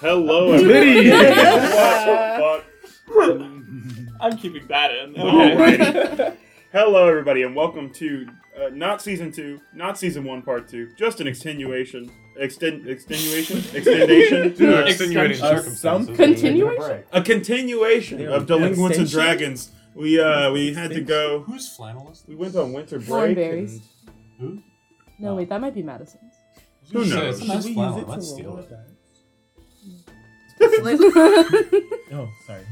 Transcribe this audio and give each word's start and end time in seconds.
Hello, 0.00 0.52
everybody. 0.52 1.10
What 1.10 2.64
the 2.82 2.88
fuck? 3.06 4.20
I'm 4.20 4.36
keeping 4.36 4.66
that 4.68 4.90
in. 4.94 5.14
Alrighty. 5.14 6.36
Hello, 6.72 7.08
everybody, 7.08 7.42
and 7.42 7.56
welcome 7.56 7.90
to 7.94 8.28
uh, 8.60 8.68
not 8.72 9.00
season 9.02 9.32
two, 9.32 9.58
not 9.74 9.98
season 9.98 10.24
one, 10.24 10.42
part 10.42 10.68
two, 10.68 10.90
just 10.96 11.20
an 11.20 11.26
extenuation, 11.26 12.10
extend, 12.36 12.86
extenuation, 12.86 13.58
extendation, 13.74 14.54
Dude, 14.54 14.74
uh, 14.74 14.84
extenuating 14.86 15.42
Uh, 15.42 15.56
circumstances. 15.56 16.06
some- 16.08 16.16
Continuation? 16.16 17.04
a 17.12 17.22
continuation 17.22 18.26
of 18.28 18.42
we. 18.42 18.46
Delinquents 18.46 18.98
and 18.98 19.10
Dragons. 19.10 19.70
We 19.94 20.20
uh, 20.20 20.52
we 20.52 20.74
had 20.74 20.90
to 20.90 21.00
go. 21.00 21.40
Who's 21.40 21.68
flannel 21.74 22.10
is 22.12 22.22
We 22.28 22.34
went 22.36 22.54
on 22.54 22.72
winter 22.72 22.98
break. 22.98 23.08
Thornberries. 23.08 23.80
and- 24.06 24.12
Who? 24.38 24.62
No, 25.18 25.34
wait, 25.34 25.48
that 25.48 25.60
might 25.60 25.74
be 25.74 25.82
Madison's. 25.82 26.34
Who 26.92 27.04
knows? 27.04 27.40
It's 27.40 27.48
a 27.48 27.52
Should 27.52 27.64
we 27.64 27.74
flannel. 27.74 27.94
use 27.98 28.02
it 28.02 28.04
to 28.06 28.10
Let's 28.12 28.26
roll 28.30 28.38
steal 28.38 28.52
our 28.52 28.60
it. 28.60 28.68
Dice? 30.58 31.00
Oh, 32.10 32.30
sorry. 32.46 32.62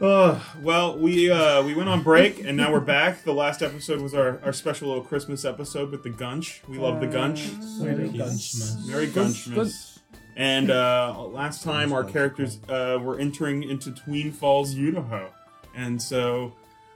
Uh, 0.00 0.40
well, 0.62 0.98
we 0.98 1.30
uh, 1.30 1.62
we 1.62 1.74
went 1.74 1.88
on 1.88 2.02
break 2.02 2.40
and 2.40 2.56
now 2.56 2.72
we're 2.72 2.80
back. 2.80 3.22
The 3.22 3.32
last 3.34 3.62
episode 3.62 4.00
was 4.00 4.12
our, 4.14 4.40
our 4.44 4.52
special 4.52 4.88
little 4.88 5.04
Christmas 5.04 5.44
episode 5.44 5.90
with 5.90 6.02
the 6.02 6.10
Gunch. 6.10 6.62
We 6.66 6.78
love 6.78 7.00
the 7.00 7.06
Gunch. 7.06 7.52
Merry 7.80 8.08
Gunchmas. 8.08 8.86
Merry 8.86 9.06
Gunchmas. 9.06 9.98
And 10.36 10.70
uh, 10.70 11.22
last 11.26 11.62
time 11.62 11.92
our 11.92 12.02
characters 12.02 12.58
uh, 12.68 12.98
were 13.00 13.18
entering 13.18 13.62
into 13.62 13.92
Tween 13.92 14.32
Falls, 14.32 14.74
Idaho. 14.76 15.30
And 15.76 16.02
so 16.02 16.54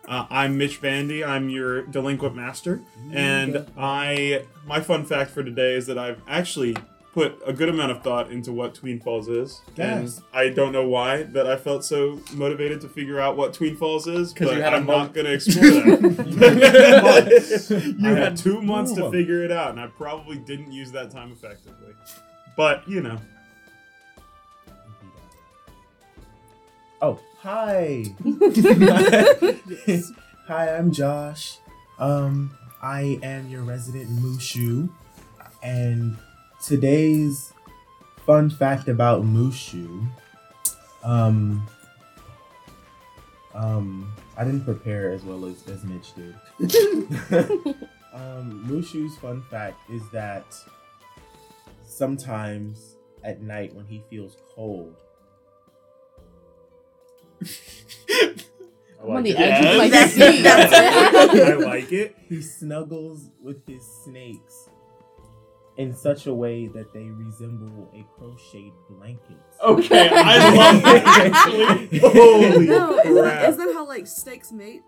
uh, 0.08 0.26
I'm 0.28 0.58
Mitch 0.58 0.80
Bandy. 0.80 1.22
I'm 1.24 1.48
your 1.50 1.82
delinquent 1.82 2.34
master. 2.34 2.80
And 3.12 3.64
I 3.76 4.44
my 4.66 4.80
fun 4.80 5.04
fact 5.04 5.30
for 5.30 5.44
today 5.44 5.74
is 5.74 5.86
that 5.86 5.98
I've 5.98 6.20
actually 6.26 6.76
put 7.18 7.40
a 7.46 7.52
good 7.52 7.68
amount 7.68 7.90
of 7.90 8.02
thought 8.02 8.30
into 8.30 8.52
what 8.52 8.74
Tween 8.74 9.00
Falls 9.00 9.28
is. 9.28 9.60
Yes. 9.76 10.18
And 10.18 10.24
I 10.32 10.48
don't 10.50 10.72
know 10.72 10.88
why 10.88 11.24
that 11.24 11.46
I 11.48 11.56
felt 11.56 11.84
so 11.84 12.20
motivated 12.34 12.80
to 12.82 12.88
figure 12.88 13.18
out 13.20 13.36
what 13.36 13.52
Tween 13.54 13.76
Falls 13.76 14.06
is, 14.06 14.32
'Cause 14.32 14.46
but 14.48 14.56
you 14.56 14.62
had 14.62 14.72
a 14.72 14.76
I'm 14.76 14.86
month. 14.86 15.08
not 15.08 15.14
going 15.14 15.26
to 15.26 15.32
explore 15.32 15.70
that. 15.70 17.94
You 17.98 17.98
I 18.06 18.10
had 18.14 18.18
had 18.22 18.36
two 18.36 18.62
months 18.62 18.92
to 18.92 19.10
figure 19.10 19.42
it 19.42 19.50
out, 19.50 19.70
and 19.70 19.80
I 19.80 19.88
probably 19.88 20.38
didn't 20.38 20.70
use 20.72 20.92
that 20.92 21.10
time 21.10 21.32
effectively. 21.32 21.92
But 22.56 22.88
you 22.88 23.00
know, 23.00 23.18
Oh, 27.00 27.20
hi. 27.38 28.04
hi, 30.46 30.76
I'm 30.76 30.90
Josh. 30.90 31.58
Um, 31.98 32.50
I 32.82 33.18
am 33.22 33.48
your 33.48 33.62
resident 33.62 34.08
Mushu, 34.10 34.88
and 35.62 36.16
today's 36.62 37.52
fun 38.26 38.50
fact 38.50 38.88
about 38.88 39.22
Mushu. 39.22 40.06
Um, 41.02 41.66
um, 43.54 44.12
I 44.36 44.44
didn't 44.44 44.64
prepare 44.64 45.10
as 45.12 45.24
well 45.24 45.44
as, 45.46 45.66
as 45.68 45.84
Mitch 45.84 46.12
did. 46.14 46.34
um, 48.12 48.64
Mushu's 48.68 49.16
fun 49.18 49.42
fact 49.50 49.78
is 49.90 50.02
that 50.12 50.44
sometimes 51.86 52.96
at 53.24 53.40
night 53.40 53.74
when 53.74 53.86
he 53.86 54.02
feels 54.10 54.36
cold, 54.54 54.94
I 57.40 58.34
I'm 59.02 59.10
on 59.10 59.22
the 59.22 59.36
edge 59.36 59.64
of 59.64 59.76
my 59.78 59.84
Yes. 59.84 60.12
seat. 60.12 60.44
I 61.40 61.54
like 61.54 61.92
it. 61.92 62.16
he 62.28 62.42
snuggles 62.42 63.30
with 63.40 63.64
his 63.66 63.82
snakes 64.04 64.68
in 65.78 65.94
such 65.94 66.26
a 66.26 66.34
way 66.34 66.66
that 66.68 66.92
they 66.92 67.04
resemble 67.04 67.90
a 67.94 68.04
crocheted 68.18 68.72
blanket. 68.90 69.36
Okay, 69.64 70.08
I 70.12 70.54
love 70.54 70.82
that 70.82 71.02
actually. 71.34 71.98
Holy 72.00 72.66
no, 72.66 72.98
isn't, 72.98 73.14
crap! 73.22 73.48
isn't 73.48 73.66
that 73.66 73.74
how 73.74 73.86
like 73.86 74.06
snakes 74.06 74.52
mate? 74.52 74.82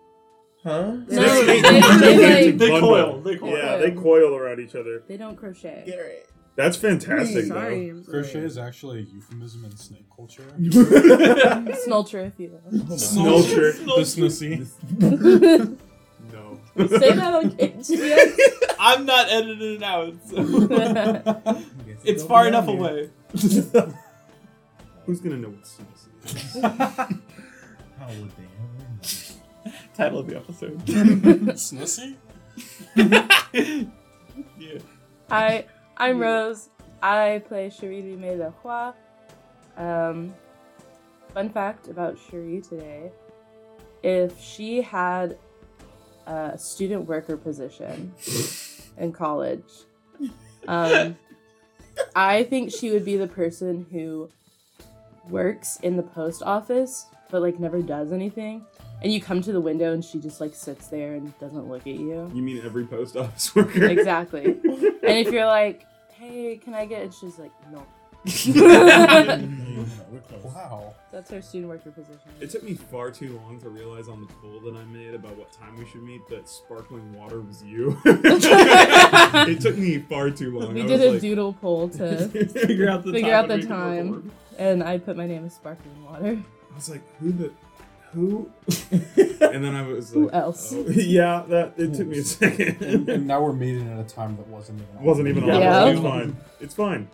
Huh? 0.62 0.92
No, 0.92 1.06
Snakes 1.08 1.46
they- 1.46 1.62
make 1.62 1.62
they- 2.00 2.14
a 2.14 2.16
they, 2.18 2.50
They 2.50 2.80
coil, 2.80 3.20
they 3.22 3.36
coil. 3.38 3.56
Yeah, 3.56 3.76
they 3.78 3.92
coil 3.92 4.34
around 4.34 4.60
each 4.60 4.74
other. 4.74 5.02
They 5.08 5.16
don't 5.16 5.36
crochet. 5.36 5.84
Garrett. 5.86 6.28
That's 6.56 6.76
fantastic, 6.76 7.46
Sorry, 7.46 7.88
though. 7.90 7.96
I'm 7.96 8.04
sorry. 8.04 8.22
Crochet 8.22 8.40
is 8.40 8.58
actually 8.58 8.98
a 8.98 9.02
euphemism 9.02 9.64
in 9.64 9.74
snake 9.76 10.04
culture. 10.14 10.42
Snulcher, 10.58 12.26
if 12.26 12.38
you 12.38 12.50
will. 12.70 12.96
Snulcher. 12.98 13.72
the 13.86 14.04
snussy. 14.04 15.78
No. 16.76 16.86
Say 16.86 17.12
that 17.12 17.32
on 17.34 17.50
KGS. 17.58 18.36
I'm 18.78 19.04
not 19.04 19.28
editing 19.30 19.74
it 19.76 19.82
out. 19.82 20.14
so- 20.26 20.36
it's 22.04 22.22
far 22.24 22.46
enough 22.48 22.66
there. 22.66 22.76
away. 22.76 23.10
Who's 25.06 25.20
gonna 25.20 25.36
know 25.36 25.48
what 25.48 25.64
snus 25.64 26.06
is? 26.24 26.62
How 26.62 28.08
would 28.08 28.30
they 28.36 28.44
ever 28.44 28.68
know? 28.78 29.72
Title 29.94 30.18
of 30.20 30.26
the 30.28 30.36
episode. 30.36 30.78
Snussy? 31.56 32.16
yeah. 34.58 34.78
Hi, 35.30 35.66
I'm 35.96 36.18
Rose. 36.18 36.68
I 37.02 37.42
play 37.48 37.70
Cherie 37.70 38.02
Dumais 38.02 38.36
Le 38.38 38.52
Roy. 38.64 38.92
Um, 39.76 40.34
fun 41.32 41.48
fact 41.50 41.88
about 41.88 42.18
Cherie 42.30 42.60
today 42.60 43.10
if 44.02 44.38
she 44.40 44.82
had 44.82 45.38
a 46.26 46.58
student 46.58 47.06
worker 47.06 47.36
position 47.36 48.12
in 48.98 49.12
college, 49.12 49.64
um, 50.68 51.16
I 52.14 52.44
think 52.44 52.72
she 52.72 52.90
would 52.90 53.04
be 53.04 53.16
the 53.16 53.26
person 53.26 53.86
who 53.90 54.30
works 55.28 55.78
in 55.82 55.96
the 55.96 56.02
post 56.02 56.42
office 56.42 57.06
but 57.30 57.42
like 57.42 57.58
never 57.58 57.80
does 57.80 58.12
anything. 58.12 58.64
And 59.02 59.12
you 59.12 59.20
come 59.20 59.40
to 59.42 59.52
the 59.52 59.60
window 59.60 59.94
and 59.94 60.04
she 60.04 60.18
just 60.18 60.40
like 60.40 60.54
sits 60.54 60.88
there 60.88 61.14
and 61.14 61.38
doesn't 61.38 61.68
look 61.68 61.82
at 61.82 61.94
you. 61.94 62.30
You 62.34 62.42
mean 62.42 62.60
every 62.64 62.84
post 62.84 63.16
office 63.16 63.54
worker? 63.54 63.84
Exactly. 63.84 64.58
And 65.02 65.26
if 65.26 65.32
you're 65.32 65.46
like, 65.46 65.86
hey, 66.12 66.56
can 66.58 66.72
I 66.72 66.86
get? 66.86 67.02
And 67.02 67.12
she's 67.12 67.36
like, 67.36 67.50
no. 67.72 67.84
We're 68.24 70.20
close. 70.28 70.44
Wow. 70.44 70.94
That's 71.12 71.30
her 71.30 71.42
student 71.42 71.70
worker 71.70 71.90
position. 71.90 72.20
It 72.40 72.50
took 72.50 72.62
me 72.62 72.74
far 72.74 73.10
too 73.10 73.40
long 73.44 73.58
to 73.60 73.68
realize 73.68 74.08
on 74.08 74.20
the 74.20 74.26
poll 74.34 74.60
that 74.60 74.76
I 74.78 74.84
made 74.84 75.14
about 75.14 75.36
what 75.36 75.52
time 75.52 75.76
we 75.76 75.86
should 75.86 76.02
meet 76.02 76.26
that 76.28 76.48
sparkling 76.48 77.12
water 77.14 77.40
was 77.40 77.62
you. 77.64 77.98
it 78.04 79.60
took 79.60 79.76
me 79.76 79.98
far 79.98 80.30
too 80.30 80.58
long. 80.58 80.74
we 80.74 80.82
I 80.82 80.86
did 80.86 81.00
a 81.00 81.12
like- 81.12 81.20
doodle 81.20 81.54
poll 81.54 81.88
to, 81.90 82.28
Figure 82.28 82.88
out 82.88 83.04
the 83.04 83.12
Figure 83.12 83.30
time. 83.30 83.38
out 83.44 83.48
the 83.48 83.54
and 83.54 83.62
make 83.62 83.70
it 83.70 84.10
work 84.10 84.22
time. 84.22 84.32
and 84.58 84.82
I 84.84 84.98
put 84.98 85.16
my 85.16 85.26
name 85.26 85.44
as 85.46 85.54
sparkling 85.54 86.04
water. 86.04 86.38
I 86.70 86.74
was 86.76 86.90
like, 86.90 87.02
who 87.20 87.32
the, 87.32 87.52
who? 88.12 88.50
and 88.90 89.64
then 89.64 89.74
I 89.74 89.82
was 89.86 90.14
like, 90.14 90.22
Who 90.22 90.30
else? 90.30 90.72
oh, 90.74 90.84
yeah, 90.88 91.44
that 91.48 91.74
it 91.76 91.94
took 91.94 92.06
me 92.08 92.18
a 92.18 92.24
second. 92.24 93.08
And 93.08 93.26
now 93.26 93.42
we're 93.42 93.52
meeting 93.52 93.88
at 93.90 93.98
a 93.98 94.04
time 94.04 94.36
that 94.36 94.46
wasn't 94.48 94.80
even 94.80 94.96
on. 94.98 95.04
wasn't 95.04 95.28
even 95.28 95.44
on. 95.44 95.60
Yeah. 95.60 95.86
It's 95.86 96.00
fine. 96.00 96.36
It's 96.60 96.74
fine. 96.74 97.08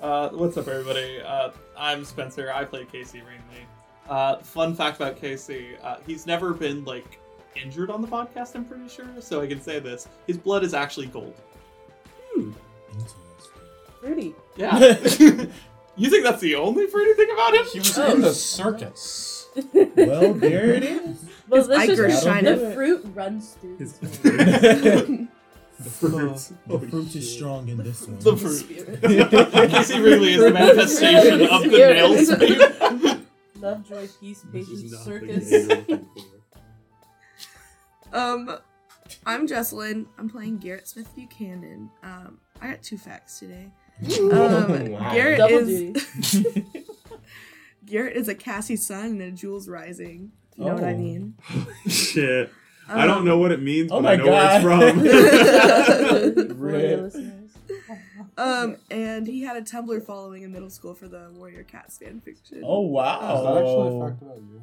Uh, 0.00 0.28
what's 0.30 0.56
up, 0.56 0.68
everybody? 0.68 1.20
Uh, 1.20 1.50
I'm 1.76 2.04
Spencer. 2.04 2.52
I 2.52 2.64
play 2.64 2.84
Casey 2.84 3.20
Rainley. 3.20 3.64
Uh, 4.08 4.36
fun 4.38 4.74
fact 4.74 4.96
about 4.96 5.16
Casey: 5.16 5.76
uh, 5.82 5.96
he's 6.06 6.26
never 6.26 6.52
been 6.52 6.84
like 6.84 7.18
injured 7.60 7.90
on 7.90 8.02
the 8.02 8.08
podcast. 8.08 8.54
I'm 8.54 8.64
pretty 8.64 8.88
sure, 8.88 9.06
so 9.20 9.40
I 9.40 9.46
can 9.46 9.60
say 9.60 9.78
this: 9.78 10.08
his 10.26 10.36
blood 10.36 10.64
is 10.64 10.74
actually 10.74 11.06
gold. 11.06 11.34
Fruity. 14.00 14.34
Yeah. 14.56 14.78
you 15.96 16.10
think 16.10 16.24
that's 16.24 16.40
the 16.40 16.54
only 16.56 16.86
fruity 16.86 17.14
thing 17.14 17.30
about 17.32 17.54
him? 17.54 17.66
He 17.72 17.78
was 17.78 17.98
Oh. 17.98 18.12
in 18.14 18.20
the 18.20 18.34
circus. 18.34 19.48
Well, 19.72 20.34
there 20.34 20.74
it 20.74 20.82
is. 20.84 21.24
Well, 21.48 21.60
His 21.62 21.68
let's 21.68 21.86
just 21.86 22.24
the 22.24 22.72
fruit 22.74 23.06
runs 23.14 23.56
through 23.60 25.28
His 25.86 26.00
his 26.00 26.48
the 26.48 26.54
The 26.66 26.78
fruits. 26.78 26.90
fruit 26.90 27.16
is 27.16 27.32
strong 27.34 27.68
in 27.68 27.78
this 27.78 28.06
one. 28.06 28.18
the 28.18 28.36
fruit. 28.36 28.56
spirit. 28.56 29.00
Casey 29.70 30.00
Wrigley 30.00 30.32
is 30.34 30.40
the 30.42 30.50
manifestation 30.50 31.42
of 31.42 31.62
the 31.62 31.68
Spirit. 31.70 31.94
nail 31.96 32.24
spirit. 32.24 33.20
Love, 33.60 33.88
joy, 33.88 34.08
peace, 34.20 34.42
This 34.52 34.68
patience, 34.68 34.98
circus. 35.04 35.50
game 35.50 35.60
you're 35.68 35.76
looking 35.78 36.08
for. 38.12 38.16
Um, 38.18 38.58
I'm 39.24 39.46
Jesselyn. 39.46 40.06
I'm 40.18 40.28
playing 40.28 40.58
Garrett 40.58 40.88
Smith 40.88 41.08
Buchanan. 41.14 41.90
Um, 42.02 42.38
I 42.60 42.70
got 42.70 42.82
two 42.82 42.98
facts 42.98 43.38
today. 43.38 43.68
Um, 44.20 44.92
Wow. 44.92 45.12
Garrett 45.14 45.38
Double 45.38 45.56
is 45.68 46.44
Garrett 47.86 48.16
is 48.16 48.28
a 48.28 48.34
Cassie 48.34 48.76
sun 48.76 49.04
and 49.06 49.22
a 49.22 49.30
Jules 49.30 49.68
rising. 49.68 50.32
You 50.56 50.64
know 50.66 50.74
what 50.74 50.84
I 50.84 50.92
Oh. 50.94 50.98
mean? 50.98 51.34
Shit. 51.86 52.50
I 52.88 53.02
Um, 53.02 53.08
don't 53.08 53.24
know 53.24 53.38
what 53.38 53.52
it 53.52 53.62
means, 53.62 53.90
Oh 53.92 54.00
but 54.00 54.12
I 54.12 54.16
my 54.16 54.24
know 54.24 54.30
where 54.32 54.54
it's 54.54 56.34
from. 56.36 56.48
For 56.48 56.54
Rip. 56.54 57.14
Um, 58.38 58.76
and 58.90 59.26
he 59.26 59.42
had 59.42 59.56
a 59.56 59.62
Tumblr 59.62 60.04
following 60.04 60.42
in 60.42 60.52
middle 60.52 60.70
school 60.70 60.94
for 60.94 61.08
the 61.08 61.30
Warrior 61.34 61.64
Cats 61.64 61.98
fan 61.98 62.20
fiction. 62.20 62.62
Oh 62.64 62.80
wow! 62.82 63.36
Is 63.38 63.42
that 63.44 63.56
actually 63.56 63.96
a 63.96 64.08
fact 64.08 64.22
about 64.22 64.36
you? 64.36 64.62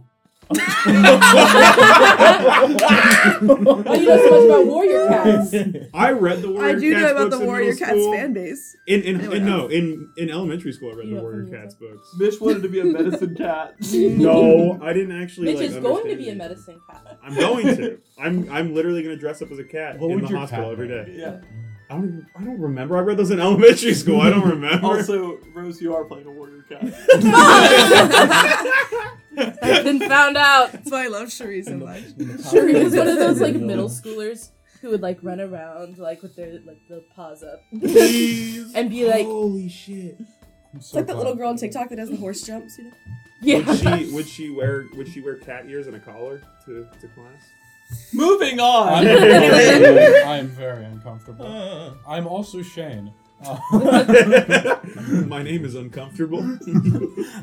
Oh, 2.55 3.93
you 3.95 4.05
know 4.07 4.17
so 4.17 4.29
much 4.31 4.45
about 4.45 4.65
warrior 4.67 5.07
cats. 5.07 5.53
I 5.93 6.11
read 6.11 6.41
the 6.41 6.51
Warrior 6.51 6.73
Cats. 6.73 6.77
I 6.77 6.79
do 6.79 6.91
Cats 6.93 7.03
know 7.03 7.11
about 7.11 7.29
the 7.31 7.39
Warrior 7.45 7.75
Cats 7.75 7.91
school. 7.91 8.13
fan 8.13 8.33
base. 8.33 8.75
In 8.87 9.01
in, 9.01 9.19
Anyway, 9.21 9.37
in 9.37 9.45
no 9.45 9.67
in 9.67 10.09
in 10.17 10.29
elementary 10.29 10.71
school 10.73 10.91
I 10.91 10.95
read 10.95 11.07
You 11.07 11.15
the 11.15 11.21
Warrior 11.21 11.45
from 11.47 11.53
Cats 11.53 11.75
books. 11.75 12.15
Mitch 12.17 12.39
wanted 12.41 12.63
to 12.63 12.69
be 12.69 12.79
a 12.79 12.85
medicine 12.85 13.35
cat. 13.35 13.75
No, 14.23 14.79
I 14.81 14.93
didn't 14.93 15.21
actually. 15.21 15.45
Mitch 15.47 15.57
like, 15.57 15.69
is 15.69 15.75
going 15.77 16.07
to 16.09 16.15
be 16.15 16.29
a 16.29 16.35
medicine 16.35 16.79
cat. 16.89 17.19
I'm 17.23 17.35
going 17.35 17.65
to. 17.77 17.99
I'm 18.19 18.49
I'm 18.51 18.73
literally 18.73 19.03
going 19.03 19.15
to 19.15 19.19
dress 19.19 19.41
up 19.41 19.51
as 19.51 19.59
a 19.59 19.63
cat 19.63 19.99
What 19.99 20.09
in 20.09 20.15
would 20.15 20.25
the 20.25 20.29
your 20.29 20.39
hospital 20.39 20.65
cat 20.65 20.73
every. 20.73 21.17
Yeah. 21.19 21.41
I 21.89 21.95
don't 21.97 22.05
even, 22.07 22.25
I 22.35 22.43
don't 22.43 22.59
remember. 22.59 22.97
I 22.97 23.01
read 23.01 23.17
those 23.17 23.29
in 23.31 23.39
elementary 23.47 23.93
school. 23.93 24.21
I 24.21 24.29
don't 24.29 24.47
remember. 24.55 24.85
Also, 24.85 25.37
Rose, 25.53 25.81
you 25.81 25.93
are 25.95 26.05
playing 26.05 26.25
a 26.27 26.31
warrior 26.31 26.63
cat. 26.63 26.81
I've 29.37 29.83
been 29.83 29.99
found 29.99 30.37
out. 30.37 30.71
That's 30.71 30.91
why 30.91 31.05
I 31.05 31.07
love 31.07 31.31
Cherie 31.31 31.63
so 31.63 31.77
much. 31.77 32.03
Cherie 32.49 32.75
is 32.75 32.95
one 32.95 33.07
of 33.07 33.17
those 33.17 33.41
like 33.41 33.55
middle 33.55 33.89
schoolers 33.89 34.49
who 34.81 34.89
would 34.89 35.01
like 35.01 35.19
run 35.23 35.39
around 35.39 35.97
like 35.97 36.21
with 36.21 36.35
their 36.35 36.59
like 36.65 36.79
the 36.89 37.03
paws 37.15 37.41
up 37.43 37.61
Please. 37.79 38.73
and 38.75 38.89
be 38.89 39.07
like, 39.07 39.25
holy 39.25 39.69
shit. 39.69 40.19
It's 40.75 40.93
like 40.93 41.07
that 41.07 41.17
little 41.17 41.35
girl 41.35 41.49
on 41.49 41.57
TikTok 41.57 41.89
that 41.89 41.95
does 41.95 42.09
the 42.09 42.17
horse 42.17 42.41
jumps, 42.41 42.77
you 42.77 42.85
know? 42.85 42.91
Yeah. 43.41 43.57
Would 43.59 43.81
yeah. 43.81 43.97
she 43.97 44.11
would 44.11 44.27
she 44.27 44.49
wear 44.49 44.85
would 44.95 45.07
she 45.07 45.21
wear 45.21 45.35
cat 45.37 45.65
ears 45.67 45.87
and 45.87 45.95
a 45.95 45.99
collar 45.99 46.41
to, 46.65 46.87
to 46.99 47.07
class? 47.07 47.43
Moving 48.13 48.59
I'm, 48.59 48.65
on. 48.65 49.07
I 49.07 50.37
am 50.37 50.47
very 50.47 50.83
uncomfortable. 50.85 51.45
Uh, 51.45 51.93
I'm 52.07 52.27
also 52.27 52.61
Shane. 52.61 53.13
Uh, 53.45 53.59
My 55.27 55.43
name 55.43 55.65
is 55.65 55.75
uncomfortable. 55.75 56.57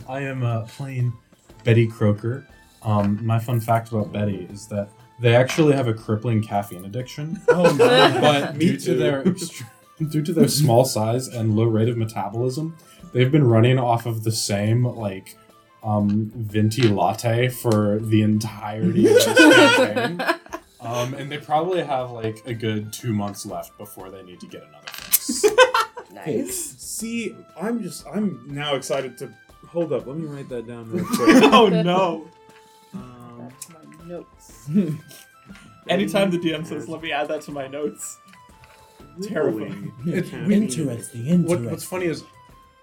I 0.09 0.21
am 0.21 0.43
uh, 0.43 0.63
playing 0.63 1.13
Betty 1.65 1.87
Croker. 1.87 2.47
Um, 2.83 3.25
my 3.25 3.39
fun 3.39 3.61
fact 3.61 3.91
about 3.91 4.13
Betty 4.13 4.47
is 4.51 4.67
that 4.69 4.89
they 5.19 5.35
actually 5.35 5.75
have 5.75 5.87
a 5.87 5.95
crippling 5.95 6.43
caffeine 6.43 6.85
addiction. 6.85 7.41
oh 7.49 7.73
my. 7.75 8.21
but 8.21 8.59
due 8.59 8.77
to 8.77 8.85
too. 8.85 8.97
their 8.97 9.25
due 9.25 10.23
to 10.23 10.33
their 10.33 10.49
small 10.49 10.85
size 10.85 11.29
and 11.29 11.55
low 11.55 11.65
rate 11.65 11.89
of 11.89 11.97
metabolism, 11.97 12.77
they've 13.13 13.31
been 13.31 13.47
running 13.47 13.79
off 13.79 14.07
of 14.07 14.25
the 14.25 14.33
same 14.33 14.85
like 14.85 15.37
um, 15.83 16.31
venti 16.35 16.89
latte 16.89 17.49
for 17.49 17.99
the 18.01 18.23
entirety 18.23 19.07
of 19.07 19.15
this 19.15 19.25
campaign. 19.25 20.23
Um, 20.83 21.13
and 21.13 21.31
they 21.31 21.37
probably 21.37 21.83
have 21.83 22.11
like 22.11 22.43
a 22.47 22.55
good 22.55 22.91
two 22.91 23.13
months 23.13 23.45
left 23.45 23.77
before 23.77 24.11
they 24.11 24.23
need 24.23 24.41
to 24.41 24.47
get 24.47 24.63
another 24.63 24.89
fix. 24.89 25.45
Nice. 26.13 26.57
See, 26.79 27.37
I'm 27.61 27.83
just 27.83 28.07
I'm 28.07 28.43
now 28.47 28.75
excited 28.75 29.19
to 29.19 29.31
hold 29.73 29.93
up. 29.93 30.07
Let 30.07 30.17
me 30.17 30.27
write 30.27 30.49
that 30.51 30.67
down 30.67 30.91
real 30.91 31.05
quick. 31.15 31.43
oh 31.53 31.69
no. 31.69 32.29
Um, 32.95 33.49
That's 33.49 33.69
my 33.71 34.05
notes. 34.07 34.69
Anytime 35.89 36.31
the 36.31 36.39
DM 36.39 36.67
says, 36.67 36.89
let 36.89 37.03
me 37.03 37.11
add 37.13 37.29
that 37.29 37.43
to 37.43 37.53
my 37.53 37.67
notes. 37.67 38.19
Terrifying. 39.23 39.93
It's 40.07 40.33
Interesting, 40.33 41.27
interesting. 41.27 41.45
What, 41.47 41.61
what's 41.63 41.85
funny 41.85 42.07
is, 42.07 42.25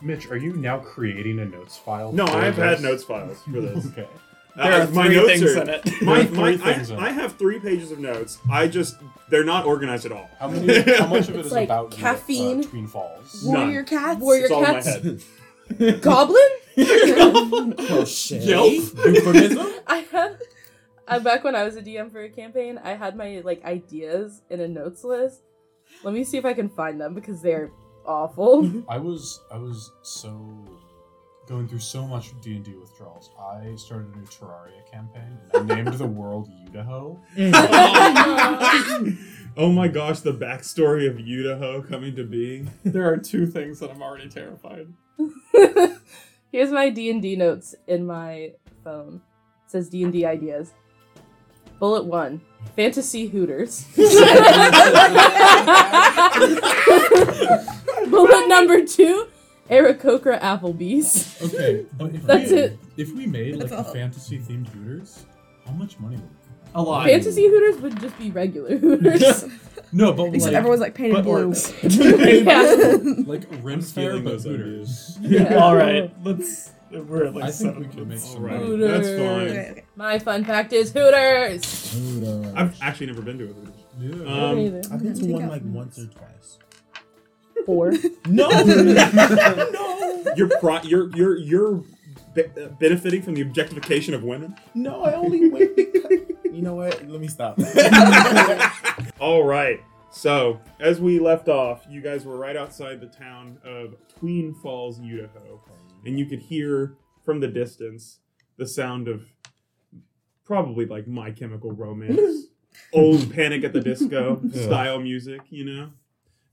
Mitch, 0.01 0.29
are 0.29 0.37
you 0.37 0.53
now 0.53 0.79
creating 0.79 1.39
a 1.39 1.45
notes 1.45 1.77
file? 1.77 2.11
No, 2.11 2.27
for 2.27 2.37
I've 2.37 2.55
had 2.57 2.77
this? 2.77 2.81
notes 2.81 3.03
files 3.03 3.41
for 3.43 3.61
this. 3.61 3.85
Okay. 3.91 4.07
There 4.55 4.71
Uh, 4.73 4.79
are 4.83 4.85
three 4.87 5.19
things 5.37 5.55
in 5.55 5.69
it. 5.69 5.85
My, 6.01 6.23
There 6.23 6.31
are 6.31 6.35
my, 6.41 6.57
three 6.57 6.71
I, 6.71 6.73
things 6.73 6.89
in 6.89 6.97
I 6.99 7.11
have 7.11 7.35
three 7.37 7.59
pages 7.59 7.91
of 7.91 7.99
notes. 7.99 8.39
I 8.51 8.67
just 8.67 8.95
they're 9.29 9.43
not 9.43 9.65
organized 9.65 10.07
at 10.07 10.11
all. 10.11 10.27
How 10.39 10.47
many? 10.49 10.81
How 10.97 11.05
much 11.05 11.29
of 11.29 11.35
it 11.35 11.39
It's 11.41 11.47
is 11.47 11.51
like 11.53 11.65
about 11.65 11.91
caffeine. 11.91 12.61
Uh, 12.61 12.63
Tween 12.63 12.87
Falls? 12.87 13.45
None. 13.45 13.53
Warrior 13.53 13.83
cats. 13.83 14.19
Warrior 14.19 14.43
It's 14.45 14.51
all 14.51 14.65
in 14.65 14.71
my 14.71 14.73
cats. 14.81 14.87
head. 14.87 15.23
Goblin? 16.01 16.41
Crochet. 17.87 18.39
Yup. 18.39 18.65
Euphemism? 19.05 19.73
I 19.87 20.05
had 20.11 20.37
I 21.07 21.19
back 21.19 21.43
when 21.43 21.55
I 21.55 21.63
was 21.63 21.77
a 21.77 21.81
DM 21.81 22.11
for 22.11 22.21
a 22.21 22.29
campaign, 22.29 22.79
I 22.83 22.91
had 22.91 23.15
my 23.15 23.41
like 23.43 23.63
ideas 23.63 24.41
in 24.49 24.59
a 24.59 24.67
notes 24.67 25.03
list. 25.03 25.41
Let 26.03 26.13
me 26.13 26.23
see 26.23 26.37
if 26.37 26.45
I 26.45 26.53
can 26.53 26.69
find 26.69 26.99
them 26.99 27.13
because 27.13 27.41
they're 27.41 27.71
awful. 28.05 28.83
I 28.89 28.97
was 28.97 29.41
I 29.51 29.57
was 29.57 29.91
so 30.03 30.65
going 31.47 31.67
through 31.67 31.79
so 31.79 32.05
much 32.05 32.31
D 32.41 32.55
and 32.55 32.65
D 32.65 32.75
withdrawals. 32.75 33.31
I 33.39 33.73
started 33.75 34.13
a 34.13 34.17
new 34.17 34.25
Terraria 34.25 34.89
campaign 34.91 35.37
and 35.53 35.71
I 35.71 35.75
named 35.75 35.93
the 35.93 36.07
world 36.07 36.49
Udaho. 36.67 37.19
Mm. 37.35 37.51
Oh, 37.53 39.17
oh 39.57 39.71
my 39.71 39.87
gosh, 39.87 40.19
the 40.19 40.33
backstory 40.33 41.09
of 41.09 41.17
Idaho 41.17 41.81
coming 41.81 42.15
to 42.15 42.23
be. 42.23 42.67
There 42.83 43.09
are 43.09 43.17
two 43.17 43.47
things 43.47 43.79
that 43.79 43.89
I'm 43.89 44.01
already 44.01 44.27
terrified. 44.29 44.87
Here's 46.51 46.71
my 46.71 46.89
D 46.89 47.09
and 47.09 47.21
D 47.21 47.35
notes 47.35 47.75
in 47.87 48.05
my 48.05 48.53
phone. 48.83 49.21
It 49.65 49.71
says 49.71 49.89
D 49.89 50.03
and 50.03 50.13
D 50.13 50.25
ideas. 50.25 50.73
Bullet 51.79 52.05
one: 52.05 52.41
Fantasy 52.75 53.27
Hooters. 53.27 53.85
Bullet 58.09 58.47
number 58.47 58.85
two: 58.85 59.27
Aarakocra 59.69 60.39
Applebee's. 60.41 61.41
Okay, 61.41 61.85
but 61.97 62.15
if 62.15 62.23
That's 62.23 62.51
we, 62.51 62.57
it. 62.57 62.79
If 62.97 63.13
we 63.13 63.27
made 63.27 63.57
like 63.57 63.69
That's 63.69 63.89
a 63.89 63.93
fantasy 63.93 64.39
themed 64.39 64.67
Hooters, 64.69 65.25
how 65.65 65.73
much 65.73 65.99
money 65.99 66.15
would? 66.15 66.29
We 66.73 66.79
A 66.79 66.81
lot. 66.81 67.05
Fantasy 67.07 67.47
Hooters 67.47 67.81
would 67.81 67.99
just 67.99 68.17
be 68.19 68.31
regular 68.31 68.77
Hooters. 68.77 69.45
no, 69.91 70.13
but 70.13 70.25
Except 70.33 70.43
like, 70.45 70.53
everyone's 70.53 70.81
like 70.81 70.93
painted 70.95 71.15
but 71.15 71.23
blue. 71.23 71.53
yeah. 71.83 72.97
like 73.25 73.43
Ren 73.63 73.81
Faire, 73.81 73.81
stealing 73.81 74.23
those 74.23 74.43
Hooters. 74.43 75.17
Yeah. 75.21 75.55
All 75.55 75.75
right, 75.75 76.11
let's. 76.23 76.71
We're 76.89 77.25
at 77.25 77.35
like 77.35 77.43
I 77.43 77.51
think 77.51 77.53
seven 77.75 77.79
we 77.81 77.85
could 77.87 77.97
make 77.97 78.07
minutes. 78.07 78.29
some 78.31 78.43
Alright, 78.45 78.61
money. 78.61 78.77
that's 78.77 79.07
Hooters. 79.07 79.19
fine. 79.19 79.47
okay, 79.49 79.69
okay. 79.71 79.83
My 79.97 80.19
fun 80.19 80.45
fact 80.45 80.71
is 80.71 80.93
Hooters. 80.93 81.93
Hooters. 81.93 82.53
I've 82.55 82.81
actually 82.81 83.07
never 83.07 83.21
been 83.21 83.37
to 83.39 83.43
a 83.43 83.47
Hooters. 83.47 83.73
Yeah. 83.99 84.11
Um, 84.33 84.81
I've 84.93 85.03
been 85.03 85.13
to 85.13 85.33
one 85.33 85.43
out 85.43 85.51
like 85.51 85.61
once 85.65 85.99
or 85.99 86.05
twice. 86.05 86.59
Four. 87.65 87.91
No, 88.27 88.47
no, 88.49 90.23
You're 90.37 90.49
pro- 90.59 90.81
you're 90.83 91.09
you're 91.15 91.37
you're 91.37 91.83
be- 92.33 92.43
uh, 92.45 92.67
benefiting 92.79 93.21
from 93.21 93.33
the 93.33 93.41
objectification 93.41 94.13
of 94.13 94.23
women. 94.23 94.55
no. 94.73 95.03
I 95.03 95.13
only 95.15 95.49
went 95.49 95.75
because. 95.75 96.21
You 96.57 96.63
know 96.63 96.73
what? 96.73 97.07
Let 97.07 97.21
me 97.21 97.27
stop. 97.27 97.59
All 99.19 99.43
right. 99.43 99.79
So, 100.09 100.59
as 100.79 100.99
we 100.99 101.19
left 101.19 101.49
off, 101.49 101.85
you 101.87 102.01
guys 102.01 102.25
were 102.25 102.35
right 102.35 102.57
outside 102.57 102.99
the 102.99 103.05
town 103.05 103.59
of 103.63 103.93
Tween 104.17 104.55
Falls, 104.55 104.99
Idaho, 104.99 105.61
and 106.03 106.17
you 106.17 106.25
could 106.25 106.39
hear 106.39 106.95
from 107.23 107.41
the 107.41 107.47
distance 107.47 108.21
the 108.57 108.65
sound 108.67 109.07
of 109.07 109.27
probably 110.45 110.87
like 110.87 111.07
My 111.07 111.29
Chemical 111.29 111.73
Romance, 111.73 112.47
old 112.91 113.31
Panic 113.31 113.63
at 113.63 113.73
the 113.73 113.81
Disco 113.81 114.41
style 114.51 114.99
music, 114.99 115.41
you 115.51 115.63
know. 115.63 115.91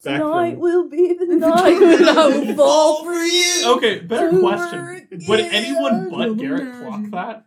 Back 0.05 0.21
Tonight 0.21 0.51
from- 0.51 0.61
will 0.61 0.89
be 0.91 1.15
the 1.15 1.25
night 1.37 1.81
when 1.81 2.07
I 2.07 2.27
will 2.27 2.55
fall 2.57 3.05
for 3.05 3.15
you. 3.15 3.63
Okay, 3.79 4.01
better 4.01 4.39
question. 4.39 5.09
Would 5.29 5.41
anyone 5.41 6.11
but 6.11 6.35
Garrett 6.37 6.83
clock 6.83 7.05
that? 7.13 7.47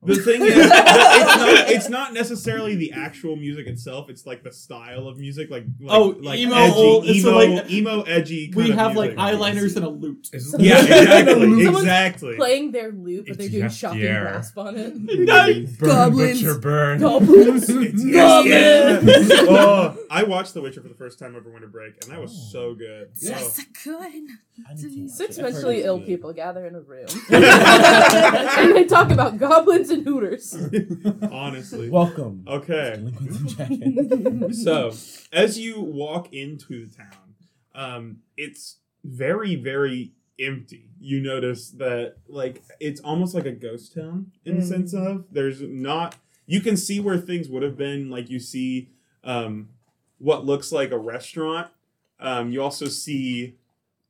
The 0.00 0.14
thing 0.22 0.42
is, 0.42 0.54
it's 0.56 0.68
not 0.70 1.70
it's 1.70 1.88
not 1.88 2.12
necessarily 2.14 2.76
the 2.76 2.92
actual 2.92 3.34
music 3.34 3.66
itself. 3.66 4.08
It's 4.08 4.24
like 4.26 4.44
the 4.44 4.52
style 4.52 5.08
of 5.08 5.18
music, 5.18 5.50
like, 5.50 5.64
like 5.80 5.90
Oh, 5.90 6.14
like 6.20 6.38
emo, 6.38 6.54
edgy, 6.54 6.72
oh, 6.76 6.80
old- 6.84 7.04
emo, 7.06 7.18
so, 7.20 7.36
like, 7.36 7.70
emo, 7.70 8.02
edgy. 8.02 8.52
We 8.54 8.70
of 8.70 8.76
have 8.76 8.96
like 8.96 9.16
eyeliners 9.16 9.74
and 9.74 9.84
a 9.84 9.88
lute. 9.88 10.28
Yeah, 10.58 10.82
exactly, 10.84 11.34
Someone's 11.34 11.78
exactly. 11.80 12.36
Playing 12.36 12.70
their 12.70 12.92
loop, 12.92 13.26
but 13.26 13.30
It's 13.30 13.38
they're 13.38 13.48
doing 13.48 13.62
just 13.64 13.78
shocking 13.78 14.00
Pierre. 14.00 14.24
rasp 14.24 14.56
on 14.58 14.76
it. 14.76 14.94
Burn, 15.78 15.88
Goblins. 15.90 16.42
butcher, 16.42 16.58
burn. 16.60 17.00
Goblins. 17.00 17.68
It's 17.68 18.04
Goblins. 18.04 18.46
yes, 18.46 19.30
oh, 19.48 19.96
I 20.10 20.22
watched 20.22 20.54
The 20.54 20.60
Witcher 20.62 20.80
for 20.80 20.88
the 20.88 20.94
first 20.94 21.18
time 21.18 21.34
over 21.34 21.50
winter 21.50 21.66
break, 21.66 21.94
and 22.02 22.12
that 22.12 22.20
was 22.20 22.32
oh. 22.32 22.52
so 22.52 22.74
good. 22.74 23.10
Yes, 23.20 23.58
Oh. 23.58 23.62
I 23.62 23.64
could. 23.82 24.28
I 24.68 24.74
need 24.74 24.82
to 24.94 25.00
watch 25.02 25.10
Six 25.10 25.38
it. 25.38 25.44
I've 25.44 25.46
heard 25.46 25.54
mentally 25.54 25.82
ill 25.84 25.98
good. 25.98 26.06
people 26.06 26.32
gather 26.32 26.66
in 26.66 26.74
a 26.76 26.80
room. 26.80 27.06
and 27.30 28.76
they 28.76 28.84
talk 28.84 29.10
about 29.10 29.38
goblins 29.38 29.87
and 29.90 30.04
hooters. 30.04 30.56
Honestly. 31.32 31.88
Welcome. 31.90 32.44
Okay. 32.46 32.94
Delinquents 32.96 33.36
and 33.58 34.50
Jackets. 34.50 34.64
So, 34.64 34.92
as 35.32 35.58
you 35.58 35.80
walk 35.80 36.32
into 36.32 36.86
the 36.86 36.96
town, 36.96 37.34
um, 37.74 38.18
it's 38.36 38.76
very, 39.04 39.54
very 39.54 40.12
empty. 40.40 40.90
You 41.00 41.20
notice 41.20 41.70
that, 41.72 42.16
like, 42.28 42.62
it's 42.80 43.00
almost 43.00 43.34
like 43.34 43.46
a 43.46 43.52
ghost 43.52 43.94
town 43.94 44.32
in 44.44 44.56
the 44.58 44.62
Mm. 44.64 44.68
sense 44.68 44.94
of 44.94 45.24
there's 45.30 45.60
not. 45.62 46.16
You 46.46 46.60
can 46.60 46.76
see 46.76 46.98
where 47.00 47.18
things 47.18 47.48
would 47.48 47.62
have 47.62 47.76
been. 47.76 48.10
Like, 48.10 48.30
you 48.30 48.38
see 48.40 48.88
um, 49.24 49.68
what 50.18 50.44
looks 50.46 50.72
like 50.72 50.90
a 50.92 50.98
restaurant. 50.98 51.68
Um, 52.20 52.50
you 52.50 52.62
also 52.62 52.86
see. 52.86 53.56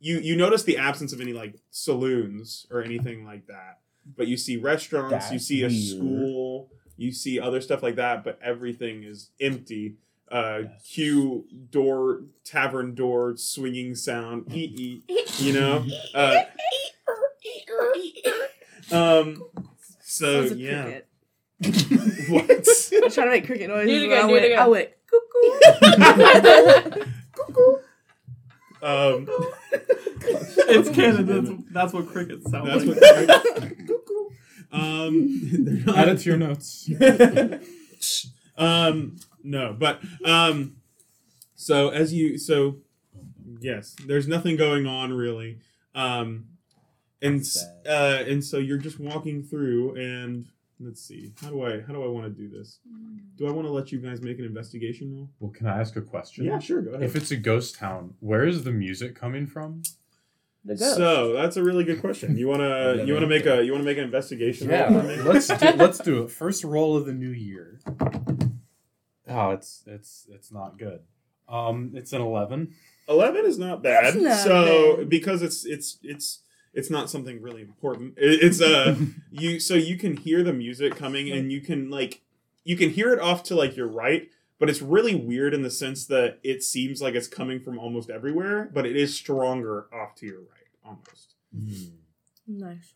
You, 0.00 0.20
you 0.20 0.36
notice 0.36 0.62
the 0.62 0.76
absence 0.76 1.12
of 1.12 1.20
any 1.20 1.32
like 1.32 1.56
saloons 1.70 2.68
or 2.70 2.82
anything 2.84 3.24
like 3.24 3.48
that, 3.48 3.80
but 4.16 4.26
you 4.26 4.36
see 4.36 4.56
restaurants, 4.56 5.30
you 5.32 5.38
see 5.38 5.62
a 5.62 5.68
weird. 5.68 5.82
school, 5.82 6.70
you 6.96 7.12
see 7.12 7.38
other 7.38 7.60
stuff 7.60 7.82
like 7.82 7.96
that, 7.96 8.24
but 8.24 8.38
everything 8.42 9.04
is 9.04 9.30
empty. 9.40 9.96
Uh, 10.30 10.64
cue 10.84 11.46
door, 11.70 12.22
tavern 12.44 12.94
door, 12.94 13.36
swinging 13.36 13.94
sound, 13.94 14.44
eat, 14.52 14.78
eat, 14.78 15.40
you 15.40 15.52
know? 15.52 15.84
Uh, 16.14 16.42
um, 18.90 19.42
so, 20.00 20.46
Sounds 20.46 20.52
a 20.52 20.56
yeah. 20.56 20.82
cricket. 20.82 21.08
what? 22.28 22.50
I 22.50 23.00
was 23.04 23.14
trying 23.14 23.26
to 23.26 23.30
make 23.30 23.46
cricket 23.46 23.68
noises. 23.68 23.88
Do 23.88 23.94
it 23.94 24.02
and 24.02 24.12
again, 24.12 24.24
I 24.24 24.26
do 24.26 24.32
went, 24.32 24.44
it 24.44 24.48
again. 24.48 24.58
I 24.58 24.68
went 24.68 24.90
cuckoo. 27.36 27.78
Um, 28.82 29.28
It's 30.70 30.90
Canada. 30.90 31.40
That's, 31.40 31.62
that's 31.72 31.92
what 31.94 32.06
crickets 32.08 32.50
sound 32.50 32.68
that's 32.68 32.84
like. 32.84 32.98
what. 33.00 33.78
um, 34.72 35.40
they're 35.42 35.84
not- 35.86 35.96
Add 35.96 36.08
it 36.08 36.18
to 36.18 36.28
your 36.28 36.36
notes. 36.38 36.90
um, 38.58 39.16
no, 39.42 39.74
but 39.78 40.00
um, 40.24 40.76
so 41.54 41.88
as 41.88 42.12
you 42.12 42.36
so, 42.38 42.76
yes, 43.60 43.96
there's 44.06 44.28
nothing 44.28 44.56
going 44.56 44.86
on 44.86 45.12
really. 45.12 45.58
Um, 45.94 46.46
and 47.22 47.40
s- 47.40 47.64
uh, 47.88 48.22
and 48.26 48.44
so 48.44 48.58
you're 48.58 48.76
just 48.78 49.00
walking 49.00 49.42
through, 49.42 49.94
and 49.96 50.46
let's 50.80 51.02
see, 51.02 51.32
how 51.42 51.50
do 51.50 51.62
I 51.64 51.80
how 51.80 51.92
do 51.92 52.02
I 52.02 52.08
want 52.08 52.24
to 52.26 52.30
do 52.30 52.48
this? 52.48 52.78
Do 53.36 53.46
I 53.46 53.50
want 53.50 53.66
to 53.66 53.72
let 53.72 53.92
you 53.92 53.98
guys 53.98 54.22
make 54.22 54.38
an 54.38 54.44
investigation 54.44 55.14
roll? 55.14 55.30
Well, 55.40 55.50
can 55.50 55.66
I 55.66 55.80
ask 55.80 55.96
a 55.96 56.00
question? 56.00 56.44
Yeah, 56.44 56.58
sure, 56.58 56.82
go 56.82 56.90
ahead. 56.90 57.02
If 57.02 57.16
it's 57.16 57.30
a 57.30 57.36
ghost 57.36 57.76
town, 57.76 58.14
where 58.20 58.46
is 58.46 58.64
the 58.64 58.72
music 58.72 59.14
coming 59.14 59.46
from? 59.46 59.82
The 60.64 60.76
ghost. 60.76 60.96
So 60.96 61.32
that's 61.32 61.56
a 61.56 61.62
really 61.62 61.84
good 61.84 62.00
question. 62.00 62.36
You 62.36 62.48
wanna 62.48 63.02
you 63.06 63.14
wanna 63.14 63.26
make 63.26 63.46
a 63.46 63.64
you 63.64 63.72
wanna 63.72 63.84
make 63.84 63.98
an 63.98 64.04
investigation 64.04 64.68
roll 64.68 64.88
for 65.00 65.02
me? 65.02 65.16
let's 65.16 65.48
do, 65.48 65.66
let's 65.76 65.98
do 65.98 66.24
it. 66.24 66.30
First 66.30 66.64
roll 66.64 66.96
of 66.96 67.06
the 67.06 67.12
new 67.12 67.30
year. 67.30 67.80
Oh, 69.28 69.50
it's 69.50 69.82
it's 69.86 70.26
it's 70.30 70.52
not 70.52 70.78
good. 70.78 71.00
Um, 71.48 71.92
it's 71.94 72.12
an 72.12 72.20
eleven. 72.20 72.74
Eleven 73.08 73.46
is 73.46 73.58
not 73.58 73.82
bad. 73.82 74.14
That's 74.14 74.16
not 74.16 74.38
so 74.44 74.96
bad. 74.98 75.08
because 75.08 75.42
it's 75.42 75.64
it's 75.64 75.98
it's 76.02 76.40
it's 76.78 76.90
not 76.90 77.10
something 77.10 77.42
really 77.42 77.62
important. 77.62 78.14
It's 78.16 78.62
uh 78.62 78.94
you 79.32 79.58
so 79.58 79.74
you 79.74 79.98
can 79.98 80.16
hear 80.16 80.44
the 80.44 80.52
music 80.52 80.94
coming 80.94 81.28
and 81.28 81.50
you 81.50 81.60
can 81.60 81.90
like 81.90 82.22
you 82.62 82.76
can 82.76 82.90
hear 82.90 83.12
it 83.12 83.18
off 83.18 83.42
to 83.44 83.56
like 83.56 83.76
your 83.76 83.88
right, 83.88 84.28
but 84.60 84.70
it's 84.70 84.80
really 84.80 85.16
weird 85.16 85.54
in 85.54 85.62
the 85.62 85.72
sense 85.72 86.06
that 86.06 86.38
it 86.44 86.62
seems 86.62 87.02
like 87.02 87.16
it's 87.16 87.26
coming 87.26 87.58
from 87.58 87.80
almost 87.80 88.10
everywhere, 88.10 88.70
but 88.72 88.86
it 88.86 88.94
is 88.94 89.12
stronger 89.12 89.86
off 89.92 90.14
to 90.16 90.26
your 90.26 90.38
right 90.38 90.68
almost. 90.84 91.34
Nice. 92.46 92.94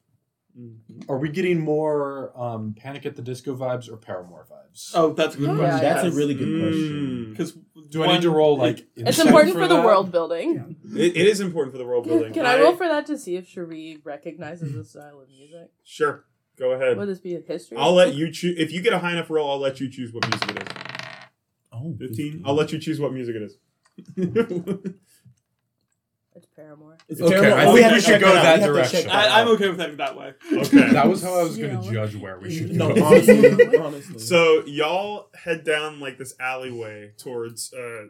Mhm. 0.58 1.08
Are 1.08 1.18
we 1.18 1.30
getting 1.30 1.60
more 1.60 2.32
um, 2.38 2.74
Panic 2.74 3.06
at 3.06 3.16
the 3.16 3.22
Disco 3.22 3.56
vibes 3.56 3.90
or 3.90 3.96
Paramore 3.96 4.46
vibes? 4.50 4.92
Oh, 4.94 5.12
that's 5.12 5.34
a 5.34 5.38
good 5.38 5.50
Oh, 5.50 5.56
question. 5.56 5.80
That's 5.80 6.04
a 6.04 6.10
really 6.10 6.34
good 6.34 6.60
question. 6.60 7.26
Mm. 7.26 7.30
Because 7.30 7.56
do 7.88 8.04
I 8.04 8.12
need 8.12 8.22
to 8.22 8.30
roll 8.30 8.58
like? 8.58 8.86
It's 8.96 9.18
insight 9.18 9.26
important 9.26 9.54
for, 9.54 9.66
the 9.66 9.76
that? 9.76 9.84
world 9.84 10.12
building. 10.12 10.76
It, 10.94 11.16
it 11.16 11.26
is 11.26 11.40
important 11.40 11.72
for 11.72 11.78
the 11.78 11.86
world 11.86 12.04
building. 12.04 12.32
Can 12.32 12.44
I 12.44 12.60
roll 12.60 12.76
for 12.76 12.86
that 12.86 13.06
to 13.06 13.16
see 13.18 13.36
if 13.36 13.48
Cherie 13.48 13.98
recognizes 14.04 14.74
the 14.74 14.84
style 14.84 15.20
of 15.20 15.28
music? 15.28 15.70
Sure. 15.84 16.24
Go 16.58 16.72
ahead. 16.72 16.98
Would 16.98 17.08
this 17.08 17.20
be 17.20 17.34
a 17.34 17.40
history? 17.40 17.78
I'll 17.78 17.94
let 17.94 18.14
you 18.14 18.30
choose. 18.30 18.58
If 18.58 18.72
you 18.72 18.82
get 18.82 18.92
a 18.92 18.98
high 18.98 19.12
enough 19.12 19.30
roll, 19.30 19.50
I'll 19.50 19.58
let 19.58 19.80
you 19.80 19.88
choose 19.88 20.12
what 20.12 20.28
music 20.28 20.50
it 20.50 20.62
is. 20.62 20.82
Oh, 21.72 21.96
15? 21.98 22.42
I'll 22.44 22.54
let 22.54 22.72
you 22.72 22.78
choose 22.78 23.00
what 23.00 23.12
music 23.14 23.36
it 23.36 23.42
is. 23.42 24.94
It's 26.42 26.50
Paramore. 26.56 26.98
It's 27.08 27.20
Okay, 27.20 27.30
terrible. 27.36 27.56
I 27.58 27.64
Oh, 27.66 27.72
think 27.74 27.84
have 27.84 27.92
we 27.94 28.00
should 28.00 28.20
go 28.20 28.26
out. 28.26 28.42
that 28.42 28.42
We 28.42 28.48
have 28.48 28.60
to 28.60 28.66
direction. 28.72 29.10
I, 29.10 29.22
that 29.22 29.30
I'm 29.32 29.48
okay 29.48 29.68
with 29.68 29.78
heading 29.78 29.96
that 29.98 30.16
way. 30.16 30.34
okay. 30.52 30.90
That 30.92 31.08
was 31.08 31.22
how 31.22 31.38
I 31.38 31.42
was 31.44 31.56
going 31.56 31.78
to 31.78 31.84
Yeah. 31.86 31.92
judge 31.92 32.16
where 32.16 32.38
we 32.40 32.50
should 32.52 32.72
No, 32.72 32.92
go. 32.92 33.04
honestly, 33.04 33.76
honestly. 33.78 34.18
So 34.18 34.64
y'all 34.66 35.28
head 35.34 35.62
down 35.62 36.00
like 36.00 36.18
this 36.18 36.34
alleyway 36.40 37.12
towards 37.16 37.72
uh, 37.72 38.06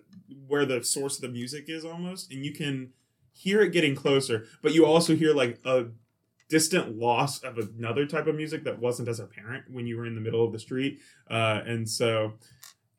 where 0.47 0.65
the 0.65 0.83
source 0.83 1.17
of 1.17 1.23
the 1.23 1.29
music 1.29 1.67
is 1.69 1.85
almost, 1.85 2.33
and 2.33 2.43
you 2.45 2.53
can 2.53 2.93
hear 3.35 3.61
it 3.61 3.73
getting 3.73 3.95
closer, 3.95 4.47
but 4.63 4.73
you 4.73 4.87
also 4.87 5.15
hear 5.15 5.35
like 5.35 5.59
a 5.67 5.87
distant 6.49 6.97
loss 6.99 7.43
of 7.43 7.59
another 7.59 8.07
type 8.07 8.27
of 8.27 8.35
music 8.35 8.65
that 8.65 8.79
wasn't 8.79 9.09
as 9.09 9.21
apparent 9.21 9.65
when 9.71 9.87
you 9.87 9.97
were 9.99 10.07
in 10.07 10.15
the 10.15 10.21
middle 10.23 10.43
of 10.45 10.53
the 10.53 10.59
street, 10.59 11.01
uh, 11.31 11.61
and 11.67 11.87
so. 11.89 12.33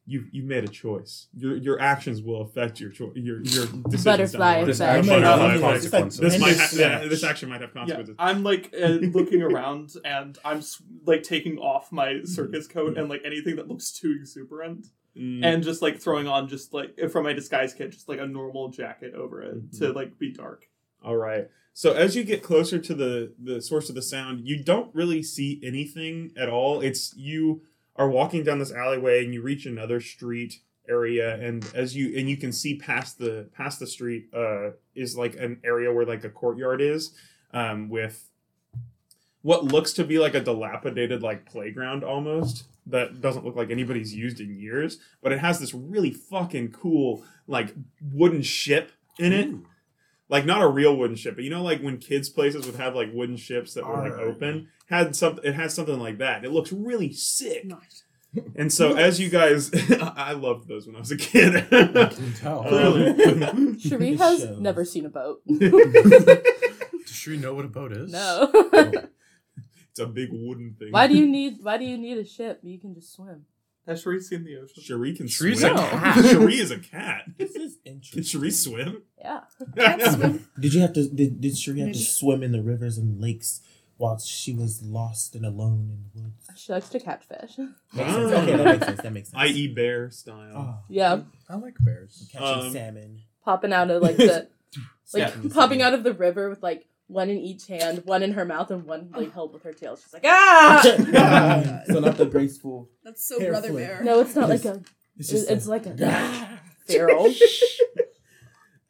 You 0.05 0.25
you 0.31 0.43
made 0.43 0.65
a 0.65 0.67
choice. 0.67 1.27
Your 1.33 1.55
your 1.55 1.79
actions 1.79 2.21
will 2.21 2.41
affect 2.41 2.79
your 2.79 2.89
cho- 2.89 3.13
your 3.15 3.37
your 3.43 3.65
decisions. 3.67 4.03
Butterfly 4.03 4.53
down 4.55 4.61
the 4.61 4.65
This 4.67 4.79
effect. 4.81 4.97
action 4.97 5.09
Butterfly 5.21 5.37
have 5.47 5.49
effect. 5.55 5.61
Consequences. 5.81 6.19
This 6.19 6.39
might 6.39 6.57
ha- 6.57 6.69
yeah, 6.73 7.07
this 7.07 7.23
action 7.23 7.49
might 7.49 7.61
have 7.61 7.69
Yeah, 7.73 7.79
consequences. 7.81 8.15
I'm 8.19 8.43
like 8.43 8.73
uh, 8.77 8.85
looking 9.17 9.41
around 9.41 9.93
and 10.03 10.37
I'm 10.43 10.61
like 11.05 11.23
taking 11.23 11.57
off 11.57 11.91
my 11.91 12.21
circus 12.25 12.67
coat 12.67 12.97
and 12.97 13.07
like 13.07 13.21
anything 13.23 13.55
that 13.55 13.67
looks 13.69 13.91
too 13.91 14.13
exuberant 14.19 14.87
Mm. 15.15 15.45
and 15.45 15.63
just 15.63 15.83
like 15.83 15.99
throwing 16.01 16.27
on 16.27 16.47
just 16.47 16.73
like 16.73 16.97
from 17.11 17.23
my 17.25 17.33
disguise 17.33 17.71
kit 17.75 17.91
just 17.91 18.09
like 18.09 18.17
a 18.19 18.25
normal 18.25 18.69
jacket 18.69 19.13
over 19.13 19.43
it 19.43 19.71
to 19.73 19.93
like 19.93 20.17
be 20.17 20.31
dark. 20.33 20.65
All 21.03 21.15
right. 21.15 21.47
So 21.75 21.93
as 21.93 22.15
you 22.15 22.23
get 22.23 22.41
closer 22.41 22.79
to 22.79 22.93
the 22.95 23.31
the 23.41 23.61
source 23.61 23.89
of 23.89 23.95
the 23.95 24.01
sound, 24.01 24.47
you 24.47 24.63
don't 24.63 24.89
really 24.95 25.21
see 25.21 25.61
anything 25.63 26.31
at 26.35 26.49
all. 26.49 26.81
It's 26.81 27.13
you 27.15 27.61
are 27.95 28.09
walking 28.09 28.43
down 28.43 28.59
this 28.59 28.71
alleyway 28.71 29.23
and 29.23 29.33
you 29.33 29.41
reach 29.41 29.65
another 29.65 29.99
street 29.99 30.59
area 30.89 31.35
and 31.35 31.65
as 31.73 31.95
you 31.95 32.17
and 32.17 32.29
you 32.29 32.35
can 32.35 32.51
see 32.51 32.77
past 32.77 33.17
the 33.17 33.47
past 33.55 33.79
the 33.79 33.87
street 33.87 34.27
uh 34.33 34.71
is 34.95 35.17
like 35.17 35.35
an 35.35 35.59
area 35.63 35.91
where 35.91 36.05
like 36.05 36.23
a 36.25 36.29
courtyard 36.29 36.81
is 36.81 37.15
um 37.53 37.87
with 37.89 38.29
what 39.41 39.63
looks 39.63 39.93
to 39.93 40.03
be 40.03 40.19
like 40.19 40.35
a 40.35 40.41
dilapidated 40.41 41.23
like 41.23 41.45
playground 41.45 42.03
almost 42.03 42.65
that 42.85 43.21
doesn't 43.21 43.45
look 43.45 43.55
like 43.55 43.71
anybody's 43.71 44.13
used 44.13 44.41
in 44.41 44.57
years 44.57 44.97
but 45.21 45.31
it 45.31 45.39
has 45.39 45.59
this 45.59 45.73
really 45.73 46.11
fucking 46.11 46.69
cool 46.69 47.23
like 47.47 47.73
wooden 48.11 48.41
ship 48.41 48.91
in 49.17 49.31
it 49.31 49.49
like 50.33 50.45
not 50.47 50.63
a 50.63 50.67
real 50.67 50.97
wooden 50.97 51.15
ship, 51.15 51.35
but 51.35 51.43
you 51.43 51.51
know, 51.51 51.61
like 51.61 51.79
when 51.81 51.99
kids' 51.99 52.27
places 52.27 52.65
would 52.65 52.75
have 52.75 52.95
like 52.95 53.09
wooden 53.13 53.37
ships 53.37 53.75
that 53.75 53.85
were 53.85 53.97
like 53.97 54.13
open, 54.13 54.67
had 54.87 55.15
some. 55.15 55.39
It 55.43 55.53
has 55.53 55.75
something 55.75 55.99
like 55.99 56.17
that. 56.17 56.43
It 56.43 56.51
looks 56.51 56.73
really 56.73 57.13
sick. 57.13 57.63
Nice. 57.65 58.03
And 58.55 58.73
so, 58.73 58.95
as 58.95 59.19
you 59.19 59.29
guys, 59.29 59.69
I 60.01 60.31
loved 60.33 60.67
those 60.67 60.87
when 60.87 60.95
I 60.95 60.99
was 60.99 61.11
a 61.11 61.17
kid. 61.17 61.55
I 61.55 62.05
can 62.07 62.33
tell. 62.39 62.67
Um, 62.67 63.77
Cherie 63.79 64.15
has 64.15 64.39
shows. 64.39 64.59
never 64.59 64.83
seen 64.83 65.05
a 65.05 65.09
boat. 65.09 65.41
Does 65.47 66.41
she 67.05 67.37
know 67.37 67.53
what 67.53 67.65
a 67.65 67.67
boat 67.67 67.91
is? 67.91 68.11
no. 68.11 68.49
it's 68.73 69.99
a 69.99 70.07
big 70.07 70.29
wooden 70.31 70.75
thing. 70.79 70.87
why 70.91 71.05
do 71.05 71.15
you 71.15 71.27
need 71.27 71.57
Why 71.61 71.77
do 71.77 71.85
you 71.85 71.95
need 71.99 72.17
a 72.17 72.25
ship? 72.25 72.59
You 72.63 72.79
can 72.79 72.95
just 72.95 73.13
swim. 73.13 73.45
Has 73.87 74.01
Cherie 74.01 74.21
seen 74.21 74.43
the 74.45 74.57
ocean? 74.57 74.81
Cherie 74.83 75.13
can 75.13 75.27
Cherie's 75.27 75.59
swim. 75.59 75.73
a 75.75 75.79
cat. 75.89 76.25
Cherie 76.25 76.59
is 76.59 76.71
a 76.71 76.79
cat. 76.79 77.23
This 77.37 77.55
is 77.55 77.75
Can 77.83 77.93
interesting. 77.95 78.23
Cherie 78.23 78.51
swim? 78.51 79.03
Yeah. 79.19 79.41
Cats 79.77 80.13
swim. 80.15 80.47
Did 80.59 80.73
you 80.73 80.81
have 80.81 80.93
to? 80.93 81.07
Did, 81.09 81.41
did 81.41 81.57
Cherie 81.57 81.79
have 81.79 81.87
to 81.89 81.97
Maybe. 81.97 82.03
swim 82.05 82.43
in 82.43 82.51
the 82.53 82.61
rivers 82.61 82.97
and 82.97 83.19
lakes 83.21 83.61
while 83.97 84.17
she 84.19 84.53
was 84.53 84.81
lost 84.81 85.35
and 85.35 85.45
alone 85.45 85.89
in 85.91 86.21
the 86.21 86.21
woods? 86.27 86.49
She 86.55 86.71
likes 86.71 86.89
to 86.89 86.99
catch 86.99 87.25
fish. 87.25 87.57
Makes 87.57 88.13
sense. 88.13 88.33
Ah. 88.33 88.41
Okay, 88.41 88.55
that 88.57 88.65
makes 88.65 88.85
sense. 88.85 89.01
That 89.01 89.13
makes 89.13 89.29
sense. 89.31 89.41
I.e. 89.43 89.67
bear 89.73 90.09
style. 90.11 90.53
Oh, 90.55 90.83
Yeah, 90.89 91.21
I 91.49 91.55
like 91.57 91.75
bears. 91.79 92.27
catching 92.31 92.65
Um, 92.67 92.71
salmon. 92.71 93.21
popping 93.43 93.73
out 93.73 93.89
of 93.91 94.01
like 94.01 94.15
the 94.17 94.47
like 95.13 95.27
Catching 95.27 95.49
popping 95.49 95.79
salmon. 95.79 95.81
out 95.81 95.93
of 95.93 96.03
the 96.03 96.13
river 96.13 96.49
with 96.49 96.63
like 96.63 96.85
one 97.07 97.29
in 97.29 97.37
each 97.37 97.67
hand, 97.67 98.01
one 98.05 98.23
in 98.23 98.33
her 98.33 98.45
mouth, 98.45 98.71
and 98.71 98.85
one 98.85 99.09
like 99.15 99.33
held 99.33 99.53
with 99.53 99.63
her 99.63 99.73
tail. 99.73 99.95
She's 99.95 100.13
like, 100.13 100.25
ah. 100.25 100.81
so 101.87 101.99
not 101.99 102.17
the 102.17 102.25
graceful. 102.31 102.89
That's 103.03 103.25
so 103.25 103.39
brother 103.39 103.69
flip. 103.69 103.87
bear. 103.87 104.03
no, 104.03 104.19
it's 104.19 104.35
not 104.35 104.49
like 104.49 104.65
a. 104.65 104.81
It's 105.17 105.29
It's, 105.29 105.29
just 105.29 105.51
it's 105.51 105.67
like 105.67 105.85
a 105.85 106.59
feral. 106.87 107.31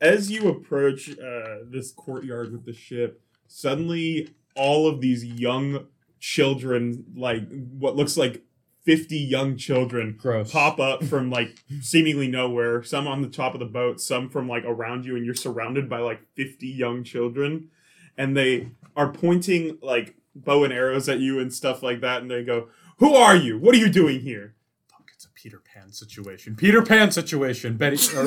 as 0.01 0.31
you 0.31 0.49
approach 0.49 1.09
uh, 1.11 1.57
this 1.69 1.91
courtyard 1.91 2.51
with 2.51 2.65
the 2.65 2.73
ship, 2.73 3.21
suddenly 3.47 4.29
all 4.55 4.87
of 4.87 5.01
these 5.01 5.25
young 5.25 5.87
children, 6.19 7.05
like 7.15 7.43
what 7.77 7.95
looks 7.95 8.15
like 8.15 8.43
50 8.85 9.17
young 9.17 9.57
children, 9.57 10.15
Gross. 10.17 10.51
pop 10.51 10.79
up 10.79 11.03
from 11.03 11.29
like 11.29 11.63
seemingly 11.81 12.27
nowhere. 12.27 12.83
Some 12.83 13.07
on 13.07 13.21
the 13.21 13.29
top 13.29 13.53
of 13.53 13.59
the 13.59 13.65
boat, 13.65 13.99
some 14.01 14.29
from 14.29 14.47
like 14.47 14.63
around 14.65 15.05
you, 15.05 15.15
and 15.15 15.25
you're 15.25 15.35
surrounded 15.35 15.89
by 15.89 15.99
like 15.99 16.21
50 16.35 16.67
young 16.67 17.03
children. 17.03 17.69
And 18.17 18.35
they 18.37 18.69
are 18.95 19.11
pointing 19.11 19.77
like 19.81 20.15
bow 20.35 20.63
and 20.63 20.71
arrows 20.73 21.07
at 21.09 21.19
you 21.19 21.39
and 21.39 21.53
stuff 21.53 21.81
like 21.83 22.01
that. 22.01 22.21
And 22.21 22.29
they 22.31 22.43
go, 22.43 22.69
Who 22.97 23.13
are 23.15 23.35
you? 23.35 23.57
What 23.57 23.73
are 23.75 23.79
you 23.79 23.89
doing 23.89 24.19
here? 24.21 24.55
Fuck, 24.89 25.09
it's 25.13 25.25
a 25.25 25.29
Peter 25.31 25.59
Pan 25.73 25.91
situation. 25.91 26.55
Peter 26.55 26.81
Pan 26.83 27.11
situation. 27.11 27.75
Betty 27.77 27.97
or, 28.17 28.25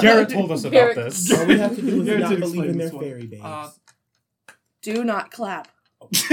Garrett 0.00 0.28
told 0.30 0.50
us 0.52 0.64
about 0.64 0.72
Garrett- 0.72 0.96
this. 0.96 1.32
All 1.32 1.46
we 1.46 1.58
have 1.58 1.74
to 1.76 1.82
do 1.82 2.02
is 2.02 2.06
Yeah, 2.08 2.18
not 2.18 2.38
believe 2.40 2.64
in 2.70 2.78
their 2.78 2.90
one. 2.90 3.02
fairy 3.04 3.26
babes. 3.26 3.42
Uh, 3.44 3.70
Do 4.82 5.02
not 5.04 5.30
clap. 5.30 5.68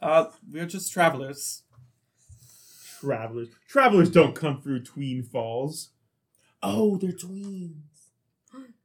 uh, 0.00 0.26
we're 0.50 0.66
just 0.66 0.92
travelers. 0.92 1.62
Travelers. 3.00 3.48
Travelers 3.68 4.10
don't 4.10 4.34
come 4.34 4.60
through 4.60 4.82
Tween 4.84 5.22
Falls. 5.22 5.90
oh, 6.62 6.96
they're 6.96 7.12
tweens. 7.12 7.74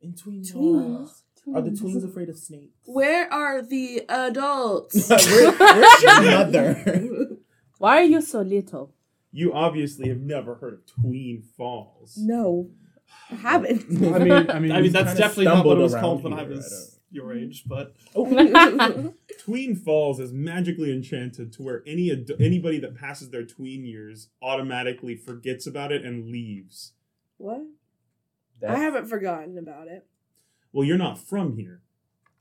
In 0.03 0.13
tween 0.13 0.43
Tweens? 0.43 1.22
Are 1.53 1.62
the 1.62 1.72
tweens 1.72 2.03
afraid 2.05 2.29
of 2.29 2.38
snakes? 2.38 2.77
Where 2.86 3.31
are 3.31 3.62
the 3.62 4.03
adults? 4.07 5.10
Where, 5.10 5.51
where's 5.51 6.01
your 6.03 6.22
mother? 6.22 7.27
Why 7.79 7.98
are 7.98 8.03
you 8.03 8.22
so 8.22 8.41
little? 8.41 8.93
You 9.31 9.53
obviously 9.53 10.07
have 10.10 10.19
never 10.22 10.55
heard 10.55 10.74
of 10.74 10.86
Tween 10.86 11.43
Falls. 11.57 12.15
no, 12.17 12.69
I 13.31 13.36
haven't. 13.36 13.83
I 13.89 14.19
mean, 14.19 14.31
I 14.50 14.60
mean, 14.60 14.72
I 14.72 14.81
mean, 14.81 14.91
that's 14.91 15.15
definitely 15.15 15.45
not 15.45 15.65
what 15.65 15.77
it 15.77 15.81
was 15.81 15.93
around 15.93 16.01
called 16.03 16.24
when 16.24 16.33
I 16.33 16.41
I 16.41 16.43
was 16.43 17.00
your 17.12 17.33
age, 17.33 17.63
but 17.65 17.95
Tween 19.39 19.75
Falls 19.75 20.19
is 20.19 20.31
magically 20.33 20.91
enchanted 20.91 21.51
to 21.53 21.63
where 21.63 21.83
any 21.86 22.12
ad- 22.12 22.31
anybody 22.39 22.79
that 22.79 22.95
passes 22.95 23.29
their 23.29 23.45
tween 23.45 23.86
years 23.86 24.29
automatically 24.41 25.15
forgets 25.15 25.67
about 25.67 25.91
it 25.91 26.03
and 26.05 26.29
leaves. 26.31 26.93
what? 27.38 27.62
That's- 28.63 28.79
I 28.79 28.84
haven't 28.84 29.05
forgotten 29.08 29.58
about 29.58 29.88
it. 29.88 30.05
Well, 30.72 30.86
you're 30.88 30.98
not 30.98 31.20
from 31.20 31.55
here. 31.58 31.82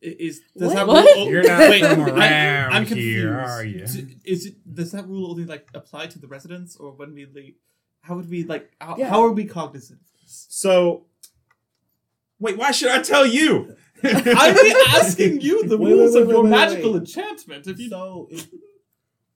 Is 0.00 0.41
does 0.57 0.69
What? 0.69 0.75
that 0.75 0.87
What? 0.87 1.17
rule? 1.17 1.29
You're 1.31 1.43
not 1.47 1.61
Wait, 1.71 1.81
from 1.85 2.00
around 2.09 2.73
I'm 2.73 2.87
confused. 2.87 3.09
here, 3.19 3.38
are 3.38 3.64
you? 3.64 3.87
D- 3.87 4.17
Is 4.25 4.47
it 4.47 4.75
does 4.75 4.91
that 4.93 5.07
rule 5.09 5.31
only 5.31 5.45
like 5.45 5.69
apply 5.75 6.07
to 6.09 6.19
the 6.19 6.26
residents, 6.26 6.75
or 6.76 6.91
when 6.93 7.14
we 7.14 7.26
leave? 7.26 7.55
How 8.00 8.17
would 8.17 8.29
we 8.29 8.43
like? 8.43 8.73
How, 8.81 8.97
Yeah. 8.97 9.09
how 9.11 9.23
are 9.25 9.31
we 9.31 9.45
cognizant? 9.45 10.00
So, 10.26 11.07
wait, 12.41 12.57
why 12.57 12.73
should 12.73 12.91
I 12.91 13.00
tell 13.02 13.25
you? 13.26 13.76
I'm 14.02 14.57
asking 15.00 15.41
you 15.41 15.69
the 15.69 15.79
Wait, 15.79 15.93
rules 15.93 16.14
wait, 16.14 16.23
of 16.23 16.29
your 16.31 16.43
wait, 16.45 16.50
magical 16.50 16.93
wait. 16.95 17.00
enchantment. 17.00 17.67
If 17.69 17.79
you 17.79 17.88
So 17.88 18.26
if 18.31 18.49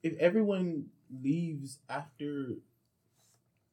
if 0.02 0.14
everyone 0.19 0.87
leaves 1.23 1.78
after 1.88 2.55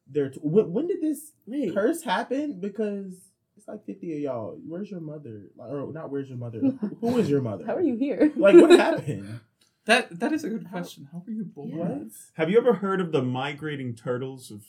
their 0.08 0.30
t- 0.30 0.40
when, 0.42 0.72
when 0.74 0.88
did 0.88 1.02
this 1.02 1.32
Wait. 1.46 1.74
curse 1.74 2.02
happen? 2.04 2.60
Because 2.60 3.14
it's 3.58 3.68
like 3.68 3.86
fifty 3.86 4.14
of 4.16 4.20
y'all. 4.20 4.58
Where's 4.68 4.90
your 4.92 5.00
mother? 5.00 5.44
Like, 5.56 5.70
or 5.72 5.92
not? 5.94 6.10
Where's 6.12 6.28
your 6.30 6.38
mother? 6.38 6.60
Who- 6.60 6.78
Who 7.02 7.18
is 7.18 7.30
your 7.30 7.42
mother? 7.42 7.66
How 7.66 7.76
are 7.76 7.82
you 7.82 7.96
here? 7.96 8.32
Like 8.36 8.56
what 8.56 8.72
happened? 8.80 9.40
that 9.86 10.20
that 10.20 10.32
is 10.34 10.44
a 10.44 10.50
good 10.50 10.70
question. 10.70 11.08
How 11.12 11.22
were 11.26 11.32
you 11.34 11.44
born? 11.46 11.72
What? 11.78 12.08
Have 12.34 12.50
you 12.50 12.58
ever 12.58 12.74
heard 12.74 13.00
of 13.02 13.12
the 13.12 13.22
migrating 13.22 13.96
turtles 13.96 14.50
of 14.52 14.64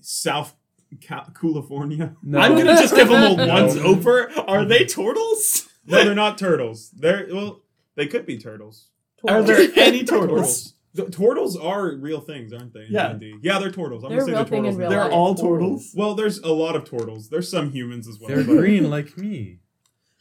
South 0.00 0.54
Ca- 1.06 1.30
California? 1.38 2.16
No. 2.22 2.38
I'm 2.38 2.56
gonna 2.56 2.74
just 2.76 2.94
give 2.94 3.08
them 3.08 3.22
a 3.32 3.36
No. 3.46 3.52
once 3.54 3.76
over. 3.76 4.30
Are 4.48 4.64
they 4.64 4.84
turtles? 4.84 5.68
No, 5.86 6.04
they're 6.04 6.14
not 6.14 6.38
turtles. 6.38 6.90
They're 6.90 7.26
well, 7.30 7.62
they 7.96 8.06
could 8.06 8.26
be 8.26 8.38
turtles. 8.38 8.88
Are 9.28 9.42
there 9.42 9.70
any 9.76 10.04
turtles? 10.04 10.74
The 10.94 11.08
turtles 11.08 11.56
are 11.56 11.94
real 11.94 12.20
things, 12.20 12.52
aren't 12.52 12.72
they? 12.72 12.80
in 12.86 12.92
Yeah. 12.92 13.12
D&D? 13.12 13.38
yeah, 13.42 13.58
they're 13.60 13.70
turtles. 13.70 14.02
I'm 14.02 14.10
They're 14.10 14.20
gonna 14.20 14.32
real 14.32 14.44
say 14.44 14.50
thing 14.50 14.62
they're 14.62 14.72
turtles. 14.72 14.90
They're 14.90 15.04
life. 15.04 15.12
all 15.12 15.34
turtles. 15.36 15.92
Well, 15.94 16.14
there's 16.14 16.38
a 16.38 16.52
lot 16.52 16.74
of 16.76 16.84
turtles. 16.84 17.28
There's 17.28 17.48
some 17.48 17.70
humans 17.70 18.08
as 18.08 18.18
well. 18.18 18.28
They're 18.28 18.38
but 18.44 18.56
green 18.56 18.90
like 18.90 19.16
me. 19.16 19.58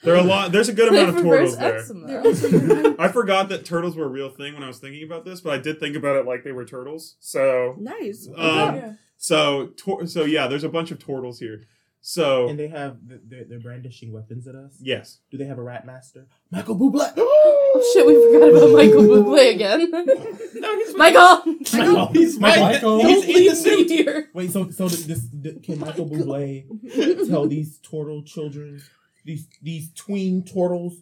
There 0.04 0.14
are 0.16 0.20
a 0.20 0.24
lot. 0.24 0.52
There's 0.54 0.70
a 0.70 0.74
good 0.74 0.88
amount 0.90 1.10
of 1.10 1.16
Reverse 1.16 1.58
turtles 1.58 1.90
there. 1.90 2.20
eczema. 2.22 2.96
I 3.00 3.08
forgot 3.10 3.50
that 3.50 3.66
turtles 3.66 3.96
were 3.98 4.06
a 4.06 4.10
real 4.10 4.30
thing 4.30 4.54
when 4.54 4.64
I 4.64 4.68
was 4.68 4.80
thinking 4.80 5.04
about 5.04 5.26
this, 5.26 5.42
but 5.42 5.54
I 5.54 5.58
did 5.58 5.80
think 5.80 5.96
about 5.98 6.16
it 6.16 6.26
like 6.26 6.44
they 6.46 6.52
were 6.54 6.64
turtles. 6.66 7.16
So, 7.20 7.76
nice. 7.80 8.30
Um, 8.38 8.76
Okay. 8.76 8.92
so, 9.18 9.68
tor- 9.76 10.06
so 10.08 10.24
yeah, 10.24 10.48
there's 10.48 10.64
a 10.64 10.70
bunch 10.70 10.92
of 10.92 11.00
turtles 11.00 11.40
here. 11.40 11.64
So, 12.02 12.48
And 12.48 12.58
they 12.58 12.70
have 12.70 12.96
they're, 13.06 13.44
they're 13.44 13.60
brandishing 13.60 14.14
weapons 14.14 14.48
at 14.48 14.56
us. 14.56 14.78
yes, 14.82 15.20
Do 15.32 15.38
they 15.38 15.44
have 15.46 15.58
a 15.58 15.64
rat 15.64 15.86
master? 15.86 16.28
Michael 16.50 16.78
Bublé. 16.78 17.12
Oh 17.82 17.94
shit, 17.94 18.06
we 18.06 18.34
forgot 18.34 18.50
about 18.50 18.72
Michael 18.74 19.04
Bublé 19.04 19.56
again. 19.56 19.92
No, 20.60 20.76
he's 20.76 20.94
Michael! 20.98 21.54
Michael. 21.74 22.08
He's 22.08 22.38
Michael. 22.38 22.64
Michael. 22.64 23.06
He's 23.06 23.22
Don't 23.22 23.30
in 23.30 23.34
the 23.34 23.34
leave 23.34 23.52
me 23.52 23.56
suit. 23.56 23.90
here. 23.90 24.30
Wait, 24.34 24.52
so 24.52 24.70
so 24.72 24.90
this, 24.90 25.06
this 25.32 25.56
can 25.64 25.80
Michael 25.80 26.06
Bublé 26.06 27.30
tell 27.30 27.48
these 27.48 27.78
turtle 27.78 28.24
children, 28.24 28.82
these 29.24 29.48
these 29.62 29.94
tween 29.94 30.44
turtles, 30.44 30.98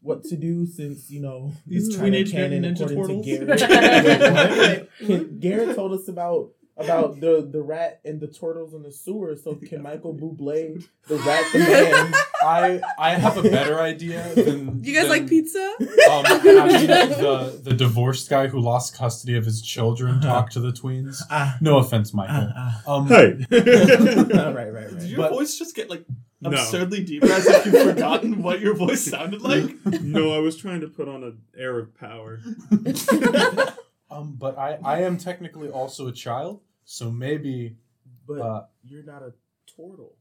what 0.00 0.24
to 0.24 0.36
do 0.36 0.64
since 0.64 1.10
you 1.10 1.20
know 1.20 1.52
These 1.66 1.90
mm-hmm. 1.90 2.00
China 2.00 2.16
Teenage 2.16 2.32
canon 2.32 2.60
Mutant 2.62 2.78
Ninja 2.78 2.92
according 2.92 3.22
to 3.22 3.46
Turtles? 3.46 4.88
Garrett. 5.00 5.40
Garrett 5.40 5.76
told 5.76 5.92
us 5.92 6.08
about 6.08 6.50
about 6.78 7.20
the 7.20 7.48
the 7.50 7.60
rat 7.62 8.00
and 8.04 8.20
the 8.20 8.28
turtles 8.28 8.72
in 8.74 8.82
the 8.82 8.92
sewer. 8.92 9.36
So 9.36 9.54
can 9.56 9.82
Michael 9.82 10.14
Bublé, 10.14 10.84
the 11.08 11.16
rat, 11.16 11.44
the 11.52 11.58
man? 11.58 12.14
I 12.42 12.80
I 12.98 13.14
have 13.14 13.36
a 13.36 13.42
better 13.42 13.80
idea 13.80 14.32
than. 14.34 14.82
You 14.84 14.94
guys 14.94 15.08
than, 15.08 15.10
like 15.10 15.28
pizza? 15.28 15.58
Um, 15.80 16.22
the 16.24 17.60
the 17.64 17.74
divorced 17.74 18.28
guy 18.30 18.46
who 18.48 18.60
lost 18.60 18.94
custody 18.96 19.36
of 19.36 19.44
his 19.44 19.60
children 19.62 20.20
talk 20.20 20.50
to 20.50 20.60
the 20.60 20.70
tweens. 20.72 21.20
Ah, 21.30 21.56
No 21.60 21.78
offense, 21.78 22.14
Michael. 22.14 22.50
ah, 22.56 22.82
Um, 22.86 23.06
hey, 23.08 23.34
right, 23.50 24.54
right, 24.54 24.72
right. 24.72 24.90
Did 24.98 25.02
your 25.10 25.18
But- 25.18 25.30
voice 25.32 25.58
just 25.58 25.74
get 25.74 25.90
like 25.90 26.04
No. 26.40 26.50
absurdly 26.50 27.02
deep 27.04 27.24
as 27.24 27.46
if 27.46 27.66
you've 27.66 27.82
forgotten 27.82 28.42
what 28.42 28.60
your 28.60 28.74
voice 28.74 29.04
sounded 29.04 29.42
like? 29.42 29.74
no, 30.02 30.32
I 30.32 30.38
was 30.38 30.56
trying 30.56 30.80
to 30.82 30.88
put 30.88 31.08
on 31.08 31.24
an 31.24 31.38
air 31.56 31.78
of 31.80 31.94
power. 31.98 32.40
um, 34.10 34.36
but 34.38 34.56
I 34.58 34.78
I 34.84 35.02
am 35.02 35.18
technically 35.18 35.68
also 35.68 36.06
a 36.08 36.12
child, 36.12 36.60
so 36.90 37.10
maybe 37.10 37.76
but 38.26 38.40
uh, 38.40 38.64
you're 38.82 39.02
not 39.04 39.22
a 39.22 39.32
turtle. 39.76 40.14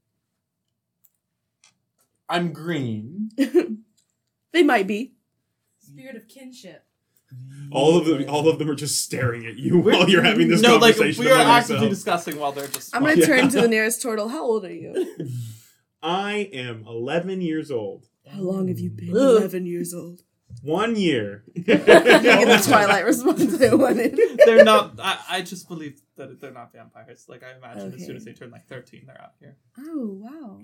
I'm 2.29 2.51
green. 2.51 3.31
they 4.51 4.63
might 4.63 4.85
be. 4.85 5.13
Spirit 5.79 6.17
of 6.17 6.27
kinship. 6.27 6.83
All 7.71 7.97
of 7.97 8.05
them, 8.05 8.25
all 8.29 8.47
of 8.49 8.59
them 8.59 8.69
are 8.69 8.75
just 8.75 9.01
staring 9.01 9.45
at 9.45 9.57
you 9.57 9.79
while 9.79 10.09
you're 10.09 10.23
having 10.23 10.47
this 10.49 10.61
no, 10.61 10.75
like 10.77 10.95
conversation. 10.95 11.23
we 11.25 11.31
are 11.31 11.35
among 11.35 11.47
actively 11.47 11.75
yourselves. 11.87 11.97
discussing 11.97 12.39
while 12.39 12.51
they're 12.51 12.67
just. 12.67 12.93
I'm 12.95 13.03
gonna 13.03 13.15
Yeah. 13.15 13.25
turn 13.25 13.49
to 13.49 13.61
the 13.61 13.67
nearest 13.75 14.01
turtle. 14.01 14.27
How 14.27 14.43
old 14.43 14.65
are 14.65 14.73
you? 14.73 15.15
I 16.03 16.49
am 16.53 16.85
11 16.85 17.41
years 17.41 17.71
old. 17.71 18.07
How 18.29 18.41
long 18.41 18.67
have 18.67 18.79
you 18.79 18.89
been? 18.89 19.11
Ugh. 19.11 19.37
Eleven 19.37 19.65
years 19.65 19.93
old. 19.93 20.21
One 20.63 20.95
year. 20.97 21.43
Get 21.55 21.85
the 21.85 22.63
Twilight 22.65 23.05
response 23.05 23.61
I 23.61 23.73
wanted. 23.73 24.19
they're 24.45 24.63
not. 24.65 24.99
I, 25.01 25.19
I 25.29 25.41
just 25.41 25.67
believe 25.69 26.01
that 26.17 26.39
they're 26.41 26.51
not 26.51 26.71
vampires. 26.73 27.25
Like 27.29 27.43
I 27.43 27.55
imagine, 27.57 27.93
as 27.93 28.05
soon 28.05 28.15
as 28.15 28.25
they 28.25 28.33
turn 28.33 28.51
like 28.51 28.67
thirteen, 28.67 29.03
they're 29.07 29.21
out 29.21 29.33
here. 29.39 29.55
Oh 29.79 30.19
wow. 30.21 30.59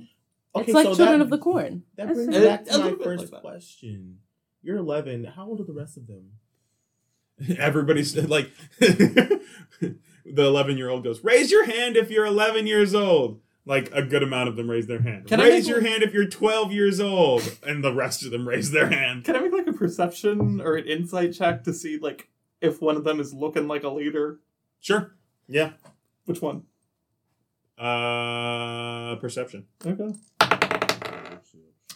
it's 0.56 0.74
like 0.74 0.84
so 0.86 0.96
Children 0.96 1.20
that- 1.20 1.26
of 1.26 1.30
the 1.30 1.38
Corn. 1.38 1.84
That 1.96 2.08
That's 2.08 2.18
brings 2.20 2.36
right. 2.38 2.46
back 2.46 2.66
to 2.66 2.78
my 2.80 2.96
first 3.04 3.32
like 3.32 3.42
question. 3.42 4.20
You're 4.62 4.78
11. 4.78 5.26
How 5.26 5.46
old 5.48 5.60
are 5.60 5.66
the 5.66 5.74
rest 5.74 5.98
of 5.98 6.08
them? 6.08 6.32
Everybody's 7.60 8.16
like, 8.16 8.50
the 8.80 9.98
11 10.26 10.78
year 10.78 10.90
old 10.90 11.04
goes, 11.04 11.24
Raise 11.24 11.52
your 11.52 11.66
hand 11.66 11.98
if 11.98 12.10
you're 12.10 12.26
11 12.26 12.68
years 12.68 12.96
old. 12.96 13.42
Like 13.66 13.90
a 13.94 14.02
good 14.04 14.24
amount 14.24 14.50
of 14.50 14.58
them 14.58 14.70
raise 14.70 14.88
their 14.88 15.02
hand. 15.02 15.28
Can 15.28 15.40
I 15.40 15.46
raise 15.46 15.64
make 15.64 15.70
your 15.70 15.82
one- 15.82 15.90
hand 15.90 16.04
if 16.04 16.14
you're 16.14 16.26
12 16.28 16.72
years 16.74 17.00
old. 17.00 17.58
And 17.66 17.84
the 17.84 17.94
rest 17.94 18.24
of 18.26 18.32
them 18.32 18.48
raise 18.48 18.72
their 18.72 18.90
hand. 18.90 19.24
Can 19.24 19.36
I 19.36 19.40
make 19.40 19.54
like 19.54 19.68
a 19.68 19.74
perception 19.74 20.60
or 20.62 20.76
an 20.76 20.86
insight 20.86 21.34
check 21.34 21.64
to 21.64 21.74
see 21.74 21.98
like 21.98 22.30
if 22.62 22.82
one 22.82 22.96
of 22.98 23.04
them 23.06 23.20
is 23.22 23.34
looking 23.34 23.68
like 23.68 23.84
a 23.84 23.90
leader? 23.90 24.40
Sure. 24.82 25.16
Yeah. 25.54 25.74
Which 26.26 26.42
one? 26.42 26.64
Uh, 27.78 29.16
perception. 29.18 29.68
Okay. 29.86 30.14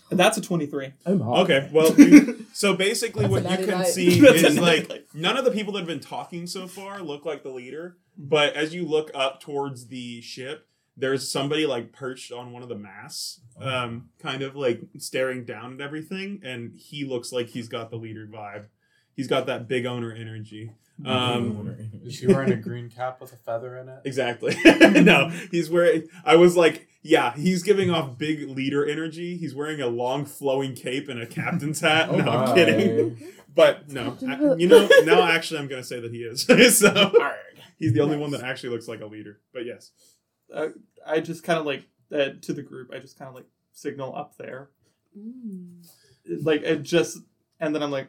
And 0.09 0.17
that's 0.17 0.37
a 0.37 0.41
twenty-three. 0.41 0.93
I'm 1.05 1.19
hot. 1.19 1.39
Okay, 1.49 1.69
well, 1.73 1.93
you- 1.99 2.45
so 2.53 2.75
basically, 2.75 3.25
what 3.27 3.43
you 3.43 3.49
can 3.57 3.67
99. 3.67 3.85
see 3.85 4.19
That's 4.21 4.43
a 4.43 4.47
is 4.47 4.59
like 4.59 4.87
99. 4.89 5.03
none 5.15 5.37
of 5.37 5.43
the 5.45 5.51
people 5.51 5.73
that 5.73 5.79
have 5.79 5.87
been 5.87 5.99
talking 5.99 6.47
so 6.47 6.65
far 6.67 7.01
look 7.01 7.25
like 7.25 7.43
the 7.43 7.49
leader. 7.49 7.97
But 8.17 8.53
as 8.53 8.73
you 8.73 8.85
look 8.85 9.11
up 9.13 9.41
towards 9.41 9.87
the 9.87 10.21
ship, 10.21 10.67
there's 10.95 11.29
somebody 11.29 11.65
like 11.65 11.91
perched 11.93 12.31
on 12.31 12.51
one 12.53 12.63
of 12.63 12.69
the 12.69 12.75
masts, 12.75 13.41
um, 13.59 14.09
kind 14.19 14.43
of 14.43 14.55
like 14.55 14.81
staring 14.97 15.43
down 15.45 15.73
at 15.73 15.81
everything, 15.81 16.41
and 16.43 16.73
he 16.77 17.03
looks 17.03 17.31
like 17.33 17.47
he's 17.49 17.67
got 17.67 17.89
the 17.89 17.97
leader 17.97 18.25
vibe. 18.27 18.67
He's 19.13 19.27
got 19.27 19.45
that 19.47 19.67
big 19.67 19.85
owner 19.85 20.11
energy. 20.13 20.71
Um, 21.05 21.75
Is 22.03 22.19
he 22.19 22.27
wearing 22.27 22.51
a 22.51 22.55
green 22.67 22.89
cap 22.89 23.21
with 23.21 23.31
a 23.33 23.35
feather 23.37 23.77
in 23.77 23.87
it? 23.89 23.99
Exactly. 24.05 24.55
no, 25.03 25.29
he's 25.51 25.69
wearing. 25.69 26.07
I 26.25 26.35
was 26.37 26.57
like, 26.57 26.87
yeah, 27.03 27.33
he's 27.35 27.61
giving 27.63 27.89
off 27.91 28.17
big 28.17 28.49
leader 28.49 28.85
energy. 28.85 29.37
He's 29.37 29.53
wearing 29.53 29.79
a 29.81 29.87
long 29.87 30.25
flowing 30.25 30.73
cape 30.75 31.07
and 31.09 31.21
a 31.21 31.27
captain's 31.27 31.79
hat. 31.81 32.09
Oh 32.09 32.17
no, 32.17 32.31
I'm 32.31 32.55
kidding. 32.55 33.21
But 33.53 33.89
no, 33.89 34.17
I- 34.27 34.55
you 34.57 34.67
know, 34.67 34.87
now 35.03 35.23
actually, 35.23 35.59
I'm 35.59 35.67
gonna 35.67 35.83
say 35.83 35.99
that 35.99 36.11
he 36.11 36.19
is. 36.19 36.41
so 36.79 37.11
he's 37.77 37.93
the 37.93 38.01
only 38.01 38.17
one 38.17 38.31
that 38.31 38.41
actually 38.41 38.69
looks 38.69 38.87
like 38.87 39.01
a 39.01 39.05
leader. 39.05 39.39
But 39.53 39.65
yes, 39.65 39.91
Uh, 40.53 40.69
I 41.05 41.19
just 41.19 41.43
kind 41.43 41.59
of 41.59 41.65
like 41.65 41.83
uh, 42.11 42.29
to 42.41 42.53
the 42.53 42.63
group. 42.63 42.91
I 42.93 42.99
just 42.99 43.17
kind 43.19 43.29
of 43.29 43.35
like 43.35 43.45
signal 43.71 44.15
up 44.15 44.35
there, 44.37 44.69
Mm. 45.17 45.81
like 46.43 46.61
it 46.63 46.83
just, 46.83 47.17
and 47.59 47.73
then 47.73 47.81
I'm 47.83 47.91
like, 47.91 48.07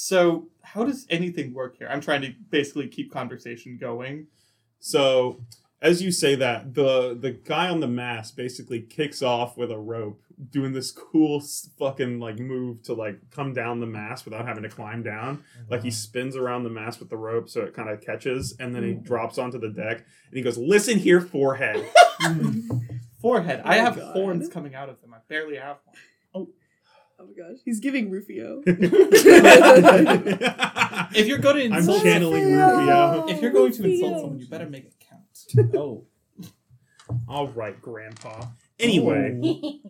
so 0.00 0.46
how 0.62 0.84
does 0.84 1.06
anything 1.10 1.52
work 1.52 1.76
here? 1.76 1.88
I'm 1.90 2.00
trying 2.00 2.22
to 2.22 2.32
basically 2.50 2.86
keep 2.86 3.12
conversation 3.12 3.76
going. 3.80 4.28
so 4.78 5.40
as 5.80 6.02
you 6.02 6.10
say 6.12 6.34
that, 6.36 6.74
the 6.74 7.16
the 7.20 7.30
guy 7.32 7.68
on 7.68 7.80
the 7.80 7.88
mast 7.88 8.36
basically 8.36 8.80
kicks 8.80 9.22
off 9.22 9.56
with 9.56 9.70
a 9.72 9.78
rope, 9.78 10.20
doing 10.50 10.72
this 10.72 10.90
cool 10.92 11.40
fucking 11.78 12.20
like 12.20 12.38
move 12.38 12.82
to 12.84 12.94
like 12.94 13.18
come 13.32 13.52
down 13.52 13.80
the 13.80 13.86
mast 13.86 14.24
without 14.24 14.46
having 14.46 14.62
to 14.64 14.68
climb 14.68 15.02
down. 15.02 15.42
Like 15.68 15.82
he 15.82 15.88
uh-huh. 15.88 15.94
spins 15.96 16.36
around 16.36 16.62
the 16.62 16.70
mast 16.70 17.00
with 17.00 17.10
the 17.10 17.16
rope 17.16 17.48
so 17.48 17.62
it 17.62 17.74
kind 17.74 17.88
of 17.90 18.00
catches, 18.00 18.54
and 18.60 18.72
then 18.74 18.82
he 18.84 18.94
drops 18.94 19.36
onto 19.38 19.58
the 19.58 19.68
deck 19.70 19.98
and 19.98 20.36
he 20.36 20.42
goes, 20.42 20.58
"Listen 20.58 20.96
here, 20.98 21.20
forehead." 21.20 21.84
Forehead. 23.20 23.62
I 23.64 23.80
Oh, 23.80 23.84
have 23.84 23.96
God. 23.96 24.12
horns 24.12 24.48
coming 24.48 24.74
out 24.76 24.88
of 24.88 25.00
them. 25.00 25.12
I 25.12 25.18
barely 25.28 25.56
have 25.56 25.78
one. 25.84 25.96
Oh 27.20 27.26
my 27.26 27.32
gosh, 27.32 27.58
he's 27.64 27.80
giving 27.80 28.10
Rufio. 28.10 28.62
If 31.10 31.26
you're 31.26 31.38
going 31.38 31.56
to 31.56 31.64
I'm 31.74 31.78
insult, 31.80 32.02
channeling 32.02 32.54
someone, 32.54 32.86
Rufio. 32.86 33.28
if 33.28 33.40
you're 33.42 33.50
going 33.50 33.72
to 33.72 33.84
insult 33.90 34.20
someone, 34.20 34.38
you 34.38 34.46
better 34.46 34.68
make 34.68 34.84
it 34.84 34.94
count. 35.00 35.74
Oh. 35.74 36.04
All 37.28 37.48
right, 37.48 37.80
Grandpa. 37.80 38.44
Anyway, 38.78 39.80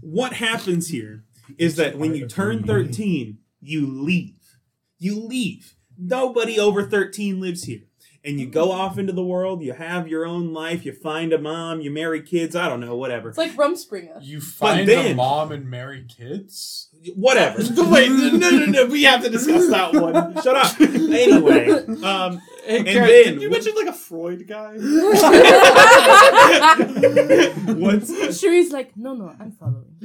what 0.00 0.32
happens 0.32 0.88
here 0.88 1.24
is 1.58 1.76
that 1.76 1.98
when 1.98 2.14
you 2.14 2.26
turn 2.26 2.64
13, 2.64 3.38
you 3.60 3.86
leave. 3.86 4.56
You 4.98 5.20
leave. 5.20 5.74
Nobody 5.98 6.58
over 6.58 6.88
13 6.88 7.40
lives 7.40 7.64
here. 7.64 7.82
And 8.24 8.38
you 8.38 8.46
go 8.46 8.70
off 8.70 8.98
into 8.98 9.12
the 9.12 9.24
world, 9.24 9.62
you 9.62 9.72
have 9.72 10.06
your 10.06 10.24
own 10.24 10.52
life, 10.52 10.84
you 10.84 10.92
find 10.92 11.32
a 11.32 11.38
mom, 11.38 11.80
you 11.80 11.90
marry 11.90 12.22
kids, 12.22 12.54
I 12.54 12.68
don't 12.68 12.78
know, 12.78 12.94
whatever. 12.94 13.30
It's 13.30 13.36
like 13.38 13.56
Rumspringa. 13.56 14.18
You 14.22 14.40
find 14.40 14.88
then- 14.88 15.12
a 15.12 15.14
mom 15.16 15.50
and 15.50 15.68
marry 15.68 16.04
kids? 16.04 16.88
Whatever. 17.16 17.58
Wait, 17.90 18.10
no, 18.12 18.28
no, 18.30 18.50
no, 18.50 18.64
no. 18.66 18.86
We 18.86 19.02
have 19.02 19.22
to 19.24 19.28
discuss 19.28 19.68
that 19.70 19.92
one. 19.92 20.40
Shut 20.40 20.54
up. 20.54 20.80
Anyway, 20.80 21.68
um, 22.04 22.40
Hey, 22.64 22.76
And 22.76 22.86
Garrett, 22.86 23.24
then- 23.24 23.34
did 23.34 23.42
you 23.42 23.50
mention 23.50 23.74
like 23.74 23.88
a 23.88 23.92
Freud 23.92 24.46
guy? 24.46 24.74
once 27.74 28.08
Cherie's 28.40 28.70
like, 28.78 28.96
no, 28.96 29.14
no, 29.14 29.34
I'm 29.40 29.50
following. 29.50 29.96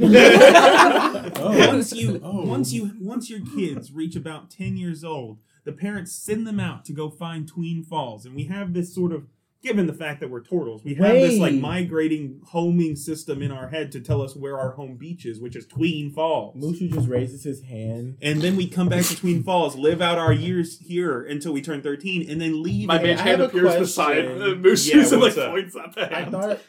once 1.69 1.93
you 1.93 2.19
Oh. 2.23 2.45
once 2.47 2.73
you 2.73 2.91
once 2.99 3.29
your 3.29 3.41
kids 3.55 3.91
reach 3.91 4.15
about 4.15 4.49
10 4.49 4.75
years 4.77 5.03
old 5.03 5.37
the 5.67 5.73
parents 5.73 6.11
send 6.11 6.47
them 6.47 6.59
out 6.59 6.83
to 6.85 6.93
go 6.93 7.09
find 7.09 7.47
tween 7.47 7.83
falls 7.83 8.25
and 8.25 8.35
we 8.35 8.45
have 8.45 8.73
this 8.73 8.93
sort 8.95 9.11
of 9.11 9.27
given 9.63 9.87
the 9.87 9.93
fact 9.93 10.19
that 10.21 10.29
we're 10.29 10.41
turtles 10.41 10.83
we 10.83 10.93
have 10.93 11.13
this 11.13 11.37
like 11.39 11.53
migrating 11.55 12.39
homing 12.45 12.95
system 12.95 13.41
in 13.41 13.51
our 13.51 13.67
head 13.69 13.91
to 13.91 13.99
tell 13.99 14.21
us 14.21 14.35
where 14.35 14.57
our 14.59 14.71
home 14.71 14.95
beach 14.95 15.25
is 15.25 15.39
which 15.39 15.55
is 15.55 15.65
tween 15.67 16.11
falls 16.11 16.55
Mushu 16.55 16.91
just 16.93 17.07
raises 17.09 17.43
his 17.43 17.61
hand. 17.63 18.17
and 18.21 18.41
then 18.41 18.55
we 18.55 18.67
come 18.67 18.87
back 18.87 19.03
to 19.05 19.15
tween 19.15 19.43
falls 19.43 19.75
live 19.75 20.01
out 20.01 20.17
our 20.17 20.31
years 20.31 20.79
here 20.79 21.21
until 21.23 21.51
we 21.53 21.61
turn 21.61 21.81
13 21.81 22.29
and 22.29 22.39
then 22.39 22.61
leave 22.63 22.87
My 22.87 22.95
again. 22.97 23.17
mage 23.17 23.19
I 23.19 23.29
hand 23.29 23.41
appears 23.41 23.63
question. 23.63 23.81
beside 23.83 24.25
uh, 24.25 24.55
Moose 24.55 24.87
Yeah, 24.87 25.01
and 25.01 25.11
like 25.11 25.19
what's 25.21 25.37
up? 25.37 25.49
points 25.51 25.75
at 25.75 25.95
the 25.95 26.17
I 26.17 26.25
thought 26.25 26.59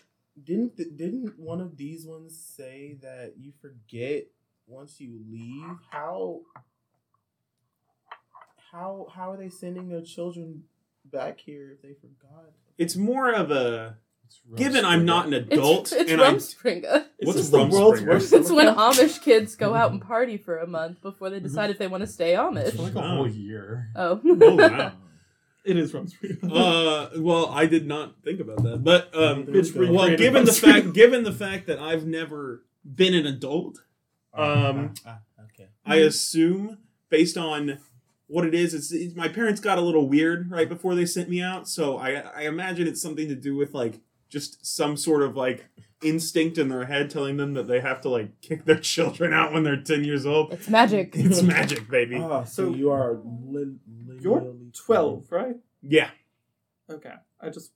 didn't 0.43 0.77
th- 0.77 0.89
didn't 0.97 1.39
one 1.39 1.61
of 1.61 1.77
these 1.77 2.07
ones 2.07 2.37
say 2.57 2.97
that 3.03 3.35
you 3.39 3.53
forget 3.61 4.25
once 4.67 5.01
you 5.01 5.21
leave 5.31 5.77
how 5.91 6.41
how 8.73 9.07
how 9.15 9.33
are 9.33 9.37
they 9.37 9.49
sending 9.49 9.89
their 9.89 10.03
children 10.03 10.65
back 11.05 11.41
here 11.41 11.73
if 11.73 11.83
they 11.83 11.95
forgot? 11.95 12.53
it's 12.77 12.97
more 12.97 13.33
of 13.33 13.51
a 13.51 13.97
given 14.57 14.85
i'm 14.85 15.05
not 15.05 15.27
an 15.27 15.35
adult 15.35 15.91
it's 15.93 16.11
and 16.13 16.21
i'm 16.21 16.37
Rumspringa. 16.37 17.07
Is 17.19 17.27
What's 17.27 17.49
the 17.49 17.67
world's 17.67 18.03
worst? 18.03 18.33
It's 18.33 18.51
when? 18.51 18.67
Amish 18.67 19.23
kids 19.23 19.57
go 19.57 19.75
out 19.75 19.91
and 19.91 20.01
party 20.15 20.37
for 20.37 20.59
a 20.59 20.67
month 20.67 21.01
before 21.03 21.31
they 21.31 21.41
decide 21.41 21.71
if 21.71 21.79
they 21.79 21.87
want 21.89 22.03
to 22.03 22.07
stay 22.07 22.37
for 22.37 22.43
Amish. 22.43 22.79
like 22.79 22.95
a 22.95 23.01
whole 23.01 23.29
year. 23.29 23.89
Oh. 23.97 24.21
oh 24.43 24.55
wow 24.57 24.93
It 25.65 25.77
is 25.77 25.93
Rumspringa. 25.93 26.45
Uh, 26.45 27.21
well, 27.21 27.47
I 27.49 27.67
did 27.67 27.87
not 27.87 28.23
think 28.23 28.41
about 28.41 28.63
that, 28.63 28.85
but 28.85 29.15
um, 29.15 29.47
There 29.47 29.63
we 29.77 29.91
well, 29.91 30.17
given 30.17 30.45
the 30.45 30.53
fact, 30.53 30.93
given 30.93 31.25
the 31.25 31.33
fact 31.33 31.67
that 31.67 31.79
I've 31.79 32.07
never 32.07 32.63
been 32.85 33.15
an 33.15 33.27
adult, 33.27 33.79
Um, 34.33 34.95
Ah, 35.05 35.19
ah, 35.39 35.45
okay. 35.45 35.69
I 35.85 35.97
assume 35.97 36.79
based 37.11 37.37
on 37.37 37.79
what 38.29 38.45
it 38.47 38.55
is, 38.55 38.73
it's, 38.75 38.93
it's 38.93 39.15
my 39.17 39.29
parents 39.29 39.61
got 39.61 39.79
a 39.79 39.81
little 39.81 40.09
weird 40.09 40.51
right 40.51 40.69
before 40.69 40.95
they 40.95 41.05
sent 41.07 41.29
me 41.29 41.43
out, 41.43 41.67
so 41.69 41.97
I 41.99 42.11
I 42.37 42.43
imagine 42.43 42.87
it's 42.87 43.03
something 43.03 43.27
to 43.29 43.35
do 43.35 43.57
with 43.57 43.75
like 43.75 44.01
just 44.29 44.65
some 44.65 44.97
sort 44.97 45.23
of 45.23 45.35
like 45.37 45.67
instinct 46.03 46.59
in 46.59 46.69
their 46.69 46.85
head 46.85 47.11
telling 47.11 47.37
them 47.39 47.55
that 47.55 47.67
they 47.67 47.81
have 47.81 48.01
to 48.03 48.09
like 48.09 48.41
kick 48.41 48.65
their 48.65 48.79
children 48.79 49.33
out 49.33 49.53
when 49.53 49.65
they're 49.65 49.81
ten 49.83 50.05
years 50.05 50.25
old. 50.27 50.53
It's 50.53 50.69
magic. 50.69 51.13
It's 51.17 51.43
magic, 51.57 51.89
baby. 51.91 52.17
Ah, 52.23 52.45
so, 52.45 52.71
So- 52.71 52.75
you 52.75 52.91
are 52.91 53.19
li- 53.25 53.77
You're 54.21 54.41
lineally 54.41 54.73
12, 54.75 55.33
right? 55.33 55.57
Yeah. 55.83 56.11
Okay. 56.91 57.13
I 57.41 57.51
just, 57.51 57.71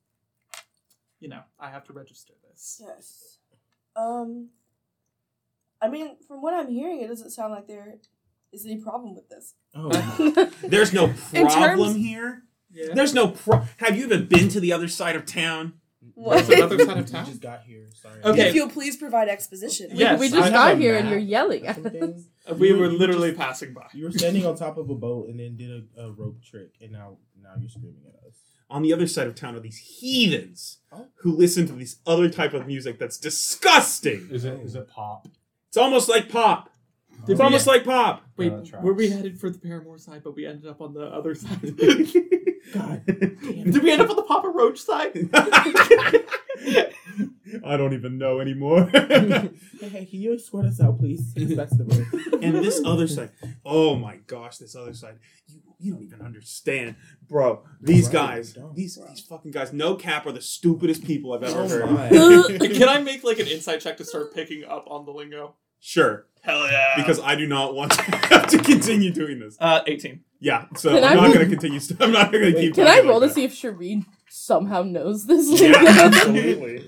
you 1.21 1.29
know, 1.29 1.41
I 1.59 1.71
have 1.71 1.85
to 1.85 1.93
register 1.93 2.35
this. 2.49 2.81
Yes. 2.85 3.39
Um. 3.97 4.49
I 5.81 5.89
mean, 5.89 6.17
from 6.29 6.43
what 6.43 6.55
I'm 6.55 6.69
hearing, 6.71 7.01
it 7.01 7.09
doesn't 7.09 7.31
sound 7.31 7.53
like 7.53 7.67
there 7.67 7.95
is 8.53 8.65
there 8.65 8.73
any 8.73 8.81
problem 8.83 9.15
with 9.15 9.29
this. 9.29 9.55
Oh, 9.75 9.89
There's 10.63 10.93
no 10.93 11.13
problem 11.33 11.95
terms- 11.95 11.97
here. 11.97 12.43
Yeah. 12.75 12.95
There's 12.95 13.13
no 13.15 13.29
pro. 13.29 13.63
Have 13.79 13.97
you 13.99 14.05
even 14.05 14.27
been 14.27 14.49
to 14.51 14.61
the 14.61 14.73
other 14.73 14.89
side 14.89 15.15
of 15.17 15.27
town? 15.27 15.75
What? 16.15 16.47
the 16.47 16.63
other 16.63 16.79
side 16.79 16.97
of 16.97 16.97
You 17.09 17.13
town? 17.13 17.27
just 17.27 17.41
got 17.41 17.63
here. 17.65 17.89
Sorry. 17.95 18.23
Okay. 18.25 18.49
If 18.49 18.55
you'll 18.55 18.71
please 18.71 18.97
provide 18.97 19.29
exposition. 19.29 19.91
We, 19.93 19.99
Yes, 19.99 20.19
we 20.19 20.27
I 20.27 20.31
just 20.31 20.43
have 20.45 20.53
got 20.53 20.79
here 20.79 20.97
and 20.97 21.09
you're 21.09 21.19
yelling 21.19 21.67
at 21.67 21.79
us. 21.79 22.23
We 22.57 22.69
You- 22.69 22.79
were 22.79 22.91
you 22.91 22.99
literally 22.99 23.31
just- 23.31 23.41
passing 23.41 23.73
by. 23.73 23.87
You 23.93 24.05
were 24.05 24.11
standing 24.13 24.45
on 24.47 24.57
top 24.57 24.77
of 24.79 24.91
a 24.91 24.95
boat 24.95 25.29
and 25.29 25.39
then 25.39 25.57
did 25.57 25.71
a, 25.97 26.03
a 26.07 26.11
rope 26.13 26.43
trick, 26.43 26.71
and 26.81 26.93
now 26.93 27.19
now 27.41 27.51
you're 27.61 27.69
screaming 27.69 28.03
at 28.09 28.27
us. 28.27 28.35
On 28.71 28.81
the 28.83 28.93
other 28.93 29.07
side 29.07 29.27
of 29.27 29.35
town 29.35 29.55
are 29.55 29.61
these 29.61 29.77
heathens 29.77 30.79
Oh. 30.91 31.07
who 31.21 31.33
listen 31.37 31.67
to 31.67 31.73
this 31.75 31.97
other 32.07 32.29
type 32.31 32.55
of 32.55 32.67
music 32.67 32.99
that's 32.99 33.19
disgusting. 33.19 34.29
Is 34.31 34.45
it 34.45 34.59
is 34.61 34.75
it 34.75 34.87
oh. 34.91 34.93
pop? 34.93 35.29
It's 35.69 35.77
almost 35.77 36.09
like 36.09 36.29
pop. 36.31 36.71
Did 37.27 37.33
It's 37.33 37.39
we- 37.39 37.45
almost 37.45 37.67
like 37.67 37.85
pop. 37.85 38.23
Wait, 38.37 38.53
Uh, 38.53 38.63
were 38.83 38.95
we 38.95 39.09
headed 39.11 39.39
for 39.41 39.49
the 39.51 39.59
Paramore 39.59 39.99
side, 39.99 40.23
but 40.25 40.35
we 40.35 40.47
ended 40.47 40.67
up 40.69 40.81
on 40.81 40.93
the 40.95 41.03
other 41.07 41.35
side? 41.35 41.61
God. 42.75 43.03
Did 43.07 43.83
we 43.83 43.91
end 43.93 44.01
up 44.03 44.11
on 44.11 44.17
the 44.17 44.23
Papa 44.27 44.49
Roach 44.49 44.81
side? 44.81 45.29
I 47.65 47.77
don't 47.77 47.93
even 47.93 48.17
know 48.19 48.41
anymore. 48.41 48.85
hey, 48.93 49.51
hey, 49.81 50.07
can 50.07 50.21
you 50.21 50.35
escort 50.35 50.65
us 50.65 50.81
out, 50.81 50.99
please? 50.99 51.33
Take 51.35 51.49
us 51.51 51.55
back 51.55 51.69
to 51.71 51.77
the 51.77 51.85
road. 51.85 52.43
and 52.43 52.55
this 52.57 52.81
other 52.85 53.07
side, 53.07 53.31
oh 53.65 53.95
my 53.97 54.17
gosh, 54.27 54.57
this 54.59 54.75
other 54.75 54.95
side, 54.95 55.19
you, 55.47 55.61
you 55.79 55.93
don't 55.93 56.03
even 56.03 56.23
understand, 56.23 56.97
bro. 57.29 57.63
These 57.81 58.07
Right, 58.07 58.13
guys, 58.13 58.55
you 58.57 58.63
don't. 58.63 58.75
these 58.75 58.99
these 59.09 59.21
fucking 59.21 59.51
guys, 59.51 59.73
no 59.73 59.95
cap, 59.97 60.25
are 60.27 60.33
the 60.33 60.41
stupidest 60.41 61.05
people 61.05 61.35
I've 61.35 61.43
ever 61.43 61.61
Oh 61.63 61.69
heard. 61.69 62.61
Can 62.73 62.89
I 62.89 63.01
make 63.01 63.23
like 63.23 63.39
an 63.39 63.49
insight 63.49 63.81
check 63.81 63.97
to 63.99 64.05
start 64.05 64.33
picking 64.35 64.65
up 64.65 64.85
on 64.89 65.05
the 65.05 65.13
lingo? 65.13 65.57
Sure, 65.79 66.27
Hell 66.43 66.67
yeah! 66.71 66.95
because 66.97 67.21
I 67.21 67.35
do 67.37 67.47
not 67.47 67.75
want 67.75 67.93
to 67.93 68.03
have 68.29 68.47
to 68.49 68.59
continue 68.59 69.11
doing 69.13 69.39
this. 69.41 69.57
uh, 69.61 69.81
18. 69.87 70.21
Yeah, 70.41 70.67
so 70.77 70.91
Can 70.91 71.05
I'm 71.05 71.11
I 71.11 71.15
not 71.15 71.23
roll- 71.25 71.35
going 71.35 71.45
to 71.47 71.51
continue. 71.51 71.79
St- 71.81 72.03
I'm 72.03 72.13
not 72.13 72.33
going 72.33 72.53
to 72.53 72.61
keep. 72.61 72.75
Can 72.75 72.87
I 72.87 72.97
talking 72.97 73.09
roll 73.11 73.21
like 73.21 73.31
to 73.31 73.35
see 73.35 73.45
if 73.45 73.53
Shireen 73.55 74.05
somehow 74.29 74.83
knows 74.83 75.27
this 75.27 75.49
that. 75.51 75.61
Yeah, 75.61 76.05
absolutely. 76.07 76.85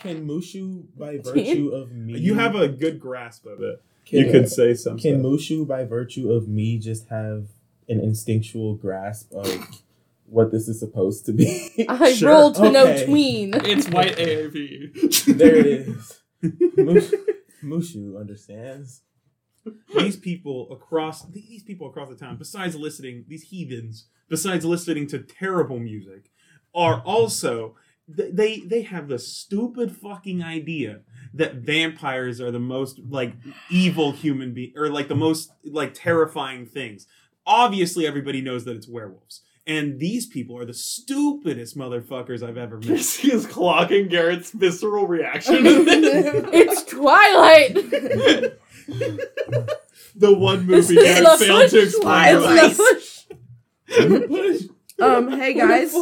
Can 0.00 0.26
Mushu, 0.28 0.84
by 0.98 1.18
virtue 1.18 1.70
of 1.74 1.90
me, 1.92 2.18
You 2.18 2.34
have 2.34 2.54
a 2.54 2.68
good 2.68 2.98
grasp 3.00 3.46
of 3.46 3.62
it. 3.62 3.80
can, 4.04 4.18
you 4.18 4.30
could 4.30 4.48
say 4.50 4.74
something. 4.74 5.00
Can 5.12 5.22
Mushu, 5.22 5.66
by 5.66 5.84
virtue 5.84 6.30
of 6.32 6.48
me, 6.48 6.78
just 6.78 7.08
have 7.08 7.46
an 7.88 8.00
instinctual 8.00 8.74
grasp 8.74 9.32
of 9.32 9.68
what 10.26 10.50
this 10.50 10.66
is 10.68 10.78
supposed 10.80 11.24
to 11.26 11.32
be? 11.32 11.86
I 11.88 12.12
Sure. 12.12 12.30
rolled 12.30 12.56
to 12.56 12.70
know 12.70 12.84
Okay. 12.88 13.06
tween. 13.06 13.52
It's 13.54 13.88
white 13.88 14.16
AAV. 14.16 15.36
there 15.38 15.54
it 15.56 15.66
is. 15.66 16.18
Mushu, 16.42 17.14
Mushu 17.62 18.18
understands. 18.18 19.02
these 19.94 20.16
people 20.16 20.72
across 20.72 21.24
these 21.26 21.62
people 21.62 21.88
across 21.88 22.08
the 22.08 22.16
town, 22.16 22.36
besides 22.36 22.74
listening, 22.74 23.24
these 23.28 23.44
heathens, 23.44 24.06
besides 24.28 24.64
listening 24.64 25.06
to 25.08 25.18
terrible 25.20 25.78
music, 25.78 26.30
are 26.74 27.00
also 27.02 27.76
they 28.08 28.60
they 28.60 28.82
have 28.82 29.08
the 29.08 29.18
stupid 29.18 29.96
fucking 29.96 30.42
idea 30.42 31.00
that 31.32 31.56
vampires 31.56 32.40
are 32.40 32.50
the 32.50 32.58
most 32.58 32.98
like 33.08 33.34
evil 33.70 34.12
human 34.12 34.52
being 34.52 34.72
or 34.76 34.88
like 34.88 35.08
the 35.08 35.14
most 35.14 35.52
like 35.64 35.94
terrifying 35.94 36.66
things. 36.66 37.06
Obviously, 37.46 38.06
everybody 38.06 38.40
knows 38.40 38.64
that 38.64 38.76
it's 38.76 38.88
werewolves. 38.88 39.42
And 39.66 40.00
these 40.00 40.26
people 40.26 40.58
are 40.58 40.64
the 40.64 40.74
stupidest 40.74 41.76
motherfuckers 41.78 42.42
I've 42.42 42.56
ever 42.58 42.78
met. 42.78 42.86
Casey 42.88 43.32
is 43.32 43.46
clogging 43.46 44.08
Garrett's 44.08 44.50
visceral 44.50 45.06
reaction. 45.06 45.54
it's 45.64 46.82
Twilight. 46.84 47.74
the 50.16 50.34
one 50.34 50.68
It's 50.72 50.88
movie 50.90 50.96
Garrett 50.96 51.22
the 51.38 51.44
failed 51.44 51.70
to 51.70 51.76
push. 51.76 51.84
explain. 51.84 52.36
It's 53.88 53.96
to 53.96 54.58
like- 54.58 54.60
Um, 55.00 55.30
hey 55.38 55.54
guys, 55.54 55.94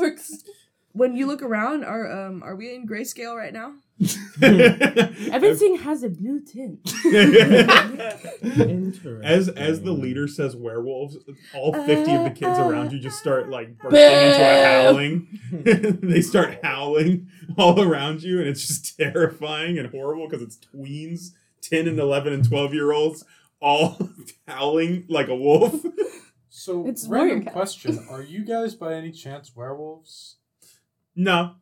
when 0.93 1.15
you 1.17 1.27
look 1.27 1.43
around, 1.43 1.85
are 1.85 2.11
um 2.27 2.43
are 2.43 2.57
we 2.57 2.75
in 2.75 2.87
grayscale 2.87 3.37
right 3.37 3.53
now? 3.53 3.75
Hmm. 4.01 5.31
Everything 5.31 5.77
has 5.79 6.03
a 6.03 6.09
blue 6.09 6.41
tint. 6.41 6.81
Interesting. 7.05 9.21
As 9.23 9.49
as 9.51 9.83
the 9.83 9.93
leader 9.93 10.27
says 10.27 10.57
werewolves, 10.57 11.19
all 11.55 11.73
fifty 11.73 12.13
of 12.15 12.25
the 12.25 12.31
kids 12.31 12.59
uh, 12.59 12.65
around 12.67 12.93
you 12.93 12.99
just 12.99 13.19
start 13.19 13.51
like 13.51 13.69
uh, 13.85 13.91
bursting 13.91 14.01
Boo. 14.01 14.27
into 14.27 14.41
a 14.41 14.65
howling. 14.65 15.29
they 16.03 16.23
start 16.23 16.59
howling 16.63 17.29
all 17.59 17.79
around 17.81 18.23
you, 18.23 18.39
and 18.39 18.49
it's 18.49 18.67
just 18.67 18.97
terrifying 18.99 19.79
and 19.79 19.91
horrible 19.91 20.27
because 20.29 20.43
it's 20.43 20.59
tweens, 20.75 21.33
ten 21.61 21.87
and 21.87 21.99
eleven 21.99 22.33
and 22.33 22.49
twelve 22.49 22.73
year 22.73 22.93
olds, 22.93 23.25
all 23.61 23.99
howling 24.49 25.05
like 25.09 25.29
a 25.29 25.37
wolf. 25.37 25.75
So, 26.49 26.87
It's 26.87 27.07
warrior 27.07 27.27
random 27.27 27.45
cat. 27.45 27.53
question: 27.53 28.07
Are 28.11 28.23
you 28.23 28.43
guys 28.45 28.75
by 28.75 28.95
any 28.95 29.13
chance 29.13 29.55
werewolves? 29.55 30.37
No, 31.15 31.57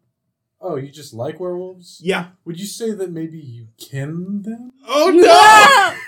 Oh, 0.61 0.77
you 0.77 0.91
just 0.91 1.15
like 1.15 1.39
werewolves? 1.41 2.01
yeah. 2.03 2.29
Would 2.45 2.59
you 2.59 2.67
say 2.67 2.91
that 2.93 3.11
maybe 3.13 3.39
you 3.39 3.69
kin 3.79 4.43
them? 4.43 4.73
Oh 4.87 5.11
no. 5.15 5.99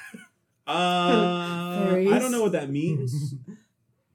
Uh, 0.67 1.97
I 1.97 2.19
don't 2.21 2.31
know 2.31 2.43
what 2.43 2.53
that 2.53 2.71
means. 2.71 3.35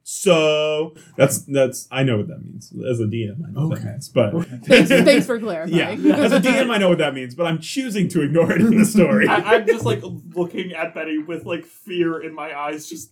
So 0.08 0.94
that's 1.16 1.38
that's 1.46 1.88
I 1.90 2.04
know 2.04 2.18
what 2.18 2.28
that 2.28 2.40
means 2.40 2.72
as 2.88 3.00
a 3.00 3.06
DM. 3.06 3.44
I 3.44 3.50
know 3.50 3.66
what 3.66 3.74
that 3.74 3.80
Okay. 3.80 3.90
means, 3.90 4.08
but 4.08 4.30
Thanks, 4.64 4.88
thanks 4.88 5.26
for 5.26 5.36
clarifying. 5.40 6.00
yeah, 6.00 6.14
as 6.18 6.30
a 6.30 6.38
DM, 6.38 6.70
I 6.70 6.78
know 6.78 6.88
what 6.90 6.98
that 6.98 7.12
means, 7.12 7.34
but 7.34 7.44
I'm 7.46 7.58
choosing 7.58 8.06
to 8.10 8.22
ignore 8.22 8.52
it 8.52 8.60
in 8.60 8.76
the 8.78 8.84
story. 8.84 9.26
I, 9.26 9.56
I'm 9.56 9.66
just 9.66 9.84
like 9.84 10.02
looking 10.04 10.74
at 10.74 10.94
Betty 10.94 11.18
with 11.18 11.44
like 11.44 11.64
fear 11.64 12.22
in 12.22 12.32
my 12.36 12.56
eyes. 12.56 12.88
Just 12.88 13.10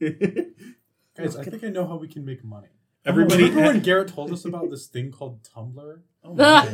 Guys, 0.00 1.36
I 1.36 1.44
think 1.44 1.62
I 1.62 1.68
know 1.68 1.86
how 1.86 1.96
we 1.98 2.08
can 2.08 2.24
make 2.24 2.42
money. 2.42 2.68
Everybody, 3.06 3.44
Remember 3.44 3.62
when 3.72 3.80
Garrett 3.80 4.08
told 4.08 4.30
us 4.32 4.44
about 4.44 4.70
this 4.70 4.86
thing 4.86 5.10
called 5.10 5.42
Tumblr? 5.42 6.00
Oh 6.22 6.34
my. 6.34 6.68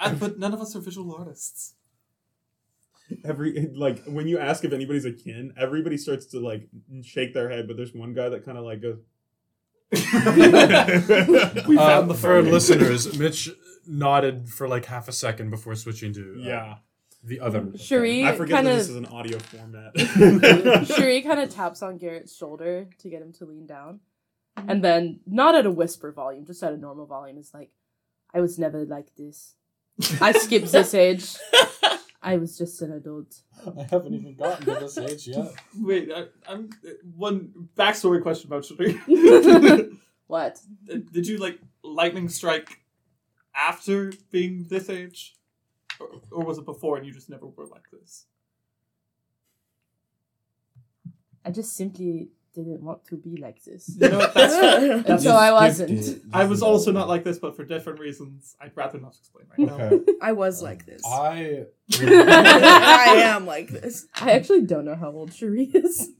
uh, 0.00 0.14
but 0.14 0.40
none 0.40 0.52
of 0.52 0.60
us 0.60 0.74
are 0.74 0.80
visual 0.80 1.14
artists. 1.14 1.74
every 3.24 3.68
like 3.76 4.02
when 4.06 4.26
you 4.26 4.40
ask 4.40 4.64
if 4.64 4.72
anybody's 4.72 5.04
a 5.04 5.12
kin, 5.12 5.52
everybody 5.56 5.96
starts 5.96 6.26
to 6.26 6.40
like 6.40 6.68
shake 7.04 7.32
their 7.32 7.48
head, 7.48 7.68
but 7.68 7.76
there's 7.76 7.94
one 7.94 8.12
guy 8.12 8.28
that 8.28 8.44
kind 8.44 8.58
of 8.58 8.64
like 8.64 8.82
goes. 8.82 8.98
We 9.94 11.78
Uh, 11.78 11.86
found 11.86 12.10
the 12.10 12.14
for 12.20 12.32
our 12.34 12.42
phone. 12.42 12.50
listeners, 12.52 13.16
Mitch 13.16 13.50
nodded 13.86 14.48
for 14.48 14.66
like 14.66 14.86
half 14.86 15.06
a 15.06 15.12
second 15.12 15.50
before 15.50 15.76
switching 15.76 16.12
to 16.14 16.34
uh, 16.40 16.44
yeah, 16.48 16.74
the 17.22 17.38
other. 17.38 17.68
Cherie 17.78 18.24
I 18.24 18.34
forget 18.34 18.56
kind 18.56 18.66
that 18.66 18.74
this 18.74 18.88
is 18.88 18.96
an 18.96 19.06
audio 19.06 19.38
format. 19.38 19.96
Cherie 20.88 21.22
kind 21.22 21.38
of 21.38 21.50
taps 21.50 21.82
on 21.82 21.98
Garrett's 21.98 22.34
shoulder 22.36 22.88
to 22.98 23.08
get 23.08 23.22
him 23.22 23.32
to 23.34 23.44
lean 23.44 23.66
down, 23.66 24.00
Mm-hmm. 24.56 24.70
and 24.70 24.84
then 24.84 25.20
not 25.26 25.54
at 25.54 25.66
a 25.66 25.70
whisper 25.70 26.12
volume, 26.12 26.46
just 26.46 26.62
at 26.62 26.72
a 26.72 26.78
normal 26.78 27.04
volume. 27.06 27.36
Is 27.36 27.52
like, 27.52 27.70
I 28.32 28.40
was 28.40 28.58
never 28.58 28.84
like 28.84 29.14
this. 29.16 29.54
I 30.20 30.32
skipped 30.32 30.72
this 30.72 30.94
age. 31.06 31.36
I 32.22 32.38
was 32.38 32.56
just 32.58 32.80
an 32.82 32.92
adult. 32.92 33.42
I 33.64 33.82
haven't 33.90 34.14
even 34.14 34.34
gotten 34.34 34.66
to 34.66 34.80
this 34.80 34.98
age 34.98 35.28
yet. 35.28 35.52
Wait, 35.78 36.10
I, 36.12 36.24
I'm 36.48 36.70
uh, 36.84 36.90
one 37.14 37.68
backstory 37.76 38.22
question 38.22 38.48
about 38.48 38.64
Cherie. 38.64 39.00
What? 40.26 40.58
Uh, 40.92 40.96
did 41.12 41.28
you 41.28 41.38
like 41.38 41.60
lightning 41.84 42.28
strike 42.28 42.80
after 43.54 44.12
being 44.32 44.66
this 44.68 44.90
age, 44.90 45.36
or, 46.00 46.08
or 46.32 46.44
was 46.44 46.58
it 46.58 46.64
before 46.64 46.96
and 46.96 47.06
you 47.06 47.12
just 47.12 47.30
never 47.30 47.46
were 47.46 47.66
like 47.66 47.88
this? 47.92 48.26
I 51.44 51.52
just 51.52 51.76
simply 51.76 52.30
didn't 52.64 52.82
want 52.82 53.04
to 53.06 53.16
be 53.16 53.36
like 53.36 53.62
this. 53.64 53.96
You 53.98 54.08
know 54.08 54.18
what? 54.18 54.34
That's 54.34 54.54
And 55.08 55.20
so 55.22 55.30
I 55.36 55.52
wasn't. 55.52 56.22
I 56.32 56.44
was 56.44 56.62
also 56.62 56.92
not 56.92 57.08
like 57.08 57.24
this, 57.24 57.38
but 57.38 57.56
for 57.56 57.64
different 57.64 58.00
reasons. 58.00 58.56
I'd 58.60 58.76
rather 58.76 58.98
not 58.98 59.14
explain 59.16 59.46
right 59.56 59.78
now. 59.78 60.00
I 60.22 60.32
was 60.32 60.62
like 60.62 60.80
um, 60.80 60.86
this. 60.86 61.02
I. 61.06 61.66
I 62.00 63.14
am 63.24 63.46
like 63.46 63.68
this. 63.68 64.06
I 64.14 64.32
actually 64.32 64.62
don't 64.62 64.84
know 64.84 64.94
how 64.96 65.10
old 65.10 65.32
Cherie 65.32 65.64
is. 65.64 66.10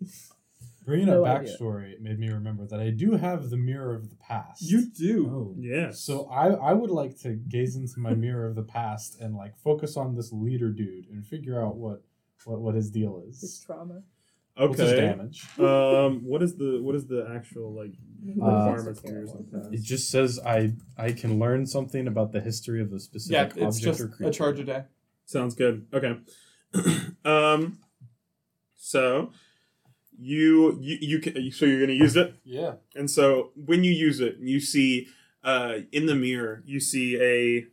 Bringing 0.85 1.07
No 1.07 1.25
up 1.25 1.41
idea. 1.41 1.53
backstory 1.53 2.01
made 2.01 2.21
me 2.21 2.29
remember 2.31 2.65
that 2.67 2.79
I 2.79 2.91
do 2.91 3.13
have 3.17 3.51
the 3.51 3.57
mirror 3.57 3.93
of 3.93 4.09
the 4.09 4.15
past. 4.17 4.63
You 4.63 4.87
do. 4.87 5.27
Oh. 5.29 5.55
yes. 5.59 5.99
So 6.01 6.27
I, 6.31 6.51
I 6.51 6.73
would 6.75 6.91
like 6.91 7.19
to 7.23 7.35
gaze 7.35 7.75
into 7.75 7.99
my 7.99 8.15
mirror 8.15 8.47
of 8.47 8.55
the 8.55 8.63
past 8.63 9.21
and 9.21 9.35
like 9.35 9.57
focus 9.59 9.97
on 9.97 10.15
this 10.15 10.33
leader 10.33 10.71
dude 10.71 11.09
and 11.11 11.27
figure 11.27 11.61
out 11.61 11.77
what 11.77 12.03
what, 12.45 12.61
what 12.61 12.75
his 12.77 12.91
deal 12.91 13.21
This 13.27 13.43
is. 13.43 13.61
trauma. 13.67 14.03
What's 14.57 14.81
his 14.81 14.93
okay. 14.93 15.03
damage? 15.03 15.47
Um, 15.59 16.25
what 16.25 16.43
is 16.43 16.57
the 16.57 16.81
what 16.83 16.95
is 16.95 17.07
the 17.07 17.29
actual 17.35 17.73
like 17.75 17.93
Uh, 18.27 18.47
requirements 18.47 19.03
to 19.03 19.13
yours 19.13 19.33
like 19.35 19.73
It 19.73 19.83
just 19.83 20.11
says 20.11 20.41
I 20.45 20.73
I 20.97 21.13
can 21.13 21.39
learn 21.39 21.67
something 21.67 22.07
about 22.07 22.33
the 22.33 22.41
history 22.41 22.81
of 22.81 22.91
the 22.91 22.97
Yeah, 22.97 23.01
specific 23.01 23.57
it's 23.57 23.77
object 23.77 23.99
just 23.99 24.21
or 24.21 24.29
a 24.29 24.31
charge 24.31 24.59
a 24.61 24.65
day. 24.65 24.85
Sounds 25.27 25.55
good. 25.55 25.87
Okay. 25.93 26.19
um, 27.25 27.79
so 28.77 29.33
you 30.19 30.79
you 30.81 30.99
you 31.01 31.19
can 31.19 31.51
so 31.51 31.67
you're 31.67 31.81
gonna 31.81 31.93
use 31.93 32.17
it. 32.17 32.35
Yeah. 32.45 32.75
And 32.95 33.11
so 33.11 33.51
when 33.55 33.85
you 33.85 33.93
use 33.93 34.21
it, 34.21 34.37
you 34.39 34.61
see 34.61 35.09
uh, 35.45 35.81
in 35.93 36.07
the 36.07 36.15
mirror, 36.15 36.63
you 36.65 36.81
see 36.81 37.21
a 37.21 37.67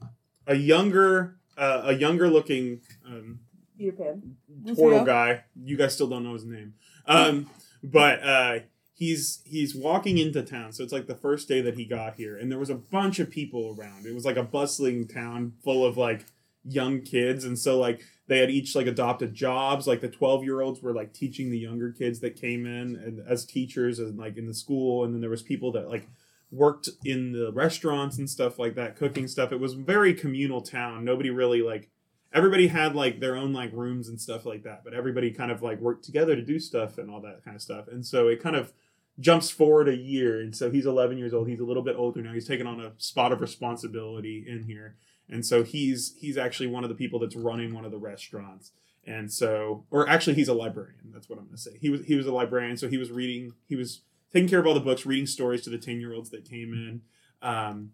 a 0.47 0.55
younger 0.55 1.37
uh, 1.57 1.83
a 1.85 1.93
younger 1.93 2.27
looking 2.27 2.81
um, 3.05 3.39
Peter 3.77 3.91
Pan. 3.91 4.35
Toro 4.75 5.03
guy. 5.03 5.43
You 5.55 5.77
guys 5.77 5.93
still 5.93 6.07
don't 6.07 6.23
know 6.23 6.33
his 6.33 6.45
name, 6.45 6.73
um, 7.05 7.49
but 7.83 8.23
uh, 8.23 8.59
he's 8.93 9.41
he's 9.45 9.75
walking 9.75 10.17
into 10.17 10.43
town. 10.43 10.71
So 10.71 10.83
it's 10.83 10.93
like 10.93 11.07
the 11.07 11.15
first 11.15 11.47
day 11.47 11.61
that 11.61 11.75
he 11.75 11.85
got 11.85 12.15
here, 12.15 12.37
and 12.37 12.51
there 12.51 12.59
was 12.59 12.69
a 12.69 12.75
bunch 12.75 13.19
of 13.19 13.29
people 13.29 13.75
around. 13.77 14.05
It 14.05 14.13
was 14.13 14.25
like 14.25 14.37
a 14.37 14.43
bustling 14.43 15.07
town 15.07 15.53
full 15.63 15.85
of 15.85 15.97
like 15.97 16.25
young 16.63 17.01
kids, 17.01 17.43
and 17.43 17.57
so 17.57 17.79
like 17.79 18.01
they 18.27 18.39
had 18.39 18.49
each 18.49 18.75
like 18.75 18.87
adopted 18.87 19.33
jobs. 19.33 19.87
Like 19.87 20.01
the 20.01 20.09
twelve 20.09 20.43
year 20.43 20.61
olds 20.61 20.81
were 20.81 20.93
like 20.93 21.13
teaching 21.13 21.49
the 21.49 21.59
younger 21.59 21.91
kids 21.91 22.19
that 22.21 22.35
came 22.35 22.65
in 22.65 22.95
and 22.95 23.21
as 23.27 23.45
teachers 23.45 23.99
and 23.99 24.17
like 24.17 24.37
in 24.37 24.47
the 24.47 24.53
school, 24.53 25.03
and 25.03 25.13
then 25.13 25.21
there 25.21 25.29
was 25.29 25.43
people 25.43 25.71
that 25.73 25.89
like 25.89 26.07
worked 26.51 26.87
in 27.03 27.31
the 27.31 27.51
restaurants 27.51 28.19
and 28.19 28.29
stuff 28.29 28.59
like 28.59 28.75
that, 28.75 28.95
cooking 28.95 29.27
stuff. 29.27 29.51
It 29.51 29.59
was 29.59 29.73
very 29.73 30.13
communal 30.13 30.61
town. 30.61 31.03
Nobody 31.03 31.31
really 31.31 31.63
like 31.63 31.89
everybody 32.33 32.67
had 32.67 32.95
like 32.95 33.19
their 33.19 33.35
own 33.35 33.53
like 33.53 33.71
rooms 33.73 34.09
and 34.09 34.19
stuff 34.19 34.45
like 34.45 34.63
that, 34.63 34.83
but 34.83 34.93
everybody 34.93 35.31
kind 35.31 35.51
of 35.51 35.61
like 35.61 35.79
worked 35.79 36.03
together 36.03 36.35
to 36.35 36.41
do 36.41 36.59
stuff 36.59 36.97
and 36.97 37.09
all 37.09 37.21
that 37.21 37.43
kind 37.45 37.55
of 37.55 37.61
stuff. 37.61 37.87
And 37.87 38.05
so 38.05 38.27
it 38.27 38.41
kind 38.41 38.55
of 38.55 38.73
jumps 39.19 39.51
forward 39.51 39.87
a 39.87 39.95
year. 39.95 40.41
And 40.41 40.55
so 40.55 40.71
he's 40.71 40.87
11 40.87 41.17
years 41.17 41.33
old. 41.33 41.47
He's 41.47 41.59
a 41.59 41.65
little 41.65 41.83
bit 41.83 41.95
older 41.95 42.21
now. 42.21 42.33
He's 42.33 42.47
taken 42.47 42.65
on 42.65 42.81
a 42.81 42.93
spot 42.97 43.31
of 43.31 43.41
responsibility 43.41 44.43
in 44.47 44.63
here. 44.63 44.95
And 45.29 45.45
so 45.45 45.63
he's 45.63 46.15
he's 46.17 46.37
actually 46.37 46.67
one 46.67 46.83
of 46.83 46.89
the 46.89 46.95
people 46.95 47.19
that's 47.19 47.35
running 47.35 47.73
one 47.73 47.85
of 47.85 47.91
the 47.91 47.97
restaurants. 47.97 48.71
And 49.05 49.31
so, 49.31 49.85
or 49.91 50.07
actually, 50.07 50.35
he's 50.35 50.47
a 50.47 50.53
librarian. 50.53 51.11
That's 51.11 51.29
what 51.29 51.37
I'm 51.37 51.45
going 51.45 51.55
to 51.55 51.61
say. 51.61 51.77
He 51.79 51.89
was 51.89 52.05
he 52.05 52.15
was 52.15 52.25
a 52.25 52.33
librarian, 52.33 52.77
so 52.77 52.87
he 52.87 52.97
was 52.97 53.11
reading. 53.11 53.53
He 53.67 53.75
was 53.75 54.01
taking 54.31 54.49
care 54.49 54.59
of 54.59 54.67
all 54.67 54.73
the 54.73 54.79
books, 54.79 55.05
reading 55.05 55.25
stories 55.27 55.61
to 55.63 55.69
the 55.69 55.77
ten 55.77 55.99
year 55.99 56.13
olds 56.13 56.29
that 56.31 56.49
came 56.49 56.73
in. 56.73 57.01
Um, 57.41 57.91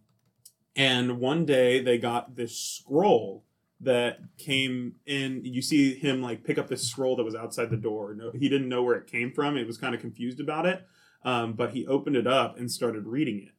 and 0.76 1.20
one 1.20 1.46
day 1.46 1.82
they 1.82 1.98
got 1.98 2.36
this 2.36 2.56
scroll 2.56 3.44
that 3.82 4.20
came 4.38 4.96
in. 5.06 5.42
You 5.44 5.62
see 5.62 5.96
him 5.96 6.22
like 6.22 6.44
pick 6.44 6.58
up 6.58 6.68
this 6.68 6.88
scroll 6.88 7.16
that 7.16 7.24
was 7.24 7.36
outside 7.36 7.70
the 7.70 7.78
door. 7.78 8.14
No, 8.14 8.32
he 8.32 8.50
didn't 8.50 8.70
know 8.70 8.84
where 8.84 8.96
it 8.96 9.08
came 9.08 9.32
from. 9.32 9.56
He 9.56 9.64
was 9.64 9.78
kind 9.78 9.96
of 9.96 10.02
confused 10.02 10.40
about 10.40 10.66
it. 10.66 10.86
Um, 11.24 11.54
but 11.54 11.72
he 11.72 11.86
opened 11.86 12.16
it 12.16 12.28
up 12.28 12.58
and 12.58 12.72
started 12.72 13.06
reading 13.06 13.48
it. 13.48 13.54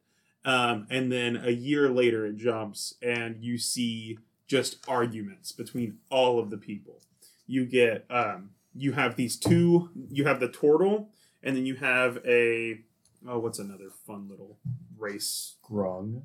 Um, 0.45 0.87
and 0.91 1.13
then 1.13 1.37
a 1.37 1.51
year 1.51 1.91
later, 1.91 2.25
it 2.27 2.37
jumps, 2.37 2.95
and 3.03 3.43
you 3.43 3.59
see 3.59 4.19
just 4.47 4.77
arguments 4.89 5.53
between 5.53 5.99
all 6.09 6.39
of 6.39 6.51
the 6.51 6.57
people. 6.57 7.03
You 7.47 7.67
get, 7.67 8.07
um, 8.09 8.51
you 8.75 8.93
have 8.93 9.17
these 9.17 9.37
two. 9.37 9.91
You 10.11 10.25
have 10.25 10.41
the 10.41 10.49
turtle, 10.49 11.11
and 11.43 11.57
then 11.57 11.67
you 11.67 11.77
have 11.77 12.19
a, 12.27 12.81
oh, 13.29 13.39
what's 13.39 13.59
another 13.59 13.91
fun 14.07 14.29
little 14.31 14.59
race? 14.99 15.57
Grung. 15.69 16.23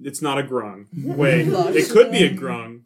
It's 0.00 0.22
not 0.22 0.38
a 0.38 0.42
grung. 0.44 0.86
Wait, 1.16 1.48
it 1.48 1.90
could 1.90 2.12
be 2.12 2.24
a 2.24 2.30
grung. 2.32 2.82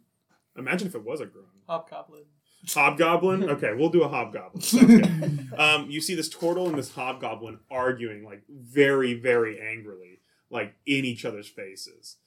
Imagine 0.57 0.87
if 0.87 0.95
it 0.95 1.03
was 1.03 1.21
a 1.21 1.25
grung. 1.25 1.45
Hobgoblin. 1.67 2.23
Hobgoblin? 2.69 3.43
Okay, 3.49 3.73
we'll 3.73 3.89
do 3.89 4.03
a 4.03 4.07
hobgoblin. 4.07 5.49
Um, 5.57 5.89
you 5.89 6.01
see 6.01 6.15
this 6.15 6.29
turtle 6.29 6.67
and 6.67 6.77
this 6.77 6.95
hobgoblin 6.95 7.59
arguing 7.69 8.23
like 8.23 8.41
very, 8.49 9.13
very 9.13 9.59
angrily, 9.59 10.19
like 10.49 10.73
in 10.87 11.05
each 11.05 11.25
other's 11.25 11.47
faces, 11.47 12.17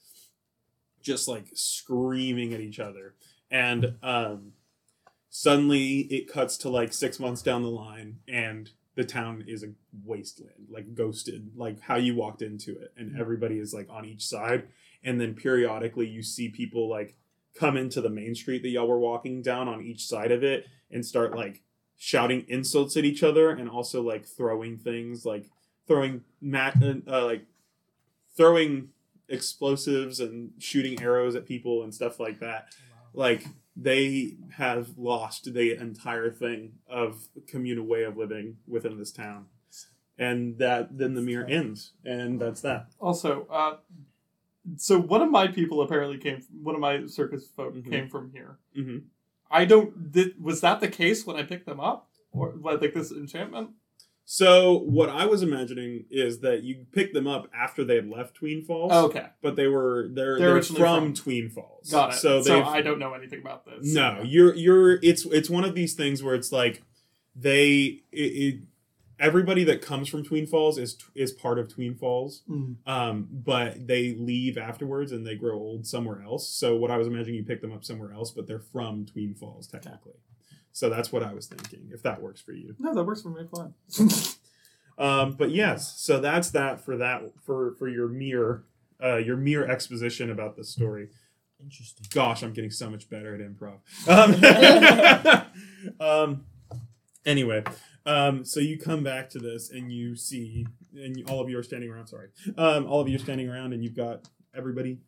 just 1.03 1.27
like 1.27 1.47
screaming 1.55 2.55
at 2.55 2.61
each 2.61 2.79
other. 2.79 3.15
And 3.51 3.97
um, 4.03 4.53
suddenly 5.29 6.01
it 6.03 6.33
cuts 6.33 6.57
to 6.59 6.69
like 6.69 6.93
six 6.93 7.19
months 7.19 7.43
down 7.43 7.63
the 7.63 7.69
line, 7.69 8.19
and 8.29 8.71
the 8.95 9.05
town 9.05 9.45
is 9.47 9.65
a 9.65 9.73
wasteland, 10.05 10.69
like 10.71 10.95
ghosted, 10.95 11.51
like 11.57 11.81
how 11.81 11.97
you 11.97 12.15
walked 12.15 12.43
into 12.43 12.79
it, 12.79 12.93
and 12.97 13.19
everybody 13.19 13.59
is 13.59 13.75
like 13.75 13.89
on 13.91 14.05
each 14.05 14.25
side. 14.25 14.69
And 15.03 15.21
then 15.21 15.35
periodically 15.35 16.07
you 16.07 16.23
see 16.23 16.49
people 16.49 16.89
like 16.89 17.17
come 17.59 17.77
into 17.77 18.01
the 18.01 18.11
main 18.11 18.35
street 18.35 18.63
that 18.63 18.69
y'all 18.69 18.87
were 18.87 18.99
walking 18.99 19.43
down 19.43 19.69
on 19.69 19.83
each 19.83 20.07
side 20.07 20.33
of 20.33 20.43
it 20.43 20.67
and 20.91 21.05
start 21.05 21.35
like 21.35 21.63
shouting 21.97 22.45
insults 22.49 22.97
at 22.97 23.05
each 23.05 23.23
other 23.23 23.51
and 23.51 23.69
also 23.69 24.03
like 24.03 24.27
throwing 24.27 24.77
things 24.77 25.25
like 25.25 25.47
throwing 25.87 26.23
mat 26.41 26.77
uh, 26.83 27.25
like 27.25 27.47
throwing 28.37 28.91
explosives 29.29 30.21
and 30.21 30.51
shooting 30.59 31.01
arrows 31.03 31.35
at 31.35 31.47
people 31.47 31.83
and 31.83 31.95
stuff 31.95 32.21
like 32.21 32.41
that. 32.41 32.69
Like 33.15 33.45
they 33.77 34.37
have 34.53 34.97
lost 34.97 35.53
the 35.53 35.75
entire 35.75 36.31
thing 36.31 36.73
of 36.89 37.29
communal 37.47 37.87
way 37.87 38.05
of 38.05 38.17
living 38.17 38.59
within 38.67 38.99
this 38.99 39.13
town. 39.13 39.47
And 40.19 40.59
that 40.59 40.97
then 40.97 41.15
the 41.15 41.21
mirror 41.21 41.47
ends. 41.47 41.93
And 42.05 42.41
that's 42.41 42.63
that. 42.63 42.87
Also, 43.01 43.47
uh, 43.51 43.77
so 44.77 44.99
one 45.01 45.23
of 45.23 45.31
my 45.31 45.47
people 45.47 45.83
apparently 45.83 46.19
came. 46.19 46.41
From, 46.41 46.65
one 46.65 46.75
of 46.75 46.81
my 46.81 47.07
circus 47.07 47.49
folk 47.55 47.75
Mhm. 47.75 47.91
came 47.91 48.09
from 48.09 48.31
here. 48.33 48.59
Mhm. 48.77 49.03
I 49.51 49.65
don't. 49.65 50.11
Did, 50.13 50.43
was 50.43 50.61
that 50.63 50.81
the 50.81 50.89
case 50.89 51.25
when 51.27 51.37
I 51.37 51.43
picked 51.45 51.67
them 51.67 51.81
up, 51.81 52.09
or 52.33 52.55
like 52.61 52.81
this 52.95 53.13
enchantment? 53.13 53.71
so 54.29 54.79
what 54.79 55.09
i 55.09 55.25
was 55.25 55.41
imagining 55.45 56.05
is 56.11 56.41
that 56.41 56.65
you 56.65 56.85
picked 56.91 57.15
them 57.15 57.29
up 57.29 57.49
after 57.55 57.85
they 57.85 57.95
had 57.95 58.09
left 58.11 58.35
tween 58.35 58.61
falls 58.61 58.91
Okay, 58.91 59.27
but 59.41 59.55
they 59.55 59.69
were 59.69 60.09
they're, 60.13 60.37
They're 60.37 60.55
they're, 60.55 60.63
from, 60.65 60.77
from- 60.77 61.15
Tween 61.15 61.49
Falls. 61.49 61.89
got 61.93 62.13
it. 62.13 62.17
So 62.17 62.43
So, 62.43 62.65
I 62.65 62.83
don't 62.83 62.99
know 62.99 63.15
anything 63.15 63.39
about 63.41 63.65
this. 63.65 63.95
no, 63.95 64.23
you're 64.25 64.53
you're 64.57 64.95
it's 65.01 65.25
it's 65.27 65.49
one 65.49 65.63
of 65.65 65.77
these 65.77 65.95
things 65.95 66.25
where 66.25 66.35
it's 66.35 66.51
like 66.51 66.83
they 67.37 68.03
it, 68.11 68.21
it 68.21 68.61
everybody 69.19 69.65
that 69.65 69.83
comes 69.83 70.09
from 70.09 70.23
Tween 70.25 70.47
Falls 70.47 70.79
is 70.79 70.97
is 71.15 71.33
part 71.33 71.59
of 71.59 71.69
Tween 71.69 71.95
Falls, 71.95 72.43
Mm. 72.49 72.77
um, 72.87 73.29
but 73.31 73.87
they 73.87 74.15
leave 74.15 74.57
afterwards 74.59 75.13
and 75.13 75.27
they 75.27 75.35
grow 75.35 75.57
old 75.57 75.87
somewhere 75.87 76.23
else. 76.23 76.49
So 76.49 76.77
what 76.77 76.91
I 76.91 76.97
was 76.97 77.07
imagining, 77.07 77.37
you 77.37 77.45
pick 77.45 77.61
them 77.61 77.73
up 77.73 77.85
somewhere 77.85 78.13
else, 78.13 78.31
but 78.31 78.47
they're 78.47 78.59
from 78.61 79.07
Tween 79.07 79.35
Falls 79.35 79.67
technically. 79.67 80.21
So 80.73 80.91
that's 80.91 81.11
what 81.11 81.23
I 81.23 81.33
was 81.33 81.47
thinking. 81.47 81.89
If 81.93 82.03
that 82.03 82.21
works 82.21 82.41
for 82.43 82.53
you. 82.53 82.75
No, 82.79 82.95
that 82.95 83.05
works 83.05 83.23
for 83.23 83.31
me 83.31 83.47
fine. 83.55 83.75
Um, 84.99 85.33
but 85.33 85.51
yes, 85.51 86.01
so 86.01 86.21
that's 86.21 86.51
that 86.53 86.81
for 86.83 86.97
that 86.97 87.21
for 87.45 87.75
for 87.79 87.87
your 87.87 88.09
mere 88.09 88.63
uh, 89.03 89.17
your 89.17 89.37
mere 89.37 89.67
exposition 89.71 90.31
about 90.31 90.57
the 90.57 90.65
story. 90.65 91.09
Interesting. 91.63 92.07
Gosh, 92.15 92.43
I'm 92.43 92.55
getting 92.55 92.71
so 92.71 92.89
much 92.89 93.11
better 93.11 93.35
at 93.35 93.43
improv. 93.43 93.81
Um, 94.09 96.01
um, 96.01 96.47
anyway, 97.27 97.63
um, 98.07 98.45
so 98.45 98.61
you 98.61 98.79
come 98.79 99.03
back 99.03 99.29
to 99.31 99.39
this 99.39 99.71
and 99.71 99.93
you 99.93 100.17
see, 100.17 100.67
and 100.95 101.17
you, 101.17 101.25
all 101.29 101.41
of 101.41 101.51
you 101.51 101.59
are 101.59 101.63
standing 101.63 101.91
around. 101.91 102.07
Sorry, 102.07 102.29
um, 102.57 102.87
all 102.87 103.01
of 103.01 103.09
you 103.09 103.17
are 103.17 103.21
standing 103.21 103.49
around, 103.49 103.73
and 103.73 103.83
you've 103.83 103.97
got 103.97 104.29
everybody 104.57 104.99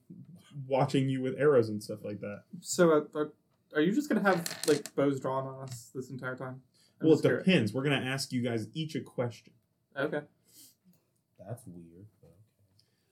watching 0.67 1.09
you 1.09 1.23
with 1.23 1.35
arrows 1.39 1.69
and 1.69 1.83
stuff 1.83 2.01
like 2.05 2.21
that. 2.21 2.43
so, 2.61 2.91
uh, 2.91 3.19
are, 3.19 3.33
are 3.75 3.81
you 3.81 3.95
just 3.95 4.09
gonna 4.09 4.23
have 4.23 4.47
like 4.67 4.95
bows 4.95 5.21
drawn 5.21 5.47
on 5.47 5.63
us 5.63 5.91
this 5.95 6.11
entire 6.11 6.37
time? 6.37 6.61
I'm 7.01 7.07
well, 7.07 7.13
it 7.13 7.17
just 7.17 7.23
curious. 7.23 7.45
depends. 7.45 7.73
We're 7.73 7.85
gonna 7.85 7.97
ask 7.97 8.33
you 8.33 8.43
guys 8.43 8.67
each 8.75 8.95
a 8.95 9.01
question. 9.01 9.53
Okay. 9.97 10.21
That's 11.39 11.63
weird. 11.67 12.07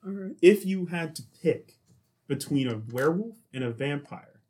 All 0.05 0.13
right. 0.13 0.35
if 0.41 0.65
you 0.65 0.85
had 0.85 1.15
to 1.15 1.23
pick 1.41 1.73
between 2.27 2.67
a 2.67 2.81
werewolf 2.93 3.35
and 3.53 3.63
a 3.63 3.71
vampire, 3.71 4.41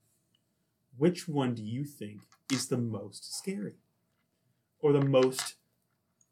which 0.98 1.28
one 1.28 1.56
do 1.56 1.64
you 1.64 1.84
think 1.84 2.22
is 2.52 2.68
the 2.68 2.78
most 2.78 3.36
scary? 3.38 3.76
Or 4.82 4.94
the 4.94 5.02
most 5.02 5.56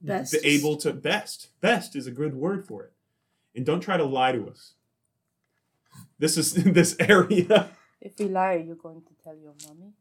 Best. 0.01 0.31
the 0.33 0.47
able 0.47 0.77
to 0.77 0.93
best? 0.93 1.49
Best 1.61 1.95
is 1.95 2.05
a 2.07 2.11
good 2.11 2.35
word 2.35 2.65
for 2.67 2.83
it. 2.83 2.93
And 3.55 3.65
don't 3.65 3.79
try 3.81 3.97
to 3.97 4.03
lie 4.03 4.33
to 4.33 4.47
us. 4.49 4.73
This 6.19 6.37
is 6.37 6.53
this 6.79 6.95
area. 6.99 7.71
If 8.01 8.19
we 8.19 8.25
lie, 8.27 8.55
you're 8.65 8.75
going 8.75 9.01
to 9.01 9.13
tell 9.23 9.35
your 9.35 9.53
mommy. 9.67 9.93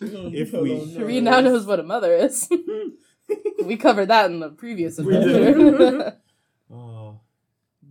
If 0.00 0.52
we- 0.52 0.92
Cherie 0.94 1.20
now 1.20 1.40
knows 1.40 1.66
what 1.66 1.80
a 1.80 1.82
mother 1.82 2.14
is. 2.14 2.48
we 3.64 3.76
covered 3.76 4.06
that 4.06 4.30
in 4.30 4.40
the 4.40 4.50
previous 4.50 4.98
We 4.98 5.16
adventure. 5.16 6.16
Oh, 6.72 7.18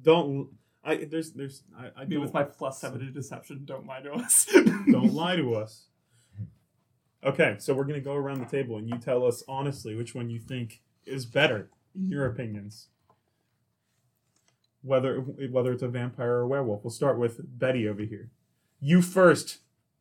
don't. 0.02 0.52
I 0.86 0.96
there's 1.04 1.34
there's 1.34 1.64
I, 1.78 1.92
I 1.98 2.06
Me 2.06 2.16
with 2.16 2.34
my 2.34 2.44
plus 2.44 2.80
seven 2.80 3.02
to 3.02 3.12
deception, 3.12 3.66
don't 3.66 3.86
lie 3.86 4.00
to 4.00 4.14
us. 4.14 4.46
don't 4.90 5.14
lie 5.14 5.36
to 5.36 5.56
us. 5.56 5.88
Okay, 7.24 7.56
so 7.60 7.74
we're 7.74 7.84
gonna 7.86 8.00
go 8.00 8.16
around 8.16 8.40
the 8.40 8.46
table 8.46 8.78
and 8.78 8.88
you 8.90 8.98
tell 8.98 9.26
us 9.26 9.44
honestly 9.48 9.96
which 9.96 10.16
one 10.16 10.30
you 10.30 10.40
think 10.40 10.82
is 11.06 11.26
better, 11.26 11.70
in 11.96 12.10
your 12.10 12.26
opinions. 12.26 12.88
Whether 14.82 15.18
whether 15.20 15.74
it's 15.74 15.84
a 15.84 15.90
vampire 15.90 16.36
or 16.36 16.42
a 16.42 16.48
werewolf. 16.48 16.84
We'll 16.84 16.92
start 16.92 17.20
with 17.20 17.42
Betty 17.60 17.88
over 17.88 18.02
here. 18.04 18.30
You 18.80 19.02
first, 19.02 19.60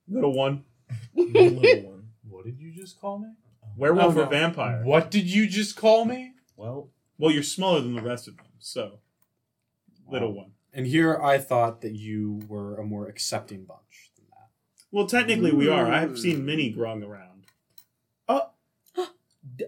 little 0.08 0.32
one. 0.32 0.64
Little 1.14 1.56
one. 1.90 2.04
What 2.26 2.44
did 2.46 2.58
you 2.60 2.72
just 2.72 2.98
call 2.98 3.18
me? 3.18 3.28
Werewolf 3.76 4.16
Oh, 4.16 4.20
or 4.22 4.26
vampire? 4.26 4.82
What 4.84 5.10
did 5.10 5.26
you 5.28 5.46
just 5.46 5.76
call 5.76 6.06
me? 6.06 6.32
Well, 6.56 6.88
Well, 7.18 7.30
you're 7.30 7.42
smaller 7.42 7.80
than 7.82 7.94
the 7.94 8.00
rest 8.00 8.26
of 8.26 8.36
them, 8.38 8.46
so 8.58 9.00
little 10.08 10.32
one. 10.32 10.52
And 10.72 10.86
here 10.86 11.20
I 11.20 11.36
thought 11.38 11.82
that 11.82 11.92
you 11.92 12.40
were 12.48 12.76
a 12.78 12.84
more 12.84 13.06
accepting 13.06 13.64
bunch 13.64 13.80
than 13.82 13.86
that. 13.96 14.07
Well, 14.90 15.06
technically 15.06 15.52
we 15.52 15.68
are. 15.68 15.86
I 15.86 16.00
have 16.00 16.18
seen 16.18 16.44
many 16.46 16.70
growing 16.70 17.02
around. 17.02 17.44
d- 19.56 19.66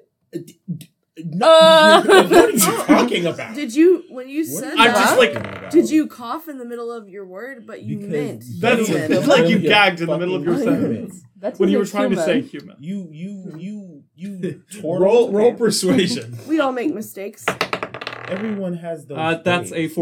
d- 0.74 0.90
no, 1.24 1.46
Uh. 1.46 2.02
what 2.06 2.32
are 2.32 2.50
you 2.50 2.58
talking 2.58 3.26
about? 3.26 3.54
Did 3.54 3.74
you 3.74 4.04
when 4.08 4.28
you 4.28 4.40
What 4.50 4.62
said 4.64 4.74
are 4.74 4.78
I'm 4.78 4.90
just 4.94 5.18
that? 5.20 5.34
like- 5.62 5.70
did 5.70 5.90
you 5.90 6.06
cough 6.06 6.48
in 6.48 6.58
the 6.58 6.64
middle 6.64 6.90
of 6.90 7.08
your 7.08 7.26
word, 7.26 7.66
but 7.66 7.82
you 7.82 7.98
Because 7.98 8.12
meant 8.12 8.44
That's 8.60 8.88
human? 8.88 9.12
it's 9.18 9.26
like 9.26 9.48
you 9.48 9.58
gagged 9.58 10.00
in 10.00 10.06
the 10.08 10.18
middle 10.18 10.34
of 10.34 10.44
your 10.44 10.56
sentence. 10.56 11.22
That's 11.36 11.58
when 11.58 11.68
you 11.68 11.78
were 11.78 11.84
a 11.84 11.86
trying 11.86 12.10
to 12.10 12.16
say 12.22 12.40
human. 12.40 12.76
You, 12.80 13.08
you, 13.10 13.52
you, 13.56 14.04
you. 14.14 14.62
Turtle. 14.72 14.98
Roll 15.00 15.32
roll 15.32 15.54
persuasion. 15.54 16.38
We 16.46 16.60
all 16.60 16.72
make 16.72 16.92
mistakes. 16.94 17.44
Everyone 18.28 18.74
has 18.74 19.06
those. 19.06 19.18
Uh, 19.18 19.40
that's 19.44 19.72
a 19.72 19.86
days. 19.88 19.94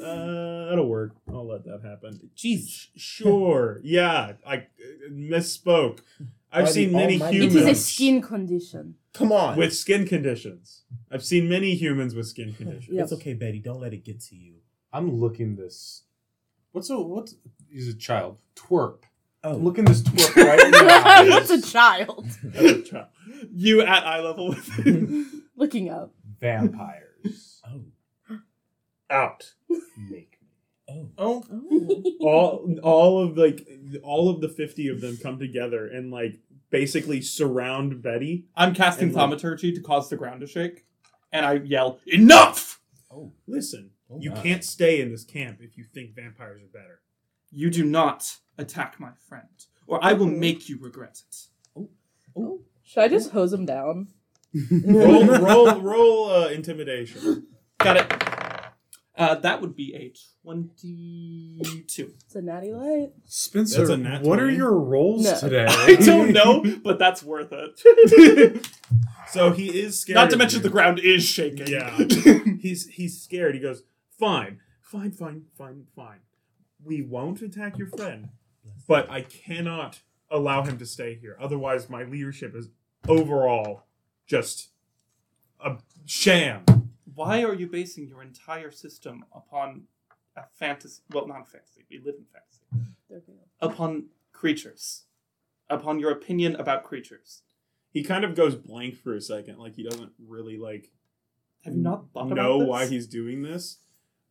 14. 0.00 0.18
Uh, 0.18 0.66
that'll 0.70 0.88
work. 0.88 1.12
I'll 1.28 1.46
let 1.46 1.64
that 1.64 1.82
happen. 1.84 2.30
Jeez. 2.36 2.88
Sure. 2.96 3.80
Yeah, 3.82 4.32
I 4.46 4.66
misspoke. 5.10 6.00
I've 6.50 6.66
By 6.66 6.70
seen 6.70 6.92
many 6.92 7.14
almighty 7.14 7.36
It 7.36 7.42
humans 7.52 7.56
is 7.56 7.66
a 7.66 7.74
skin 7.74 8.22
condition. 8.22 8.94
Come 9.12 9.32
on. 9.32 9.58
with 9.58 9.74
skin 9.76 10.06
conditions. 10.06 10.82
I've 11.10 11.24
seen 11.24 11.48
many 11.48 11.74
humans 11.74 12.14
with 12.14 12.26
skin 12.26 12.52
conditions. 12.54 12.88
Yep. 12.94 13.04
It's 13.04 13.12
okay, 13.14 13.34
Betty. 13.34 13.58
Don't 13.58 13.80
let 13.80 13.92
it 13.92 14.04
get 14.04 14.20
to 14.26 14.36
you. 14.36 14.54
I'm 14.92 15.10
looking 15.20 15.56
this. 15.56 16.04
What's 16.72 16.88
a 16.90 16.98
what's? 16.98 17.34
He's 17.70 17.88
a 17.88 17.94
child. 17.94 18.38
Twerp. 18.56 19.02
Oh, 19.44 19.54
I'm 19.54 19.64
looking 19.64 19.84
this 19.84 20.02
twerp 20.02 20.36
right 20.44 20.60
in 20.60 20.70
the 20.70 20.78
That's 20.78 21.50
a 21.50 21.62
child. 21.62 22.26
That's 22.44 22.66
a 22.66 22.82
child. 22.82 23.06
You 23.52 23.82
at 23.82 24.06
eye 24.06 24.20
level 24.20 24.48
with 24.50 24.86
it. 24.86 25.26
Looking 25.56 25.90
up. 25.90 26.14
Vampires. 26.40 27.60
Oh. 27.66 27.82
Out. 29.10 29.54
Make 29.96 30.38
me. 30.40 30.48
Oh. 30.88 31.08
Oh. 31.18 31.44
Oh. 31.50 32.04
All 32.20 32.78
all 32.82 33.22
of 33.22 33.36
like 33.38 33.66
all 34.02 34.28
of 34.28 34.40
the 34.40 34.48
fifty 34.48 34.88
of 34.88 35.00
them 35.00 35.16
come 35.22 35.38
together 35.38 35.86
and 35.86 36.10
like 36.10 36.40
basically 36.70 37.20
surround 37.22 38.02
Betty. 38.02 38.46
I'm 38.56 38.74
casting 38.74 39.08
And, 39.08 39.14
like- 39.14 39.22
thaumaturgy 39.30 39.72
to 39.72 39.80
cause 39.80 40.08
the 40.10 40.16
ground 40.16 40.40
to 40.40 40.46
shake, 40.46 40.84
and 41.32 41.44
I 41.46 41.54
yell, 41.54 42.00
"Enough! 42.06 42.80
Oh. 43.10 43.32
Listen, 43.46 43.90
Oh 44.10 44.18
you 44.20 44.30
my. 44.30 44.42
can't 44.42 44.64
stay 44.64 45.00
in 45.00 45.10
this 45.10 45.24
camp 45.24 45.58
if 45.60 45.76
you 45.78 45.84
think 45.84 46.14
vampires 46.14 46.62
are 46.62 46.66
better. 46.78 47.00
You 47.50 47.70
do 47.70 47.84
not 47.84 48.36
attack 48.58 48.98
my 49.00 49.10
friend, 49.28 49.48
or 49.86 50.02
I 50.04 50.12
will 50.14 50.26
make 50.26 50.68
you 50.68 50.78
regret 50.78 51.22
it." 51.28 51.88
Oh. 52.36 52.60
Should 52.84 53.02
I 53.04 53.08
just 53.08 53.30
hose 53.32 53.52
him 53.52 53.66
down? 53.66 54.08
roll 54.84 55.24
roll 55.26 55.80
roll 55.80 56.30
uh, 56.30 56.48
intimidation. 56.48 57.46
Got 57.78 57.96
it. 57.98 58.27
Uh, 59.18 59.34
that 59.34 59.60
would 59.60 59.74
be 59.74 59.94
a 59.96 60.12
twenty-two. 60.42 62.14
It's 62.24 62.34
a 62.36 62.40
natty 62.42 62.72
light. 62.72 63.10
Spencer, 63.24 63.78
That's 63.78 63.90
a 63.90 63.96
nat 63.96 64.22
what 64.22 64.38
are 64.38 64.44
20. 64.44 64.56
your 64.56 64.72
roles 64.78 65.24
No. 65.24 65.38
today? 65.40 65.66
I 65.68 65.96
don't 65.96 66.32
know, 66.32 66.64
but 66.84 66.98
that's 66.98 67.22
worth 67.22 67.52
it. 67.52 68.66
So 69.30 69.50
he 69.52 69.78
is 69.78 70.00
scared. 70.00 70.14
Not 70.14 70.30
to 70.30 70.36
of 70.36 70.38
mention 70.38 70.60
you. 70.60 70.62
the 70.62 70.70
ground 70.70 71.00
is 71.00 71.22
shaking. 71.22 71.66
Yeah. 71.66 71.90
he's 72.62 72.86
he's 72.86 73.20
scared. 73.20 73.54
He 73.54 73.60
goes, 73.60 73.82
"Fine, 74.18 74.60
fine, 74.80 75.10
fine, 75.10 75.42
fine, 75.58 75.84
fine. 75.94 76.20
We 76.82 77.02
won't 77.02 77.42
attack 77.42 77.76
your 77.76 77.88
friend, 77.88 78.30
but 78.86 79.10
I 79.10 79.20
cannot 79.20 80.00
allow 80.30 80.62
him 80.62 80.78
to 80.78 80.86
stay 80.86 81.14
here. 81.20 81.36
Otherwise, 81.38 81.90
my 81.90 82.04
leadership 82.04 82.56
is 82.56 82.70
overall 83.06 83.82
just 84.26 84.68
a 85.62 85.76
sham." 86.06 86.64
Why 87.18 87.42
are 87.42 87.52
you 87.52 87.66
basing 87.66 88.06
your 88.06 88.22
entire 88.22 88.70
system 88.70 89.24
upon 89.34 89.88
a 90.36 90.42
fantasy? 90.52 91.02
Well, 91.10 91.26
not 91.26 91.40
a 91.40 91.44
fantasy. 91.44 91.84
We 91.90 91.98
live 91.98 92.14
in 92.16 92.26
fantasy. 92.32 92.92
They're. 93.10 93.22
Upon 93.60 94.04
creatures. 94.32 95.02
Upon 95.68 95.98
your 95.98 96.12
opinion 96.12 96.54
about 96.54 96.84
creatures. 96.84 97.42
He 97.90 98.04
kind 98.04 98.24
of 98.24 98.36
goes 98.36 98.54
blank 98.54 98.96
for 99.02 99.14
a 99.14 99.20
second, 99.20 99.58
like 99.58 99.74
he 99.74 99.82
doesn't 99.82 100.12
really 100.28 100.58
like 100.58 100.92
Have 101.64 101.74
you 101.74 101.82
not 101.82 102.04
thought 102.14 102.28
know 102.28 102.52
about 102.54 102.58
this? 102.60 102.68
why 102.68 102.86
he's 102.86 103.08
doing 103.08 103.42
this. 103.42 103.78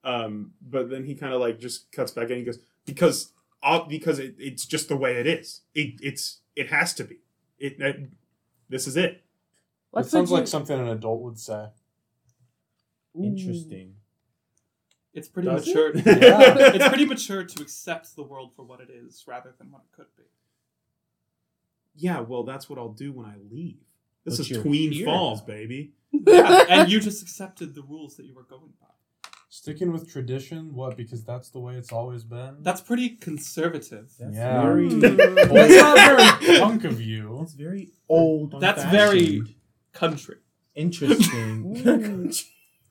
Um, 0.06 0.54
but 0.62 0.89
then 0.89 1.04
he 1.04 1.13
kind 1.13 1.34
of 1.34 1.41
like 1.41 1.60
just 1.60 1.91
cuts 1.91 2.12
back 2.12 2.30
and 2.30 2.38
He 2.38 2.45
goes, 2.45 2.60
"Because, 2.86 3.34
uh, 3.62 3.84
because 3.84 4.17
it, 4.17 4.36
it's 4.39 4.65
just 4.65 4.88
the 4.88 4.95
way 4.95 5.17
it 5.17 5.28
is. 5.28 5.62
It, 5.76 6.00
it's 6.02 6.39
it 6.56 6.69
has 6.69 6.93
to 6.93 7.04
be. 7.04 7.17
It, 7.60 7.82
it 7.82 8.12
this 8.69 8.88
is 8.88 8.95
it." 8.95 9.26
It 9.97 10.06
sounds 10.06 10.32
would 10.32 10.38
like 10.38 10.47
something 10.47 10.80
an 10.80 10.88
adult 10.88 11.21
would 11.21 11.38
say. 11.38 11.67
Interesting. 13.25 13.95
It's 15.13 15.27
pretty 15.27 15.49
Does 15.49 15.67
it? 15.67 15.75
mature. 15.75 15.91
Yeah. 16.21 16.56
it's 16.75 16.88
pretty 16.89 17.06
mature 17.06 17.43
to 17.43 17.62
accept 17.62 18.15
the 18.15 18.23
world 18.23 18.51
for 18.56 18.63
what 18.63 18.80
it 18.82 18.89
is 18.89 19.23
rather 19.27 19.53
than 19.58 19.71
what 19.71 19.82
it 19.84 19.95
could 19.95 20.08
be. 20.15 20.23
Yeah, 21.95 22.19
well, 22.19 22.43
that's 22.43 22.69
what 22.69 22.77
I'll 22.77 22.89
do 22.91 23.12
when 23.12 23.25
I 23.25 23.36
leave. 23.51 23.80
This 24.23 24.38
But 24.38 24.51
is 24.51 24.62
Tween 24.62 24.91
here 24.91 25.06
Falls, 25.06 25.41
baby. 25.41 25.93
Yeah, 26.12 26.65
and 26.69 26.91
you 26.91 26.99
just 26.99 27.21
accepted 27.23 27.73
the 27.73 27.82
rules 27.82 28.15
that 28.17 28.25
you 28.25 28.35
were 28.35 28.44
going 28.44 28.73
by. 28.79 28.87
Sticking 29.50 29.91
with 29.91 30.08
tradition, 30.12 30.73
what? 30.75 30.96
Because 30.98 31.23
that's 31.23 31.50
the 31.50 31.60
way 31.60 31.75
it's 31.75 31.91
always 31.91 32.23
been. 32.23 32.58
That's 32.62 32.81
pretty 32.81 33.10
conservative. 33.10 34.13
That's 34.19 34.35
Yeah. 34.35 34.62
very. 34.62 34.89
Mm. 34.89 35.02
That's 35.52 35.75
not 35.75 35.98
very 36.46 36.60
punk 36.60 36.83
of 36.83 37.02
you. 37.02 37.37
That's 37.39 37.54
very 37.54 37.89
old. 38.10 38.60
That's 38.62 38.83
fashioned. 38.83 38.91
very 39.12 39.56
country. 39.94 40.35
interesting. 40.75 42.33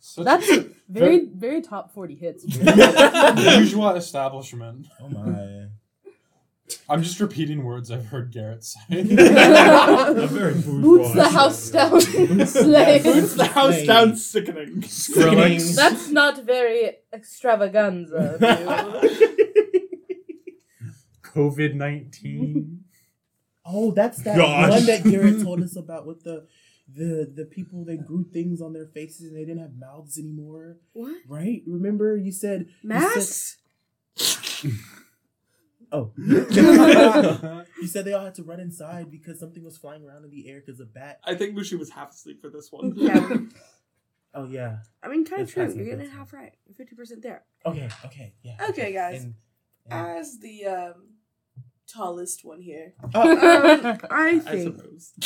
Such 0.07 0.24
That's 0.24 0.48
very, 0.88 1.26
very 1.26 1.61
top 1.62 1.92
40 1.92 2.14
hits. 2.14 2.44
usual 3.59 3.90
establishment. 3.90 4.86
oh 5.00 5.09
my. 5.09 5.66
I'm 6.88 7.02
just 7.02 7.18
repeating 7.18 7.64
words 7.64 7.90
I've 7.90 8.07
heard 8.07 8.32
Garrett 8.32 8.62
say. 8.62 8.78
A 8.90 10.26
very 10.28 10.54
bourgeois 10.54 10.80
Boots 10.80 11.14
the 11.14 11.28
house 11.28 11.70
down. 11.70 12.00
Slay. 12.46 13.02
Boots 13.02 13.34
the 13.34 13.46
house 13.46 13.82
down 13.82 14.14
sickening. 14.14 14.82
Skrillex. 14.82 15.74
That's 15.76 16.09
not 16.09 16.44
very 16.44 16.98
extravaganza. 17.12 18.38
COVID 21.24 21.74
nineteen. 21.74 22.84
Oh, 23.64 23.90
that's 23.90 24.22
that 24.22 24.36
Gosh. 24.36 24.70
one 24.70 24.86
that 24.86 25.02
Garrett 25.02 25.42
told 25.42 25.61
us 25.61 25.74
about 25.74 26.07
with 26.07 26.22
the 26.22 26.46
the 26.89 27.30
the 27.34 27.45
people 27.45 27.84
that 27.84 28.07
grew 28.07 28.24
things 28.24 28.61
on 28.62 28.72
their 28.72 28.87
faces 28.87 29.26
and 29.28 29.37
they 29.37 29.45
didn't 29.45 29.61
have 29.61 29.76
mouths 29.76 30.18
anymore. 30.18 30.76
What? 30.93 31.16
Right? 31.28 31.62
Remember 31.66 32.16
you 32.16 32.32
said 32.32 32.66
you 32.82 32.89
Masks? 32.89 33.57
said- 34.14 34.70
oh. 35.93 36.12
you 36.16 37.87
said 37.87 38.05
they 38.05 38.12
all 38.12 38.24
had 38.24 38.34
to 38.37 38.43
run 38.43 38.61
inside 38.61 39.11
because 39.11 39.39
something 39.41 39.64
was 39.64 39.76
flying 39.76 40.05
around 40.05 40.24
in 40.24 40.30
the 40.30 40.49
air 40.49 40.61
because 40.64 40.80
a 40.80 40.84
bat. 40.87 41.20
I 41.24 41.34
think 41.34 41.57
Mushu 41.57 41.78
was 41.78 41.91
half 41.91 42.12
asleep 42.12 42.41
for 42.41 42.51
this 42.51 42.70
one. 42.70 42.93
Yeah. 42.97 43.37
Oh 44.39 44.45
yeah. 44.45 44.80
I 45.03 45.09
mean, 45.09 45.24
kind 45.24 45.41
of 45.41 45.51
true. 45.51 45.62
You're 45.64 45.87
getting 45.87 46.01
it 46.05 46.11
half 46.11 46.34
right. 46.34 46.53
50% 46.78 47.22
there. 47.22 47.45
Okay. 47.64 47.89
Okay. 48.05 48.34
Yeah. 48.43 48.57
Okay, 48.68 48.93
guys. 48.93 49.24
And- 49.24 49.34
and- 49.89 50.18
As 50.18 50.39
the 50.41 50.66
um, 50.66 50.95
tallest 51.87 52.45
one 52.45 52.61
here, 52.61 52.95
oh, 53.14 53.30
Um, 53.30 53.99
I 54.11 54.28
I 54.28 54.39
think. 54.39 54.76
suppose. 54.76 55.12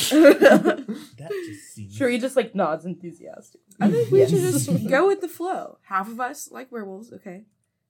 that 1.17 1.29
just 1.47 1.73
seems. 1.73 1.95
Sure, 1.95 2.09
he 2.09 2.19
just 2.19 2.35
like 2.35 2.53
nods 2.55 2.85
enthusiastically. 2.85 3.61
I 3.79 3.89
think 3.89 4.11
we 4.11 4.25
should 4.27 4.41
just 4.41 4.87
go 4.89 5.07
with 5.07 5.21
the 5.21 5.27
flow. 5.27 5.77
Half 5.83 6.07
of 6.09 6.19
us 6.19 6.49
like 6.51 6.71
werewolves, 6.71 7.11
okay. 7.13 7.45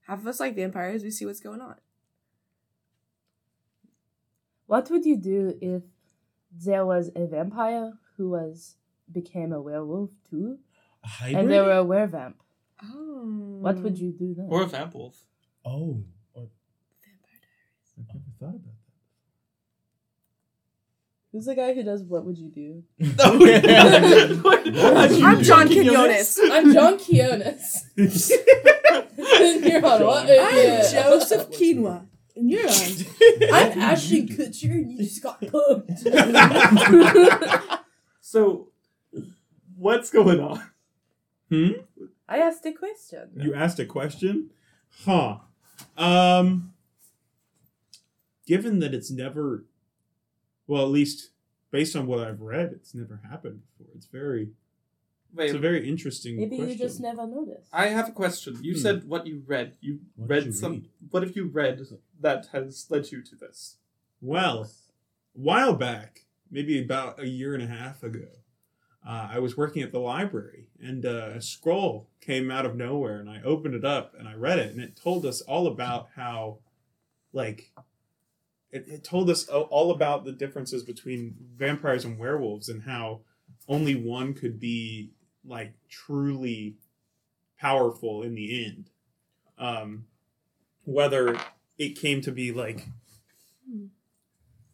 Half 0.08 0.20
of 0.20 0.28
us 0.28 0.40
like 0.40 0.56
vampires. 0.56 1.04
We 1.04 1.12
see 1.12 1.26
what's 1.26 1.40
going 1.42 1.62
on. 1.62 1.76
What 4.68 4.90
would 4.90 5.06
you 5.06 5.18
do 5.18 5.54
if 5.62 5.84
there 6.52 6.86
was 6.86 7.12
a 7.16 7.26
vampire 7.28 7.94
who 8.18 8.30
was 8.30 8.76
became 9.12 9.52
a 9.52 9.62
werewolf 9.62 10.12
too, 10.30 10.60
A 11.04 11.08
hybrid? 11.08 11.40
and 11.40 11.52
there 11.52 11.64
were 11.64 11.80
a 11.80 11.84
werevamp? 11.86 12.36
Oh. 12.84 13.58
What 13.62 13.78
would 13.80 13.98
you 14.00 14.12
do 14.12 14.34
then? 14.34 14.48
Or 14.50 14.64
a 14.64 14.66
vamp 14.68 14.94
wolf. 14.96 15.18
Oh. 15.66 16.04
Or, 16.34 16.48
I've 17.98 18.08
never 18.08 18.20
thought 18.42 18.56
about 18.56 18.74
Who's 21.32 21.46
the 21.46 21.56
guy 21.56 21.74
who 21.74 21.84
does 21.84 22.04
what 22.04 22.26
would 22.26 22.38
you 22.38 22.50
do? 22.50 22.84
that. 23.00 24.42
I'm 25.24 25.42
John 25.42 25.68
Quinones. 25.70 26.38
I'm 26.44 26.74
John 26.74 27.00
Quiones. 27.00 27.86
You're 27.96 29.86
on 29.86 30.04
what? 30.04 30.30
I'm 30.30 30.82
Joseph 30.92 31.50
Quinoa, 31.52 32.06
and 32.36 32.52
you're 32.52 32.68
on. 32.68 33.06
I'm 33.54 33.80
Ashton 33.80 34.28
Kutcher, 34.28 34.72
and 34.72 34.92
you 34.92 34.98
just 34.98 35.24
got 35.24 35.40
punked. 35.40 36.02
So, 38.20 38.68
what's 39.78 40.10
going 40.10 40.42
on? 40.42 40.62
Hmm? 41.48 41.70
I 42.28 42.40
asked 42.40 42.66
a 42.66 42.74
question. 42.74 43.30
You 43.38 43.54
asked 43.54 43.80
a 43.80 43.86
question? 43.86 44.50
Huh. 45.06 45.38
Um 45.96 46.71
given 48.52 48.80
that 48.80 48.94
it's 48.94 49.10
never 49.10 49.64
well, 50.68 50.84
at 50.84 50.90
least 50.90 51.30
based 51.72 51.96
on 51.96 52.06
what 52.06 52.20
I've 52.20 52.42
read, 52.42 52.72
it's 52.74 52.94
never 52.94 53.22
happened 53.30 53.62
before. 53.78 53.94
It's 53.96 54.06
very 54.08 54.50
Wait, 55.34 55.46
it's 55.46 55.54
a 55.54 55.60
very 55.70 55.88
interesting 55.88 56.36
Maybe 56.38 56.58
question. 56.58 56.70
you 56.72 56.78
just 56.78 57.00
never 57.00 57.26
noticed. 57.26 57.70
I 57.72 57.88
have 57.88 58.10
a 58.10 58.12
question. 58.12 58.58
You 58.62 58.74
Hmm. 58.74 58.80
said 58.80 58.98
what 59.08 59.26
you 59.26 59.42
read. 59.48 59.78
You 59.80 60.00
What 60.18 60.30
read 60.30 60.46
you 60.48 60.52
some. 60.52 60.72
read? 60.74 60.90
What 61.12 61.24
have 61.24 61.36
you 61.38 61.46
read 61.48 61.80
that 62.20 62.48
has 62.48 62.88
led 62.90 63.10
you 63.14 63.22
to 63.30 63.36
this? 63.44 63.78
Well, 64.22 64.64
a 64.64 64.68
while 65.50 65.74
back, 65.74 66.26
maybe 66.50 66.74
about 66.84 67.20
a 67.22 67.28
year 67.28 67.54
and 67.54 67.64
a 67.64 67.68
half 67.68 68.04
ago, 68.04 68.28
uh, 69.08 69.30
I 69.36 69.40
was 69.40 69.56
working 69.58 69.82
at 69.82 69.92
the 69.94 70.00
library 70.00 70.68
and 70.82 71.06
uh, 71.06 71.32
a 71.36 71.42
scroll 71.42 72.10
came 72.20 72.52
out 72.52 72.66
of 72.66 72.76
nowhere 72.76 73.18
and 73.22 73.30
I 73.30 73.42
opened 73.42 73.76
it 73.76 73.86
up 73.86 74.14
and 74.20 74.28
I 74.28 74.34
read 74.36 74.60
it 74.60 74.72
and 74.74 74.82
it 74.82 74.98
told 75.08 75.26
us 75.26 75.40
all 75.42 75.66
about 75.68 76.10
how, 76.18 76.60
like, 77.34 77.72
it, 78.72 78.86
it 78.88 79.04
told 79.04 79.30
us 79.30 79.48
all 79.48 79.92
about 79.92 80.26
the 80.26 80.32
differences 80.32 80.84
between 80.84 81.36
vampires 81.58 82.06
and 82.06 82.18
werewolves 82.18 82.70
and 82.70 82.84
how 82.84 83.22
only 83.68 83.96
one 83.96 84.34
could 84.34 84.60
be, 84.60 85.12
like, 85.46 85.74
truly 85.90 86.76
powerful 87.60 88.24
in 88.24 88.36
the 88.36 88.66
end. 88.66 88.90
Um, 89.58 90.06
whether 90.84 91.38
it 91.78 92.00
came 92.00 92.22
to 92.22 92.32
be 92.32 92.52
like 92.52 92.88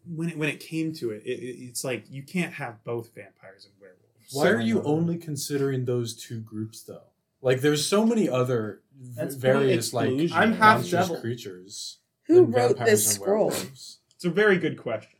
when 0.09 0.29
it, 0.29 0.37
when 0.37 0.49
it 0.49 0.59
came 0.59 0.93
to 0.93 1.11
it, 1.11 1.23
it, 1.25 1.39
it, 1.39 1.63
it's 1.63 1.83
like 1.83 2.05
you 2.09 2.23
can't 2.23 2.53
have 2.53 2.83
both 2.83 3.13
vampires 3.13 3.65
and 3.65 3.73
werewolves. 3.79 4.31
Why 4.31 4.49
are 4.49 4.61
you 4.61 4.81
only 4.83 5.17
considering 5.17 5.85
those 5.85 6.15
two 6.15 6.39
groups 6.39 6.83
though? 6.83 7.01
Like, 7.41 7.61
there's 7.61 7.85
so 7.85 8.05
many 8.05 8.27
other 8.27 8.81
v- 8.99 9.35
various 9.37 9.93
like. 9.93 10.09
I'm 10.33 10.53
half 10.53 10.79
monstrous 10.79 11.07
devil. 11.07 11.21
creatures. 11.21 11.99
Who 12.27 12.43
wrote 12.45 12.77
this 12.79 13.15
scroll? 13.15 13.47
werewolves. 13.49 13.99
It's 14.15 14.25
a 14.25 14.29
very 14.29 14.57
good 14.57 14.77
question. 14.77 15.11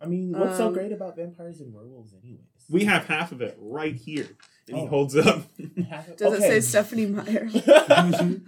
I 0.00 0.06
mean, 0.06 0.32
what's 0.38 0.56
so 0.58 0.68
Um, 0.68 0.74
great 0.74 0.92
about 0.92 1.16
vampires 1.16 1.60
and 1.60 1.72
werewolves, 1.72 2.14
anyways? 2.14 2.40
We 2.68 2.84
have 2.84 3.06
half 3.06 3.32
of 3.32 3.40
it 3.42 3.56
right 3.58 3.94
here, 3.94 4.28
and 4.68 4.76
he 4.76 4.82
Oh. 4.84 4.86
holds 4.86 5.16
up. 5.16 5.48
Does 6.16 6.34
it 6.34 6.40
say 6.40 6.60
Stephenie 6.60 7.06
Meyer? 7.06 7.48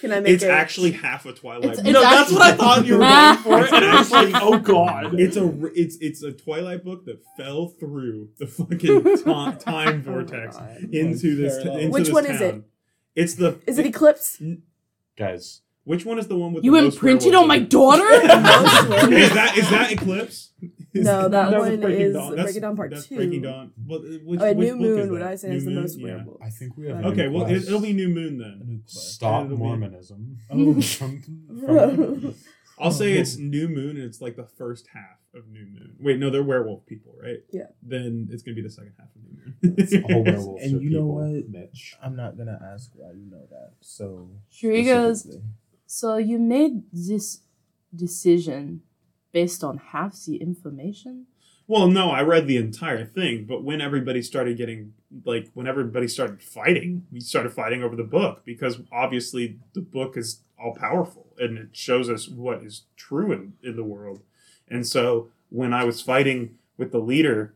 Can 0.00 0.12
I 0.12 0.20
make 0.20 0.30
it? 0.30 0.34
it's 0.36 0.44
it? 0.44 0.50
actually 0.50 0.92
half 0.92 1.26
a 1.26 1.32
Twilight. 1.34 1.64
It's- 1.64 1.76
book. 1.76 1.86
it's 1.86 1.92
no, 1.94 2.00
that's 2.00 2.32
what 2.32 2.40
I 2.42 2.52
thought 2.52 2.86
you 2.86 2.94
were 2.94 3.00
going 3.00 3.36
for, 3.38 3.60
It's 3.64 3.72
and 3.72 3.84
I 3.84 3.98
was 3.98 4.10
like, 4.10 4.34
actually- 4.34 4.40
oh 4.56 4.58
god. 4.58 5.20
It's 5.20 5.36
a 5.36 5.66
it's 5.74 5.96
it's 6.00 6.22
a 6.22 6.32
Twilight 6.32 6.84
book 6.84 7.04
that 7.04 7.22
fell 7.36 7.68
through 7.68 8.30
the 8.38 8.46
fucking 8.46 8.78
ti- 8.78 9.22
time 9.62 10.02
Oh 10.06 10.12
vortex 10.12 10.56
God. 10.56 10.78
into 10.90 11.36
this 11.36 11.56
Parallel. 11.58 11.78
into 11.80 11.92
Which 11.92 12.04
this 12.06 12.14
one 12.14 12.26
is 12.26 12.40
it? 12.40 12.62
It's 13.14 13.34
the 13.34 13.60
Is 13.66 13.78
it 13.78 13.84
Eclipse? 13.86 14.42
Guys, 15.18 15.60
which 15.90 16.06
one 16.06 16.18
is 16.20 16.28
the 16.28 16.36
one 16.36 16.52
with 16.52 16.64
You 16.64 16.72
the 16.76 16.82
most 16.82 16.94
imprinted 16.94 17.32
werewolves 17.32 17.42
on 17.42 17.48
my 17.48 17.58
daughter? 17.58 18.04
is 19.14 19.32
that 19.34 19.58
is 19.58 19.70
that 19.70 19.90
Eclipse? 19.92 20.52
Is 20.92 21.04
No, 21.04 21.28
that 21.28 21.50
was 21.50 21.68
one 21.68 21.80
Breaking 21.80 22.00
is 22.06 22.14
Dawn. 22.14 22.34
Breaking 22.36 22.62
Dawn 22.62 22.76
Part 22.76 22.90
that's 22.90 23.06
Two. 23.06 23.16
Breaking 23.16 23.42
Dawn. 23.42 23.72
Well, 23.86 24.00
which, 24.00 24.40
Oh, 24.40 24.52
which 24.54 24.56
New 24.56 24.72
book 24.72 24.80
Moon, 24.80 24.98
is 25.00 25.10
would? 25.10 25.22
I 25.22 25.34
say, 25.34 25.48
New 25.50 25.56
is 25.56 25.64
the 25.64 25.70
Moon? 25.70 25.80
most 25.82 25.98
Yeah. 25.98 26.04
werewolves. 26.06 26.40
I 26.42 26.50
think 26.50 26.76
we 26.76 26.86
have. 26.88 27.04
Okay, 27.06 27.28
well, 27.28 27.44
it, 27.46 27.48
quest. 27.50 27.66
it'll 27.68 27.80
be 27.80 27.92
New 27.92 28.08
Moon 28.08 28.38
then. 28.38 28.82
Stop 28.86 29.48
Mormonism. 29.48 30.38
Oh. 30.50 30.80
from, 30.80 31.22
from, 31.60 32.34
I'll 32.78 32.90
say 32.92 33.12
it's 33.12 33.36
New 33.36 33.68
Moon, 33.68 33.96
and 33.96 34.04
it's 34.04 34.20
like 34.20 34.36
the 34.36 34.46
first 34.46 34.88
half 34.94 35.18
of 35.34 35.48
New 35.48 35.66
Moon. 35.66 35.96
Wait, 36.00 36.18
no, 36.18 36.30
they're 36.30 36.42
werewolf 36.42 36.86
people, 36.86 37.14
right? 37.22 37.38
Yeah. 37.52 37.66
Then 37.82 38.28
it's 38.30 38.42
gonna 38.42 38.54
be 38.54 38.62
the 38.62 38.70
second 38.70 38.94
half 38.98 39.08
of 39.14 39.22
New 39.22 39.36
Moon. 39.36 39.74
it's 39.78 39.92
all 39.94 40.08
Moon. 40.10 40.24
werewolves 40.24 40.64
And 40.64 40.80
are 40.80 40.82
you 40.82 40.90
know 40.90 41.06
what? 41.06 41.48
Mitch. 41.48 41.94
I'm 42.02 42.16
not 42.16 42.36
gonna 42.38 42.58
ask 42.72 42.90
why 42.94 43.12
you 43.12 43.30
know 43.30 43.46
that. 43.50 43.72
So 43.80 44.30
Sure, 44.50 44.72
he 44.72 44.84
goes, 44.84 45.20
specifically. 45.20 45.50
So 45.92 46.18
you 46.18 46.38
made 46.38 46.84
this 46.92 47.40
decision 47.92 48.82
based 49.32 49.64
on 49.64 49.78
half 49.78 50.24
the 50.24 50.36
information? 50.36 51.26
well, 51.66 51.88
no, 51.88 52.10
I 52.10 52.22
read 52.22 52.46
the 52.46 52.56
entire 52.58 53.04
thing, 53.04 53.44
but 53.44 53.64
when 53.64 53.80
everybody 53.80 54.22
started 54.22 54.56
getting 54.56 54.92
like 55.24 55.50
when 55.54 55.66
everybody 55.66 56.06
started 56.06 56.44
fighting, 56.44 57.06
we 57.10 57.18
started 57.18 57.52
fighting 57.52 57.82
over 57.82 57.96
the 57.96 58.04
book 58.04 58.42
because 58.44 58.78
obviously 58.92 59.58
the 59.72 59.80
book 59.80 60.16
is 60.16 60.42
all 60.62 60.76
powerful 60.76 61.26
and 61.38 61.58
it 61.58 61.68
shows 61.72 62.08
us 62.08 62.28
what 62.28 62.62
is 62.62 62.82
true 62.96 63.32
in, 63.32 63.54
in 63.60 63.74
the 63.74 63.82
world. 63.82 64.22
And 64.68 64.86
so 64.86 65.30
when 65.48 65.74
I 65.74 65.82
was 65.82 66.00
fighting 66.00 66.56
with 66.76 66.92
the 66.92 66.98
leader, 67.00 67.52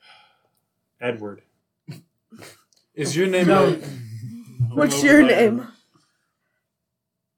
Edward. 1.00 1.42
Is 2.94 3.14
your 3.14 3.26
name? 3.26 3.48
No. 3.48 3.66
a- 3.68 4.74
What's 4.74 5.02
your 5.02 5.22
name? 5.22 5.66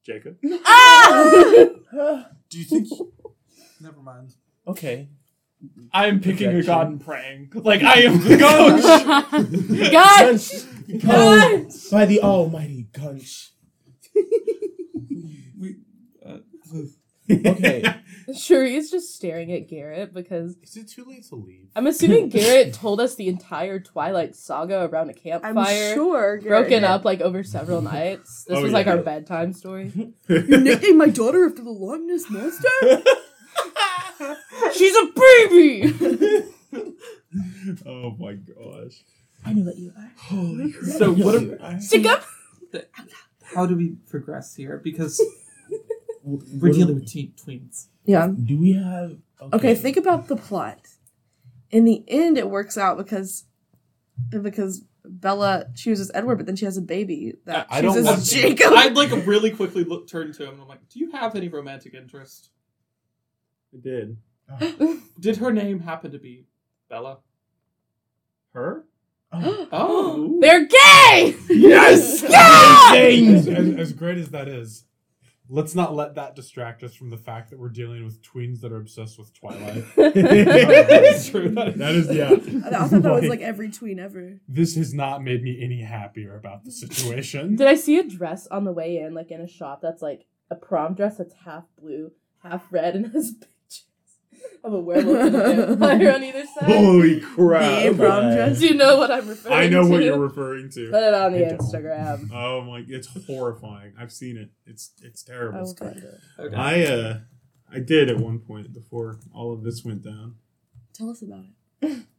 Jacob. 0.04 0.36
Ah! 0.64 2.26
Do 2.50 2.58
you 2.58 2.64
think? 2.64 2.88
Never 3.80 4.00
mind. 4.00 4.34
okay. 4.66 5.08
I 5.92 6.08
am 6.08 6.18
picking 6.20 6.48
a 6.50 6.62
god 6.62 6.88
and 6.88 7.00
praying. 7.00 7.52
Like 7.54 7.82
I 7.84 8.00
am 8.02 8.18
the 8.22 8.36
god. 8.36 8.82
God! 9.92 10.28
Gunch. 10.30 10.50
Oh, 11.04 11.68
by 11.92 12.04
the 12.06 12.20
almighty 12.20 12.88
Gunch. 12.92 13.52
we, 15.58 15.76
uh, 16.26 16.38
Okay. 17.30 17.94
Sure, 18.36 18.64
he's 18.64 18.90
just 18.90 19.14
staring 19.14 19.52
at 19.52 19.68
Garrett 19.68 20.12
because 20.14 20.56
Is 20.62 20.76
it 20.76 20.88
too 20.88 21.04
late 21.04 21.24
to 21.28 21.34
leave? 21.36 21.68
I'm 21.74 21.86
assuming 21.86 22.28
Garrett 22.30 22.74
told 22.74 23.00
us 23.00 23.14
the 23.14 23.28
entire 23.28 23.80
Twilight 23.80 24.36
saga 24.36 24.84
around 24.88 25.10
a 25.10 25.12
I'm 25.12 25.18
campfire. 25.42 25.94
sure. 25.94 26.36
Garrett 26.38 26.46
Broken 26.68 26.82
did. 26.82 26.84
up 26.84 27.04
like 27.04 27.20
over 27.20 27.42
several 27.42 27.80
nights. 27.82 28.44
This 28.48 28.58
Oh, 28.58 28.62
was 28.62 28.72
like 28.72 28.86
yeah. 28.86 28.92
our 28.96 29.02
bedtime 29.02 29.52
story. 29.52 29.92
You 30.28 30.42
nicknamed 30.60 30.98
my 30.98 31.08
daughter 31.08 31.46
after 31.46 31.62
the 31.62 31.70
Loch 31.70 32.00
Ness 32.00 32.28
monster? 32.30 32.68
She's 34.74 34.94
a 34.96 35.06
baby! 35.14 36.48
oh 37.86 38.14
my 38.18 38.34
gosh. 38.34 39.02
I 39.44 39.52
know 39.52 39.64
what 39.64 39.76
you 39.78 39.92
are. 39.96 40.12
Holy 40.16 40.72
crap. 40.72 40.96
so 40.98 41.12
what? 41.12 41.60
Are, 41.60 41.80
Stick 41.80 42.06
up! 42.06 42.24
how 43.54 43.66
do 43.66 43.76
we 43.76 43.96
progress 44.08 44.54
here? 44.54 44.80
Because 44.82 45.20
We're 46.22 46.72
dealing 46.72 46.94
with 46.94 47.08
teen 47.10 47.32
tweens. 47.36 47.88
Yeah. 48.04 48.28
Do 48.28 48.58
we 48.58 48.72
have? 48.72 49.16
Okay, 49.52 49.74
think 49.74 49.96
about 49.96 50.28
the 50.28 50.36
plot. 50.36 50.80
In 51.70 51.84
the 51.84 52.04
end, 52.08 52.38
it 52.38 52.50
works 52.50 52.76
out 52.78 52.96
because 52.96 53.44
because 54.30 54.84
Bella 55.04 55.66
chooses 55.74 56.10
Edward, 56.14 56.36
but 56.36 56.46
then 56.46 56.56
she 56.56 56.64
has 56.64 56.76
a 56.76 56.82
baby 56.82 57.34
that 57.46 57.66
I 57.70 57.80
don't 57.80 57.94
chooses 57.94 58.06
want 58.06 58.24
Jacob. 58.24 58.72
I'd 58.72 58.94
like 58.94 59.10
really 59.26 59.50
quickly 59.50 59.84
look, 59.84 60.08
turn 60.08 60.32
to 60.32 60.44
him 60.44 60.54
and 60.54 60.62
I'm 60.62 60.68
like, 60.68 60.88
"Do 60.88 60.98
you 61.00 61.10
have 61.12 61.34
any 61.34 61.48
romantic 61.48 61.94
interest? 61.94 62.50
I 63.74 63.78
did. 63.80 64.16
Did 65.20 65.38
her 65.38 65.52
name 65.52 65.80
happen 65.80 66.12
to 66.12 66.18
be 66.18 66.46
Bella?" 66.88 67.18
Her? 68.52 68.84
Oh, 69.34 69.68
Oh, 69.72 70.38
They're 70.42 70.66
gay! 70.66 71.34
Yes! 71.48 72.22
as, 72.22 73.48
as, 73.48 73.78
as 73.78 73.92
great 73.94 74.18
as 74.18 74.28
that 74.28 74.46
is, 74.46 74.84
let's 75.48 75.74
not 75.74 75.94
let 75.94 76.14
that 76.14 76.34
distract 76.34 76.82
us 76.82 76.94
from 76.94 77.10
the 77.10 77.16
fact 77.16 77.50
that 77.50 77.58
we're 77.58 77.68
dealing 77.68 78.04
with 78.04 78.22
tweens 78.22 78.60
that 78.60 78.72
are 78.72 78.78
obsessed 78.78 79.18
with 79.18 79.32
Twilight. 79.34 79.84
that 79.96 81.04
is 81.14 81.28
true. 81.28 81.50
That 81.50 81.94
is, 81.94 82.08
yeah. 82.10 82.30
I 82.30 82.88
thought 82.88 83.02
that 83.02 83.12
was 83.12 83.24
like 83.24 83.40
every 83.40 83.70
tween 83.70 83.98
ever. 83.98 84.40
This 84.48 84.76
has 84.76 84.94
not 84.94 85.22
made 85.22 85.42
me 85.42 85.60
any 85.62 85.82
happier 85.82 86.36
about 86.36 86.64
the 86.64 86.70
situation. 86.70 87.56
Did 87.56 87.66
I 87.66 87.74
see 87.74 87.98
a 87.98 88.08
dress 88.08 88.46
on 88.46 88.64
the 88.64 88.72
way 88.72 88.98
in, 88.98 89.14
like 89.14 89.30
in 89.30 89.40
a 89.40 89.48
shop 89.48 89.80
that's 89.82 90.02
like 90.02 90.26
a 90.50 90.54
prom 90.54 90.94
dress 90.94 91.18
that's 91.18 91.34
half 91.44 91.64
blue, 91.80 92.12
half 92.42 92.64
red, 92.70 92.94
and 92.94 93.12
has 93.12 93.32
pictures 93.32 93.48
of 94.64 94.72
a 94.74 94.78
werewolf 94.78 95.18
and 95.20 95.34
a 95.36 95.66
vampire 95.76 96.12
on 96.14 96.22
either 96.24 96.44
side? 96.46 96.64
Holy 96.64 97.20
crap. 97.20 97.82
The 97.92 97.96
prom 97.98 98.32
dress. 98.32 98.58
Do 98.60 98.66
you 98.68 98.74
know 98.74 98.96
what 98.96 99.10
I'm 99.10 99.28
referring 99.28 99.54
to? 99.54 99.58
I 99.58 99.68
know 99.68 99.86
what 99.88 100.02
you're 100.02 100.18
referring 100.18 100.70
to. 100.70 100.90
Put 100.90 101.02
it 101.02 101.14
on 101.14 101.32
the 101.32 101.46
I 101.46 101.48
don't. 101.50 101.58
Instagram. 101.60 102.30
Oh 102.32 102.62
my, 102.62 102.84
it's 102.88 103.08
horrifying. 103.26 103.92
I've 103.98 104.12
seen 104.12 104.36
it. 104.36 104.50
It's 104.66 104.92
it's 105.02 105.24
I 105.28 105.32
terrible. 105.32 105.60
will 105.60 105.74
find 105.74 105.96
it. 105.96 106.20
okay. 106.38 106.54
I 106.56 106.82
uh 106.84 107.18
I 107.72 107.78
did 107.80 108.08
at 108.10 108.18
one 108.18 108.38
point 108.38 108.72
before 108.72 109.18
all 109.34 109.52
of 109.52 109.62
this 109.64 109.84
went 109.84 110.02
down. 110.02 110.36
Tell 110.94 111.10
us 111.10 111.22
about 111.22 111.44
it. 111.80 112.02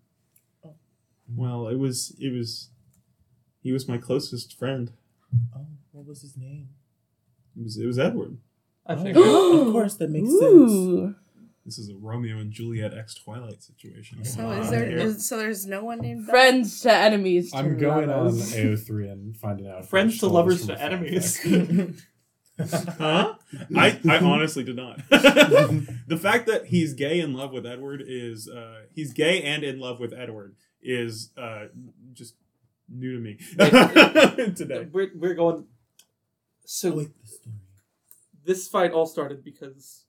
Well, 1.36 1.68
it 1.68 1.78
was 1.80 2.16
it 2.20 2.32
was 2.32 2.70
he 3.62 3.72
was 3.72 3.88
my 3.88 3.98
closest 3.98 4.58
friend. 4.60 4.92
oh, 5.56 5.66
what 5.92 6.06
was 6.06 6.22
his 6.22 6.36
name? 6.38 6.70
It 7.58 7.64
was 7.64 7.78
it 7.78 7.86
was 7.88 7.98
Edward. 7.98 8.38
I 8.86 8.96
think. 8.96 9.16
of 9.18 9.72
course, 9.72 9.96
that 9.96 10.12
makes 10.12 10.30
sense. 10.30 11.16
Ooh. 11.64 11.70
This 11.70 11.78
is 11.78 11.90
a 11.90 11.96
Romeo 11.96 12.38
and 12.38 12.52
Juliet 12.52 12.94
X 12.94 13.16
Twilight 13.16 13.62
situation. 13.64 14.24
So 14.26 14.44
going 14.44 14.60
is 14.60 14.68
on 14.68 14.74
there 14.74 15.14
so 15.14 15.38
there's 15.38 15.66
no 15.66 15.84
one 15.84 16.00
named 16.00 16.28
Bella? 16.28 16.38
Friends 16.38 16.82
to 16.82 16.94
enemies 16.94 17.52
to 17.52 17.58
I'm 17.58 17.78
going 17.78 18.10
on 18.10 18.26
lovers. 18.26 18.54
AO3 18.54 19.12
and 19.12 19.38
finding 19.38 19.68
out. 19.68 19.86
Friends 19.86 20.20
to 20.20 20.28
lovers 20.28 20.66
to 20.68 20.82
enemies. 20.82 21.40
Huh? 22.60 23.34
I, 23.76 24.00
I 24.08 24.20
honestly 24.20 24.64
did 24.64 24.76
not. 24.76 24.98
the 25.10 26.20
fact 26.22 26.46
that 26.46 26.68
he's 26.68 26.94
gay 26.94 27.20
in 27.20 27.34
love 27.34 27.52
with 27.52 27.66
Edward 27.66 28.04
is 28.06 28.48
uh, 28.48 28.82
he's 28.94 29.12
gay 29.12 29.42
and 29.42 29.64
in 29.64 29.80
love 29.80 30.00
with 30.00 30.14
Edward 30.14 30.56
is 30.80 31.32
uh, 31.36 31.66
just 32.14 32.36
new 32.88 33.14
to 33.14 33.20
me 33.20 33.38
today. 34.56 34.88
We're 34.92 35.10
we're 35.16 35.34
going. 35.34 35.66
So 36.64 36.92
wait, 36.92 37.22
the 37.22 37.28
story. 37.28 37.56
this 38.46 38.68
fight 38.68 38.92
all 38.92 39.08
started 39.08 39.44
because 39.44 40.06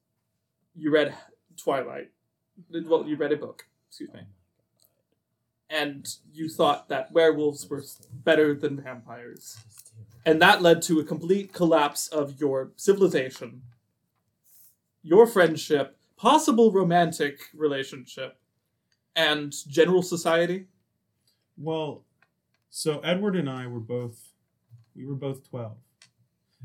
you 0.74 0.92
read 0.92 1.14
Twilight. 1.56 2.10
Mm-hmm. 2.72 2.88
Well, 2.88 3.06
you 3.06 3.16
read 3.16 3.32
a 3.32 3.36
book. 3.36 3.66
Excuse 3.88 4.12
me. 4.12 4.20
And 5.70 6.06
you 6.32 6.48
thought 6.48 6.88
that 6.88 7.12
werewolves 7.12 7.68
were 7.68 7.82
better 8.12 8.54
than 8.54 8.80
vampires. 8.80 9.58
And 10.26 10.40
that 10.40 10.62
led 10.62 10.82
to 10.82 11.00
a 11.00 11.04
complete 11.04 11.52
collapse 11.52 12.06
of 12.08 12.40
your 12.40 12.72
civilization, 12.76 13.62
your 15.02 15.26
friendship, 15.26 15.96
possible 16.16 16.72
romantic 16.72 17.40
relationship, 17.54 18.38
and 19.16 19.54
general 19.68 20.02
society. 20.02 20.66
Well, 21.56 22.04
so 22.70 23.00
Edward 23.00 23.36
and 23.36 23.48
I 23.48 23.66
were 23.66 23.80
both 23.80 24.32
we 24.96 25.04
were 25.04 25.14
both 25.14 25.48
twelve. 25.48 25.76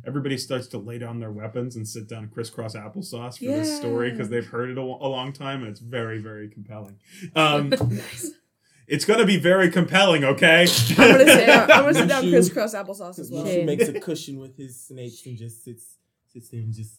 Everybody 0.05 0.37
starts 0.37 0.67
to 0.67 0.77
lay 0.77 0.97
down 0.97 1.19
their 1.19 1.31
weapons 1.31 1.75
and 1.75 1.87
sit 1.87 2.07
down 2.07 2.29
crisscross 2.29 2.75
applesauce 2.75 3.37
for 3.37 3.45
this 3.45 3.77
story 3.77 4.11
because 4.11 4.29
they've 4.29 4.45
heard 4.45 4.69
it 4.69 4.77
a, 4.77 4.81
a 4.81 4.83
long 5.09 5.33
time 5.33 5.61
and 5.61 5.69
it's 5.69 5.79
very 5.81 6.19
very 6.19 6.49
compelling. 6.49 6.97
Um, 7.35 7.73
it's 8.87 9.05
gonna 9.05 9.25
be 9.25 9.37
very 9.37 9.69
compelling, 9.69 10.23
okay? 10.23 10.67
I'm 10.91 10.95
gonna 10.95 11.25
say 11.25 11.49
I'm 11.51 11.67
gonna 11.67 11.93
sit 11.93 12.07
down 12.09 12.23
Mushu- 12.23 12.31
crisscross 12.31 12.73
applesauce 12.73 13.19
as 13.19 13.29
well. 13.31 13.43
Mushu 13.45 13.65
makes 13.65 13.87
a 13.87 13.99
cushion 13.99 14.39
with 14.39 14.57
his 14.57 14.79
snakes 14.79 15.25
and 15.25 15.37
just 15.37 15.63
sits 15.63 15.97
sits 16.31 16.49
there 16.49 16.61
and 16.61 16.73
just 16.73 16.95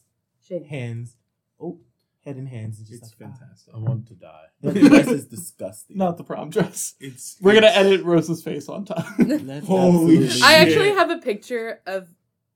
Shit. 0.47 0.67
hands, 0.67 1.17
oh, 1.61 1.79
head 2.25 2.37
and 2.37 2.49
hands 2.49 2.79
and 2.79 2.87
just 2.87 3.03
It's 3.03 3.15
like, 3.21 3.31
fantastic. 3.31 3.75
I 3.75 3.79
want 3.79 4.09
to 4.09 4.15
die. 4.15 4.47
That 4.63 4.75
dress 4.75 5.09
is 5.09 5.27
disgusting. 5.27 5.97
Not 5.97 6.17
the 6.17 6.25
prom 6.25 6.51
dress. 6.51 6.95
It's 7.01 7.37
We're 7.41 7.55
gonna 7.55 7.69
edit 7.69 8.05
Rose's 8.05 8.43
face 8.43 8.69
on 8.69 8.85
top. 8.85 9.05
Holy 9.65 10.29
shit. 10.29 10.43
I 10.43 10.55
actually 10.57 10.91
have 10.91 11.11
a 11.11 11.19
picture 11.19 11.81
of 11.87 12.09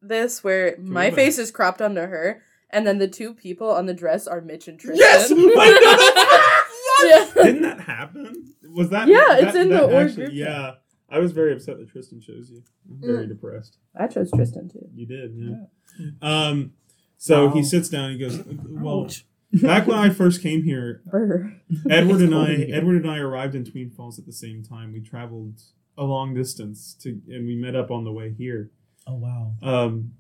this 0.09 0.43
where 0.45 0.77
my 0.79 1.09
we- 1.11 1.15
face 1.15 1.39
is 1.39 1.51
cropped 1.51 1.81
onto 1.83 2.01
her, 2.03 2.43
and 2.71 2.87
then 2.87 2.99
the 2.99 3.09
two 3.09 3.35
people 3.35 3.71
on 3.71 3.87
the 3.87 3.95
dress 3.95 4.27
are 4.27 4.41
Mitch 4.41 4.69
and 4.69 4.79
Tristan. 4.79 4.99
Yes! 5.01 5.31
yeah. 7.05 7.43
Didn't 7.45 7.63
that 7.63 7.81
happen? 7.81 8.55
Was 8.75 8.91
that? 8.91 9.09
Yeah, 9.09 9.25
that- 9.29 9.45
it's 9.45 9.57
in 9.57 9.69
the 9.69 9.77
that 9.77 9.85
org 9.93 10.07
actually- 10.09 10.27
group. 10.27 10.35
Yeah, 10.37 10.73
I 11.09 11.19
was 11.19 11.33
very 11.33 11.53
upset 11.53 11.79
that 11.79 11.89
Tristan 11.91 12.21
chose 12.21 12.51
you. 12.51 12.63
I'm 12.91 13.01
very 13.01 13.27
depressed. 13.27 13.79
I 13.99 14.07
chose 14.09 14.31
Tristan 14.33 14.69
too. 14.69 14.89
You 14.95 15.07
did, 15.07 15.33
yeah. 15.37 16.11
Um, 16.23 16.73
so 17.17 17.51
he 17.51 17.63
sits 17.63 17.89
down. 17.89 18.11
He 18.13 18.19
goes, 18.19 18.43
"Well, 18.69 19.09
back 19.53 19.87
when 19.87 19.99
I 19.99 20.11
first 20.11 20.43
came 20.43 20.65
here, 20.65 21.03
Brr. 21.11 21.53
Edward 21.89 22.21
and 22.23 22.35
I. 22.35 22.55
Edward 22.55 22.97
and 23.05 23.11
I 23.11 23.19
arrived 23.19 23.55
in 23.55 23.65
Tween 23.65 23.91
Falls 23.91 24.19
at 24.19 24.27
the 24.27 24.33
same 24.33 24.63
time. 24.63 24.93
We 24.93 25.01
traveled 25.01 25.61
a 25.97 26.03
long 26.05 26.35
distance 26.35 26.95
to, 27.03 27.21
and 27.29 27.47
we 27.47 27.55
met 27.55 27.77
up 27.77 27.91
on 27.91 28.05
the 28.05 28.13
way 28.13 28.35
here. 28.37 28.71
Oh 29.07 29.15
wow. 29.15 29.55
Um, 29.63 30.13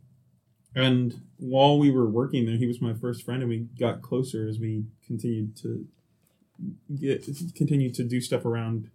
and 0.75 1.21
while 1.39 1.79
we 1.79 1.91
were 1.91 2.09
working 2.09 2.47
there, 2.47 2.57
he 2.57 2.67
was 2.67 2.81
my 2.81 2.95
first 2.95 3.25
friend, 3.25 3.43
and 3.43 3.49
we 3.49 3.67
got 3.79 4.03
closer 4.03 4.49
as 4.49 4.59
we 4.59 4.85
continued 5.07 5.57
to 5.59 5.87
get 7.01 7.27
continued 7.55 7.95
to 7.95 8.05
do 8.05 8.21
stuff 8.21 8.45
around, 8.45 8.91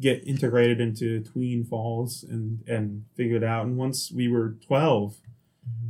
get 0.00 0.26
integrated 0.26 0.80
into 0.80 1.22
Tween 1.22 1.64
Falls, 1.64 2.24
and 2.24 2.62
and 2.66 3.04
figure 3.16 3.36
it 3.36 3.44
out. 3.44 3.66
And 3.66 3.76
once 3.76 4.10
we 4.12 4.28
were 4.28 4.56
twelve, 4.66 5.16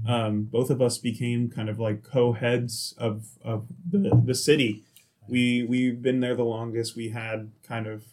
um, 0.07 0.45
both 0.45 0.71
of 0.71 0.83
us 0.83 0.99
became 0.99 1.51
kind 1.51 1.69
of 1.69 1.79
like 1.79 2.03
co-heads 2.03 2.95
of 2.99 3.27
of 3.43 3.67
the 3.91 4.23
the 4.25 4.35
city. 4.35 4.85
We 5.27 5.65
we've 5.65 6.03
been 6.03 6.21
there 6.21 6.37
the 6.37 6.45
longest. 6.45 6.97
We 6.97 7.11
had 7.11 7.53
kind 7.67 7.87
of 7.87 8.05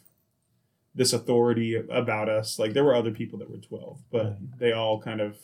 this 0.93 1.13
authority 1.13 1.75
about 1.75 2.29
us. 2.29 2.59
Like 2.59 2.73
there 2.73 2.83
were 2.83 2.95
other 2.95 3.11
people 3.11 3.39
that 3.39 3.49
were 3.49 3.57
twelve, 3.57 3.99
but 4.11 4.37
they 4.57 4.71
all 4.71 4.99
kind 4.99 5.21
of 5.21 5.37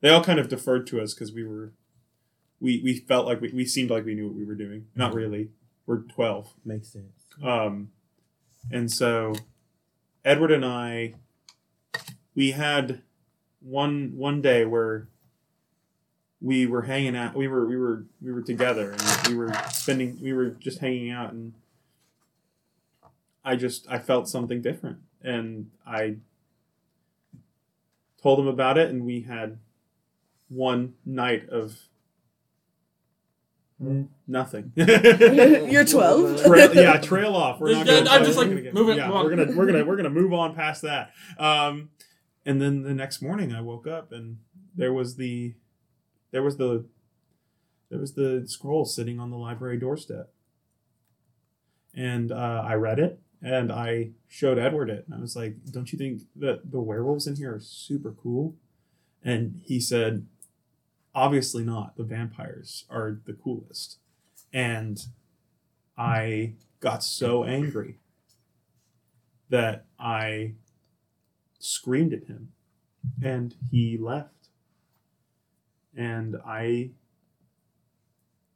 they 0.00 0.10
all 0.10 0.22
kind 0.22 0.38
of 0.38 0.48
deferred 0.48 0.86
to 0.88 1.00
us 1.00 1.14
because 1.14 1.32
we 1.32 1.44
were 1.44 1.72
we 2.60 2.80
we 2.82 2.98
felt 2.98 3.26
like 3.26 3.40
we, 3.40 3.50
we 3.50 3.64
seemed 3.64 3.90
like 3.90 4.04
we 4.04 4.14
knew 4.14 4.26
what 4.26 4.36
we 4.36 4.44
were 4.44 4.54
doing. 4.54 4.86
Not 4.94 5.14
really. 5.14 5.50
We're 5.86 6.02
twelve. 6.02 6.54
Makes 6.64 6.92
sense. 6.92 7.24
Um, 7.42 7.90
and 8.70 8.90
so 8.90 9.34
Edward 10.24 10.52
and 10.52 10.64
I, 10.64 11.14
we 12.34 12.52
had 12.52 13.02
one 13.60 14.12
one 14.14 14.40
day 14.40 14.64
where 14.64 15.08
we 16.40 16.66
were 16.66 16.82
hanging 16.82 17.16
out. 17.16 17.34
We 17.34 17.48
were 17.48 17.66
we 17.66 17.76
were 17.76 18.04
we 18.22 18.32
were 18.32 18.42
together, 18.42 18.92
and 18.98 19.28
we 19.28 19.34
were 19.34 19.52
spending. 19.72 20.18
We 20.22 20.32
were 20.32 20.50
just 20.50 20.78
hanging 20.78 21.10
out, 21.10 21.32
and 21.32 21.54
I 23.44 23.56
just 23.56 23.86
I 23.88 23.98
felt 23.98 24.28
something 24.28 24.62
different, 24.62 24.98
and 25.22 25.70
I 25.86 26.16
told 28.22 28.38
him 28.38 28.46
about 28.46 28.78
it, 28.78 28.90
and 28.90 29.04
we 29.04 29.20
had 29.22 29.58
one 30.48 30.94
night 31.04 31.48
of 31.50 31.78
nothing. 34.26 34.72
You're 34.76 35.84
12. 35.84 36.44
Trail, 36.44 36.74
yeah, 36.74 36.96
trail 36.98 37.34
off. 37.34 37.60
We're 37.60 37.72
not. 37.72 37.86
Gonna, 37.86 38.08
I'm 38.10 38.24
just 38.24 38.36
we're 38.36 38.44
like, 38.44 38.50
gonna 38.50 38.62
get- 38.62 38.74
move 38.74 38.96
Yeah, 38.96 39.10
on. 39.10 39.24
we're 39.24 39.36
gonna 39.36 39.56
we're 39.56 39.66
gonna 39.66 39.84
we're 39.86 39.96
gonna 39.96 40.10
move 40.10 40.32
on 40.32 40.54
past 40.54 40.82
that. 40.82 41.10
Um, 41.38 41.90
and 42.46 42.60
then 42.60 42.82
the 42.82 42.94
next 42.94 43.20
morning, 43.22 43.52
I 43.52 43.60
woke 43.60 43.86
up 43.86 44.12
and 44.12 44.38
there 44.74 44.92
was 44.92 45.16
the 45.16 45.54
there 46.30 46.42
was 46.42 46.56
the 46.56 46.86
there 47.90 47.98
was 48.00 48.14
the 48.14 48.44
scroll 48.46 48.84
sitting 48.84 49.20
on 49.20 49.30
the 49.30 49.36
library 49.36 49.78
doorstep, 49.78 50.32
and 51.94 52.32
uh, 52.32 52.62
I 52.66 52.74
read 52.74 52.98
it 52.98 53.20
and 53.44 53.70
I 53.70 54.12
showed 54.26 54.58
Edward 54.58 54.88
it, 54.88 55.04
and 55.06 55.14
I 55.14 55.20
was 55.20 55.36
like, 55.36 55.56
"Don't 55.70 55.92
you 55.92 55.98
think 55.98 56.22
that 56.36 56.70
the 56.70 56.80
werewolves 56.80 57.26
in 57.26 57.36
here 57.36 57.54
are 57.54 57.60
super 57.60 58.12
cool?" 58.12 58.56
And 59.22 59.60
he 59.62 59.80
said, 59.80 60.26
"Obviously 61.14 61.62
not. 61.62 61.96
The 61.96 62.04
vampires 62.04 62.86
are 62.88 63.20
the 63.24 63.34
coolest." 63.34 63.98
And 64.52 65.06
I 65.96 66.54
got 66.80 67.04
so 67.04 67.44
angry 67.44 67.98
that 69.50 69.86
I 69.98 70.54
screamed 71.58 72.12
at 72.12 72.24
him 72.24 72.52
and 73.22 73.54
he 73.70 73.96
left. 73.98 74.48
And 75.96 76.36
I 76.46 76.92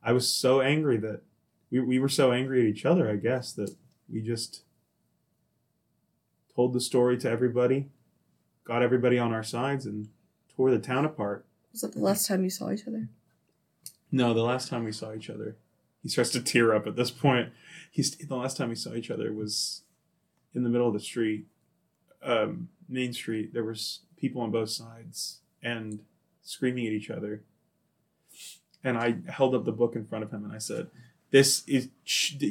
I 0.02 0.12
was 0.12 0.28
so 0.28 0.60
angry 0.60 0.96
that 0.98 1.22
we, 1.70 1.80
we 1.80 1.98
were 1.98 2.08
so 2.08 2.32
angry 2.32 2.60
at 2.62 2.66
each 2.66 2.86
other, 2.86 3.10
I 3.10 3.16
guess, 3.16 3.52
that 3.52 3.76
we 4.08 4.22
just 4.22 4.62
told 6.58 6.72
the 6.72 6.80
story 6.80 7.16
to 7.16 7.30
everybody, 7.30 7.86
got 8.64 8.82
everybody 8.82 9.16
on 9.16 9.32
our 9.32 9.44
sides, 9.44 9.86
and 9.86 10.08
tore 10.56 10.72
the 10.72 10.78
town 10.80 11.04
apart. 11.04 11.46
Was 11.70 11.82
that 11.82 11.92
the 11.92 12.00
last 12.00 12.26
time 12.26 12.42
you 12.42 12.50
saw 12.50 12.72
each 12.72 12.84
other? 12.84 13.08
No, 14.10 14.34
the 14.34 14.42
last 14.42 14.68
time 14.68 14.82
we 14.82 14.90
saw 14.90 15.14
each 15.14 15.30
other, 15.30 15.54
he 16.02 16.08
starts 16.08 16.30
to 16.30 16.40
tear 16.40 16.74
up 16.74 16.88
at 16.88 16.96
this 16.96 17.12
point. 17.12 17.50
He's 17.92 18.16
the 18.16 18.34
last 18.34 18.56
time 18.56 18.70
we 18.70 18.74
saw 18.74 18.94
each 18.94 19.08
other 19.08 19.32
was 19.32 19.82
in 20.52 20.64
the 20.64 20.68
middle 20.68 20.88
of 20.88 20.94
the 20.94 21.00
street, 21.00 21.46
um, 22.24 22.70
Main 22.88 23.12
Street. 23.12 23.54
There 23.54 23.62
was 23.62 24.00
people 24.16 24.42
on 24.42 24.50
both 24.50 24.70
sides 24.70 25.38
and 25.62 26.00
screaming 26.42 26.88
at 26.88 26.92
each 26.92 27.08
other. 27.08 27.42
And 28.82 28.98
I 28.98 29.18
held 29.28 29.54
up 29.54 29.64
the 29.64 29.70
book 29.70 29.94
in 29.94 30.04
front 30.04 30.24
of 30.24 30.32
him 30.32 30.42
and 30.42 30.52
I 30.52 30.58
said, 30.58 30.90
"This 31.30 31.62
is 31.68 31.88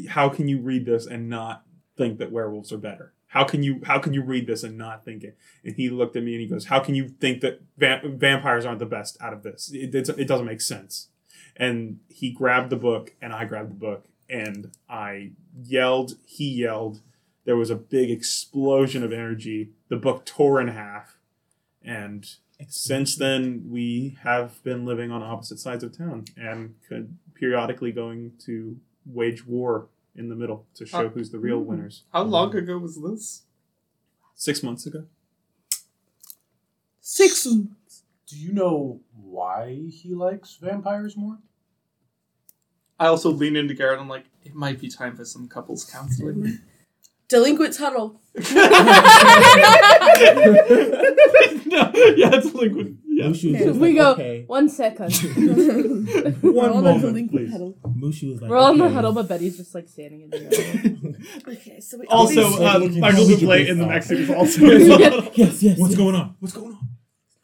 how 0.08 0.30
can 0.30 0.48
you 0.48 0.62
read 0.62 0.86
this 0.86 1.06
and 1.06 1.28
not 1.28 1.66
think 1.98 2.20
that 2.20 2.32
werewolves 2.32 2.72
are 2.72 2.78
better? 2.78 3.12
How 3.28 3.44
can 3.44 3.62
you 3.64 3.82
how 3.86 4.00
can 4.00 4.14
you 4.14 4.22
read 4.24 4.48
this 4.48 4.64
and 4.64 4.78
not 4.78 5.04
think 5.06 5.24
it?" 5.24 5.38
And 5.64 5.76
he 5.76 5.90
looked 5.90 6.16
at 6.16 6.24
me 6.24 6.34
and 6.34 6.42
he 6.42 6.48
goes, 6.48 6.66
"How 6.66 6.80
can 6.80 6.96
you 6.96 7.10
think 7.10 7.42
that 7.42 7.62
va- 7.78 8.02
vampires 8.06 8.66
aren't 8.66 8.80
the 8.80 8.86
best 8.86 9.18
out 9.22 9.34
of 9.34 9.44
this? 9.44 9.72
It, 9.74 9.94
it's- 9.96 10.10
it 10.18 10.28
doesn't 10.28 10.46
make 10.46 10.62
sense." 10.62 11.10
and 11.60 12.00
he 12.08 12.30
grabbed 12.32 12.70
the 12.70 12.76
book 12.76 13.16
and 13.20 13.34
I 13.34 13.46
grabbed 13.46 13.72
the 13.72 13.76
book 13.76 14.06
and 14.30 14.72
I 14.88 15.32
yelled, 15.60 16.14
he 16.24 16.48
yelled. 16.48 17.02
There 17.46 17.56
was 17.56 17.72
a 17.72 17.76
big 17.76 18.12
explosion 18.12 19.02
of 19.04 19.12
energy. 19.12 19.70
The 19.88 19.96
book 19.98 20.24
tore 20.24 20.62
in 20.62 20.68
half. 20.68 21.18
And 21.84 22.30
since 22.68 23.16
then, 23.16 23.64
we 23.70 24.18
have 24.22 24.62
been 24.64 24.86
living 24.86 25.10
on 25.10 25.24
opposite 25.24 25.58
sides 25.58 25.84
of 25.84 25.98
town 25.98 26.26
and 26.38 26.76
could 26.88 27.18
periodically 27.34 27.92
going 27.92 28.34
to 28.46 28.78
wage 29.06 29.48
war 29.48 29.88
in 30.18 30.30
the 30.30 30.36
middle 30.36 30.66
to 30.76 30.86
show 30.86 31.06
Uh, 31.06 31.10
who's 31.10 31.30
the 31.32 31.40
real 31.40 31.60
winners. 31.60 32.04
How 32.12 32.24
long 32.24 32.56
ago 32.56 32.78
was 32.78 33.00
this? 33.02 33.44
Six 34.36 34.62
months 34.64 34.86
ago. 34.86 35.06
Six. 37.00 37.46
months. 37.46 38.04
Do 38.28 38.38
you 38.38 38.52
know 38.52 39.00
why 39.16 39.88
he 39.90 40.14
likes 40.14 40.58
vampires 40.62 41.16
more? 41.16 41.38
I 43.00 43.08
also 43.08 43.30
lean 43.32 43.56
into 43.56 43.74
Garrett. 43.74 44.00
I'm 44.00 44.10
like, 44.10 44.26
it 44.44 44.54
might 44.56 44.80
be 44.82 44.90
time 44.90 45.16
for 45.16 45.24
some 45.24 45.48
couples 45.48 45.86
counseling. 45.86 46.60
Delinquents 47.30 47.78
huddle. 47.78 48.20
no, 48.36 48.44
yeah, 52.16 52.32
it's 52.34 52.54
liquid. 52.54 52.98
Yeah. 53.18 53.26
Mushu 53.26 53.52
was 53.52 53.62
just 53.64 53.80
we 53.80 53.88
like, 53.90 53.98
go 53.98 54.12
okay. 54.12 54.44
one 54.46 54.70
second. 54.70 55.10
We're 56.44 56.70
all 56.70 56.86
in 56.86 57.02
moment, 57.02 57.32
please. 57.32 57.52
huddle. 57.52 57.76
Mushu 57.84 58.30
was 58.32 58.42
like, 58.42 58.52
We're 58.52 58.58
all 58.58 58.72
in 58.74 58.78
the 58.78 58.86
okay. 58.86 58.94
huddle, 58.94 59.12
but 59.14 59.28
Betty's 59.28 59.58
just 59.58 59.74
like 59.74 59.90
standing 59.90 60.22
in 60.22 60.30
the 60.30 60.40
middle. 60.40 61.16
Okay, 61.54 61.80
so 61.80 61.98
we 61.98 62.06
Also, 62.06 62.46
obviously- 62.46 62.66
uh, 62.66 62.78
Looking 62.78 63.00
Michael 63.00 63.26
forward 63.26 63.40
to 63.40 63.46
Bublé 63.48 63.68
in 63.68 63.78
the 63.80 63.86
next 63.88 64.08
scene 64.08 64.18
is 64.20 64.30
also 64.30 64.62
in 64.70 64.88
the 64.88 64.98
huddle. 64.98 65.32
yes, 65.34 65.64
yes. 65.64 65.80
What's 65.80 65.92
yes. 65.94 65.98
going 65.98 66.16
on? 66.16 66.36
What's 66.40 66.54
going 66.54 66.74
on? 66.74 66.90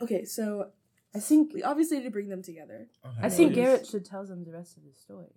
okay, 0.01 0.25
so 0.25 0.67
I 1.15 1.19
think 1.19 1.53
we 1.55 1.63
obviously 1.63 1.97
need 1.97 2.03
to 2.03 2.11
bring 2.11 2.29
them 2.29 2.43
together. 2.43 2.87
Okay. 3.03 3.15
I 3.23 3.29
think 3.29 3.55
Yes. 3.55 3.65
Garrett 3.65 3.87
should 3.87 4.05
tell 4.05 4.25
them 4.27 4.43
the 4.45 4.51
rest 4.51 4.77
of 4.77 4.83
the 4.83 4.93
story. 4.93 5.33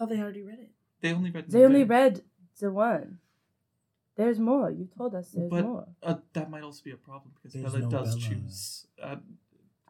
Oh, 0.00 0.06
they 0.06 0.18
already 0.20 0.42
read 0.42 0.58
it. 0.58 0.70
They 1.00 1.12
only 1.12 1.30
read. 1.30 1.48
They 1.48 1.64
only 1.64 1.84
the- 1.84 1.94
read 1.94 2.22
the 2.58 2.72
one. 2.72 3.18
There's 4.20 4.38
more. 4.38 4.70
You 4.70 4.86
told 4.98 5.14
us 5.14 5.30
there's 5.30 5.48
But- 5.50 5.64
more. 5.64 5.86
Uh, 6.02 6.16
that 6.34 6.50
might 6.50 6.62
also 6.62 6.82
be 6.84 6.90
a 6.90 6.96
problem 7.08 7.32
because 7.34 7.52
There's 7.54 7.72
Bella 7.72 7.78
no 7.84 7.90
does 7.90 8.16
Bella. 8.16 8.28
choose 8.28 8.86
uh, 9.02 9.16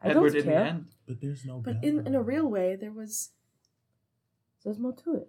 I 0.01 0.07
Edward 0.09 0.29
don't 0.33 0.39
in 0.41 0.45
the 0.45 0.51
care. 0.53 0.63
end. 0.63 0.85
But 1.05 1.19
there's 1.19 1.43
no. 1.43 1.55
But 1.59 1.81
Bella. 1.81 1.99
in, 1.99 2.07
in 2.07 2.15
a 2.15 2.21
real 2.21 2.47
way, 2.47 2.77
there 2.77 2.93
was 2.93 3.31
There's 4.63 4.79
more 4.79 4.93
to 5.03 5.15
it. 5.15 5.27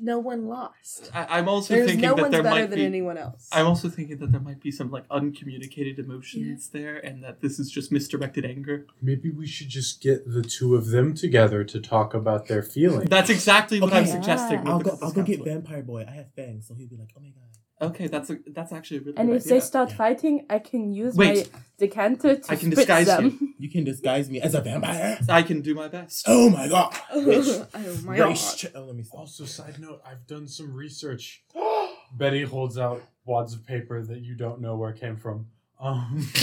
No 0.00 0.18
one 0.18 0.46
lost. 0.48 1.10
I, 1.14 1.38
I'm 1.38 1.48
also 1.48 1.74
There's 1.74 1.86
thinking 1.90 2.02
no 2.08 2.14
that 2.14 2.22
one's 2.22 2.32
there 2.32 2.42
better 2.42 2.60
might 2.62 2.70
than 2.70 2.78
be. 2.80 2.84
anyone 2.86 3.16
else. 3.18 3.48
I'm 3.52 3.66
also 3.66 3.88
thinking 3.88 4.18
that 4.18 4.32
there 4.32 4.40
might 4.40 4.60
be 4.60 4.70
some 4.70 4.90
like 4.90 5.04
uncommunicated 5.10 5.98
emotions 5.98 6.68
there, 6.68 6.96
and 6.96 7.22
that 7.24 7.40
this 7.40 7.58
is 7.58 7.70
just 7.70 7.92
misdirected 7.92 8.44
anger. 8.44 8.86
Maybe 9.00 9.30
we 9.30 9.46
should 9.46 9.68
just 9.68 10.00
get 10.02 10.30
the 10.30 10.42
two 10.42 10.74
of 10.74 10.88
them 10.88 11.14
together 11.14 11.64
to 11.64 11.80
talk 11.80 12.14
about 12.14 12.48
their 12.48 12.62
feelings. 12.62 13.08
That's 13.08 13.30
exactly 13.30 13.80
what 13.80 13.92
I'm 13.92 14.02
Okay. 14.02 14.12
suggesting. 14.12 14.60
with 14.60 14.68
I'll 14.68 14.80
go. 14.80 14.98
I'll 15.02 15.12
go 15.12 15.22
get. 15.22 15.44
Vampire 15.44 15.82
Boy. 15.82 16.04
I 16.08 16.12
have 16.12 16.32
fangs, 16.34 16.66
so 16.68 16.74
he'll 16.74 16.88
be 16.88 16.96
like, 16.96 17.10
"Oh 17.16 17.20
my 17.20 17.28
god." 17.28 17.42
Okay, 17.82 18.06
that's 18.06 18.30
a 18.30 18.38
that's 18.52 18.72
actually 18.72 18.98
a 18.98 19.00
really 19.00 19.16
And 19.16 19.28
good 19.28 19.36
if 19.36 19.42
idea. 19.42 19.54
they 19.54 19.60
start 19.60 19.90
Yeah. 19.90 19.96
fighting, 19.96 20.46
I 20.48 20.58
can 20.60 20.92
use 20.92 21.16
Wait. 21.16 21.52
my 21.52 21.60
decanter 21.76 22.36
to 22.36 22.52
I 22.52 22.56
can 22.56 22.70
spit 22.70 22.76
disguise 22.76 23.06
them. 23.06 23.54
You 23.58 23.68
can 23.74 23.82
disguise 23.84 24.30
me 24.30 24.40
as 24.40 24.54
a 24.54 24.60
vampire. 24.60 25.18
I 25.28 25.42
can 25.42 25.60
do 25.60 25.74
my 25.74 25.88
best. 25.88 26.24
Oh 26.28 26.48
my 26.50 26.68
god. 26.68 26.94
oh 27.12 28.00
my 28.04 28.16
god. 28.16 28.34
Ch- 28.36 28.66
oh, 28.74 28.82
let 28.84 28.94
me 28.94 29.02
stop. 29.02 29.20
Also, 29.20 29.44
side 29.44 29.78
note, 29.80 30.00
I've 30.06 30.24
done 30.26 30.46
some 30.46 30.72
research. 30.72 31.42
Betty 32.16 32.42
holds 32.42 32.78
out 32.78 33.02
wads 33.24 33.54
of 33.54 33.66
paper 33.66 34.00
that 34.02 34.20
you 34.20 34.34
don't 34.36 34.60
know 34.60 34.76
where 34.76 34.92
came 34.92 35.16
from. 35.16 35.46
Um, 35.80 36.20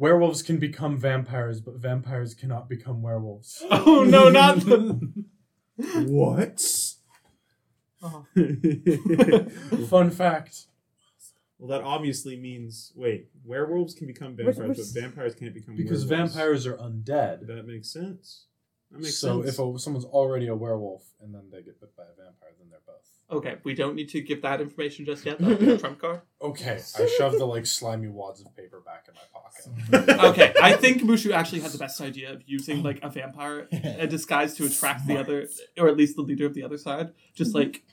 werewolves 0.00 0.42
can 0.42 0.58
become 0.58 0.96
vampires, 0.96 1.60
but 1.60 1.74
vampires 1.76 2.34
cannot 2.34 2.68
become 2.68 3.02
werewolves. 3.02 3.62
Oh 3.70 4.02
no, 4.04 4.28
not 4.30 4.60
the. 4.60 5.24
What? 6.06 6.60
Oh. 8.02 8.26
Fun 9.88 10.10
fact. 10.10 10.66
Well, 11.58 11.68
that 11.68 11.82
obviously 11.84 12.36
means 12.36 12.92
wait, 12.96 13.28
werewolves 13.44 13.94
can 13.94 14.06
become 14.06 14.34
We're- 14.36 14.52
vampires, 14.52 14.76
we're 14.78 14.82
s- 14.84 14.92
but 14.92 15.00
vampires 15.02 15.34
can't 15.34 15.54
become 15.54 15.74
werewolves. 15.74 16.04
Because 16.04 16.06
werewolves. 16.10 16.34
vampires 16.34 16.66
are 16.66 16.76
undead. 16.76 17.46
That 17.46 17.66
makes 17.66 17.92
sense. 17.92 18.46
That 18.90 19.00
makes 19.00 19.16
so 19.18 19.42
sense. 19.42 19.54
if 19.54 19.60
a, 19.60 19.78
someone's 19.78 20.04
already 20.06 20.48
a 20.48 20.54
werewolf 20.56 21.04
and 21.22 21.34
then 21.34 21.42
they 21.52 21.62
get 21.62 21.80
bit 21.80 21.96
by 21.96 22.02
a 22.04 22.06
vampire, 22.16 22.50
then 22.58 22.68
they're 22.70 22.80
both. 22.86 22.96
Okay, 23.30 23.58
we 23.62 23.74
don't 23.74 23.94
need 23.94 24.08
to 24.08 24.20
give 24.20 24.42
that 24.42 24.60
information 24.60 25.04
just 25.04 25.24
yet. 25.24 25.38
That'll 25.38 25.56
be 25.56 25.70
a 25.70 25.78
trump 25.78 26.00
card. 26.00 26.22
Okay, 26.42 26.80
I 26.98 27.06
shoved 27.16 27.38
the 27.38 27.44
like 27.44 27.64
slimy 27.66 28.08
wads 28.08 28.40
of 28.40 28.54
paper 28.56 28.80
back 28.84 29.06
in 29.08 29.14
my 29.14 29.20
pocket. 29.32 29.40
Okay, 30.30 30.52
I 30.60 30.72
think 30.72 31.02
Mushu 31.02 31.32
actually 31.32 31.60
had 31.60 31.70
the 31.70 31.78
best 31.78 32.00
idea 32.00 32.32
of 32.32 32.42
using 32.46 32.82
like 32.82 32.98
a 33.02 33.08
vampire 33.10 33.68
a 33.72 34.06
disguise 34.08 34.54
to 34.54 34.64
attract 34.64 35.06
the 35.06 35.16
other, 35.16 35.46
or 35.78 35.86
at 35.88 35.96
least 35.96 36.16
the 36.16 36.22
leader 36.22 36.46
of 36.46 36.54
the 36.54 36.64
other 36.64 36.78
side. 36.78 37.12
Just 37.34 37.54
like, 37.54 37.84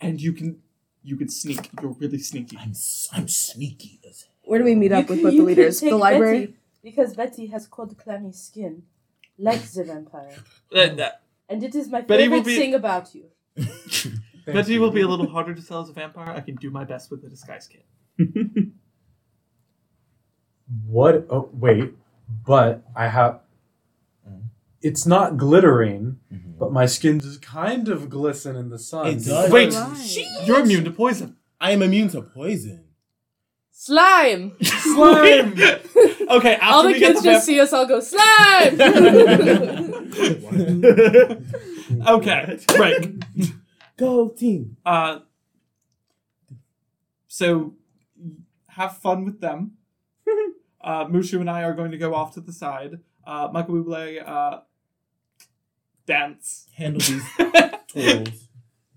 and 0.00 0.20
you 0.20 0.32
can 0.34 0.60
you 1.02 1.16
can 1.16 1.28
sneak. 1.30 1.70
You're 1.80 1.92
really 1.92 2.18
sneaky. 2.18 2.58
I'm 2.60 2.70
s- 2.70 3.08
I'm 3.12 3.28
sneaky 3.28 4.00
Where 4.44 4.58
do 4.58 4.64
we 4.66 4.74
meet 4.74 4.90
You 4.90 4.98
up 4.98 5.08
with 5.08 5.20
can- 5.20 5.30
both 5.30 5.36
the 5.38 5.42
leaders? 5.42 5.80
The 5.80 5.96
library. 5.96 6.40
Betty, 6.46 6.54
because 6.82 7.14
Betty 7.16 7.46
has 7.46 7.66
cold, 7.66 7.96
clammy 7.96 8.32
skin, 8.32 8.82
like 9.38 9.62
the 9.62 9.84
vampire. 9.84 10.36
Uh, 10.74 10.94
that- 10.94 11.20
And 11.48 11.62
it 11.62 11.74
is 11.74 11.88
my 11.88 12.00
Betty 12.00 12.28
will 12.28 12.38
favorite 12.38 12.50
be- 12.50 12.56
thing 12.58 12.74
about 12.74 13.14
you. 13.14 13.26
Betty 14.46 14.78
will 14.78 14.90
be 14.90 15.02
a 15.02 15.08
little 15.08 15.28
harder 15.28 15.54
to 15.54 15.62
sell 15.62 15.80
as 15.82 15.88
a 15.88 15.92
vampire. 15.92 16.30
I 16.30 16.40
can 16.40 16.56
do 16.56 16.70
my 16.70 16.84
best 16.84 17.10
with 17.10 17.22
the 17.22 17.28
disguise 17.28 17.68
kit. 17.68 17.84
What? 20.86 21.26
Oh, 21.30 21.50
wait. 21.52 21.92
But 22.46 22.82
I 22.96 23.08
have. 23.08 23.40
It's 24.82 25.06
not 25.06 25.36
glittering, 25.38 26.18
but 26.58 26.70
my 26.72 26.84
skin 26.86 27.18
does 27.18 27.38
kind 27.38 27.88
of 27.88 28.10
glisten 28.10 28.54
in 28.56 28.68
the 28.68 28.78
sun. 28.78 29.06
It 29.06 29.24
does. 29.24 29.50
Wait, 29.50 29.72
Right. 29.72 30.26
you're 30.46 30.60
immune 30.60 30.84
to 30.84 30.90
poison. 30.90 31.36
I 31.60 31.70
am 31.72 31.80
immune 31.82 32.08
to 32.10 32.20
poison. 32.22 32.84
Slime! 33.70 34.52
Slime. 34.62 35.54
Okay, 36.28 36.54
after 36.54 36.66
all 36.66 36.82
the 36.82 36.92
we 36.92 36.98
get 36.98 37.12
kids 37.12 37.22
the 37.22 37.30
just 37.32 37.46
see 37.46 37.60
us 37.60 37.72
all 37.72 37.86
go, 37.86 38.00
slime! 38.00 38.80
okay, 42.08 42.58
right. 42.78 43.14
Go 43.96 44.28
team. 44.28 44.76
Uh, 44.84 45.20
so 47.28 47.74
have 48.68 48.98
fun 48.98 49.24
with 49.24 49.40
them. 49.40 49.72
Uh, 50.84 51.06
Mushu 51.06 51.40
and 51.40 51.48
I 51.48 51.62
are 51.62 51.72
going 51.72 51.92
to 51.92 51.96
go 51.96 52.14
off 52.14 52.34
to 52.34 52.42
the 52.42 52.52
side. 52.52 52.98
Uh, 53.26 53.48
Michael 53.50 53.76
Bublé, 53.76 54.22
uh, 54.22 54.60
dance. 56.04 56.66
Handle 56.74 57.00
these 57.00 57.24
twirls. 57.88 58.48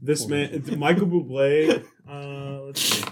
this 0.02 0.28
man, 0.28 0.66
Michael 0.78 1.08
Bublé. 1.08 1.86
Uh, 2.06 2.60
let's 2.64 2.82
see. 2.82 3.06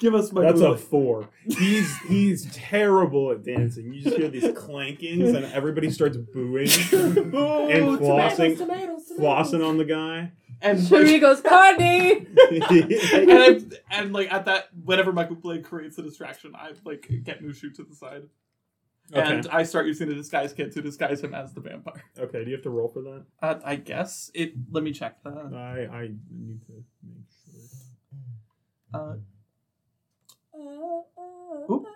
Give 0.00 0.14
us 0.14 0.32
Michael 0.32 0.52
That's 0.52 0.60
a 0.62 0.76
four. 0.76 1.28
He's 1.44 1.96
he's 2.02 2.52
terrible 2.52 3.32
at 3.32 3.42
dancing. 3.42 3.92
You 3.92 4.02
just 4.02 4.16
hear 4.16 4.28
these 4.28 4.44
clankings, 4.44 5.34
and 5.34 5.44
everybody 5.46 5.90
starts 5.90 6.16
booing 6.16 6.68
and 6.92 7.98
flossing, 7.98 8.56
flossing 9.18 9.66
on 9.66 9.76
the 9.76 9.84
guy. 9.84 10.32
and 10.62 10.80
Cherie 10.88 11.18
goes, 11.18 11.40
Cardi! 11.40 12.26
and, 12.50 13.32
I, 13.32 13.60
and 13.90 14.12
like 14.12 14.32
at 14.32 14.44
that, 14.44 14.68
whenever 14.84 15.12
Michael 15.12 15.36
Bublé 15.36 15.64
creates 15.64 15.98
a 15.98 16.02
distraction, 16.02 16.52
I 16.54 16.72
like 16.84 17.10
get 17.24 17.42
Mushu 17.42 17.74
to 17.74 17.82
the 17.82 17.94
side, 17.96 18.22
and. 19.12 19.48
I 19.48 19.64
start 19.64 19.86
using 19.86 20.08
the 20.08 20.14
disguise 20.14 20.52
kit 20.52 20.70
to 20.74 20.82
disguise 20.82 21.20
him 21.22 21.34
as 21.34 21.54
the 21.54 21.60
vampire. 21.60 22.04
okay. 22.16 22.44
Do 22.44 22.50
you 22.50 22.56
have 22.56 22.64
to 22.64 22.70
roll 22.70 22.88
for 22.88 23.02
that? 23.02 23.24
Uh, 23.42 23.58
I 23.64 23.74
guess 23.76 24.30
it. 24.32 24.52
Let 24.70 24.84
me 24.84 24.92
check 24.92 25.24
that. 25.24 25.52
I 25.54 25.92
I 25.92 26.10
need 26.30 26.60
to 26.66 26.72
make 27.02 27.26
sure. 27.44 27.64
Uh, 28.94 29.14
Oop. 31.70 31.86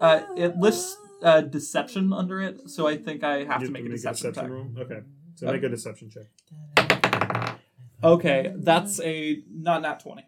Uh, 0.00 0.22
it 0.36 0.56
lists 0.56 0.96
uh, 1.22 1.40
deception 1.42 2.12
under 2.12 2.40
it, 2.40 2.68
so 2.68 2.86
I 2.88 2.96
think 2.96 3.22
I 3.22 3.44
have 3.44 3.60
You 3.60 3.68
to 3.68 3.72
make 3.72 3.84
a 3.84 3.88
deception, 3.88 4.32
check. 4.34 4.48
roll. 4.48 4.66
Okay, 4.78 5.00
so 5.34 5.48
Uh, 5.48 5.52
make 5.52 5.62
a 5.62 5.68
deception 5.68 6.10
check. 6.10 7.58
Okay, 8.02 8.52
that's 8.56 9.00
a 9.00 9.42
not 9.52 9.82
nat 9.82 10.00
twenty. 10.00 10.26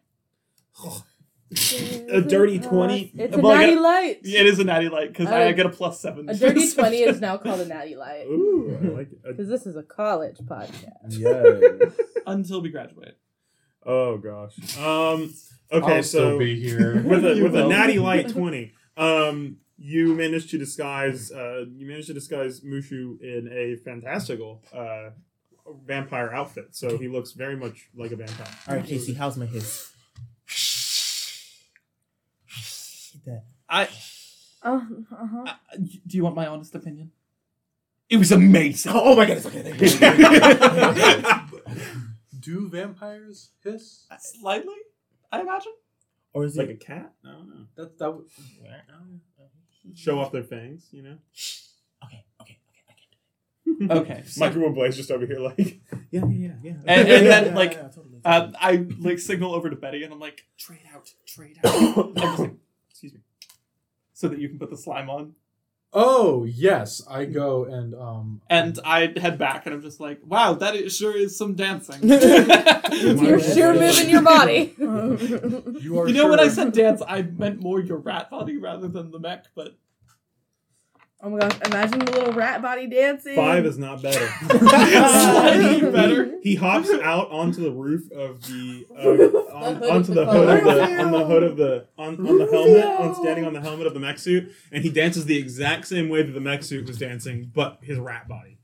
A 2.10 2.20
dirty 2.20 2.58
20? 2.58 3.12
It's 3.14 3.36
a 3.36 3.40
Well, 3.40 3.52
I 3.52 3.60
natty 3.60 3.74
got- 3.74 3.82
light. 3.82 4.20
It 4.24 4.46
is 4.46 4.58
a 4.58 4.64
natty 4.64 4.88
light 4.88 5.08
because 5.08 5.28
I 5.28 5.50
Uh, 5.50 5.52
get 5.52 5.66
a 5.66 5.68
plus 5.68 6.00
seven. 6.00 6.28
A 6.28 6.34
dirty 6.34 6.68
20 6.70 6.96
is 7.02 7.20
now 7.20 7.36
called 7.36 7.60
a 7.60 7.66
natty 7.66 7.94
light. 7.94 8.26
Ooh, 8.26 8.76
I 8.82 8.86
like 8.88 9.12
it. 9.12 9.18
Because 9.24 9.48
this 9.48 9.64
is 9.66 9.76
a 9.76 9.82
college 9.82 10.38
podcast. 10.38 11.10
Yes. 11.10 11.92
until 12.26 12.60
we 12.60 12.70
graduate. 12.70 13.14
Oh 13.86 14.18
gosh. 14.18 14.78
Um. 14.78 15.34
Okay, 15.72 15.96
I'll 15.96 16.02
so 16.02 16.18
still 16.18 16.38
be 16.38 16.60
here. 16.60 17.02
with 17.04 17.24
a 17.24 17.34
You 17.34 17.44
with 17.44 17.56
a 17.56 17.66
natty 17.66 17.98
light 17.98 18.28
twenty, 18.32 18.72
um, 18.96 19.58
you 19.76 20.14
managed 20.14 20.50
to 20.50 20.58
disguise 20.58 21.32
uh, 21.32 21.64
you 21.76 21.86
managed 21.86 22.08
to 22.08 22.14
disguise 22.14 22.60
Mushu 22.60 23.20
in 23.20 23.48
a 23.52 23.76
fantastical 23.76 24.62
uh, 24.72 25.10
vampire 25.86 26.32
outfit, 26.32 26.68
so 26.72 26.98
he 26.98 27.08
looks 27.08 27.32
very 27.32 27.56
much 27.56 27.88
like 27.94 28.12
a 28.12 28.16
vampire. 28.16 28.46
All 28.68 28.76
right, 28.76 28.84
Casey, 28.84 29.14
how's 29.14 29.36
my 29.36 29.46
hiss? 29.46 29.90
I 33.68 33.88
Oh, 34.66 34.86
uh-huh. 35.12 35.44
Uh, 35.46 35.76
do 35.76 36.16
you 36.16 36.24
want 36.24 36.36
my 36.36 36.46
honest 36.46 36.74
opinion? 36.74 37.12
It 38.08 38.16
was 38.16 38.32
amazing. 38.32 38.92
Oh, 38.94 39.12
oh 39.12 39.16
my 39.16 39.26
goodness. 39.26 39.44
Okay, 39.46 39.62
thank 39.62 39.80
you. 41.68 41.90
Do 42.44 42.68
vampires 42.68 43.50
hiss? 43.62 44.06
Slightly, 44.20 44.74
I 45.32 45.40
imagine. 45.40 45.72
or 46.32 46.44
is 46.44 46.56
it 46.56 46.60
like 46.60 46.70
a 46.70 46.74
cat? 46.74 47.12
I 47.24 47.32
don't 47.32 47.48
know. 47.48 47.64
That 47.76 47.98
that 47.98 48.10
would. 48.14 48.26
Show 49.94 50.18
off 50.18 50.32
their 50.32 50.42
fangs, 50.44 50.88
you 50.92 51.02
know. 51.02 51.18
Okay, 52.04 52.24
okay, 52.40 52.58
okay. 52.70 52.84
I 52.88 52.92
can 53.76 53.86
do 53.88 53.94
Okay. 54.00 54.22
so- 54.26 54.40
Michael 54.40 54.70
Blaze 54.72 54.96
just 54.96 55.10
over 55.10 55.26
here, 55.26 55.38
like, 55.40 55.58
yeah, 55.58 55.76
yeah, 56.10 56.24
yeah, 56.26 56.52
yeah. 56.62 56.72
And- 56.86 57.08
and 57.08 57.26
then, 57.26 57.54
like, 57.54 57.72
totally, 57.94 58.20
Uh, 58.24 58.50
I 58.58 58.86
like 58.98 59.18
signal 59.18 59.54
over 59.54 59.68
to 59.70 59.76
Betty, 59.76 60.02
and 60.04 60.12
I'm 60.12 60.20
like, 60.20 60.46
trade 60.58 60.86
out, 60.94 61.10
trade 61.26 61.58
out. 61.64 61.74
I'm 61.98 62.14
just 62.14 62.38
like, 62.38 62.54
Excuse 62.90 63.12
me. 63.14 63.20
so 64.14 64.28
that 64.28 64.38
you 64.38 64.48
can 64.48 64.58
put 64.58 64.70
the 64.70 64.76
slime 64.78 65.10
on. 65.10 65.34
Oh 65.96 66.42
yes, 66.42 67.02
I 67.08 67.24
go 67.24 67.64
and 67.64 67.94
um. 67.94 68.40
And 68.50 68.80
I 68.84 69.12
head 69.16 69.38
back, 69.38 69.64
and 69.64 69.74
I'm 69.74 69.80
just 69.80 70.00
like, 70.00 70.18
wow, 70.24 70.54
that 70.54 70.74
is, 70.74 70.96
sure 70.96 71.16
is 71.16 71.38
some 71.38 71.54
dancing. 71.54 72.00
You're 72.92 73.40
sure 73.40 73.72
moving 73.74 74.10
your 74.10 74.22
body. 74.22 74.74
You 75.84 76.00
are. 76.00 76.08
You 76.08 76.14
know, 76.14 76.28
when 76.28 76.40
I 76.40 76.48
said 76.48 76.72
dance, 76.72 77.00
I 77.06 77.22
meant 77.22 77.60
more 77.60 77.80
your 77.80 77.98
rat 77.98 78.30
body 78.30 78.56
rather 78.56 78.88
than 78.88 79.10
the 79.10 79.18
mech, 79.18 79.46
but 79.54 79.76
oh 81.24 81.30
my 81.30 81.38
gosh! 81.38 81.58
Imagine 81.66 81.98
the 82.00 82.12
little 82.12 82.32
rat 82.34 82.60
body 82.62 82.86
dancing. 82.86 83.34
Five 83.36 83.64
is 83.66 83.78
not 83.78 84.02
better. 84.02 84.26
slightly 84.50 85.90
better. 85.90 86.34
He 86.42 86.54
hops 86.54 86.90
out 87.02 87.30
onto 87.30 87.62
the 87.62 87.70
roof 87.72 88.10
of 88.12 88.40
the 88.42 88.86
uh, 88.96 89.54
on, 89.56 89.76
hood 89.76 89.90
onto 89.90 90.14
the 90.14 90.24
the 90.24 90.30
hood 90.30 90.52
of 90.52 90.64
the 90.64 91.00
on 91.02 91.10
the 91.12 91.24
hood 91.24 91.42
of 91.42 91.56
the 91.56 91.86
on, 91.98 92.26
on 92.26 92.38
the 92.38 92.46
helmet 92.50 92.84
on 92.84 93.14
standing 93.14 93.44
on 93.46 93.52
the 93.52 93.60
helmet 93.60 93.86
of 93.86 93.94
the 93.94 94.00
mech 94.00 94.18
suit, 94.18 94.52
and 94.70 94.82
he 94.84 94.90
dances 94.90 95.24
the 95.26 95.38
exact 95.38 95.86
same 95.86 96.08
way 96.08 96.22
that 96.22 96.32
the 96.32 96.40
mech 96.40 96.62
suit 96.62 96.86
was 96.86 96.98
dancing, 96.98 97.50
but 97.54 97.78
his 97.82 97.98
rat 97.98 98.28
body. 98.28 98.58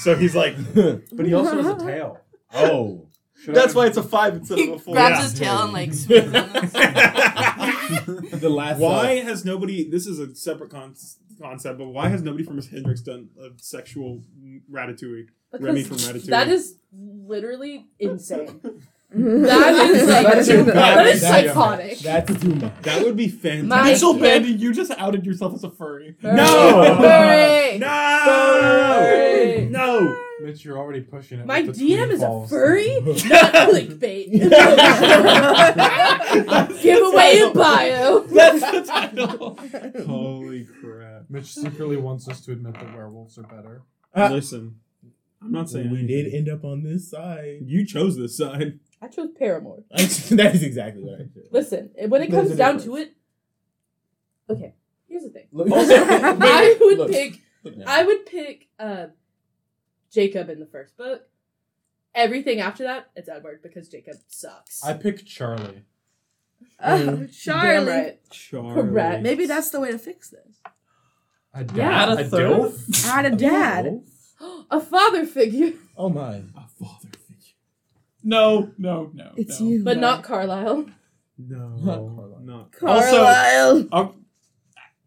so 0.00 0.14
he's 0.14 0.34
like, 0.36 0.54
But 0.74 1.26
he 1.26 1.34
also 1.34 1.60
has 1.62 1.82
a 1.82 1.84
tail. 1.84 2.20
Oh. 2.54 3.02
Should 3.44 3.54
That's 3.54 3.74
I- 3.74 3.78
why 3.78 3.86
it's 3.86 3.98
a 3.98 4.02
five 4.02 4.34
instead 4.34 4.58
of 4.60 4.68
a 4.76 4.78
four. 4.78 4.94
grabs 4.94 5.16
Yeah. 5.16 5.22
his 5.22 5.34
tail 5.38 5.62
and 5.64 5.72
like 5.74 5.92
swings 5.92 6.34
on 6.34 6.52
this. 6.52 6.72
the 8.32 8.48
last. 8.50 8.78
why 8.78 9.16
has 9.16 9.44
nobody? 9.44 9.88
This 9.88 10.06
is 10.06 10.18
a 10.18 10.34
separate 10.34 10.70
con- 10.70 10.94
concept, 11.40 11.78
but 11.78 11.88
why 11.88 12.08
has 12.08 12.22
nobody 12.22 12.44
from 12.44 12.56
Miss 12.56 12.68
Hendrix 12.68 13.00
done 13.02 13.28
a 13.40 13.48
sexual 13.56 14.22
ratatouille? 14.70 15.28
Remy 15.58 15.84
from 15.84 15.96
Ratatouille. 15.98 16.26
that 16.26 16.48
is 16.48 16.76
literally 16.92 17.86
insane. 17.98 18.60
That 19.08 19.88
is 19.88 20.08
like 20.08 20.26
That's 20.26 20.48
too 20.48 20.64
that 20.64 21.06
is 21.06 21.22
bad. 21.22 21.46
psychotic. 21.46 21.98
That's 22.00 22.42
too 22.42 22.54
much. 22.56 22.72
that 22.82 23.04
would 23.04 23.16
be 23.16 23.28
fantastic. 23.28 23.68
My- 23.68 23.84
Mitchell 23.84 24.14
kid- 24.14 24.20
Bandy, 24.22 24.48
you 24.50 24.72
just 24.74 24.90
outed 24.98 25.24
yourself 25.24 25.54
as 25.54 25.62
a 25.62 25.70
furry. 25.70 26.16
No! 26.22 26.96
Furry! 27.00 27.78
No! 27.78 28.22
Furry! 28.26 29.66
No! 29.66 30.25
Mitch, 30.42 30.64
you're 30.64 30.78
already 30.78 31.00
pushing 31.00 31.40
it. 31.40 31.46
My 31.46 31.62
DM 31.62 31.74
tween 31.74 32.10
is 32.10 32.22
a 32.22 32.46
furry, 32.48 33.00
not 33.00 33.16
clickbait. 33.70 34.32
Give 36.82 37.02
away 37.02 37.36
your 37.38 37.54
bio. 37.54 38.20
That's 38.28 38.60
the 38.60 38.82
title. 38.82 39.58
Holy 40.06 40.64
crap! 40.80 41.24
Mitch 41.30 41.54
secretly 41.54 41.96
wants 41.96 42.28
us 42.28 42.40
to 42.42 42.52
admit 42.52 42.74
that 42.74 42.94
werewolves 42.94 43.38
are 43.38 43.44
better. 43.44 43.82
Ah. 44.14 44.28
Listen, 44.28 44.76
I'm 45.42 45.52
not 45.52 45.70
saying 45.70 45.90
we 45.90 45.98
anything. 46.00 46.24
did 46.24 46.34
end 46.34 46.48
up 46.50 46.64
on 46.64 46.82
this 46.82 47.08
side. 47.10 47.60
You 47.64 47.86
chose 47.86 48.16
this 48.16 48.36
side. 48.36 48.78
I 49.00 49.08
chose 49.08 49.28
Paramore. 49.38 49.84
that 49.90 50.50
is 50.54 50.62
exactly 50.62 51.02
what 51.02 51.14
I 51.14 51.22
did. 51.24 51.48
Listen, 51.50 51.90
when 52.08 52.22
it 52.22 52.30
comes 52.30 52.54
down 52.56 52.78
to 52.80 52.96
it, 52.96 53.14
okay. 54.50 54.74
Here's 55.08 55.22
the 55.22 55.30
thing. 55.30 55.46
Look, 55.52 55.68
I 55.70 56.76
would 56.80 56.98
Look, 56.98 57.10
pick. 57.10 57.40
look. 57.62 57.74
I 57.86 58.02
would 58.04 58.26
pick 58.26 58.68
uh, 58.78 59.06
Jacob 60.10 60.48
in 60.48 60.60
the 60.60 60.66
first 60.66 60.96
book. 60.96 61.22
Everything 62.14 62.60
after 62.60 62.84
that, 62.84 63.10
it's 63.14 63.28
Edward 63.28 63.60
because 63.62 63.88
Jacob 63.88 64.16
sucks. 64.28 64.82
I 64.84 64.94
pick 64.94 65.24
Charlie. 65.26 65.82
Oh, 66.82 67.04
Damn 67.04 67.28
Charlie. 67.28 67.86
right. 67.86 68.30
Charlie. 68.30 68.74
Correct. 68.74 69.22
Maybe 69.22 69.46
that's 69.46 69.70
the 69.70 69.80
way 69.80 69.92
to 69.92 69.98
fix 69.98 70.30
this. 70.30 70.56
A 71.52 71.64
dad. 71.64 71.76
Yeah, 71.76 72.12
a 72.14 72.20
a 72.20 72.24
third? 72.24 72.50
dilf? 72.52 73.06
Add 73.08 73.26
a 73.32 73.36
dad. 73.36 74.02
A 74.70 74.80
father 74.80 75.24
figure, 75.24 75.72
Oh 75.96 76.10
my. 76.10 76.34
A 76.34 76.66
father 76.78 77.08
figure. 77.26 77.54
No, 78.22 78.70
no, 78.76 79.10
no. 79.14 79.32
It's 79.36 79.58
no. 79.60 79.66
you. 79.66 79.82
but 79.82 79.96
No. 79.96 80.00
not 80.02 80.24
Carlisle. 80.24 80.90
No, 81.38 81.68
Not 81.68 81.96
Carlisle. 81.98 82.40
not. 82.42 82.72
Carlisle. 82.72 83.88
Oh, 83.92 84.14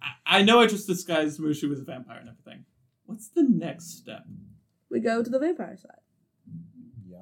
I- 0.02 0.14
I 0.40 0.42
know 0.44 0.60
I 0.62 0.66
just 0.66 0.88
disguised 0.88 1.40
Mushu 1.40 1.72
as 1.72 1.80
a 1.80 1.84
vampire 1.84 2.18
and 2.20 2.30
everything. 2.30 2.66
What's 3.06 3.28
the 3.28 3.44
next 3.44 3.98
step? 3.98 4.24
We 4.90 5.00
go 5.00 5.24
to 5.24 5.30
the 5.30 5.40
vampire 5.40 5.78
side. 5.78 5.92
Yeah. 7.10 7.18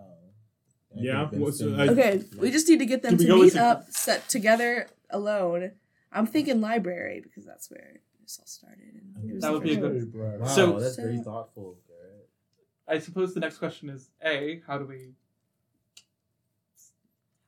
Yeah, 0.96 1.24
I 1.24 1.28
think 1.28 1.42
what's 1.42 1.60
Vincent- 1.60 1.78
the- 1.96 2.02
I- 2.04 2.10
Okay, 2.10 2.24
we 2.40 2.52
just 2.52 2.68
need 2.68 2.80
to 2.80 2.86
get 2.86 3.02
them 3.04 3.18
to 3.18 3.24
meet 3.36 3.40
with- 3.40 3.56
up, 3.56 3.90
set 3.92 4.28
together 4.30 4.88
alone. 5.10 5.72
I'm 6.12 6.26
thinking 6.26 6.62
library 6.62 7.20
because 7.22 7.46
that's 7.46 7.70
where 7.70 8.00
this 8.22 8.40
all 8.40 8.46
started. 8.48 9.02
And 9.16 9.30
it 9.30 9.34
was 9.36 9.44
That 9.44 9.52
would 9.54 9.64
be 9.64 9.74
a 9.74 9.78
good- 9.80 10.14
Wow, 10.14 10.46
So- 10.48 10.80
that's 10.80 10.96
So- 10.96 11.02
very 11.04 11.20
thoughtful. 11.20 11.78
Garrett. 11.88 12.30
I 12.88 13.00
suppose 13.00 13.34
the 13.34 13.40
next 13.42 13.58
question 13.58 13.90
is 13.90 14.10
A, 14.24 14.62
how 14.66 14.78
do 14.78 14.86
we 14.86 15.14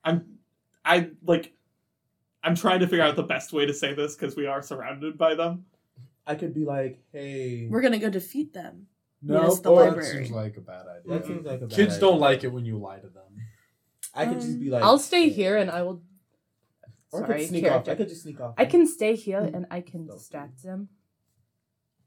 I'm 0.04 0.40
I 0.86 1.12
like 1.24 1.54
I'm 2.44 2.56
trying 2.56 2.80
to 2.80 2.88
figure 2.88 3.04
out 3.04 3.16
the 3.18 3.24
best 3.24 3.52
way 3.52 3.66
to 3.66 3.74
say 3.74 3.94
this 3.94 4.16
because 4.16 4.36
we 4.36 4.46
are 4.46 4.62
surrounded 4.62 5.18
by 5.18 5.36
them. 5.36 5.66
I 6.26 6.36
could 6.36 6.54
be 6.54 6.64
like, 6.64 7.02
hey. 7.12 7.68
We're 7.70 7.82
gonna 7.82 8.00
go 8.00 8.10
defeat 8.10 8.54
them. 8.54 8.88
No, 9.22 9.44
Yes, 9.44 9.60
the 9.60 9.70
or- 9.72 9.92
That 9.92 10.04
seems 10.04 10.32
like 10.32 10.58
a 10.58 10.62
bad 10.62 10.86
idea. 10.88 11.14
That 11.20 11.26
seems 11.26 11.46
like 11.46 11.62
a 11.62 11.68
bad 11.68 11.76
Kids 11.76 11.96
idea. 11.96 12.00
don't 12.00 12.20
like 12.20 12.44
it 12.44 12.48
when 12.52 12.66
you 12.66 12.78
lie 12.78 13.00
to 13.00 13.08
them. 13.10 13.24
I 14.14 14.26
could 14.26 14.40
just 14.42 14.60
be 14.60 14.68
um, 14.68 14.74
like. 14.74 14.84
I'll 14.84 15.00
stay 15.00 15.30
here 15.30 15.58
and 15.58 15.70
I 15.70 15.82
will. 15.84 16.02
Or 17.12 17.24
I 17.24 17.28
could 17.40 17.48
sneak 17.48 17.64
character. 17.64 17.92
off. 17.92 17.96
I 17.96 17.98
could 17.98 18.10
just 18.10 18.24
sneak 18.24 18.40
off. 18.40 18.54
I 18.58 18.66
can 18.66 18.86
stay 18.88 19.16
here 19.16 19.40
and 19.42 19.66
I 19.72 19.82
can 19.82 20.06
distract 20.06 20.62
them 20.64 20.90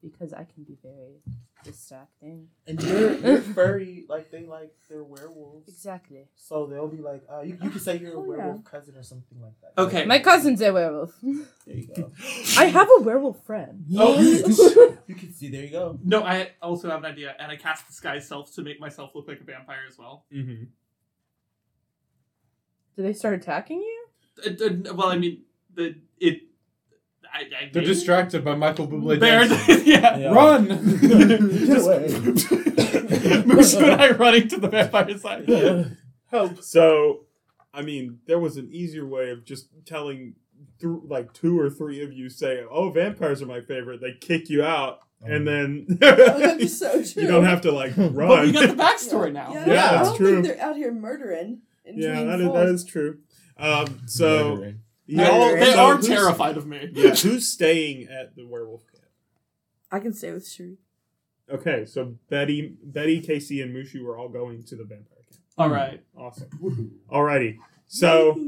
because 0.01 0.33
I 0.33 0.45
can 0.45 0.65
be 0.65 0.77
very 0.83 1.23
distracting. 1.65 2.49
And 2.67 2.83
you're, 2.83 3.15
you're 3.19 3.41
furry, 3.57 4.05
like 4.09 4.31
they 4.31 4.47
like 4.47 4.73
they're 4.89 5.03
werewolves. 5.05 5.69
Exactly. 5.69 6.29
So 6.37 6.67
they'll 6.67 6.89
be 6.89 7.01
like, 7.03 7.23
uh, 7.33 7.41
you, 7.43 7.59
you 7.63 7.71
could 7.71 7.83
say 7.83 7.99
you're 7.99 8.15
a 8.15 8.19
Oh, 8.19 8.23
yeah. 8.33 8.39
werewolf 8.39 8.65
cousin 8.65 8.97
or 8.97 9.03
something 9.03 9.41
like 9.41 9.53
that. 9.61 9.81
Okay. 9.83 10.05
My 10.05 10.19
cousin's 10.19 10.61
a 10.63 10.73
werewolf. 10.73 11.15
There 11.23 11.77
you 11.77 11.89
go. 11.95 12.13
I 12.59 12.67
have 12.67 12.89
a 12.99 13.03
werewolf 13.03 13.45
friend. 13.45 13.85
Oh, 13.99 14.19
you, 14.21 14.99
you 15.07 15.15
can 15.15 15.33
see. 15.33 15.49
There 15.51 15.63
you 15.63 15.71
go. 15.71 15.99
No, 16.05 16.23
I 16.25 16.51
also 16.61 16.89
have 16.91 17.05
an 17.05 17.13
idea, 17.13 17.35
and 17.39 17.51
I 17.51 17.57
cast 17.57 17.87
disguise 17.87 18.27
self 18.27 18.55
to 18.55 18.63
make 18.63 18.81
myself 18.81 19.15
look 19.15 19.29
like 19.29 19.41
a 19.41 19.45
vampire 19.45 19.81
as 19.89 19.99
well. 19.99 20.25
Mm-hmm. 20.33 20.65
Do 22.97 23.03
they 23.03 23.13
start 23.13 23.35
attacking 23.35 23.81
you? 23.81 24.07
Uh, 24.45 24.51
uh, 24.91 24.95
well, 24.95 25.09
I 25.09 25.17
mean, 25.17 25.43
the 25.75 25.95
it. 26.21 26.43
I, 27.33 27.39
I 27.41 27.71
They're 27.73 27.83
distracted 27.83 28.45
by 28.45 28.55
Michael 28.55 28.87
Bublé 28.87 29.19
Bear, 29.19 29.49
dancing. 29.49 29.83
yeah. 29.87 30.17
Yeah. 30.19 30.33
Run! 30.35 30.67
Get 31.01 31.79
away. 31.79 32.09
Mushu 33.47 33.83
and 33.83 34.01
I 34.01 34.11
running 34.11 34.49
to 34.49 34.59
the 34.59 34.69
vampire 34.69 35.17
side. 35.19 35.97
Help. 36.31 36.63
So, 36.63 37.27
I 37.73 37.83
mean, 37.83 38.19
there 38.27 38.39
was 38.39 38.57
an 38.57 38.69
easier 38.71 39.07
way 39.07 39.31
of 39.31 39.45
just 39.45 39.69
telling, 39.87 40.35
through 40.81 41.05
like 41.09 41.33
two 41.33 41.59
or 41.59 41.71
three 41.71 42.03
of 42.03 42.13
you 42.13 42.29
say, 42.29 42.63
"Oh, 42.71 42.91
vampires 42.91 43.43
are 43.43 43.47
my 43.47 43.61
favorite." 43.61 44.01
They 44.01 44.13
kick 44.13 44.49
you 44.51 44.63
out, 44.63 45.01
and 45.23 45.47
then 45.47 45.87
That's 46.01 46.79
so 46.79 47.03
true. 47.03 47.23
you 47.23 47.29
don't 47.29 47.45
have 47.45 47.61
to 47.63 47.73
like 47.73 47.97
run. 47.97 48.15
But 48.29 48.45
we 48.47 48.53
got 48.53 48.69
the 48.69 48.83
backstory 48.83 49.33
now. 49.33 49.53
Yeah, 49.55 49.67
Yeah, 49.67 49.87
I 49.91 49.93
that's 49.97 50.09
don't 50.11 50.17
true. 50.19 50.43
think 50.43 50.47
they're 50.57 50.67
out 50.67 50.77
here 50.77 50.93
murdering. 50.93 51.61
in 51.85 51.99
yeah, 51.99 52.25
that 52.25 52.41
is, 52.41 52.53
that 52.53 52.67
is 52.69 52.85
true. 52.85 53.19
Um, 53.59 54.03
so 54.07 54.73
Murdering. 55.17 55.63
Y'all- 55.63 55.65
They 55.67 55.73
so 55.73 55.79
are 55.85 55.99
terrified 56.01 56.57
of 56.57 56.67
me. 56.67 56.91
Yeah, 56.95 57.15
who's 57.15 57.49
staying 57.49 58.09
at 58.09 58.35
the 58.37 58.47
werewolf 58.47 58.83
camp? 58.93 59.05
I 59.91 59.99
can 60.01 60.13
stay 60.15 60.33
with 60.33 60.49
Cherie. 60.49 60.79
Okay, 61.51 61.85
so 61.85 62.15
Betty, 62.31 62.77
Betty, 62.83 63.21
Casey, 63.21 63.61
and 63.61 63.75
Mushu 63.75 64.05
are 64.07 64.17
all 64.17 64.29
going 64.29 64.63
to 64.65 64.77
the 64.77 64.85
vampire 64.85 65.19
camp. 65.31 65.41
All 65.59 65.69
right. 65.69 66.03
Awesome. 66.17 66.93
Alrighty. 67.11 67.59
So 67.89 68.39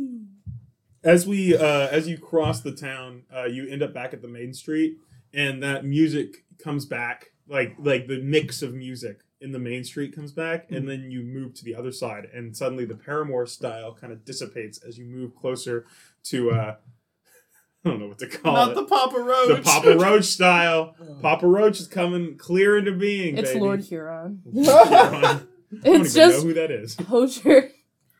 as 1.03 1.27
we 1.27 1.55
uh, 1.57 1.89
as 1.89 2.09
you 2.09 2.17
cross 2.17 2.61
the 2.61 2.73
town, 2.73 3.25
uh, 3.35 3.45
you 3.45 3.69
end 3.69 3.83
up 3.83 3.93
back 3.93 4.15
at 4.15 4.23
the 4.23 4.29
main 4.29 4.55
street, 4.55 4.97
and 5.35 5.63
that 5.63 5.85
music 5.85 6.45
comes 6.63 6.87
back, 6.87 7.33
like 7.47 7.75
like 7.79 8.07
the 8.07 8.21
mix 8.23 8.63
of 8.63 8.73
music 8.75 9.21
in 9.41 9.53
the 9.53 9.59
main 9.59 9.85
street 9.85 10.15
comes 10.15 10.33
back, 10.33 10.71
and 10.71 10.89
then 10.89 11.11
you 11.11 11.23
move 11.23 11.53
to 11.55 11.65
the 11.65 11.75
other 11.75 11.93
side, 11.93 12.27
and 12.33 12.57
suddenly 12.57 12.87
the 12.87 12.95
Paramore 12.95 13.45
style 13.47 13.93
kind 13.95 14.13
of 14.13 14.25
dissipates 14.25 14.79
as 14.79 14.97
you 14.97 15.05
move 15.05 15.35
closer 15.37 15.85
to 16.25 16.51
uh, 16.51 16.75
I 17.85 17.89
don't 17.91 18.01
know 18.01 18.09
what 18.09 18.19
to 18.21 18.27
call 18.29 18.53
it. 18.55 18.59
Not 18.59 18.71
it. 18.71 18.75
the 18.77 18.85
Papa 18.85 19.19
Roach. 19.21 19.49
the 19.49 19.63
Papa 19.63 19.97
Roach 19.99 20.25
style. 20.25 20.95
Papa 21.21 21.47
Roach 21.47 21.81
is 21.81 21.87
coming 21.87 22.37
clear 22.39 22.79
into 22.79 22.93
being. 22.93 23.37
It's 23.37 23.51
baby. 23.51 23.61
Lord 23.61 23.81
Huron. 23.83 24.41
I 24.57 25.41
don't 25.83 25.97
It's 26.05 26.17
even 26.17 26.29
know 26.29 26.33
just 26.33 26.45
who 26.45 26.55
that 26.55 26.71
is. 26.71 26.97
Hozier. 27.09 27.71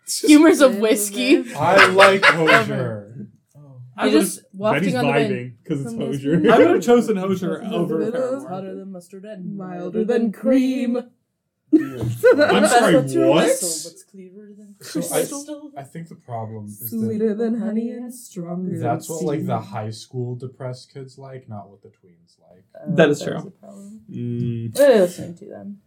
Humors 0.07 0.61
of 0.61 0.77
whiskey. 0.79 1.55
I 1.55 1.87
like 1.89 2.23
Hozier. 2.25 3.29
Oh. 3.57 3.81
I 3.97 4.05
You're 4.07 4.15
would've- 4.17 4.27
just 4.29 4.41
wafting 4.53 4.81
Betty's 4.83 4.95
on 4.97 5.07
the 5.07 5.13
vibing 5.13 5.53
because 5.63 5.81
it's 5.81 5.91
From 5.93 6.01
Hozier. 6.01 6.53
I 6.53 6.59
would 6.59 6.71
have 6.71 6.83
chosen 6.83 7.17
Hozier 7.17 7.63
over 7.65 8.03
It 8.03 8.09
is 8.09 8.13
Paramore. 8.21 8.49
Hotter 8.51 8.75
than 8.75 8.93
mustard 8.93 9.25
and 9.25 9.57
Milder 9.57 10.05
than 10.05 10.31
cream. 10.33 10.99
I'm 11.79 12.67
sorry, 12.67 12.95
what? 12.95 13.05
whistle. 13.45 13.91
What's 13.91 14.05
clearer 14.05 14.49
than 14.57 14.75
So 14.81 15.01
I- 15.01 15.25
crystal? 15.25 15.73
I 15.77 15.83
think 15.83 16.09
the 16.09 16.15
problem 16.15 16.67
is 16.67 16.79
that 16.81 16.89
Sweeter 16.89 17.35
than 17.35 17.59
honey 17.61 17.91
and 17.91 18.15
stronger. 18.15 18.79
that's 18.79 19.09
than 19.09 19.17
what 19.17 19.25
like 19.27 19.47
the 19.47 19.59
high 19.61 19.91
school 19.91 20.35
depressed 20.37 20.93
kids 20.93 21.19
like, 21.19 21.49
not 21.49 21.69
what 21.71 21.83
the 21.83 21.89
tweens 21.89 22.37
like. 22.51 22.65
That 22.97 23.11
is 23.11 23.19
That's 23.21 23.31
true. 23.43 23.49
a 23.49 23.51
problem. 23.51 24.01
Mm, 24.11 24.73
What 24.73 24.83
are 24.89 24.93
you 24.95 25.01
listening 25.01 25.35
to 25.37 25.45
then? 25.47 25.79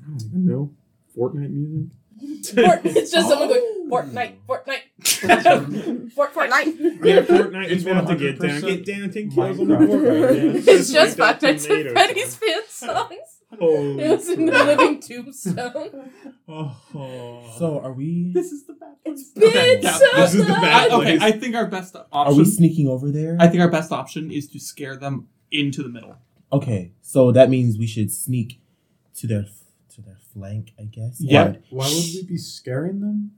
I 0.00 0.08
don't 0.10 0.22
even 0.24 0.46
know. 0.46 0.70
Fortnite 1.16 1.50
music. 1.50 1.92
Fort- 2.54 2.80
it's 2.84 3.10
just 3.12 3.28
someone 3.28 3.48
going 3.48 3.74
Fortnite, 3.88 4.34
Fortnite, 4.48 6.12
Fort 6.12 6.34
Fortnite. 6.34 7.04
Yeah, 7.04 7.22
Fortnite 7.22 7.66
is 7.66 7.72
It's 7.72 7.82
about 7.90 8.08
to 8.08 8.16
get 8.16 8.38
down. 8.40 8.60
Get 8.60 8.84
down, 8.84 9.10
ten 9.10 9.30
kills 9.30 9.58
on 9.60 9.68
the 9.68 9.74
Fortnite. 9.76 10.66
It's 10.68 10.92
just 10.92 11.18
like 11.18 11.40
Five 11.40 11.40
that 11.40 11.46
Nights 11.52 11.64
at 11.64 11.68
tomato 11.68 11.92
Freddy's 11.92 12.32
song. 12.36 12.48
fan 12.48 12.62
songs. 12.68 13.37
Holy 13.58 14.02
It 14.02 14.10
was 14.10 14.28
in 14.28 14.46
the 14.46 14.52
living 14.52 15.00
tombstone. 15.00 16.10
Oh. 16.50 17.42
So 17.58 17.80
are 17.80 17.92
we? 17.92 18.30
This 18.32 18.52
is 18.52 18.64
the 18.66 18.72
bad 18.74 18.94
It's 19.04 19.30
place. 19.30 19.52
been 19.52 19.62
Okay, 19.62 19.80
yeah. 19.82 19.92
so 19.92 20.06
This 20.16 20.34
is 20.34 20.46
the 20.46 20.52
I, 20.54 20.60
bad 20.60 20.90
okay. 20.92 21.18
I 21.20 21.32
think 21.32 21.54
our 21.54 21.66
best 21.66 21.94
option. 21.94 22.08
Are 22.12 22.32
we 22.34 22.44
sneaking 22.46 22.88
over 22.88 23.10
there? 23.10 23.36
I 23.38 23.48
think 23.48 23.60
our 23.62 23.68
best 23.70 23.92
option 23.92 24.30
is 24.30 24.48
to 24.48 24.58
scare 24.58 24.96
them 24.96 25.28
into 25.50 25.82
the 25.82 25.88
middle. 25.90 26.16
okay, 26.52 26.92
so 27.02 27.32
that 27.32 27.50
means 27.50 27.78
we 27.78 27.86
should 27.86 28.10
sneak 28.10 28.60
to 29.16 29.26
their 29.26 29.44
to 29.94 30.02
their 30.02 30.16
flank, 30.32 30.72
I 30.78 30.84
guess. 30.84 31.18
Yeah. 31.20 31.46
And- 31.46 31.62
Why 31.70 31.86
would 31.86 32.04
we 32.14 32.24
be 32.24 32.38
scaring 32.38 33.00
them? 33.00 33.32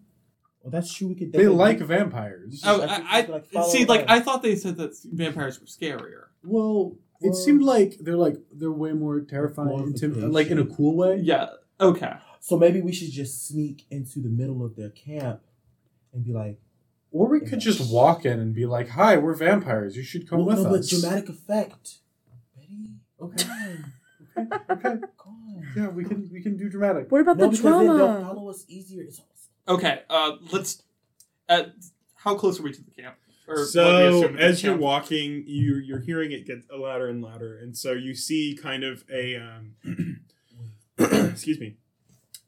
well, 0.62 0.70
that's 0.70 0.92
true. 0.92 1.08
We 1.08 1.14
could. 1.16 1.32
They 1.32 1.48
like 1.48 1.78
vampires. 1.80 2.62
Oh, 2.64 2.82
I 2.82 2.86
think 2.96 3.06
I, 3.10 3.20
like, 3.32 3.44
I 3.56 3.62
see. 3.68 3.84
Like 3.86 4.00
us. 4.02 4.06
I 4.08 4.20
thought 4.20 4.42
they 4.42 4.54
said 4.56 4.76
that 4.76 4.92
vampires 5.04 5.58
were 5.60 5.66
scarier. 5.66 6.24
Well, 6.44 6.96
it 7.20 7.34
seemed 7.34 7.62
like 7.62 7.96
they're 8.00 8.16
like 8.16 8.36
they're 8.52 8.70
way 8.72 8.92
more 8.92 9.20
terrifying, 9.20 9.68
intim- 9.92 10.32
like 10.32 10.48
in 10.48 10.58
a 10.58 10.66
cool 10.66 10.96
way. 10.96 11.18
Yeah. 11.22 11.48
Okay. 11.80 12.12
So 12.40 12.56
maybe 12.58 12.80
we 12.80 12.92
should 12.92 13.10
just 13.10 13.46
sneak 13.46 13.84
into 13.90 14.20
the 14.20 14.28
middle 14.30 14.64
of 14.64 14.76
their 14.76 14.90
camp 14.90 15.42
and 16.12 16.24
be 16.24 16.32
like, 16.32 16.58
Or 17.12 17.28
we 17.28 17.40
could 17.40 17.60
just 17.60 17.92
walk 17.92 18.24
in 18.24 18.38
and 18.40 18.54
be 18.54 18.64
like, 18.66 18.88
"Hi, 18.90 19.16
we're 19.18 19.34
vampires. 19.34 19.96
You 19.96 20.02
should 20.02 20.28
come 20.28 20.38
well, 20.44 20.56
with 20.56 20.64
no, 20.66 20.74
us." 20.76 20.90
but 20.90 21.00
dramatic 21.00 21.28
effect. 21.28 21.98
Betty, 22.56 22.92
Okay. 23.20 23.44
come 24.36 24.48
on, 24.48 24.52
okay. 24.70 24.80
come 25.22 25.36
on. 25.56 25.66
Yeah, 25.76 25.88
we 25.88 26.04
can 26.04 26.28
we 26.32 26.40
can 26.42 26.56
do 26.56 26.68
dramatic. 26.70 27.10
What 27.12 27.20
about 27.20 27.36
No, 27.36 27.44
the 27.44 27.50
because 27.50 27.62
then 27.62 27.86
they'll 27.86 27.96
drama? 27.98 28.20
follow 28.26 28.48
us 28.50 28.64
easier. 28.68 29.02
It's 29.02 29.20
Okay. 29.68 30.02
Uh, 30.08 30.32
let's. 30.52 30.82
Uh, 31.48 31.64
how 32.14 32.34
close 32.34 32.58
are 32.58 32.62
we 32.62 32.72
to 32.72 32.82
the 32.82 32.90
camp? 32.90 33.16
Or 33.50 33.64
So 33.64 34.28
as 34.38 34.62
you're 34.62 34.72
camp? 34.74 34.82
walking, 34.82 35.44
you 35.46 35.76
you're 35.76 36.00
hearing 36.00 36.32
it 36.32 36.46
get 36.46 36.62
louder 36.72 37.08
and 37.08 37.22
louder, 37.22 37.58
and 37.58 37.76
so 37.76 37.92
you 37.92 38.14
see 38.14 38.56
kind 38.60 38.84
of 38.84 39.04
a 39.12 39.36
um, 39.36 39.74
excuse 40.98 41.58
me. 41.60 41.76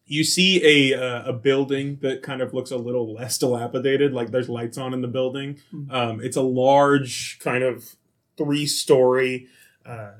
You 0.04 0.24
see 0.24 0.92
a 0.92 0.98
uh, 1.00 1.30
a 1.30 1.32
building 1.32 1.98
that 2.02 2.22
kind 2.22 2.42
of 2.42 2.52
looks 2.52 2.70
a 2.70 2.76
little 2.76 3.14
less 3.14 3.38
dilapidated, 3.38 4.12
like 4.12 4.30
there's 4.30 4.48
lights 4.48 4.76
on 4.76 4.92
in 4.92 5.00
the 5.00 5.08
building. 5.08 5.58
Mhm. 5.72 5.90
Um, 5.92 6.20
it's 6.20 6.36
a 6.36 6.42
large 6.42 7.38
kind 7.40 7.62
of 7.64 7.96
three 8.36 8.66
story. 8.66 9.46
Uh, 9.86 10.12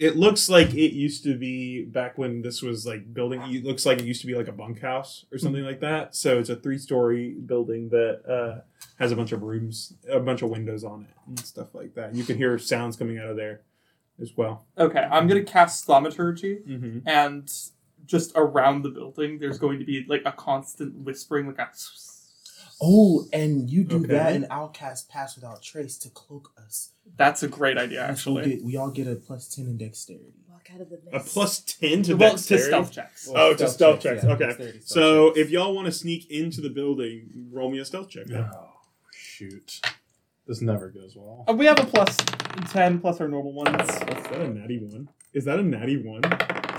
it 0.00 0.16
looks 0.16 0.48
like 0.48 0.74
it 0.74 0.92
used 0.94 1.22
to 1.24 1.36
be 1.36 1.84
back 1.84 2.18
when 2.18 2.42
this 2.42 2.62
was 2.62 2.84
like 2.86 3.12
building. 3.14 3.40
It 3.54 3.64
looks 3.64 3.84
like 3.86 3.98
it 4.00 4.04
used 4.06 4.22
to 4.22 4.26
be 4.26 4.34
like 4.34 4.48
a 4.48 4.52
bunkhouse 4.52 5.26
or 5.30 5.38
something 5.38 5.62
like 5.62 5.80
that. 5.80 6.16
So 6.16 6.38
it's 6.40 6.48
a 6.50 6.56
three 6.56 6.78
story 6.78 7.34
building 7.34 7.90
that. 7.90 8.22
Uh, 8.26 8.60
has 8.98 9.12
a 9.12 9.16
bunch 9.16 9.32
of 9.32 9.42
rooms, 9.42 9.94
a 10.10 10.20
bunch 10.20 10.42
of 10.42 10.50
windows 10.50 10.84
on 10.84 11.02
it, 11.08 11.14
and 11.26 11.38
stuff 11.40 11.74
like 11.74 11.94
that. 11.94 12.14
You 12.14 12.22
can 12.22 12.36
hear 12.36 12.58
sounds 12.58 12.96
coming 12.96 13.18
out 13.18 13.28
of 13.30 13.36
there 13.36 13.62
as 14.20 14.36
well. 14.36 14.66
Okay, 14.76 15.00
I'm 15.10 15.26
gonna 15.26 15.42
cast 15.42 15.86
thaumaturgy, 15.86 16.58
Mm-hmm. 16.68 16.98
and 17.08 17.50
just 18.04 18.32
around 18.36 18.82
the 18.82 18.90
building, 18.90 19.38
there's 19.38 19.58
going 19.58 19.78
to 19.78 19.84
be 19.86 20.04
like 20.06 20.22
a 20.26 20.32
constant 20.32 20.94
whispering, 20.96 21.46
like 21.46 21.58
a. 21.58 21.68
Oh, 22.82 23.26
and 23.32 23.68
you 23.68 23.84
do 23.84 23.96
Okay. 23.96 24.06
that, 24.08 24.32
and 24.32 24.46
I'll 24.50 24.68
Pass 24.68 25.34
Without 25.36 25.62
Trace 25.62 25.98
to 25.98 26.08
cloak 26.10 26.52
us. 26.56 26.92
That's 27.16 27.42
a 27.42 27.48
great 27.48 27.76
idea, 27.76 28.06
And 28.06 28.18
so 28.18 28.32
we, 28.32 28.38
actually. 28.40 28.54
get, 28.56 28.64
we 28.64 28.76
all 28.76 28.90
get 28.90 29.06
a 29.06 29.16
plus 29.16 29.48
ten 29.54 29.66
in 29.66 29.76
dexterity. 29.76 30.32
Walk 30.48 30.66
out 30.74 30.80
of 30.80 30.88
the 30.88 30.98
A 31.12 31.20
plus 31.20 31.60
ten 31.60 32.02
to 32.04 32.14
well, 32.16 32.30
to 32.30 32.36
dexterity. 32.36 32.64
stealth 32.66 32.92
checks. 32.92 33.28
Oh, 33.34 33.54
to 33.54 33.68
stealth 33.68 34.00
checks. 34.00 34.24
yeah, 34.24 34.30
Okay. 34.32 34.52
stealth 34.52 34.74
So 34.86 35.28
checks. 35.28 35.38
if 35.40 35.50
y'all 35.50 35.74
want 35.74 35.86
to 35.86 35.92
sneak 35.92 36.30
into 36.30 36.60
the 36.62 36.70
building, 36.70 37.48
roll 37.52 37.70
me 37.70 37.78
a 37.80 37.84
stealth 37.84 38.08
check. 38.08 38.26
then. 38.26 38.48
Oh, 38.54 38.68
shoot. 39.12 39.80
This 40.46 40.62
never 40.62 40.88
goes 40.88 41.14
well. 41.14 41.44
Uh, 41.48 41.52
we 41.52 41.66
have 41.66 41.78
a 41.78 41.84
plus 41.84 42.16
ten 42.70 42.98
plus 43.00 43.20
our 43.20 43.28
normal 43.28 43.52
ones. 43.52 43.78
Is 43.90 43.98
that 43.98 44.40
a 44.40 44.48
natty 44.48 44.78
one? 44.78 45.08
Is 45.34 45.44
that 45.44 45.58
a 45.58 45.62
natty 45.62 46.02
one? 46.02 46.22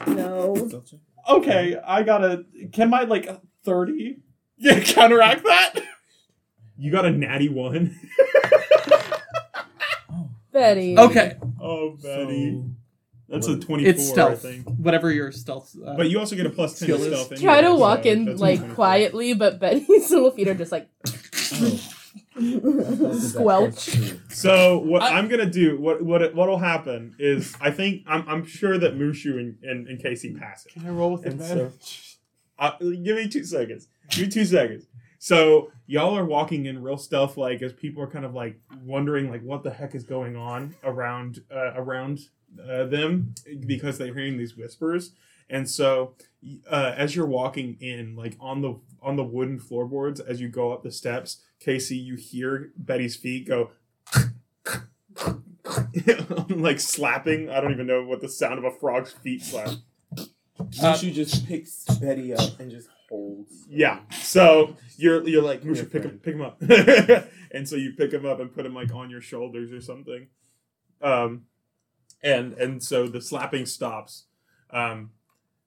No. 0.07 0.55
Stealth 0.67 0.89
check? 0.89 0.99
Okay, 1.29 1.79
I 1.85 2.01
got 2.01 2.23
a. 2.23 2.43
Can 2.73 2.89
my 2.89 3.03
like 3.03 3.29
thirty? 3.63 4.17
Yeah, 4.63 4.79
counteract 4.79 5.43
that. 5.43 5.73
You 6.81 6.91
got 6.91 7.05
a 7.05 7.11
natty 7.11 7.47
one. 7.47 7.95
Oh, 10.09 10.29
Betty. 10.51 10.97
Okay, 10.97 11.37
oh, 11.61 11.91
Betty, 12.01 12.53
so- 12.53 12.65
that's 13.29 13.47
a 13.47 13.59
twenty-four. 13.59 13.91
it's 13.91 14.09
stealth. 14.09 14.31
I 14.45 14.49
think. 14.49 14.67
Whatever 14.77 15.11
your 15.11 15.31
stealth. 15.31 15.75
Uh, 15.85 15.95
But 15.95 16.09
you 16.09 16.17
also 16.17 16.35
get 16.35 16.47
a 16.47 16.49
plus 16.49 16.79
ten 16.79 16.87
to 16.89 16.95
Skill 16.95 17.13
is- 17.13 17.25
stealth. 17.25 17.39
Try 17.39 17.61
to 17.61 17.75
walk 17.75 18.03
so 18.03 18.09
in 18.09 18.37
like 18.37 18.73
quietly, 18.73 19.35
but 19.35 19.59
Betty's 19.59 19.87
little 20.11 20.31
feet 20.31 20.47
are 20.47 20.55
just 20.55 20.71
like 20.71 20.89
oh. 21.53 21.79
Squelch. 23.19 23.95
So 24.29 24.79
what 24.79 25.03
I- 25.03 25.17
I, 25.17 25.19
am 25.19 25.27
gonna 25.27 25.45
do, 25.49 25.79
what 25.79 26.01
what 26.01 26.33
what'll 26.33 26.57
happen 26.57 27.15
is, 27.19 27.55
I 27.61 27.69
think 27.69 28.05
I'm 28.07 28.27
I'm 28.27 28.43
sure 28.43 28.79
that 28.79 28.95
Mushu 28.97 29.39
and, 29.39 29.57
and, 29.61 29.87
and 29.87 30.01
Casey 30.01 30.33
pass 30.33 30.65
it. 30.65 30.73
Can 30.73 30.87
I 30.87 30.89
roll 30.89 31.11
with 31.11 31.25
And 31.25 31.33
advantage? 31.39 32.17
Uh, 32.57 32.71
give 32.79 33.17
me 33.17 33.27
two 33.27 33.43
seconds. 33.43 33.87
Give 34.09 34.25
me 34.25 34.31
two 34.31 34.45
seconds. 34.45 34.87
So 35.19 35.71
y'all 35.91 36.17
are 36.17 36.23
walking 36.23 36.67
in 36.67 36.81
real 36.81 36.97
stuff 36.97 37.35
like 37.35 37.61
as 37.61 37.73
people 37.73 38.01
are 38.01 38.07
kind 38.07 38.23
of 38.23 38.33
like 38.33 38.57
wondering 38.85 39.29
like 39.29 39.43
what 39.43 39.61
the 39.61 39.69
heck 39.69 39.93
is 39.93 40.05
going 40.05 40.37
on 40.37 40.73
around 40.85 41.43
uh, 41.53 41.73
around 41.75 42.29
uh, 42.63 42.85
them 42.85 43.35
because 43.65 43.97
they're 43.97 44.13
hearing 44.13 44.37
these 44.37 44.55
whispers. 44.55 45.11
And 45.49 45.69
so 45.69 46.13
uh, 46.69 46.93
as 46.95 47.13
you're 47.13 47.25
walking 47.25 47.75
in, 47.81 48.15
like 48.15 48.37
on 48.39 48.61
the 48.61 48.79
on 49.01 49.17
the 49.17 49.23
wooden 49.23 49.59
floorboards, 49.59 50.21
as 50.21 50.39
you 50.39 50.47
go 50.47 50.71
up 50.71 50.81
the 50.81 50.91
steps, 50.91 51.41
Casey, 51.59 51.97
you 51.97 52.15
hear 52.15 52.71
Betty's 52.77 53.17
feet 53.17 53.45
go 53.45 53.71
like 56.49 56.79
slapping. 56.79 57.49
I 57.49 57.59
don't 57.59 57.73
even 57.73 57.85
know 57.85 58.05
what 58.05 58.21
the 58.21 58.29
sound 58.29 58.59
of 58.59 58.63
a 58.63 58.71
frog's 58.71 59.11
feet 59.11 59.41
slap. 59.41 59.71
Uh, 60.17 60.23
Mushu 60.57 61.11
just 61.13 61.45
picks 61.47 61.83
Betty 61.99 62.33
up 62.33 62.61
and 62.61 62.71
just 62.71 62.87
holds. 63.11 63.65
Yeah. 63.69 63.99
So 64.11 64.77
you're 64.97 65.27
you're 65.27 65.43
like, 65.43 65.59
Come 65.61 65.71
we 65.71 65.75
here, 65.75 65.83
should 65.83 65.91
pick 65.91 66.03
him 66.03 66.19
pick 66.23 66.35
him 66.35 66.41
up, 66.41 66.61
and 67.51 67.67
so 67.67 67.75
you 67.75 67.93
pick 67.97 68.11
him 68.13 68.25
up 68.25 68.39
and 68.39 68.53
put 68.53 68.65
him 68.65 68.73
like 68.73 68.93
on 68.93 69.09
your 69.09 69.19
shoulders 69.21 69.71
or 69.73 69.81
something, 69.81 70.27
um, 71.01 71.43
and 72.23 72.53
and 72.53 72.81
so 72.83 73.07
the 73.07 73.19
slapping 73.21 73.65
stops. 73.65 74.25
Um, 74.71 75.11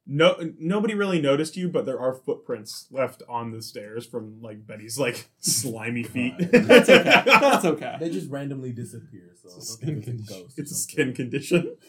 no, 0.06 0.36
nobody 0.58 0.94
really 0.94 1.20
noticed 1.20 1.56
you, 1.56 1.68
but 1.68 1.86
there 1.86 1.98
are 1.98 2.14
footprints 2.14 2.86
left 2.90 3.22
on 3.28 3.52
the 3.52 3.62
stairs 3.62 4.04
from 4.06 4.40
like 4.42 4.66
Betty's 4.66 4.98
like 4.98 5.28
slimy 5.40 6.02
feet. 6.04 6.34
That's 6.52 6.88
okay. 6.90 7.22
That's 7.24 7.64
okay. 7.64 7.96
They 8.00 8.10
just 8.10 8.30
randomly 8.30 8.72
disappear. 8.72 9.32
So 9.42 9.48
It's 9.56 9.70
a 9.70 9.72
I 9.72 9.76
skin 9.76 9.94
don't 9.94 10.02
think 10.04 10.20
it's 10.20 10.28
condition. 10.28 10.36
a 10.36 10.42
ghost. 10.44 10.58
it's 10.58 10.72
a 10.72 10.74
skin 10.74 11.12
condition. 11.14 11.76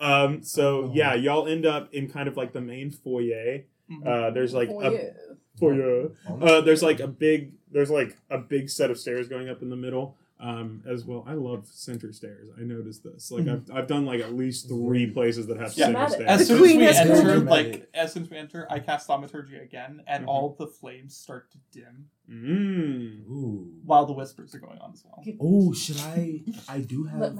Um, 0.00 0.42
so 0.42 0.86
Oh. 0.86 0.92
yeah, 0.92 1.14
y'all 1.14 1.46
end 1.46 1.64
up 1.64 1.94
in 1.94 2.08
kind 2.10 2.26
of 2.26 2.36
like 2.36 2.52
the 2.52 2.60
main 2.60 2.90
foyer. 2.90 3.60
Mhm. 4.00 4.06
Uh, 4.06 4.30
there's 4.30 4.54
like 4.54 4.68
oh, 4.70 4.80
a 4.80 4.92
yeah. 4.92 5.10
foyer. 5.58 6.10
Uh, 6.28 6.60
there's 6.62 6.82
like 6.82 7.00
a 7.00 7.08
big 7.08 7.52
there's 7.70 7.90
like 7.90 8.16
a 8.30 8.38
big 8.38 8.68
set 8.70 8.90
of 8.90 8.98
stairs 8.98 9.28
going 9.28 9.48
up 9.48 9.62
in 9.62 9.70
the 9.70 9.76
middle. 9.76 10.16
um, 10.40 10.82
as 10.88 11.04
well. 11.04 11.22
I 11.24 11.34
love 11.34 11.68
center 11.70 12.12
stairs. 12.12 12.48
I 12.58 12.62
noticed 12.62 13.04
this. 13.04 13.30
Like 13.30 13.44
Mhm. 13.44 13.70
I've, 13.70 13.76
I've 13.76 13.86
done 13.86 14.04
like 14.04 14.20
at 14.20 14.34
least 14.34 14.66
three 14.66 15.06
places 15.08 15.46
that 15.46 15.56
have 15.56 15.72
Yeah. 15.76 15.86
center 15.86 16.08
stairs. 16.08 16.26
As 16.40 16.46
soon 16.48 16.56
as 16.56 16.62
we 16.62 16.82
has 16.82 16.96
enter, 16.96 17.34
come. 17.34 17.46
like 17.46 17.88
as 17.94 18.12
soon 18.12 18.24
as 18.24 18.30
we 18.30 18.36
enter, 18.38 18.66
I 18.68 18.80
cast 18.80 19.06
thaumaturgy 19.06 19.54
again, 19.58 20.02
and 20.08 20.24
Mhm. 20.24 20.28
all 20.28 20.56
the 20.58 20.66
flames 20.66 21.14
start 21.16 21.48
to 21.52 21.58
dim 21.70 22.08
Mm. 22.28 23.30
Ooh. 23.30 23.70
while 23.84 24.04
the 24.04 24.14
whispers 24.14 24.52
are 24.52 24.58
going 24.58 24.78
on 24.78 24.90
as 24.94 25.04
well. 25.04 25.22
Oh, 25.40 25.72
should 25.72 25.98
I? 26.00 26.42
I 26.68 26.80
do 26.80 27.04
Let 27.04 27.12
have. 27.12 27.36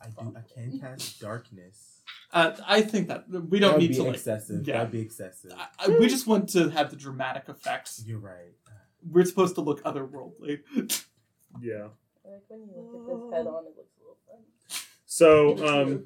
My 0.00 0.06
interest. 0.08 0.18
I 0.18 0.24
do. 0.24 0.36
I 0.36 0.42
can 0.70 0.80
cast 0.80 1.20
darkness. 1.20 2.02
Uh, 2.32 2.52
I 2.66 2.80
think 2.82 3.08
that 3.08 3.28
we 3.28 3.58
don't 3.58 3.72
That'd 3.72 3.80
need 3.82 3.88
be 3.88 3.94
to 3.96 4.02
like. 4.04 4.14
excessive. 4.14 4.66
yeah. 4.66 4.78
That'd 4.78 4.92
be 4.92 5.00
excessive. 5.00 5.52
I, 5.56 5.66
I, 5.86 5.88
we 5.88 6.06
just 6.08 6.26
want 6.26 6.48
to 6.50 6.68
have 6.70 6.90
the 6.90 6.96
dramatic 6.96 7.44
effects. 7.48 8.02
You're 8.06 8.18
right. 8.18 8.52
We're 9.08 9.24
supposed 9.24 9.54
to 9.56 9.60
look 9.62 9.82
otherworldly. 9.84 10.60
Yeah. 11.60 11.88
Like 12.24 12.42
when 12.46 12.60
you 12.60 12.68
look 12.76 12.94
at 12.94 13.06
this 13.08 13.32
head 13.34 13.46
on, 13.48 13.64
it 13.64 13.72
looks 13.76 13.90
a 13.98 14.00
little 14.00 14.18
fun. 14.28 14.38
So 15.04 15.66
um, 15.66 16.04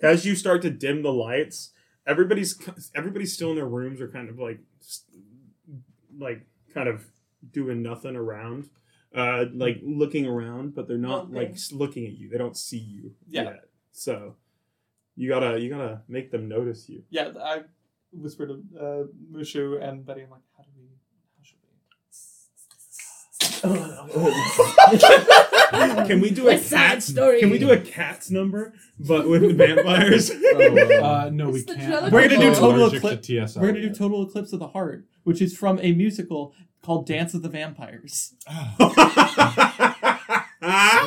as 0.00 0.24
you 0.24 0.34
start 0.34 0.62
to 0.62 0.70
dim 0.70 1.02
the 1.02 1.12
lights, 1.12 1.72
everybody's 2.06 2.58
everybody's 2.94 3.34
still 3.34 3.50
in 3.50 3.56
their 3.56 3.66
rooms 3.68 4.00
or 4.00 4.08
kind 4.08 4.30
of 4.30 4.38
like 4.38 4.60
s- 4.80 5.02
like 6.18 6.46
kind 6.72 6.88
of 6.88 7.04
doing 7.52 7.82
nothing 7.82 8.16
around. 8.16 8.70
Uh, 9.14 9.46
like 9.54 9.80
looking 9.82 10.26
around, 10.26 10.74
but 10.74 10.86
they're 10.86 10.98
not 10.98 11.30
like 11.32 11.56
looking 11.72 12.04
at 12.06 12.12
you. 12.12 12.28
They 12.28 12.36
don't 12.38 12.56
see 12.56 12.78
you 12.78 13.14
Yeah. 13.28 13.42
yet. 13.44 13.64
So 13.92 14.36
you 15.16 15.28
gotta 15.28 15.58
you 15.58 15.70
gotta 15.70 16.02
make 16.08 16.30
them 16.30 16.46
notice 16.48 16.88
you. 16.88 17.02
yeah, 17.10 17.30
I 17.42 17.62
whispered 18.12 18.48
to 18.48 18.78
uh, 18.78 19.04
Mushu 19.32 19.82
and 19.82 20.04
Betty. 20.04 20.22
I'm 20.22 20.30
like, 20.30 20.42
how 20.56 20.62
do 20.64 20.70
we? 20.76 20.88
How 21.38 21.42
should 21.42 21.58
we? 26.02 26.06
Can 26.08 26.20
we 26.20 26.30
do 26.30 26.48
a 26.48 26.54
A 26.54 26.58
sad 26.58 26.90
cat 26.94 27.02
story. 27.02 27.40
Can 27.40 27.50
we 27.50 27.58
do 27.58 27.70
a 27.70 27.78
cat's 27.78 28.30
number, 28.30 28.72
but 28.98 29.28
with 29.28 29.56
vampires? 29.56 30.30
Uh, 30.58 31.30
no, 31.32 31.50
we 31.50 31.60
It's 31.60 31.66
the 31.66 31.74
can't. 31.76 32.12
We're 32.12 32.28
gonna 32.28 32.40
do 32.40 32.54
total 32.54 32.92
eclipse- 32.92 33.26
to 33.28 33.46
We're 33.60 33.68
gonna 33.68 33.80
do 33.82 33.94
Total 33.94 34.26
Eclipse 34.26 34.52
of 34.52 34.58
the 34.60 34.68
Heart, 34.68 35.04
which 35.24 35.40
is 35.40 35.56
from 35.56 35.78
a 35.80 35.92
musical 35.92 36.52
called 36.82 37.06
Dance 37.06 37.34
of 37.34 37.42
the 37.42 37.48
Vampires. 37.48 38.34
Ah. 38.48 38.74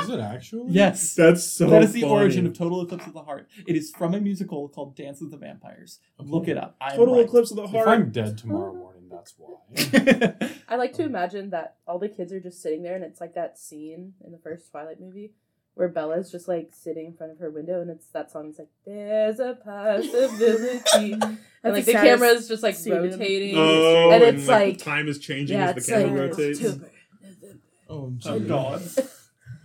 Is 0.02 0.10
it 0.10 0.20
actually? 0.20 0.72
Yes. 0.72 1.14
That's 1.14 1.44
so. 1.44 1.70
that 1.70 1.84
is 1.84 1.94
the 1.94 2.02
funny. 2.02 2.14
origin 2.14 2.46
of 2.46 2.58
Total 2.58 2.82
Eclipse 2.82 3.08
of 3.08 3.14
the 3.14 3.24
Heart. 3.24 3.48
It 3.68 3.76
is 3.76 3.92
from 3.92 4.14
a 4.14 4.20
musical 4.20 4.70
called 4.70 4.96
Dance 4.96 5.22
of 5.22 5.32
the 5.32 5.38
Vampires. 5.38 6.00
Look 6.18 6.48
it 6.48 6.58
up. 6.58 6.76
I 6.80 6.92
am 6.92 6.98
Total 6.98 7.16
right. 7.16 7.26
Eclipse 7.26 7.52
of 7.52 7.58
the 7.58 7.68
Heart. 7.68 7.88
If 7.88 7.88
I'm 7.88 8.12
dead 8.12 8.38
tomorrow 8.38 8.74
morning, 8.74 9.04
that's 9.10 9.34
why. 9.38 10.50
I 10.70 10.76
like 10.76 10.94
to 10.94 11.04
imagine 11.04 11.50
that 11.52 11.76
all 11.86 12.00
the 12.00 12.10
kids 12.10 12.32
are 12.32 12.40
just 12.40 12.62
sitting 12.62 12.82
there, 12.82 12.96
and 12.96 13.04
it's 13.04 13.22
like 13.22 13.36
that 13.36 13.60
scene 13.60 14.14
in 14.26 14.32
the 14.32 14.38
first 14.38 14.72
Twilight 14.72 15.00
movie 15.00 15.34
where 15.76 15.88
Bella's 15.88 16.32
just 16.32 16.48
like 16.48 16.70
sitting 16.74 17.08
in 17.08 17.14
front 17.14 17.32
of 17.32 17.40
her 17.40 17.50
window, 17.50 17.82
and 17.82 17.90
it's 17.90 18.08
that 18.08 18.32
song. 18.32 18.50
It's 18.50 18.60
like 18.60 18.70
"There's 18.86 19.40
a 19.40 19.58
possibility," 19.64 21.14
and 21.14 21.22
like 21.64 21.86
the 21.86 21.92
the 21.92 21.92
saddest 21.92 22.04
camera 22.04 22.28
is 22.30 22.48
just 22.48 22.64
like 22.64 22.76
scene 22.76 22.94
rotating. 22.94 23.56
Oh, 23.58 24.12
And 24.12 24.24
and, 24.24 24.38
it's 24.38 24.48
like, 24.48 24.68
like- 24.68 24.78
the 24.80 24.84
time 24.84 25.08
is 25.08 25.20
changing 25.20 25.58
yeah, 25.58 25.72
as 25.72 25.86
the 25.86 25.92
camera 25.92 26.28
like- 26.28 26.38
rotates. 26.38 26.62
Oh, 27.90 28.14
oh 28.26 28.40
God. 28.40 28.82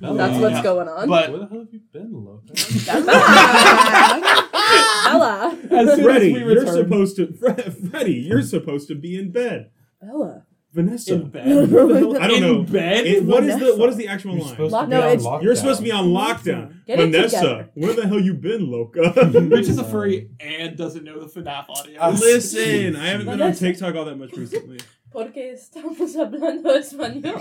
Oh, 0.02 0.14
That's 0.14 0.38
what's 0.38 0.56
Yeah. 0.56 0.62
going 0.62 0.88
on. 0.88 1.08
But 1.08 1.30
Where 1.30 1.38
the 1.40 1.46
hell 1.46 1.58
have 1.60 1.72
you 1.72 1.80
been, 1.90 2.12
Loka? 2.12 3.06
Bella, 5.06 5.56
as 5.70 5.94
soon 5.94 6.04
Freddie, 6.04 6.26
as 6.28 6.32
we 6.34 6.42
return, 6.42 6.66
you're 6.66 6.74
supposed 6.74 7.16
to. 7.16 7.32
Fre- 7.32 7.70
Freddie, 7.88 8.14
you're 8.14 8.42
supposed 8.42 8.88
to 8.88 8.94
be 8.94 9.18
in 9.18 9.30
bed. 9.30 9.70
Bella. 10.02 10.44
Vanessa, 10.76 11.14
in 11.14 11.28
bed. 11.30 11.46
I 11.48 12.28
don't 12.28 12.32
in 12.34 12.40
know. 12.42 12.62
bed. 12.62 13.06
It- 13.06 13.24
what 13.24 13.42
is 13.44 13.58
the 13.58 13.76
what 13.76 13.88
is 13.88 13.96
the 13.96 14.06
actual 14.08 14.32
You're 14.34 14.40
line? 14.42 14.50
supposed 14.50 14.72
no, 14.90 14.98
it's- 15.08 15.22
lockdown. 15.24 15.42
You're 15.42 15.54
supposed 15.56 15.78
to 15.78 15.84
be 15.84 15.90
on 15.90 16.04
lockdown. 16.08 16.84
Get 16.86 16.98
Vanessa, 16.98 17.68
where 17.74 17.94
the 17.94 18.06
hell 18.06 18.20
you 18.20 18.34
been, 18.34 18.70
Loca? 18.70 19.12
Rich 19.50 19.68
is 19.68 19.78
a 19.78 19.84
furry 19.84 20.28
and 20.40 20.76
doesn't 20.76 21.02
know 21.04 21.18
the 21.18 21.26
FNAF 21.40 21.64
audio. 21.70 22.08
Listen, 22.10 22.94
I 22.94 23.06
haven't 23.08 23.26
been 23.26 23.42
on 23.42 23.54
TikTok 23.54 23.94
all 23.96 24.04
that 24.04 24.16
much 24.18 24.32
recently. 24.36 24.78
Porque 25.10 25.54
estamos 25.54 26.14
hablando 26.14 26.76
español. 26.76 27.36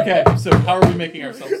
okay, 0.00 0.22
so 0.36 0.54
how 0.58 0.74
are 0.80 0.86
we 0.86 0.94
making 0.94 1.24
ourselves? 1.24 1.54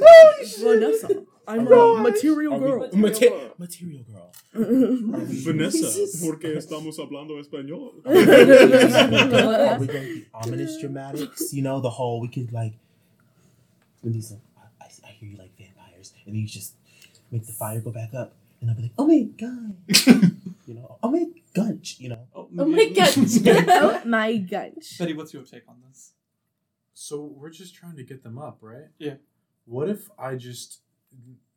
Vanessa. 0.62 1.08
I'm 1.46 1.66
a 1.70 2.00
material 2.02 2.54
Are 2.54 2.58
girl. 2.58 2.88
Mate- 2.92 3.58
material 3.58 4.02
girl. 4.10 4.32
Vanessa, 4.54 5.86
porque 6.24 6.54
estamos 6.56 6.98
hablando 6.98 7.38
español. 7.38 7.94
Are 8.06 9.78
we 9.78 9.86
going 9.86 9.88
to 9.88 10.14
be 10.14 10.26
ominous 10.32 10.78
dramatics? 10.80 11.52
You 11.52 11.62
know, 11.62 11.80
the 11.80 11.90
whole 11.90 12.20
we 12.20 12.28
could 12.28 12.52
like. 12.52 12.74
Vanessa, 14.02 14.38
I, 14.80 14.84
I 15.06 15.10
hear 15.12 15.30
you 15.30 15.36
like 15.36 15.56
vampires, 15.58 16.12
and 16.26 16.34
then 16.34 16.40
you 16.42 16.46
just 16.46 16.74
make 17.30 17.46
the 17.46 17.52
fire 17.52 17.80
go 17.80 17.90
back 17.90 18.14
up, 18.14 18.34
and 18.60 18.70
I'll 18.70 18.76
be 18.76 18.82
like, 18.82 18.92
oh 18.98 19.06
my 19.06 19.22
god, 19.22 19.76
you 20.66 20.74
know, 20.74 20.98
oh 21.02 21.10
my 21.10 21.24
gunch, 21.54 21.96
you 21.98 22.10
know. 22.10 22.26
Oh, 22.34 22.48
Oh 22.56 22.64
my 22.66 22.84
gunch. 22.90 23.16
oh 23.46 24.02
my 24.04 24.36
gosh. 24.36 24.98
Betty, 24.98 25.14
what's 25.14 25.32
your 25.34 25.42
take 25.42 25.66
on 25.68 25.76
this? 25.88 26.12
So 26.92 27.22
we're 27.24 27.50
just 27.50 27.74
trying 27.74 27.96
to 27.96 28.04
get 28.04 28.22
them 28.22 28.38
up, 28.38 28.58
right? 28.60 28.88
Yeah. 28.98 29.14
What 29.64 29.88
if 29.88 30.08
I 30.18 30.36
just 30.36 30.80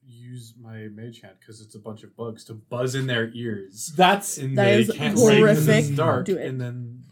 use 0.05 0.53
my 0.59 0.87
mage 0.93 1.21
hand 1.21 1.35
because 1.39 1.61
it's 1.61 1.75
a 1.75 1.79
bunch 1.79 2.03
of 2.03 2.15
bugs 2.15 2.43
to 2.45 2.53
buzz 2.53 2.95
in 2.95 3.07
their 3.07 3.29
ears, 3.33 3.93
That's 3.95 4.37
and 4.37 4.57
That 4.57 4.65
they 4.65 4.81
is 4.81 4.91
can't 4.91 5.17
horrific. 5.17 5.67
it's 5.85 5.89
dark, 5.89 6.25
Do 6.25 6.37
it. 6.37 6.45
and 6.47 6.59
then 6.61 7.03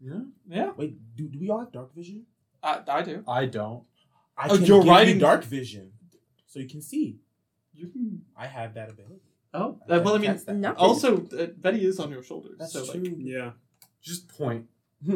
yeah, 0.00 0.20
yeah. 0.48 0.70
Wait, 0.76 0.98
do, 1.16 1.26
do 1.28 1.38
we 1.40 1.48
all 1.50 1.60
have 1.60 1.72
dark 1.72 1.94
vision? 1.94 2.26
I, 2.62 2.80
I 2.88 3.02
do. 3.02 3.24
I 3.26 3.46
don't. 3.46 3.84
I 4.36 4.48
Oh, 4.48 4.56
can 4.56 4.64
you're 4.66 4.82
give 4.82 4.88
riding- 4.90 5.14
you 5.14 5.20
dark 5.20 5.44
vision, 5.44 5.92
so 6.46 6.58
you 6.60 6.68
can 6.68 6.82
see. 6.82 7.18
You 7.72 7.88
can. 7.88 8.22
I 8.36 8.46
have 8.46 8.74
that 8.74 8.90
ability. 8.90 9.20
Oh, 9.54 9.78
uh, 9.88 10.00
well, 10.04 10.16
I 10.16 10.18
mean, 10.18 10.30
Cast 10.32 10.46
that. 10.46 10.56
No. 10.56 10.72
also 10.74 11.26
uh, 11.38 11.46
Betty 11.56 11.84
is 11.86 11.98
on 11.98 12.10
your 12.10 12.22
shoulders. 12.22 12.56
that's 12.58 12.72
so 12.72 12.80
like, 12.84 12.90
true. 12.92 13.14
Yeah. 13.18 13.52
Just 14.02 14.28
point. 14.28 14.66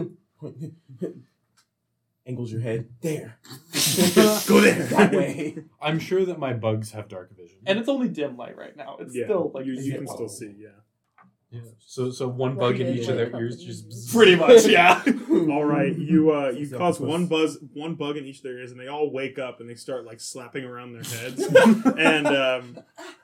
Angles 2.27 2.53
your 2.53 2.61
head 2.61 2.89
there. 3.01 3.39
Go 4.47 4.61
there. 4.61 4.75
that 4.85 5.13
way. 5.13 5.57
I'm 5.81 5.99
sure 5.99 6.25
that 6.27 6.39
my 6.39 6.53
bugs 6.53 6.93
have 6.93 7.09
dark 7.09 7.35
vision. 7.37 7.59
and 7.67 7.79
it's 7.79 7.89
only 7.89 8.09
dim 8.09 8.37
light 8.37 8.57
right 8.57 8.77
now. 8.77 8.99
It's 9.01 9.15
Yeah. 9.17 9.25
still 9.25 9.51
like 9.55 9.65
you, 9.67 9.73
you 9.73 9.95
can 9.95 10.07
still 10.07 10.29
see. 10.29 10.55
Yeah. 10.59 10.69
yeah. 11.51 11.61
So 11.79 12.11
so 12.11 12.29
one 12.29 12.57
bug 12.57 12.79
in 12.79 12.95
each 12.97 13.09
of 13.09 13.17
their 13.17 13.35
ears 13.41 13.63
just. 13.65 14.13
Pretty 14.13 14.37
much, 14.37 14.67
yeah. 14.67 15.03
All 15.31 15.65
right, 15.65 15.97
you 15.97 16.31
uh, 16.33 16.51
you 16.51 16.67
So 16.67 16.79
cause 16.79 17.01
one 17.01 17.27
buzz, 17.27 17.59
one 17.73 17.95
bug 17.95 18.17
in 18.19 18.27
each 18.27 18.39
of 18.39 18.43
their 18.45 18.59
ears, 18.59 18.71
and 18.71 18.79
they 18.79 18.89
all 18.89 19.11
wake 19.11 19.39
up 19.39 19.61
and 19.61 19.69
they 19.69 19.75
start 19.75 20.05
like 20.05 20.21
slapping 20.21 20.65
around 20.65 20.93
their 20.93 21.03
heads, 21.03 21.41
and 21.99 22.27
um, 22.27 22.79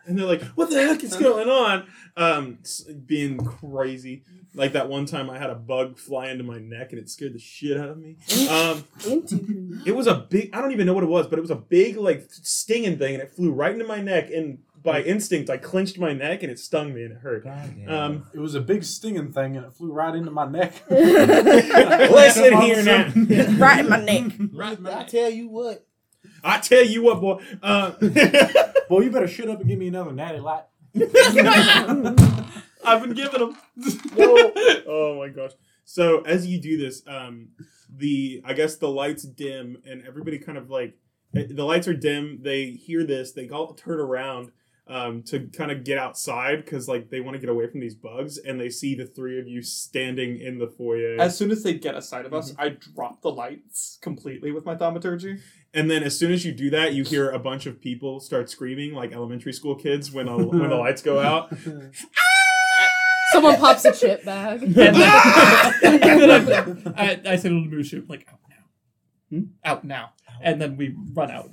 and 0.07 0.19
they're 0.19 0.27
like, 0.27 0.43
"What 0.57 0.71
the 0.71 0.83
heck 0.87 1.03
is 1.05 1.17
going 1.17 1.49
on?" 1.49 1.87
Um, 2.17 2.59
being 3.07 3.39
crazy. 3.39 4.23
Like 4.55 4.73
that 4.73 4.89
one 4.89 5.05
time, 5.05 5.29
I 5.29 5.39
had 5.39 5.51
a 5.51 5.55
bug 5.55 5.99
fly 5.99 6.31
into 6.31 6.43
my 6.45 6.59
neck, 6.59 6.93
and 6.93 6.99
it 6.99 7.11
scared 7.11 7.35
the 7.35 7.39
shit 7.39 7.77
out 7.77 7.91
of 7.91 7.99
me. 7.99 8.17
Um, 8.49 8.85
Into 9.07 9.81
it 9.85 9.95
was 9.95 10.07
a 10.07 10.15
big. 10.15 10.51
I 10.55 10.63
don't 10.63 10.73
even 10.73 10.87
know 10.87 10.95
what 10.95 11.05
it 11.05 11.09
was, 11.11 11.27
but 11.27 11.39
it 11.39 11.43
was 11.43 11.51
a 11.51 11.57
big 11.57 11.97
like 11.99 12.27
stinging 12.31 12.97
thing, 12.99 13.15
and 13.15 13.23
it 13.23 13.31
flew 13.33 13.53
right 13.53 13.73
into 13.73 13.85
my 13.87 14.01
neck. 14.01 14.31
And 14.31 14.61
by 14.83 15.03
instinct, 15.03 15.51
I 15.51 15.59
clenched 15.59 15.99
my 15.99 16.13
neck, 16.15 16.43
and 16.43 16.51
it 16.51 16.59
stung 16.59 16.95
me, 16.95 17.03
and 17.03 17.13
it 17.13 17.19
hurt. 17.19 17.45
Um, 17.89 18.25
It 18.33 18.39
was 18.39 18.55
a 18.55 18.61
big 18.61 18.85
stinging 18.85 19.33
thing, 19.33 19.57
and 19.57 19.67
it 19.67 19.75
flew 19.75 19.93
right 19.93 20.15
into 20.15 20.31
my 20.31 20.47
neck. 20.49 20.73
listen 20.91 22.61
here 22.63 22.83
now. 22.83 23.13
right 23.59 23.81
in 23.81 23.89
my 23.91 24.01
neck. 24.03 24.33
right 24.53 24.77
in 24.79 24.83
my 24.83 24.91
neck. 24.91 24.99
I 25.01 25.05
tell 25.05 25.31
you 25.31 25.49
what. 25.49 25.87
I 26.47 26.59
tell 26.61 26.85
you 26.85 27.03
what, 27.03 27.21
boy. 27.21 27.43
Uh, 27.63 27.91
Boy, 28.89 29.01
you 29.01 29.11
better 29.11 29.27
shut 29.27 29.49
up 29.49 29.59
and 29.61 29.69
give 29.69 29.79
me 29.79 29.89
another 29.89 30.13
natty 30.13 30.39
light. 30.39 30.63
I've 32.85 33.03
been 33.03 33.15
giving 33.15 33.41
them. 33.41 33.57
oh 34.87 35.17
my 35.19 35.29
gosh. 35.29 35.53
So 35.85 36.21
as 36.21 36.47
you 36.47 36.61
do 36.61 36.79
this, 36.79 37.03
um, 37.09 37.49
the 37.91 38.43
I 38.45 38.53
guess 38.53 38.77
the 38.77 38.89
lights 38.89 39.25
dim 39.25 39.79
and 39.85 40.07
everybody 40.07 40.39
kind 40.39 40.57
of 40.57 40.71
like 40.71 40.97
eh, 41.35 41.47
the 41.51 41.65
lights 41.65 41.89
are 41.89 41.95
dim. 41.95 42.41
They 42.43 42.71
hear 42.71 43.05
this. 43.05 43.33
They 43.33 43.49
all 43.49 43.75
turn 43.75 43.99
around 43.99 44.53
um, 44.89 45.23
to 45.25 45.49
kind 45.49 45.71
of 45.71 45.85
get 45.85 45.99
outside 45.99 46.65
because 46.65 46.89
like 46.89 47.11
they 47.11 47.21
want 47.21 47.35
to 47.35 47.41
get 47.41 47.49
away 47.49 47.67
from 47.69 47.81
these 47.81 47.95
bugs, 47.95 48.39
and 48.39 48.61
they 48.61 48.71
see 48.71 48.95
the 48.95 49.07
three 49.07 49.39
of 49.41 49.49
you 49.49 49.63
standing 49.63 50.39
in 50.41 50.59
the 50.59 50.69
foyer. 50.69 51.17
As 51.21 51.37
soon 51.37 51.51
as 51.51 51.63
they 51.63 51.75
get 51.75 51.95
a 51.95 52.03
sight 52.03 52.25
of 52.27 52.33
us, 52.33 52.55
I 52.59 52.71
drop 52.71 53.23
the 53.23 53.31
lights 53.31 53.99
completely 54.01 54.53
with 54.53 54.65
my 54.65 54.77
thaumaturgy. 54.77 55.41
and 55.75 55.91
then 55.91 56.03
as 56.03 56.19
soon 56.19 56.33
as 56.33 56.45
you 56.45 56.53
do 56.53 56.71
that, 56.71 56.95
you 56.95 57.05
hear 57.05 57.31
a 57.31 57.39
bunch 57.39 57.67
of 57.67 57.81
people 57.81 58.21
start 58.21 58.49
screaming 58.49 58.95
like 58.95 59.13
elementary 59.13 59.53
school 59.53 59.75
kids 59.75 60.13
when 60.13 60.29
a, 60.29 60.37
when 60.37 60.71
the 60.71 60.77
lights 60.77 61.03
go 61.03 61.19
out. 61.21 61.53
Someone 63.33 63.57
pops 63.57 63.85
a 63.85 63.93
chip 63.93 64.25
bag. 64.25 64.63
And 64.63 64.75
then, 64.75 64.95
and 65.83 66.03
then 66.03 66.95
I, 66.97 67.11
I, 67.11 67.33
I 67.33 67.37
say 67.37 67.49
to 67.49 67.55
Mushu, 67.55 68.09
like, 68.09 68.27
out 68.33 68.41
now. 68.49 68.57
Hmm? 69.31 69.43
Out 69.65 69.85
now. 69.85 70.13
And 70.41 70.61
then 70.61 70.77
we 70.77 70.95
run 71.13 71.31
out. 71.31 71.51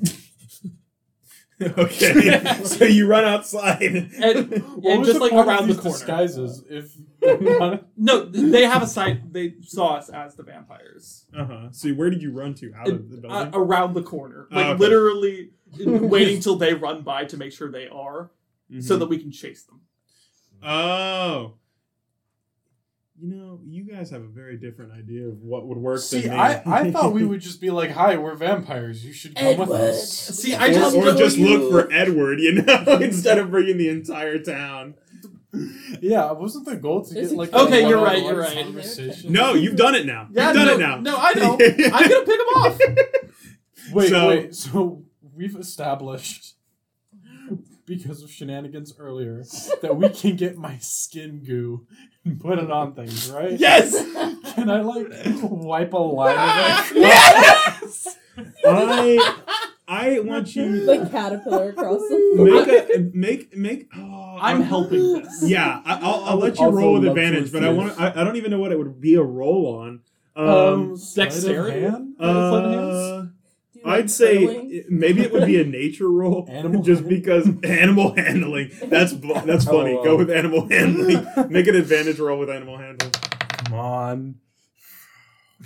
okay, 1.78 2.64
so 2.64 2.86
you 2.86 3.08
run 3.08 3.26
outside. 3.26 3.82
And, 3.82 4.52
and 4.54 5.06
just 5.06 5.20
like 5.22 5.32
around 5.34 5.68
the 5.70 5.76
corner. 5.76 5.98
disguises 5.98 6.64
if 6.70 6.94
No, 7.98 8.26
they 8.26 8.64
have 8.66 8.84
a 8.84 8.88
sight. 8.88 9.32
They 9.32 9.56
saw 9.62 9.96
us 9.96 10.10
as 10.10 10.36
the 10.36 10.44
vampires. 10.44 11.26
Uh 11.36 11.46
huh. 11.46 11.68
So 11.72 11.90
where 11.92 12.10
did 12.10 12.22
you 12.22 12.32
run 12.32 12.54
to? 12.56 12.74
Out 12.76 12.90
of 12.90 13.10
the 13.10 13.18
Uh, 13.18 13.22
building? 13.46 13.52
around 13.54 13.94
the 13.94 14.04
corner. 14.04 14.48
Oh, 14.52 14.56
Like 14.56 14.66
okay. 14.68 14.78
literally 14.80 15.52
waiting 15.86 16.40
till 16.42 16.56
they 16.56 16.74
run 16.74 17.02
by 17.02 17.26
to 17.26 17.38
make 17.38 17.52
sure 17.54 17.72
they 17.72 17.88
are, 17.88 18.32
so 18.80 18.96
Mhm. 18.96 19.00
that 19.00 19.08
we 19.08 19.18
can 19.18 19.32
chase 19.32 19.64
them. 19.64 19.82
Oh. 20.62 21.54
You 23.24 23.30
know, 23.38 23.62
you 23.66 23.86
guys 23.86 24.10
have 24.10 24.22
a 24.22 24.28
very 24.28 24.58
different 24.58 24.92
idea 24.92 25.30
of 25.30 25.42
what 25.42 25.66
would 25.66 25.78
work 25.78 26.00
See, 26.02 26.20
than 26.20 26.32
me. 26.32 26.36
I, 26.36 26.62
I 26.66 26.92
thought 26.92 27.14
we 27.14 27.24
would 27.24 27.40
just 27.40 27.62
be 27.62 27.70
like, 27.70 27.92
"Hi, 27.92 28.18
we're 28.18 28.36
vampires. 28.36 29.06
You 29.06 29.14
should 29.14 29.34
come 29.34 29.58
with 29.58 29.72
us." 29.72 30.12
See, 30.12 30.54
I 30.54 30.74
just 30.74 30.94
or 30.94 31.06
don't- 31.06 31.18
just 31.18 31.38
you. 31.38 31.58
look 31.58 31.72
for 31.72 31.94
Edward, 31.94 32.42
you 32.42 32.62
know, 32.64 32.84
instead 33.02 33.38
of 33.38 33.50
bringing 33.50 33.78
the 33.78 33.88
entire 33.88 34.40
town. 34.40 34.96
Yeah, 36.02 36.34
wasn't 36.34 36.66
the 36.66 36.76
goal 36.76 37.06
to 37.06 37.14
There's 37.14 37.30
get 37.30 37.38
like. 37.38 37.54
Okay, 37.54 37.88
you're 37.88 38.04
right, 38.04 38.22
you're 38.22 38.38
right. 38.38 39.26
No, 39.30 39.54
you've 39.54 39.78
done 39.78 39.96
it 39.96 40.06
now. 40.06 40.28
Yeah, 40.30 40.48
you've 40.48 40.56
done 40.56 40.66
no, 40.68 40.74
it 40.74 40.80
now. 40.80 41.00
No, 41.00 41.18
I 41.18 41.34
know. 41.36 41.54
I'm 41.62 42.10
gonna 42.10 42.26
pick 42.26 42.28
them 42.28 42.40
off. 42.58 42.80
Wait, 43.94 44.10
So- 44.10 44.28
wait. 44.28 44.54
So 44.54 45.04
we've 45.34 45.56
established 45.56 46.56
because 47.88 48.24
of 48.24 48.32
shenanigans 48.32 48.94
earlier 48.98 49.44
that 49.82 49.96
we 49.96 50.10
can 50.10 50.36
get 50.36 50.58
my 50.58 50.78
skin 50.80 51.44
goo 51.46 51.86
and 52.26 52.40
put 52.40 52.60
it 52.60 52.72
on 52.72 52.94
things, 52.94 53.30
right? 53.30 53.60
Yes. 53.60 53.94
Can 54.56 54.70
I 54.70 54.82
like 54.82 55.08
wipe 55.44 55.94
a 55.94 55.98
line 55.98 56.38
of 56.38 56.92
it? 56.92 57.00
yes. 57.02 58.18
I 58.66 59.36
I 59.88 60.20
want 60.22 60.56
you 60.56 60.86
The 60.86 61.08
caterpillar 61.12 61.70
across 61.70 62.00
the 62.10 62.36
make 62.38 62.90
a 62.96 63.00
make 63.16 63.56
make. 63.58 63.90
Oh, 63.96 64.38
I'm 64.42 64.62
helping 64.62 65.22
this. 65.22 65.44
Yeah, 65.44 65.82
I, 65.86 66.00
I'll, 66.02 66.24
I 66.24 66.30
I'll 66.30 66.38
let 66.38 66.58
you 66.58 66.66
also 66.66 66.78
roll 66.78 66.94
with 67.00 67.06
advantage, 67.10 67.52
but 67.52 67.64
I 67.64 67.70
want 67.70 68.00
I, 68.00 68.10
I 68.12 68.24
don't 68.24 68.36
even 68.38 68.50
know 68.52 68.60
what 68.60 68.72
it 68.72 68.78
would 68.80 69.00
be 69.02 69.16
a 69.16 69.22
roll 69.22 69.76
on. 69.78 70.00
Um, 70.36 70.48
Um, 70.48 70.98
sleight 70.98 71.28
of 71.28 71.34
dexterity? 71.34 71.82
hand? 71.82 72.16
Sleight 72.18 72.30
of 72.66 72.72
hands? 72.72 72.96
uh, 72.96 73.22
Do 73.22 73.28
you 73.28 73.33
like 73.84 74.00
I'd 74.04 74.12
say 74.12 74.44
it- 74.44 74.90
maybe 74.90 75.22
it 75.22 75.32
would 75.32 75.46
be 75.46 75.60
a 75.60 75.66
nature 75.82 76.10
roll, 76.10 76.46
Animal 76.50 76.82
just 76.90 77.08
because 77.08 77.48
animal 77.64 78.14
handling. 78.16 78.72
That's 78.86 79.14
that's 79.14 79.66
funny. 79.66 79.94
Oh, 80.00 80.04
Go 80.04 80.18
with 80.18 80.32
animal 80.32 80.68
handling. 80.70 81.26
Make 81.50 81.68
an 81.68 81.76
advantage 81.76 82.20
roll 82.20 82.40
with 82.40 82.50
animal 82.50 82.78
handling. 82.78 83.12
Come 83.12 83.74
on. 83.74 84.36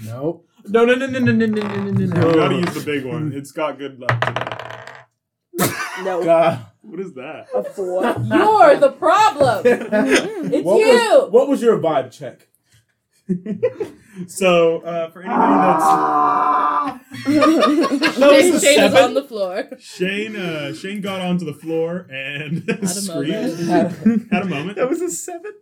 Nope. 0.04 0.46
No, 0.70 0.86
no, 0.86 0.96
no, 0.96 1.06
no, 1.08 1.20
no, 1.20 1.32
no, 1.32 1.46
no, 1.46 1.64
no, 1.64 1.92
no, 1.92 2.00
You 2.00 2.08
no. 2.08 2.34
gotta 2.34 2.56
use 2.56 2.74
the 2.74 2.82
big 2.86 3.06
one. 3.06 3.32
It's 3.34 3.52
got 3.52 3.78
good 3.78 4.00
luck. 4.00 4.20
Today. 4.26 5.72
No, 6.04 6.24
God. 6.24 6.66
What 6.82 7.00
is 7.00 7.14
that? 7.16 7.48
a 7.56 7.64
four. 7.64 8.04
You're 8.04 8.78
the 8.80 8.92
problem. 8.98 9.62
It's 9.66 10.64
what 10.66 10.80
you. 10.80 10.88
Was, 10.88 11.32
what 11.32 11.48
was 11.50 11.62
your 11.62 11.80
vibe 11.80 12.12
check? 12.12 12.48
So 14.28 14.80
uh, 14.80 15.10
for 15.12 15.22
anybody 15.22 15.54
that's 15.54 15.86
that 18.18 18.18
Shane, 18.18 18.56
a 18.56 18.60
Shane 18.60 18.72
is 18.72 18.76
seven? 18.76 19.04
on 19.04 19.14
the 19.14 19.24
floor. 19.24 19.70
Shane, 19.80 20.36
uh, 20.36 20.74
Shane 20.74 21.02
got 21.02 21.22
onto 21.22 21.46
the 21.46 21.54
floor 21.54 22.08
and 22.10 22.64
screamed. 22.90 24.32
Had 24.32 24.42
a 24.42 24.46
moment. 24.46 24.78
That 24.78 24.90
was 24.90 25.02
a 25.02 25.10
seven. 25.12 25.54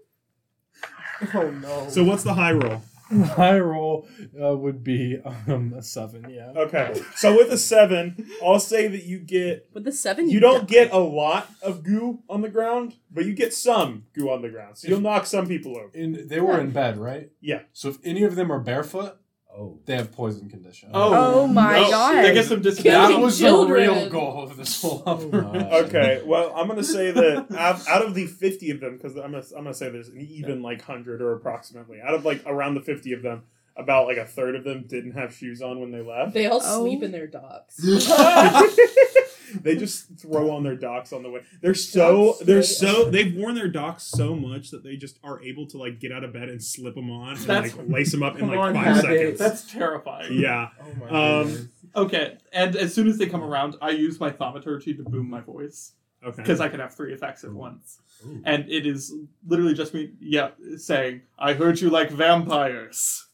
Oh 1.34 1.50
no. 1.50 1.90
So 1.90 2.04
what's 2.06 2.24
the 2.24 2.34
high 2.34 2.54
roll? 2.54 2.82
My 3.12 3.60
roll 3.60 4.08
uh, 4.42 4.56
would 4.56 4.84
be 4.84 5.20
um, 5.24 5.74
a 5.78 5.82
seven. 5.82 6.30
Yeah. 6.30 6.54
Okay. 6.56 7.02
So 7.16 7.36
with 7.36 7.52
a 7.52 7.58
seven, 7.58 8.28
I'll 8.44 8.60
say 8.60 8.88
that 8.88 9.04
you 9.04 9.20
get 9.20 9.70
With 9.74 9.84
the 9.84 9.92
seven, 9.92 10.30
you 10.30 10.40
don't 10.40 10.68
get 10.68 10.92
a 10.92 10.98
lot 10.98 11.50
of 11.62 11.84
goo 11.84 12.20
on 12.30 12.42
the 12.42 12.50
ground, 12.50 12.96
but 13.12 13.26
you 13.26 13.34
get 13.34 13.54
some 13.54 14.06
goo 14.14 14.30
on 14.30 14.42
the 14.42 14.50
ground. 14.50 14.78
So 14.78 14.88
you'll 14.88 15.02
knock 15.02 15.26
some 15.26 15.48
people 15.48 15.78
over. 15.78 15.92
In 15.94 16.28
they 16.28 16.40
were 16.40 16.60
in 16.60 16.72
bed, 16.72 16.98
right? 16.98 17.30
Yeah. 17.42 17.62
So 17.74 17.90
if 17.90 17.98
any 18.04 18.24
of 18.24 18.36
them 18.36 18.52
are 18.52 18.60
barefoot, 18.60 19.18
oh. 19.58 19.80
they 19.86 19.96
have 19.96 20.12
poison 20.12 20.50
condition. 20.50 20.90
Oh, 20.94 21.42
Oh 21.44 21.48
my 21.48 21.82
no. 21.82 21.90
God. 21.90 22.24
They 22.24 22.34
get 22.34 22.46
some 22.46 22.62
that 22.62 23.20
was 23.20 23.40
children. 23.40 23.86
the 23.88 23.94
real 23.94 24.10
goal 24.10 24.44
of 24.44 24.58
this 24.58 24.82
whole 24.82 25.04
operation. 25.08 25.68
Oh, 25.72 25.84
okay. 25.86 26.22
Well, 26.26 26.54
I'm 26.56 26.68
gonna 26.68 26.84
say 26.84 27.12
that 27.12 27.48
out 27.56 27.88
out 27.88 28.02
of 28.06 28.14
the 28.16 28.26
50 28.28 28.72
of 28.72 28.80
them, 28.80 28.98
because 28.98 29.16
I'm 29.16 29.32
gonna 29.32 29.44
I'm 29.58 29.64
gonna 29.64 29.74
say 29.74 29.90
there's 29.90 30.10
an 30.10 30.20
even 30.22 30.62
like 30.62 30.82
hundred 30.82 31.22
or 31.22 31.34
approximately 31.34 32.02
out 32.02 32.14
of 32.14 32.26
like 32.26 32.42
around 32.46 32.76
the 32.76 32.82
50 32.82 33.14
of 33.14 33.22
them, 33.22 33.44
about 33.78 34.08
like 34.08 34.18
a 34.18 34.26
third 34.26 34.56
of 34.56 34.64
them 34.64 34.86
didn't 34.88 35.12
have 35.14 35.34
shoes 35.34 35.62
on 35.62 35.80
when 35.80 35.92
they 35.92 36.02
left. 36.02 36.34
They 36.34 36.48
all 36.48 36.62
Oh. 36.64 36.82
sleep 36.84 37.04
in 37.04 37.12
their 37.12 37.28
Docs. 37.28 37.80
they 39.64 39.76
just 39.76 40.20
throw 40.20 40.52
on 40.52 40.64
their 40.64 40.76
Docs 40.76 41.14
on 41.14 41.24
the 41.24 41.30
way. 41.30 41.42
They're 41.62 41.74
so 41.74 42.36
they're 42.42 42.64
so 42.64 43.10
they've 43.10 43.34
worn 43.36 43.56
their 43.56 43.68
Docs 43.68 44.04
so 44.04 44.36
much 44.36 44.72
that 44.72 44.84
they 44.84 44.96
just 44.96 45.20
are 45.24 45.42
able 45.44 45.66
to 45.68 45.78
like 45.78 46.00
get 46.00 46.12
out 46.12 46.24
of 46.24 46.34
bed 46.34 46.50
and 46.50 46.64
slip 46.64 46.96
them 46.96 47.10
on 47.12 47.32
and 47.38 47.40
That's- 47.46 47.76
like 47.76 47.88
lace 47.90 48.12
them 48.12 48.24
up 48.24 48.34
in 48.36 48.42
Come 48.42 48.50
like 48.50 48.60
on, 48.60 48.74
five 48.74 48.86
habit. 48.86 49.02
seconds. 49.02 49.40
That's 49.40 49.72
terrifying. 49.72 50.34
yeah. 50.40 50.70
Oh 50.80 50.86
my 51.00 51.08
Um, 51.40 51.48
goodness. 51.48 51.68
Okay, 51.96 52.38
and 52.52 52.76
as 52.76 52.94
soon 52.94 53.08
as 53.08 53.18
they 53.18 53.26
come 53.26 53.42
around, 53.44 53.76
I 53.82 53.92
use 53.92 54.20
my 54.20 54.30
thaumaturgy 54.30 54.94
to 54.96 55.04
boom 55.04 55.30
my 55.30 55.40
voice 55.40 55.94
Okay. 56.26 56.36
because 56.42 56.60
I 56.60 56.68
can 56.68 56.80
have 56.82 56.94
three 56.94 57.14
effects 57.14 57.44
at 57.46 57.54
once, 57.54 58.00
Ooh. 58.26 58.42
and 58.46 58.66
it 58.70 58.86
is 58.86 59.14
literally 59.48 59.74
just 59.76 59.94
me, 59.94 60.12
yeah, 60.20 60.50
saying, 60.78 61.22
"I 61.40 61.54
heard 61.54 61.80
you 61.80 61.90
like 61.90 62.10
vampires." 62.10 63.25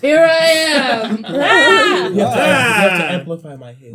Here 0.00 0.26
I 0.30 0.46
am. 0.46 1.24
You 1.30 1.38
have, 1.40 2.08
to, 2.10 2.14
you 2.14 2.20
have 2.20 2.98
to 2.98 3.04
Ah. 3.04 3.08
amplify 3.12 3.56
my 3.56 3.72
head. 3.72 3.92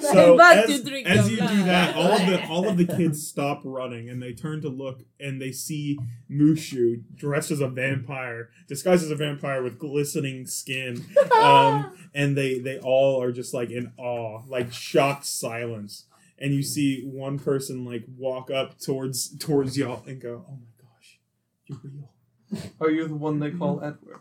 so 0.00 0.38
as, 0.40 0.70
as 1.06 1.30
you 1.30 1.36
do 1.36 1.62
that, 1.64 1.94
all 1.96 2.12
of 2.12 2.26
the 2.26 2.46
all 2.48 2.68
of 2.68 2.76
the 2.76 2.86
kids 2.86 3.26
stop 3.26 3.62
running 3.64 4.08
and 4.08 4.22
they 4.22 4.32
turn 4.32 4.60
to 4.62 4.68
look 4.68 5.02
and 5.18 5.40
they 5.40 5.50
see 5.52 5.98
Mushu 6.30 7.02
dressed 7.14 7.50
as 7.50 7.60
a 7.60 7.68
vampire, 7.68 8.50
disguised 8.68 9.04
as 9.04 9.10
a 9.10 9.16
vampire 9.16 9.62
with 9.62 9.78
glistening 9.78 10.46
skin. 10.46 11.04
Um, 11.34 11.92
and 12.14 12.36
they 12.36 12.58
they 12.60 12.78
all 12.78 13.20
are 13.20 13.32
just 13.32 13.52
like 13.52 13.70
in 13.70 13.92
awe, 13.98 14.42
like 14.46 14.72
shocked 14.72 15.26
silence. 15.26 16.04
And 16.38 16.54
you 16.54 16.62
see 16.62 17.02
one 17.04 17.38
person 17.38 17.84
like 17.84 18.04
walk 18.16 18.50
up 18.50 18.78
towards 18.78 19.36
towards 19.38 19.76
y'all 19.76 20.02
and 20.06 20.20
go, 20.20 20.44
"Oh 20.48 20.52
my 20.52 20.58
gosh, 20.58 20.73
you're 21.66 21.78
real. 21.82 22.10
Are 22.80 22.90
you 22.90 23.08
the 23.08 23.14
one 23.14 23.38
they 23.40 23.50
call 23.50 23.80
Edward? 23.82 24.18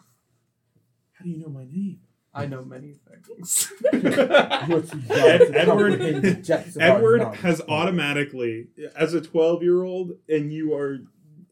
How 1.13 1.25
do 1.25 1.29
you 1.31 1.39
know 1.39 1.49
my 1.49 1.63
name?" 1.65 1.99
I 2.35 2.47
know 2.47 2.63
many 2.65 2.93
things. 2.93 3.71
What's 3.91 4.91
he 4.91 5.11
Ed- 5.11 5.51
Edward- 5.53 5.65
comprehend 5.99 6.23
the 6.23 6.33
depths 6.33 6.75
of 6.75 6.81
our 6.81 6.87
Edward 6.97 7.35
has 7.35 7.61
automatically, 7.67 8.69
as 8.95 9.13
a 9.13 9.21
twelve-year-old, 9.21 10.13
and 10.27 10.51
you 10.51 10.73
are, 10.73 10.97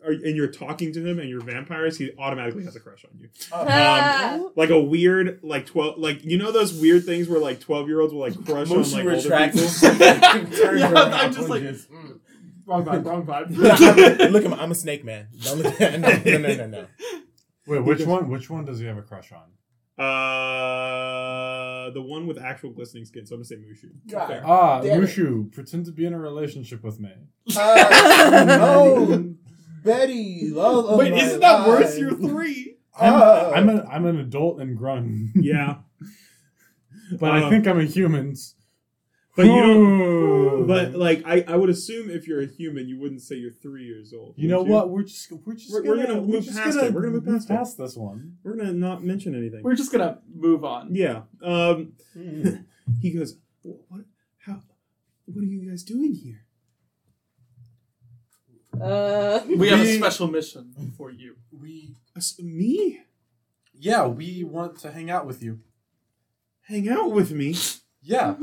are, 0.03 0.11
and 0.11 0.35
you're 0.35 0.47
talking 0.51 0.91
to 0.93 1.05
him, 1.05 1.19
and 1.19 1.29
you're 1.29 1.41
vampires. 1.43 1.99
He 1.99 2.09
automatically 2.17 2.63
has 2.63 2.75
a 2.75 2.79
crush 2.79 3.05
on 3.05 3.11
you, 3.19 3.29
Ah. 3.51 4.39
like 4.55 4.71
a 4.71 4.81
weird, 4.81 5.39
like 5.43 5.67
twelve, 5.67 5.99
like 5.99 6.25
you 6.25 6.39
know 6.39 6.51
those 6.51 6.73
weird 6.73 7.05
things 7.05 7.29
where 7.29 7.39
like 7.39 7.59
twelve-year-olds 7.59 8.11
will 8.11 8.21
like 8.21 8.43
crush 8.43 8.71
on 8.71 8.77
like 8.77 9.05
older 9.05 9.51
people. 9.51 9.61
Yeah, 10.79 10.93
I'm 10.95 11.31
just 11.31 11.47
like- 11.47 11.61
mm. 11.61 12.19
Wrong 12.71 12.85
vibe. 12.85 13.05
Wrong 13.05 13.25
vibe. 13.25 13.57
look 14.31 14.43
at 14.45 14.51
me. 14.51 14.57
I'm 14.57 14.71
a 14.71 14.75
snake 14.75 15.03
man. 15.05 15.27
Don't 15.43 15.59
look 15.59 15.79
at 15.81 15.99
no, 15.99 16.09
no, 16.09 16.37
no, 16.37 16.55
no, 16.55 16.67
no. 16.67 16.85
Wait, 17.67 17.79
which 17.83 18.05
one? 18.05 18.29
Which 18.29 18.49
one 18.49 18.65
does 18.65 18.79
he 18.79 18.85
have 18.87 18.97
a 18.97 19.01
crush 19.01 19.31
on? 19.31 19.43
Uh, 20.03 21.89
the 21.91 22.01
one 22.01 22.25
with 22.27 22.37
actual 22.39 22.71
glistening 22.71 23.05
skin. 23.05 23.25
So 23.25 23.35
I'm 23.35 23.39
gonna 23.39 23.45
say 23.45 23.55
Mushu. 23.57 23.89
God. 24.09 24.41
Ah, 24.45 24.81
Damn 24.81 25.01
it. 25.03 25.05
Mushu, 25.09 25.51
pretend 25.51 25.85
to 25.85 25.91
be 25.91 26.05
in 26.05 26.13
a 26.13 26.19
relationship 26.19 26.83
with 26.83 26.99
me. 26.99 27.11
Uh, 27.57 28.45
no, 28.47 29.35
Betty, 29.83 30.49
love 30.51 30.85
of 30.85 30.97
Wait, 30.99 31.11
my 31.11 31.17
isn't 31.17 31.39
that 31.39 31.67
worse? 31.67 31.91
life. 31.91 31.99
You're 31.99 32.15
three. 32.15 32.77
I'm, 32.99 33.13
Uh, 33.13 33.51
I'm, 33.55 33.69
a, 33.69 33.83
I'm 33.85 34.05
an 34.05 34.19
adult 34.19 34.59
and 34.61 34.77
grown, 34.77 35.31
Yeah, 35.35 35.77
but 37.19 37.31
I 37.31 37.43
Um, 37.43 37.49
think 37.49 37.67
I'm 37.67 37.79
a 37.79 37.83
human. 37.85 38.35
But 39.35 39.45
you 39.45 39.61
don't. 39.61 40.67
But 40.67 40.93
like, 40.93 41.23
I, 41.25 41.43
I 41.47 41.55
would 41.55 41.69
assume 41.69 42.09
if 42.09 42.27
you're 42.27 42.41
a 42.41 42.45
human, 42.45 42.87
you 42.87 42.99
wouldn't 42.99 43.21
say 43.21 43.35
you're 43.35 43.51
three 43.51 43.85
years 43.85 44.13
old. 44.13 44.33
you 44.37 44.47
know 44.47 44.61
would 44.61 44.69
what? 44.71 44.89
We're 44.89 45.03
just 45.03 45.31
we're 45.45 45.55
just 45.55 45.71
We're- 45.73 45.85
gonna, 45.85 45.97
we're 45.99 46.05
gonna 46.07 46.21
move 46.21 46.43
just 46.45 46.57
past 46.57 46.75
gonna 46.75 46.87
it. 46.87 46.93
We're 46.93 47.01
gonna 47.01 47.21
move 47.21 47.47
past 47.47 47.79
it. 47.79 47.81
this 47.81 47.95
one. 47.95 48.37
We're 48.43 48.55
gonna 48.57 48.73
not 48.73 49.03
mention 49.03 49.35
anything. 49.35 49.63
We're 49.63 49.75
just 49.75 49.91
gonna 49.91 50.19
move 50.33 50.63
on. 50.65 50.93
Yeah. 50.93 51.21
Um. 51.41 51.93
Mm. 52.15 52.65
He 53.01 53.11
goes, 53.11 53.37
"Wh- 53.63 53.89
"What? 53.91 54.01
How? 54.45 54.61
What 55.25 55.41
are 55.43 55.45
you 55.47 55.69
guys 55.69 55.83
doing 55.83 56.13
here?" 56.13 56.41
Uh, 58.79 59.41
We 59.47 59.69
have 59.69 59.79
a 59.79 59.83
We- 59.83 59.97
special 59.97 60.27
mission 60.27 60.73
for 60.97 61.11
you. 61.11 61.35
We 61.51 61.95
Us- 62.15 62.39
me? 62.39 62.99
yeah, 63.73 64.07
we 64.07 64.43
want 64.43 64.79
to 64.79 64.91
hang 64.91 65.09
out 65.09 65.25
with 65.27 65.41
you. 65.43 65.59
Hang 66.63 66.87
out 66.89 67.11
with 67.11 67.31
me? 67.31 67.55
Yeah. 68.01 68.35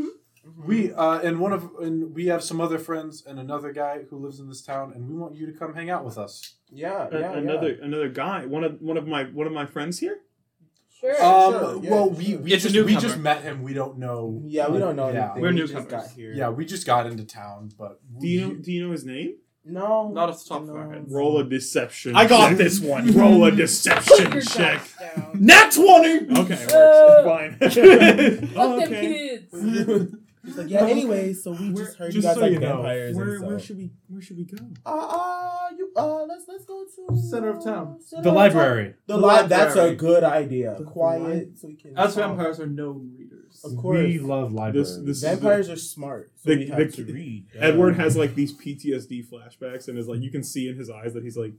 We 0.56 0.92
uh 0.92 1.20
and 1.20 1.38
one 1.40 1.52
of 1.52 1.70
and 1.80 2.14
we 2.14 2.26
have 2.26 2.42
some 2.42 2.60
other 2.60 2.78
friends 2.78 3.24
and 3.26 3.38
another 3.38 3.72
guy 3.72 4.00
who 4.08 4.16
lives 4.18 4.40
in 4.40 4.48
this 4.48 4.62
town 4.62 4.92
and 4.94 5.08
we 5.08 5.14
want 5.14 5.34
you 5.36 5.46
to 5.46 5.52
come 5.52 5.74
hang 5.74 5.90
out 5.90 6.04
with 6.04 6.18
us. 6.18 6.54
Yeah, 6.70 7.08
A- 7.10 7.20
yeah, 7.20 7.32
another 7.32 7.78
another 7.82 8.08
guy. 8.08 8.46
One 8.46 8.64
of 8.64 8.80
one 8.80 8.96
of 8.96 9.06
my 9.06 9.24
one 9.24 9.46
of 9.46 9.52
my 9.52 9.66
friends 9.66 9.98
here. 9.98 10.18
Sure. 11.00 11.12
Um, 11.24 11.52
Sure, 11.52 11.80
yeah, 11.84 11.90
well, 11.90 12.10
we, 12.10 12.36
we 12.36 12.52
It's 12.52 12.64
a 12.64 12.70
just 12.70 12.74
we 12.86 12.92
newcomer. 12.94 13.00
just 13.00 13.18
met 13.18 13.42
him. 13.42 13.62
We 13.62 13.72
don't 13.72 13.98
know. 13.98 14.42
Yeah, 14.46 14.68
we 14.68 14.78
don't 14.80 14.96
know 14.96 15.10
Yeah. 15.12 15.26
anything. 15.26 15.42
We're 15.42 15.52
we 15.52 15.58
just 15.58 15.72
newcomers. 15.74 15.92
got 16.08 16.10
here. 16.10 16.32
Yeah, 16.32 16.48
we 16.50 16.64
just 16.66 16.84
got 16.86 17.06
into 17.06 17.24
town, 17.24 17.70
but 17.78 18.00
Do 18.20 18.26
you 18.26 18.40
know, 18.48 18.54
do 18.54 18.72
you 18.72 18.84
know 18.84 18.90
his 18.92 19.04
name? 19.04 19.36
No. 19.64 20.08
Not 20.10 20.28
off 20.30 20.42
the 20.42 20.48
top 20.48 20.62
of 20.62 20.70
our 20.74 20.92
heads. 20.92 21.12
Roll 21.12 21.38
a 21.38 21.44
deception. 21.44 22.16
I 22.16 22.26
got 22.26 22.48
check. 22.48 22.58
this 22.58 22.80
one. 22.80 23.12
Roll 23.20 23.44
a 23.46 23.50
Put 23.50 23.58
deception 23.58 24.32
your 24.32 24.40
check. 24.40 24.80
dice 24.98 25.14
down. 25.14 25.30
Nat 25.40 25.70
20! 25.70 26.38
Okay, 26.40 26.54
it 26.54 26.72
Uh, 26.72 27.22
works. 27.26 27.74
Fuck 27.74 27.84
Fine. 27.84 28.48
them 28.50 28.82
okay. 28.82 29.40
kids. 29.50 30.14
He's 30.48 30.56
like, 30.58 30.70
yeah. 30.70 30.84
Anyway, 30.86 31.32
so 31.34 31.52
we 31.52 31.70
Where- 31.70 31.84
just 31.84 31.96
heard 31.98 32.14
you 32.14 32.22
guys 32.22 32.34
so 32.36 32.40
like 32.40 32.52
you 32.52 32.58
know, 32.60 32.76
vampires. 32.76 33.14
Where, 33.16 33.34
and 33.36 33.46
where 33.46 33.58
should 33.58 33.76
we 33.76 33.90
where 34.08 34.22
should 34.22 34.36
we 34.38 34.44
go? 34.44 34.56
Uh, 34.86 34.90
uh, 34.90 35.68
you, 35.76 35.90
uh, 35.94 36.24
let's 36.24 36.44
let's 36.48 36.64
go 36.64 36.84
to 36.84 37.16
Center 37.30 37.50
of 37.50 37.62
town. 37.62 38.00
center 38.00 38.22
the 38.22 38.28
of 38.30 38.34
library. 38.34 38.94
The, 39.06 39.18
The 39.18 39.26
li- 39.26 39.46
That's 39.46 39.76
a 39.76 39.94
good 39.94 40.24
idea. 40.24 40.74
The 40.78 40.84
Quiet, 40.84 41.58
so 41.58 41.68
we 41.68 41.76
can. 41.76 41.96
Us 41.98 42.14
talk. 42.14 42.24
vampires 42.28 42.58
are 42.60 42.66
known 42.66 43.12
readers. 43.16 43.60
Of 43.62 43.76
course. 43.76 43.98
We 43.98 44.18
love 44.18 44.52
libraries. 44.52 44.96
This- 45.04 45.20
this- 45.20 45.30
Vampires 45.30 45.68
are 45.68 45.76
smart, 45.76 46.32
so 46.36 46.50
The- 46.50 46.56
we 46.56 46.66
have 46.68 46.78
the- 46.78 47.04
to 47.04 47.12
read. 47.12 47.46
Edward 47.54 47.96
has 47.96 48.16
like 48.16 48.34
these 48.34 48.52
PTSD 48.54 49.22
flashbacks 49.30 49.88
and 49.88 49.98
is 49.98 50.08
like 50.08 50.20
you 50.20 50.30
can 50.30 50.42
see 50.42 50.68
in 50.68 50.76
his 50.76 50.88
eyes 50.90 51.12
that 51.14 51.22
he's 51.24 51.36
like 51.36 51.52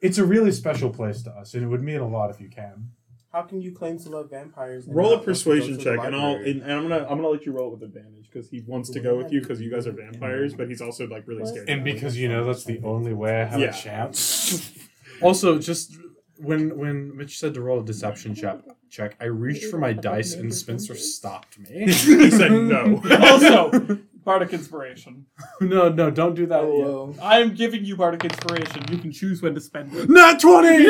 it's 0.00 0.16
a 0.16 0.24
really 0.24 0.50
special 0.52 0.88
place 0.88 1.22
to 1.24 1.30
us, 1.30 1.52
and 1.54 1.62
it 1.62 1.66
would 1.66 1.82
mean 1.82 1.98
a 2.00 2.08
lot 2.08 2.30
if 2.30 2.40
you 2.40 2.48
can. 2.48 2.90
How 3.32 3.42
can 3.42 3.60
you 3.60 3.70
claim 3.70 3.96
to 4.00 4.08
love 4.08 4.30
vampires? 4.30 4.86
and 4.86 4.96
roll 4.96 5.06
a 5.06 5.10
not 5.10 5.14
want 5.14 5.22
to 5.22 5.26
go 5.26 5.32
persuasion 5.32 5.78
check 5.78 6.04
and 6.04 6.16
I'll 6.16 6.34
and, 6.34 6.62
and, 6.62 6.72
I'm 6.72 6.88
gonna 6.88 7.02
I'm 7.08 7.16
gonna 7.16 7.28
let 7.28 7.46
you 7.46 7.52
roll 7.52 7.68
it 7.68 7.78
with 7.78 7.82
advantage 7.84 8.28
because 8.32 8.50
he 8.50 8.60
wants 8.66 8.90
to 8.90 9.00
go 9.00 9.16
with 9.16 9.32
you 9.32 9.40
because 9.40 9.60
you 9.60 9.70
guys 9.70 9.86
are 9.86 9.92
vampires, 9.92 10.54
but 10.54 10.68
he's 10.68 10.80
also 10.80 11.06
like 11.06 11.28
really 11.28 11.46
scared. 11.46 11.68
And 11.68 11.84
because 11.84 12.18
you 12.18 12.28
know 12.28 12.44
that's 12.44 12.64
the 12.64 12.80
only 12.82 13.12
way 13.12 13.40
I 13.42 13.44
have 13.44 13.60
Yeah. 13.60 13.70
a 13.70 13.72
chance. 13.72 14.76
also, 15.22 15.58
just 15.58 15.96
when 16.40 16.76
when 16.78 17.16
Mitch 17.16 17.38
said 17.38 17.54
to 17.54 17.60
roll 17.60 17.80
a 17.80 17.84
deception 17.84 18.34
check, 18.34 18.58
check, 18.88 19.16
I 19.20 19.24
reached 19.26 19.64
for 19.66 19.78
my 19.78 19.92
dice 19.92 20.34
and 20.34 20.52
Spencer 20.54 20.94
stopped 20.96 21.58
me. 21.58 21.84
he 21.92 22.30
said 22.30 22.50
no. 22.52 23.00
also, 23.20 23.98
Bardic 24.24 24.52
Inspiration. 24.52 25.26
no, 25.60 25.88
no, 25.88 26.10
don't 26.10 26.34
do 26.34 26.46
that. 26.46 27.16
I 27.22 27.40
am 27.40 27.54
giving 27.54 27.84
you 27.84 27.96
Bardic 27.96 28.24
Inspiration. 28.24 28.84
You 28.90 28.98
can 28.98 29.12
choose 29.12 29.40
when 29.42 29.54
to 29.54 29.60
spend 29.60 29.94
it. 29.94 30.08
Not 30.10 30.40
twenty. 30.40 30.86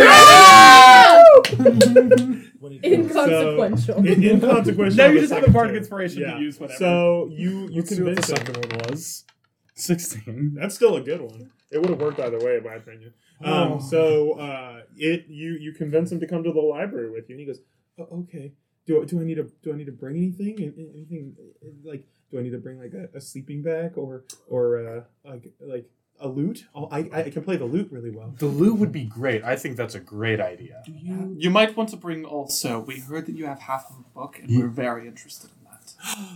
What 2.59 2.73
did 2.73 2.85
you? 2.85 2.93
Inconsequential. 2.95 3.97
In, 4.07 4.23
inconsequential. 4.25 4.97
Now 4.97 5.07
of 5.07 5.15
you 5.15 5.21
the 5.21 5.21
just 5.21 5.33
have 5.33 5.43
a 5.43 5.47
second 5.47 5.53
Bardic 5.53 5.73
turn. 5.73 5.79
Inspiration 5.79 6.23
Yeah. 6.23 6.35
to 6.35 6.41
use 6.41 6.59
whenever. 6.61 6.79
So 6.79 7.29
you 7.33 7.51
you 7.51 7.69
You 7.71 7.83
see 7.83 8.03
what 8.03 8.17
the 8.17 8.23
convince 8.23 8.29
him. 8.31 8.37
second 8.37 8.57
one 8.57 8.91
was. 8.91 9.25
Sixteen. 9.75 10.55
That's 10.61 10.75
still 10.75 10.97
a 10.97 11.01
good 11.01 11.21
one. 11.23 11.51
It 11.71 11.79
would 11.81 11.91
have 11.91 12.01
worked 12.01 12.19
either 12.21 12.39
way, 12.39 12.57
in 12.59 12.65
my 12.65 12.75
opinion. 12.75 13.15
Um, 13.43 13.73
Oh. 13.73 13.79
so 13.81 14.33
uh, 14.39 14.83
it 14.97 15.27
you 15.29 15.53
you 15.55 15.73
convince 15.73 16.13
him 16.13 16.21
to 16.21 16.27
come 16.27 16.43
to 16.45 16.53
the 16.53 16.61
library 16.61 17.11
with 17.11 17.29
you, 17.29 17.35
and 17.35 17.41
he 17.41 17.47
goes, 17.47 17.61
oh, 17.99 18.09
"Okay, 18.21 18.53
do 18.87 19.05
do 19.07 19.21
I 19.21 19.25
need 19.25 19.37
to 19.37 19.51
do 19.63 19.73
I 19.73 19.77
need 19.77 19.87
to 19.87 19.93
bring 19.93 20.17
anything? 20.17 20.55
Anything 20.95 21.37
like 21.85 22.05
do 22.31 22.39
I 22.39 22.43
need 22.43 22.51
to 22.53 22.59
bring 22.59 22.79
like 22.79 22.93
a, 22.93 23.09
a 23.17 23.21
sleeping 23.21 23.63
bag 23.63 23.97
or 23.97 24.25
or 24.49 24.87
uh, 24.87 25.05
like 25.25 25.53
like 25.61 25.87
a 26.21 26.29
lute? 26.29 26.67
Oh, 26.75 26.87
I 26.93 27.09
I 27.13 27.31
can 27.31 27.43
play 27.43 27.57
the 27.57 27.65
lute 27.65 27.89
really 27.91 28.11
well. 28.11 28.35
The 28.39 28.47
lute 28.47 28.79
would 28.79 28.93
be 28.93 29.05
great. 29.05 29.43
I 29.43 29.57
think 29.57 29.77
that's 29.77 29.95
a 29.95 30.01
great 30.01 30.41
idea. 30.41 30.83
Do 30.85 30.93
you? 30.93 31.35
You 31.39 31.51
might 31.51 31.77
want 31.77 31.89
to 31.91 31.97
bring 31.97 32.25
also. 32.27 32.81
We 32.81 32.99
heard 33.01 33.25
that 33.27 33.37
you 33.37 33.47
have 33.47 33.61
half 33.61 33.89
of 33.91 33.97
a 34.01 34.19
book, 34.19 34.39
and 34.39 34.55
we're 34.55 34.69
very 34.69 35.07
interested 35.09 35.51
in 35.57 35.65
that. 35.65 35.95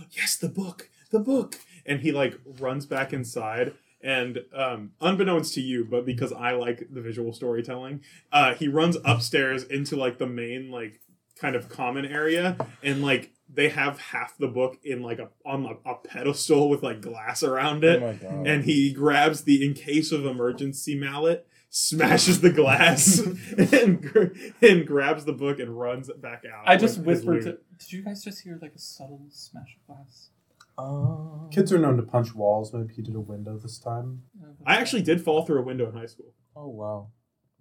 yes, 0.11 0.35
the 0.37 0.49
book, 0.49 0.89
the 1.11 1.19
book. 1.19 1.59
And 1.85 1.99
he 2.01 2.11
like 2.11 2.39
runs 2.59 2.87
back 2.87 3.13
inside. 3.13 3.73
And 4.05 4.39
um, 4.53 4.91
unbeknownst 5.01 5.55
to 5.55 5.61
you, 5.61 5.83
but 5.83 6.05
because 6.05 6.31
I 6.31 6.51
like 6.51 6.87
the 6.93 7.01
visual 7.01 7.33
storytelling, 7.33 8.01
uh, 8.31 8.53
he 8.53 8.67
runs 8.67 8.97
upstairs 9.03 9.63
into 9.63 9.95
like 9.95 10.19
the 10.19 10.27
main 10.27 10.69
like 10.69 11.01
kind 11.41 11.55
of 11.55 11.69
common 11.69 12.05
area, 12.05 12.55
and 12.83 13.01
like 13.01 13.31
they 13.51 13.69
have 13.69 13.99
half 13.99 14.37
the 14.37 14.47
book 14.47 14.77
in 14.83 15.01
like 15.01 15.17
a 15.17 15.29
on 15.43 15.65
a, 15.65 15.89
a 15.89 15.95
pedestal 15.95 16.69
with 16.69 16.83
like 16.83 17.01
glass 17.01 17.41
around 17.41 17.83
Oh 17.83 17.89
it, 17.89 18.01
my 18.01 18.13
god. 18.13 18.45
and 18.47 18.63
he 18.65 18.93
grabs 18.93 19.43
the 19.43 19.65
in 19.65 19.73
case 19.73 20.11
of 20.11 20.23
emergency 20.25 20.93
mallet, 20.95 21.47
smashes 21.71 22.41
the 22.41 22.51
glass, 22.51 23.19
and 23.57 24.45
and 24.61 24.85
grabs 24.85 25.25
the 25.25 25.33
book 25.33 25.59
and 25.59 25.79
runs 25.79 26.11
back 26.21 26.43
out. 26.45 26.69
I 26.69 26.77
just 26.77 26.99
whispered 26.99 27.41
to. 27.43 27.57
Did 27.79 27.91
you 27.91 28.03
guys 28.03 28.23
just 28.23 28.41
hear 28.43 28.59
like 28.61 28.73
a 28.75 28.79
subtle 28.79 29.25
smash 29.31 29.75
of 29.81 29.87
glass? 29.95 30.29
Um, 30.77 31.49
Kids 31.51 31.71
are 31.71 31.77
known 31.79 31.97
to 31.97 32.03
punch 32.03 32.33
walls. 32.35 32.73
Maybe 32.73 32.93
he 32.93 33.01
did 33.01 33.15
a 33.15 33.19
window 33.19 33.57
this 33.57 33.79
time. 33.79 34.23
I 34.65 34.75
actually 34.77 35.03
did 35.03 35.21
fall 35.21 35.45
through 35.45 35.59
a 35.59 35.63
window 35.63 35.87
in 35.89 35.95
high 35.95 36.05
school. 36.07 36.33
Oh 36.55 36.67
wow. 36.69 37.09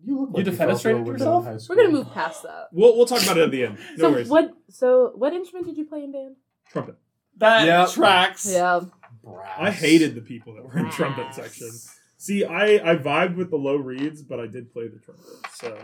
You 0.02 0.20
look 0.20 0.30
You 0.36 0.44
like 0.44 0.54
fell 0.56 0.76
through 0.76 0.90
a 0.90 0.94
defenestrated 0.94 1.04
window 1.06 1.10
in 1.12 1.18
yourself? 1.18 1.44
high 1.44 1.52
We're 1.52 1.58
school. 1.58 1.76
gonna 1.76 1.90
move 1.90 2.12
past 2.12 2.42
that. 2.42 2.66
We'll 2.72 2.96
we'll 2.96 3.06
talk 3.06 3.22
about 3.22 3.38
it 3.38 3.42
at 3.44 3.50
the 3.50 3.64
end. 3.66 3.78
No 3.96 4.08
so 4.08 4.10
worries. 4.12 4.28
what? 4.28 4.52
So 4.70 5.12
what 5.14 5.32
instrument 5.32 5.66
did 5.66 5.76
you 5.78 5.84
play 5.86 6.02
in 6.02 6.12
band? 6.12 6.36
Trumpet. 6.70 6.96
That 7.38 7.66
Yep. 7.66 7.88
tracks. 7.90 8.50
Yeah. 8.52 8.80
Brass. 9.22 9.56
I 9.58 9.70
hated 9.70 10.14
the 10.14 10.20
people 10.20 10.54
that 10.54 10.64
were 10.64 10.78
in 10.78 10.90
trumpet 10.90 11.34
section. 11.34 11.70
See, 12.18 12.44
I 12.44 12.92
I 12.92 12.96
vibed 12.96 13.36
with 13.36 13.50
the 13.50 13.56
low 13.56 13.76
reeds, 13.76 14.22
but 14.22 14.40
I 14.40 14.46
did 14.46 14.72
play 14.72 14.88
the 14.88 14.98
trumpet. 14.98 15.24
So 15.52 15.78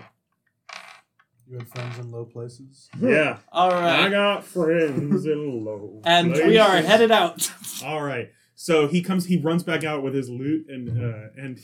You 1.51 1.59
had 1.59 1.67
friends 1.69 1.99
in 1.99 2.13
low 2.13 2.25
places. 2.27 2.89
yeah, 3.01 3.39
All 3.53 3.71
right. 3.71 4.05
I 4.05 4.09
got 4.09 4.45
friends 4.45 5.27
in 5.27 5.65
low. 5.65 6.01
And 6.05 6.33
we 6.33 6.59
are 6.59 6.69
places. 6.71 6.89
headed 6.89 7.11
out. 7.11 7.51
All 7.85 8.03
right. 8.03 8.31
So 8.55 8.87
he 8.87 9.03
comes, 9.03 9.27
he 9.27 9.37
runs 9.37 9.65
back 9.65 9.83
out 9.83 10.03
with 10.05 10.15
his 10.15 10.29
loot, 10.31 10.69
and 10.69 10.89
uh, 10.91 11.29
and 11.37 11.61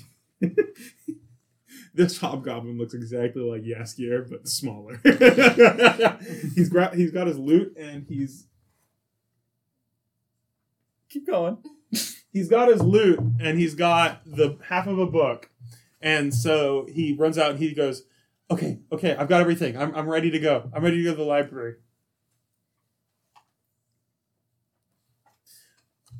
this 1.95 2.19
hobgoblin 2.19 2.79
looks 2.79 2.95
exactly 2.95 3.43
like 3.43 3.63
Jaskier, 3.63 4.29
but 4.29 4.49
smaller. 4.49 4.99
he's 6.57 6.69
gra- 6.69 6.95
he's 6.97 7.11
got 7.13 7.27
his 7.29 7.39
loot, 7.39 7.77
and 7.79 8.07
he's 8.09 8.47
Keep 11.11 11.27
going. 11.29 11.59
he's 12.33 12.49
got 12.49 12.69
his 12.69 12.83
loot, 12.83 13.21
and 13.41 13.59
he's 13.59 13.75
got 13.75 14.23
the 14.27 14.57
half 14.69 14.87
of 14.87 14.99
a 14.99 15.07
book, 15.07 15.51
and 16.01 16.35
so 16.35 16.87
he 16.91 17.13
runs 17.15 17.39
out 17.39 17.51
and 17.53 17.59
he 17.61 17.73
goes, 17.75 18.03
"Okay, 18.51 18.81
okay, 18.93 19.16
I've 19.16 19.28
got 19.28 19.40
everything. 19.40 19.77
I'm 19.77 19.94
I'm 19.94 20.09
ready 20.09 20.31
to 20.31 20.39
go. 20.39 20.70
I'm 20.73 20.82
ready 20.85 20.98
to 20.98 21.05
go 21.05 21.10
to 21.10 21.16
the 21.16 21.23
library." 21.24 21.77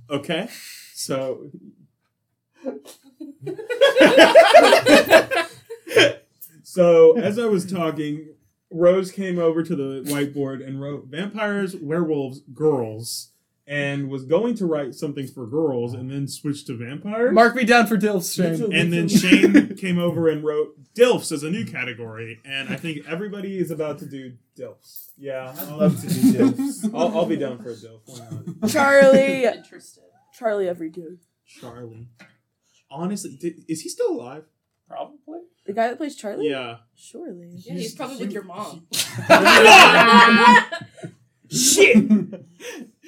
Okay, 0.09 0.49
so 0.95 1.51
so 6.63 7.17
as 7.19 7.39
I 7.39 7.47
was 7.47 7.71
talking, 7.71 8.35
Rose 8.71 9.11
came 9.11 9.39
over 9.39 9.63
to 9.63 9.77
the 9.77 10.03
whiteboard 10.11 10.67
and 10.67 10.81
wrote 10.81 11.07
vampires, 11.07 11.77
werewolves, 11.77 12.41
girls, 12.53 13.31
and 13.67 14.09
was 14.09 14.25
going 14.25 14.55
to 14.57 14.67
write 14.67 14.95
something 14.95 15.27
for 15.27 15.47
girls 15.47 15.95
and 15.95 16.11
then 16.11 16.29
switched 16.29 16.67
to 16.69 16.77
vampires. 16.77 17.33
Mark 17.33 17.55
me 17.55 17.65
down 17.65 17.87
for 17.87 17.97
Dilf's 17.97 18.33
Shane. 18.33 18.73
and 18.73 18.93
then 18.93 19.09
Shane 19.09 19.77
came 19.81 19.99
over 19.99 20.29
and 20.29 20.45
wrote 20.45 20.77
DILFs 20.97 21.31
is 21.31 21.43
a 21.43 21.51
new 21.51 21.67
category, 21.67 22.41
and 22.45 22.71
I 22.71 22.77
think 22.77 23.07
everybody 23.07 23.59
is 23.59 23.71
about 23.71 23.99
to 23.99 24.07
do 24.07 24.33
DILFs. 24.59 25.11
Yeah, 25.19 25.55
I'd 25.57 25.69
love 25.69 26.01
to 26.01 26.09
do 26.09 26.33
DILFs. 26.33 26.95
I'll, 26.95 27.19
I'll 27.19 27.27
be 27.27 27.37
down 27.37 27.59
for 27.63 27.71
a 27.71 27.75
DILF. 27.75 28.01
Why 28.07 28.19
not? 28.61 28.71
Charlie. 28.71 29.45
Interested. 29.45 30.05
Charlie 30.33 30.69
every 30.69 30.89
day. 30.89 31.19
Charlie. 31.47 32.09
Honestly, 32.91 33.37
did, 33.39 33.65
is 33.69 33.83
he 33.83 33.91
still 33.91 34.11
alive? 34.11 34.45
Probably. 34.89 35.41
The 35.67 35.73
guy 35.75 35.89
that 35.89 35.99
plays 35.99 36.17
Charlie? 36.17 36.49
Yeah. 36.49 36.77
Surely. 36.95 37.51
Yeah, 37.57 37.75
he's 37.75 37.95
probably 37.95 38.17
with 38.19 38.33
your 38.33 38.45
mom. 38.45 38.87
Shit! 41.51 41.97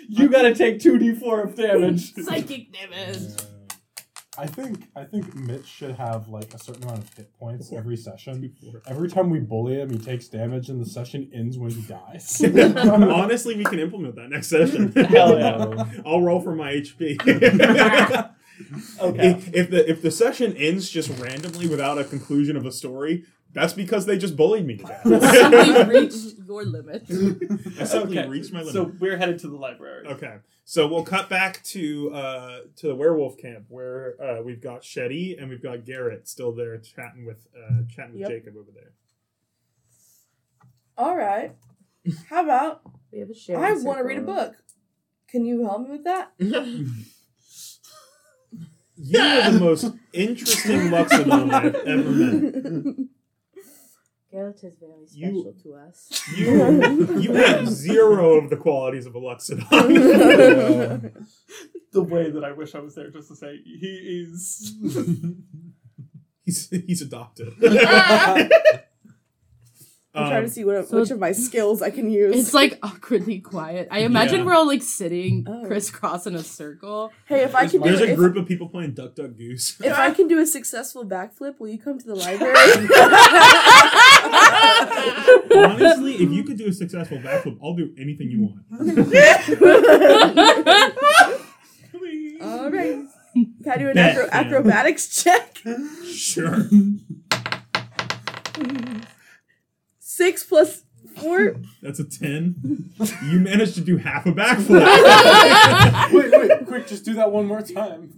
you 0.08 0.28
gotta 0.28 0.54
take 0.54 0.78
2d4 0.78 1.44
of 1.44 1.54
damage. 1.54 2.14
Psychic 2.14 2.72
damage. 2.72 3.32
I 4.38 4.46
think 4.46 4.84
I 4.94 5.04
think 5.04 5.34
Mitch 5.34 5.66
should 5.66 5.96
have 5.96 6.28
like 6.28 6.54
a 6.54 6.58
certain 6.58 6.84
amount 6.84 7.00
of 7.00 7.12
hit 7.14 7.36
points 7.38 7.72
every 7.72 7.96
session. 7.96 8.54
Every 8.86 9.08
time 9.08 9.30
we 9.30 9.40
bully 9.40 9.80
him, 9.80 9.90
he 9.90 9.98
takes 9.98 10.28
damage, 10.28 10.68
and 10.68 10.80
the 10.80 10.88
session 10.88 11.28
ends 11.34 11.58
when 11.58 11.72
he 11.72 11.82
dies. 11.82 12.40
Honestly, 12.76 13.56
we 13.56 13.64
can 13.64 13.80
implement 13.80 14.14
that 14.14 14.30
next 14.30 14.48
session. 14.48 14.92
Hell 14.96 15.38
yeah. 15.38 15.84
I'll 16.06 16.22
roll 16.22 16.40
for 16.40 16.54
my 16.54 16.72
HP. 16.72 17.20
Okay. 19.00 19.28
If, 19.28 19.54
if 19.54 19.70
the 19.70 19.88
if 19.88 20.02
the 20.02 20.10
session 20.10 20.56
ends 20.56 20.90
just 20.90 21.10
randomly 21.20 21.68
without 21.68 21.98
a 21.98 22.04
conclusion 22.04 22.56
of 22.56 22.66
a 22.66 22.72
story, 22.72 23.24
that's 23.58 23.72
because 23.72 24.06
they 24.06 24.16
just 24.18 24.36
bullied 24.36 24.66
me 24.66 24.76
to 24.76 24.86
Simply 24.86 25.18
death. 25.18 25.88
reached 25.88 26.38
your 26.46 26.64
limit. 26.64 27.02
I 27.80 27.84
simply 27.84 28.18
Okay, 28.18 28.28
reached 28.28 28.52
my 28.52 28.60
limit. 28.60 28.72
So 28.74 28.92
we're 28.98 29.16
headed 29.16 29.38
to 29.40 29.48
the 29.48 29.56
library. 29.56 30.06
Okay, 30.06 30.36
so 30.64 30.86
we'll 30.86 31.04
cut 31.04 31.28
back 31.28 31.62
to 31.64 32.10
uh, 32.12 32.58
to 32.76 32.86
the 32.88 32.94
werewolf 32.94 33.36
camp 33.38 33.64
where 33.68 34.14
uh, 34.22 34.42
we've 34.42 34.60
got 34.60 34.82
Shetty 34.82 35.38
and 35.40 35.48
we've 35.50 35.62
got 35.62 35.84
Garrett 35.84 36.28
still 36.28 36.52
there 36.52 36.76
chatting 36.78 37.26
with 37.26 37.46
uh, 37.56 37.82
chatting 37.94 38.12
with 38.14 38.20
Yep. 38.22 38.30
Jacob 38.30 38.54
over 38.56 38.70
there. 38.74 38.92
All 40.96 41.16
right. 41.16 41.52
How 42.30 42.42
about 42.42 42.82
We 43.12 43.18
have 43.20 43.30
a 43.30 43.34
shared 43.34 43.60
I 43.62 43.72
want 43.74 43.98
to 43.98 44.04
read 44.04 44.18
a 44.18 44.22
book. 44.22 44.54
Can 45.30 45.44
you 45.44 45.62
help 45.64 45.82
me 45.82 45.90
with 45.90 46.04
that? 46.04 46.32
You 49.00 49.20
are 49.20 49.50
the 49.52 49.60
most 49.60 49.92
interesting 50.12 50.88
Loxodon 50.90 51.52
I've 51.54 51.74
ever 51.76 52.10
met. 52.10 53.06
Geralt 54.32 54.62
is 54.64 54.76
very 54.78 55.06
You- 55.10 55.54
to 55.62 55.74
us. 55.74 56.22
You 56.36 57.18
you 57.18 57.32
have 57.32 57.66
zero 57.86 58.34
of 58.36 58.50
the 58.50 58.56
qualities 58.56 59.06
of 59.06 59.14
a 59.14 59.20
Loxodon. 59.20 59.64
Um, 61.18 61.26
the 61.92 62.02
way 62.02 62.30
that 62.30 62.44
I 62.44 62.52
wish 62.52 62.74
I 62.74 62.80
was 62.80 62.94
there 62.94 63.10
just 63.10 63.28
to 63.28 63.36
say 63.36 63.56
he 63.64 64.26
is. 64.26 64.74
he's 66.44 66.68
he's 66.68 67.00
adopted. 67.02 67.54
I'm 70.14 70.28
trying 70.28 70.40
to 70.42 70.46
Um, 70.46 70.50
see 70.50 70.64
what, 70.64 70.88
so- 70.88 70.98
which 71.00 71.10
of 71.10 71.18
my 71.20 71.32
skills 71.32 71.82
I 71.82 71.90
can 71.90 72.10
use. 72.10 72.34
It's 72.34 72.54
like 72.54 72.78
awkwardly 72.82 73.40
quiet. 73.40 73.88
I 73.90 73.98
imagine 74.00 74.38
Yeah. 74.40 74.46
we're 74.46 74.54
all 74.54 74.66
like 74.66 74.82
sitting 74.82 75.44
Oh. 75.46 75.64
crisscross 75.66 76.26
in 76.26 76.34
a 76.34 76.42
circle. 76.42 77.12
hey, 77.26 77.42
if 77.44 77.54
I 77.54 77.66
can 77.66 77.82
do 77.82 77.88
There's 77.90 78.00
a 78.00 78.10
if, 78.12 78.16
group 78.16 78.36
of 78.36 78.46
people 78.46 78.68
playing 78.68 78.94
Duck 78.94 79.14
Duck 79.14 79.36
Goose. 79.36 79.76
if 79.82 79.96
I 79.98 80.10
can 80.12 80.26
do 80.26 80.38
a 80.40 80.46
successful 80.46 81.04
backflip, 81.04 81.60
will 81.60 81.68
you 81.68 81.78
come 81.78 81.98
to 81.98 82.06
the 82.06 82.14
library? 82.16 82.54
Honestly, 85.54 86.14
if 86.14 86.30
you 86.32 86.42
could 86.42 86.56
do 86.58 86.66
a 86.68 86.72
successful 86.72 87.18
backflip, 87.18 87.58
I'll 87.62 87.74
do 87.74 87.92
anything 87.98 88.30
you 88.30 88.40
want. 88.42 88.64
All 92.40 92.70
right. 92.70 92.98
Can 93.34 93.72
I 93.72 93.76
do 93.76 93.90
an 93.90 93.98
acro- 93.98 94.28
acrobatics 94.32 95.22
check? 95.22 95.58
Sure. 96.06 96.66
Six 100.18 100.42
plus 100.42 100.82
four. 101.14 101.54
That's 101.80 102.00
a 102.00 102.04
10. 102.04 102.90
You 103.30 103.38
managed 103.38 103.76
to 103.76 103.80
do 103.80 103.98
half 103.98 104.26
a 104.26 104.32
backflip. 104.32 104.82
wait, 106.12 106.32
wait, 106.32 106.66
quick, 106.66 106.88
just 106.88 107.04
do 107.04 107.14
that 107.14 107.30
one 107.30 107.46
more 107.46 107.62
time. 107.62 108.14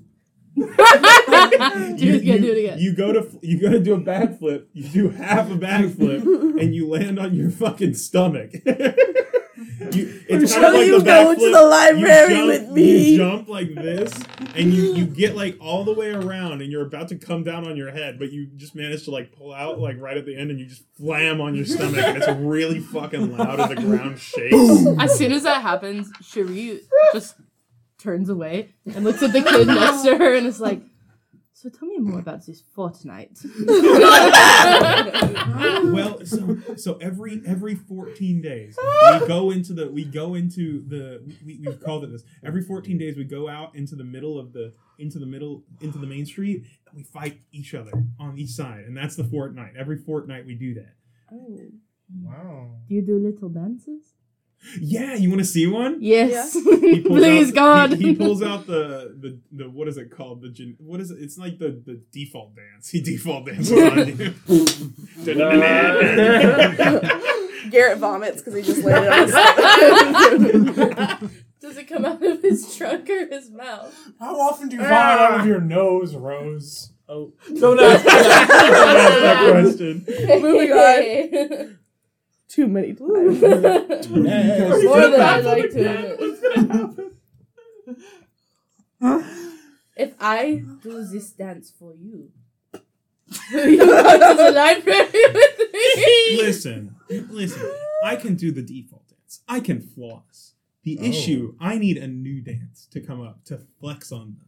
do 0.57 0.65
it 0.67 1.99
again, 1.99 1.99
you- 1.99 2.39
do 2.41 2.53
it 2.53 2.59
again. 2.59 2.79
You 2.79 2.95
go 2.97 3.13
to 3.13 3.39
you 3.43 3.61
go 3.61 3.69
to 3.71 3.79
do 3.81 3.93
a 3.93 4.01
backflip. 4.01 4.65
You 4.73 4.89
do 4.89 5.09
half 5.11 5.51
a 5.51 5.57
backflip, 5.57 6.23
and 6.61 6.75
you 6.75 6.89
land 6.89 7.19
on 7.19 7.35
your 7.35 7.51
fucking 7.51 7.93
stomach. 7.95 8.53
You, 9.93 10.23
it's 10.29 10.55
Will 10.55 10.63
kind 10.63 10.65
of 10.67 10.81
like 10.81 10.87
you 10.87 11.03
go 11.03 11.35
to 11.35 11.51
the 11.51 11.63
library 11.63 12.35
jump, 12.35 12.47
with 12.47 12.69
me? 12.71 13.11
You 13.11 13.17
jump 13.17 13.49
like 13.49 13.75
this, 13.75 14.13
and 14.55 14.73
you 14.73 14.95
you 14.95 15.07
get 15.21 15.35
like 15.35 15.57
all 15.61 15.85
the 15.85 15.95
way 15.95 16.11
around, 16.11 16.61
and 16.61 16.71
you're 16.71 16.87
about 16.87 17.09
to 17.09 17.17
come 17.17 17.43
down 17.43 17.67
on 17.67 17.77
your 17.77 17.91
head, 17.91 18.19
but 18.19 18.31
you 18.31 18.47
just 18.57 18.75
manage 18.75 19.05
to 19.05 19.11
like 19.11 19.33
pull 19.33 19.53
out 19.53 19.79
like 19.79 19.99
right 19.99 20.17
at 20.17 20.27
the 20.27 20.37
end, 20.37 20.51
and 20.51 20.61
you 20.61 20.67
just 20.67 20.85
flam 20.97 21.41
on 21.41 21.55
your 21.55 21.65
stomach, 21.65 22.05
and 22.05 22.19
it's 22.19 22.29
really 22.41 22.81
fucking 22.81 23.37
loud, 23.37 23.59
and 23.59 23.71
the 23.71 23.83
ground 23.83 24.19
shakes. 24.19 24.55
As 24.99 25.17
soon 25.17 25.33
as 25.33 25.45
that 25.45 25.63
happens, 25.63 26.11
Cherie 26.23 26.81
just 27.13 27.37
turns 27.99 28.29
away 28.29 28.75
and 28.87 29.05
looks 29.05 29.23
at 29.23 29.33
the 29.33 29.43
kid 29.43 29.67
next 29.67 30.03
to 30.03 30.17
her 30.17 30.35
and 30.35 30.47
is 30.47 30.61
like, 30.61 30.83
So 31.61 31.69
tell 31.69 31.89
me 31.89 31.99
more 31.99 32.21
about 32.21 32.47
this 32.47 32.63
fortnight. 32.75 33.39
well, 35.93 36.25
so 36.25 36.57
so 36.77 36.97
every 37.03 37.43
every 37.47 37.75
14 37.75 38.41
days 38.41 38.79
we 39.21 39.27
go 39.27 39.51
into 39.51 39.75
the 39.75 39.91
we 39.91 40.07
go 40.07 40.37
into 40.37 40.83
the 40.89 41.23
we, 41.45 41.61
we've 41.63 41.79
called 41.79 42.05
it 42.05 42.13
this. 42.13 42.23
Every 42.43 42.63
14 42.63 42.97
days 42.97 43.19
we 43.19 43.25
go 43.25 43.47
out 43.47 43.75
into 43.75 43.95
the 43.95 44.05
middle 44.05 44.39
of 44.39 44.55
the 44.55 44.73
into 44.99 45.19
the 45.19 45.27
middle 45.27 45.63
into 45.83 45.99
the 45.99 46.07
main 46.07 46.25
street 46.25 46.65
and 46.89 46.97
we 46.97 47.03
fight 47.03 47.43
each 47.53 47.75
other 47.75 47.93
on 48.19 48.39
each 48.39 48.53
side. 48.53 48.85
And 48.87 48.97
that's 48.97 49.17
the 49.17 49.25
fortnight. 49.25 49.75
Every 49.79 49.99
fortnight 49.99 50.47
we 50.47 50.55
do 50.55 50.73
that. 50.77 50.95
Oh. 51.31 51.59
Wow. 52.23 52.71
Do 52.89 52.95
you 52.95 53.03
do 53.03 53.19
little 53.19 53.51
dances? 53.51 54.15
Yeah, 54.79 55.15
you 55.15 55.31
want 55.31 55.41
to 55.41 55.47
see 55.47 55.67
one? 55.67 55.99
Yes. 56.01 56.57
He 56.81 57.03
pulls 57.03 57.21
Please, 57.21 57.51
out, 57.51 57.55
God. 57.55 57.93
He, 57.93 58.09
he 58.09 58.17
pulls 58.17 58.43
out 58.43 58.67
the, 58.67 59.15
the 59.21 59.39
the 59.53 59.71
what 59.71 59.87
is 59.87 59.97
it 59.97 60.11
called? 60.11 60.43
The 60.43 60.49
gen, 60.49 60.75
what 60.79 61.01
is 61.01 61.13
it? 61.13 61.19
It's 61.21 61.39
like 61.39 61.59
the 61.59 61.81
the 61.85 62.03
default 62.11 62.57
dance. 62.57 62.89
He 62.89 63.01
default 63.01 63.47
dances 63.47 63.71
on 63.73 64.09
you. 64.09 64.35
Garrett 67.71 67.99
vomits 67.99 68.43
because 68.43 68.55
he 68.55 68.63
just 68.63 68.83
landed 68.85 69.13
on 69.13 69.27
his. 71.21 71.31
Does 71.61 71.77
it 71.77 71.89
come 71.89 72.05
out 72.05 72.23
of 72.23 72.43
his 72.43 72.77
trunk 72.77 73.09
or 73.09 73.27
his 73.27 73.51
mouth? 73.51 73.95
How 74.19 74.39
often 74.41 74.69
do 74.69 74.75
you 74.77 74.83
ah. 74.83 74.89
vomit 74.89 75.21
out 75.21 75.41
of 75.41 75.47
your 75.47 75.61
nose, 75.61 76.17
Rose? 76.17 76.91
Oh, 77.09 77.33
Don't 77.59 77.81
ask. 77.81 78.05
Don't 78.05 78.17
ask 78.17 78.49
that 78.49 79.51
question. 79.51 80.05
Moving 80.41 80.73
on. 80.73 81.79
Too 82.51 82.67
many 82.67 82.95
times. 82.95 83.41
Next. 83.41 84.09
More 84.11 85.01
than 85.09 85.21
I'd 85.21 85.45
like 85.45 85.71
to. 85.71 86.17
What's? 88.99 89.27
If 89.97 90.15
I 90.19 90.63
do 90.83 91.05
this 91.05 91.31
dance 91.33 91.71
for 91.79 91.93
you, 91.95 92.31
will 93.53 93.69
you 93.69 93.77
go 93.79 94.13
to 94.15 94.35
the 94.35 94.51
library 94.51 95.09
with 95.13 95.59
me? 95.75 96.37
listen, 96.39 96.97
listen. 97.29 97.71
I 98.03 98.17
can 98.17 98.35
do 98.35 98.51
the 98.51 98.63
default 98.63 99.07
dance. 99.09 99.41
I 99.47 99.61
can 99.61 99.81
floss. 99.83 100.55
The 100.85 100.99
Oh. 101.01 101.05
issue, 101.05 101.55
I 101.61 101.77
need 101.77 101.99
a 101.99 102.07
new 102.09 102.41
dance 102.41 102.87
to 102.93 103.01
come 103.01 103.21
up 103.21 103.45
to 103.47 103.61
flex 103.79 104.11
on 104.11 104.37
them. 104.39 104.47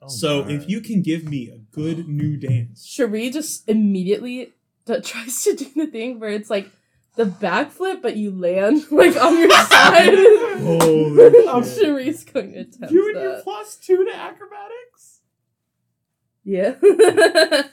Oh, 0.00 0.08
so 0.08 0.42
God. 0.42 0.52
if 0.52 0.68
you 0.68 0.80
can 0.80 1.02
give 1.02 1.24
me 1.28 1.50
a 1.50 1.58
good 1.58 2.08
new 2.08 2.38
dance, 2.38 2.86
Cherie 2.86 3.28
just 3.30 3.68
immediately 3.68 4.54
d- 4.86 5.00
tries 5.02 5.42
to 5.42 5.54
do 5.56 5.66
the 5.76 5.86
thing 5.88 6.18
where 6.20 6.30
it's 6.30 6.48
like 6.48 6.70
the 7.16 7.24
backflip, 7.24 8.02
but 8.02 8.16
you 8.16 8.30
land 8.30 8.84
like 8.90 9.16
on 9.16 9.38
your 9.38 9.50
side. 9.50 10.14
holy 10.60 11.16
Oh, 11.48 11.62
shit.Cherie's 11.62 12.24
going 12.24 12.52
to 12.52 12.60
attempt 12.60 12.92
You 12.92 13.08
and 13.12 13.20
your 13.20 13.32
that. 13.36 13.44
plus 13.44 13.76
two 13.76 14.04
to 14.04 14.14
acrobatics? 14.14 15.20
Yeah. 16.44 16.74
I, 16.82 17.64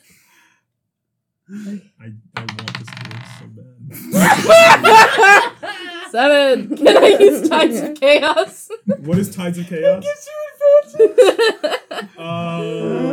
I 1.50 2.40
want 2.40 2.74
this 2.74 2.88
to 2.88 2.94
work 3.10 3.26
so 3.40 3.46
bad. 4.10 5.52
Seven. 6.12 6.78
Can 6.78 6.98
I 6.98 7.08
use 7.20 7.50
Tides 7.50 7.80
of 7.82 7.96
Chaos? 7.96 8.70
what 9.00 9.18
is 9.18 9.36
Tides 9.36 9.58
of 9.60 9.68
Chaos? 9.68 10.04
Gives 10.04 10.28
you 10.30 11.10
advantage. 11.10 12.10
Uh, 12.18 13.13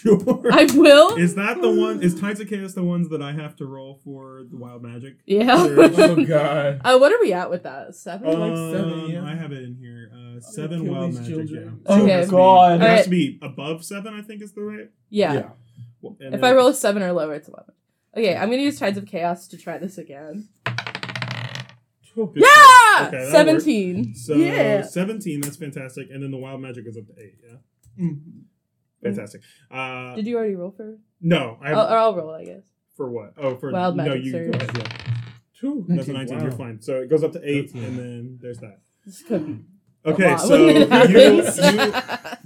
sure. 0.00 0.52
I 0.52 0.64
will. 0.74 1.16
Is 1.16 1.34
that 1.34 1.60
the 1.60 1.70
one? 1.70 2.02
Is 2.02 2.18
Tides 2.20 2.40
of 2.40 2.48
Chaos 2.48 2.74
the 2.74 2.82
ones 2.82 3.08
that 3.10 3.22
I 3.22 3.32
have 3.32 3.56
to 3.56 3.66
roll 3.66 4.00
for 4.04 4.44
the 4.50 4.56
wild 4.56 4.82
magic? 4.82 5.16
Yeah. 5.26 5.56
Oh 5.98 6.24
god. 6.24 6.80
Uh, 6.84 6.98
what 6.98 7.12
are 7.12 7.20
we 7.20 7.32
at 7.32 7.50
with 7.50 7.62
that? 7.64 7.94
Seven? 7.94 8.26
like 8.26 8.56
seven, 8.56 8.92
Um, 9.04 9.10
yeah. 9.10 9.24
I 9.24 9.34
have 9.34 9.52
it 9.52 9.62
in 9.62 9.76
here. 9.76 10.10
Uh, 10.14 10.40
seven 10.40 10.84
Kill 10.84 10.92
wild 10.94 11.14
magic. 11.14 11.28
children. 11.34 11.80
Yeah. 11.86 11.92
Oh, 11.94 12.04
it 12.06 12.10
has 12.10 12.26
to 12.26 12.30
be- 12.30 12.36
God. 12.36 12.74
It 12.80 12.80
has 12.88 13.04
to 13.04 13.10
be 13.10 13.38
above 13.42 13.84
seven. 13.84 14.14
I 14.14 14.22
think 14.22 14.42
is 14.42 14.52
the 14.52 14.62
right. 14.62 14.90
yeah. 15.08 15.50
Well, 16.00 16.16
If 16.18 16.30
then- 16.32 16.44
I 16.44 16.52
roll 16.52 16.68
a 16.68 16.74
seven 16.74 17.02
or 17.02 17.12
lower, 17.12 17.34
it's 17.34 17.48
eleven. 17.48 17.74
Okay, 18.16 18.34
I'm 18.36 18.50
gonna 18.50 18.62
use 18.62 18.78
Tides 18.78 18.98
of 18.98 19.06
Chaos 19.06 19.46
to 19.48 19.56
try 19.56 19.78
this 19.78 19.98
again. 19.98 20.48
Good 22.16 22.30
Yeah. 22.34 23.06
Okay, 23.08 23.30
seventeen. 23.30 23.96
work. 23.98 24.06
So 24.16 24.34
Yeah. 24.34 24.82
seventeen. 24.82 25.40
That's 25.42 25.56
fantastic. 25.56 26.08
And 26.10 26.22
then 26.22 26.30
the 26.32 26.38
wild 26.38 26.60
magic 26.60 26.86
is 26.86 26.96
up 26.96 27.06
to 27.06 27.12
eight. 27.22 27.36
Yeah. 27.46 28.08
Fantastic. 29.02 29.40
Uh, 29.70 30.14
Did 30.16 30.26
you 30.26 30.36
already 30.36 30.54
roll 30.56 30.72
for? 30.72 30.98
no, 31.20 31.58
I 31.62 31.72
I'll, 31.72 31.80
I'll 31.86 32.14
roll, 32.16 32.34
I 32.34 32.44
guess. 32.44 32.62
for 32.96 33.10
what? 33.10 33.34
Oh, 33.38 33.56
for 33.56 33.70
Wild 33.72 33.96
no. 33.96 34.04
magic 34.04 34.24
You 34.24 34.30
surge. 34.32 34.52
go 34.52 34.58
ahead. 34.58 34.76
Yeah. 34.78 35.14
Two. 35.58 35.84
That's 35.88 36.08
a 36.08 36.12
nineteen. 36.12 36.40
You're 36.40 36.52
fine. 36.52 36.80
So 36.80 37.00
it 37.00 37.08
goes 37.10 37.22
up 37.24 37.32
to 37.32 37.40
eight, 37.48 37.70
13. 37.70 37.84
and 37.84 37.98
then 37.98 38.38
there's 38.40 38.58
that. 38.58 38.80
This 39.06 39.22
could 39.22 39.46
be 39.46 39.64
Okay, 40.04 40.30
lot 40.30 40.40
so 40.40 40.66
when 40.66 40.76
you, 40.76 40.82
it 40.82 40.90
happens. 40.90 41.58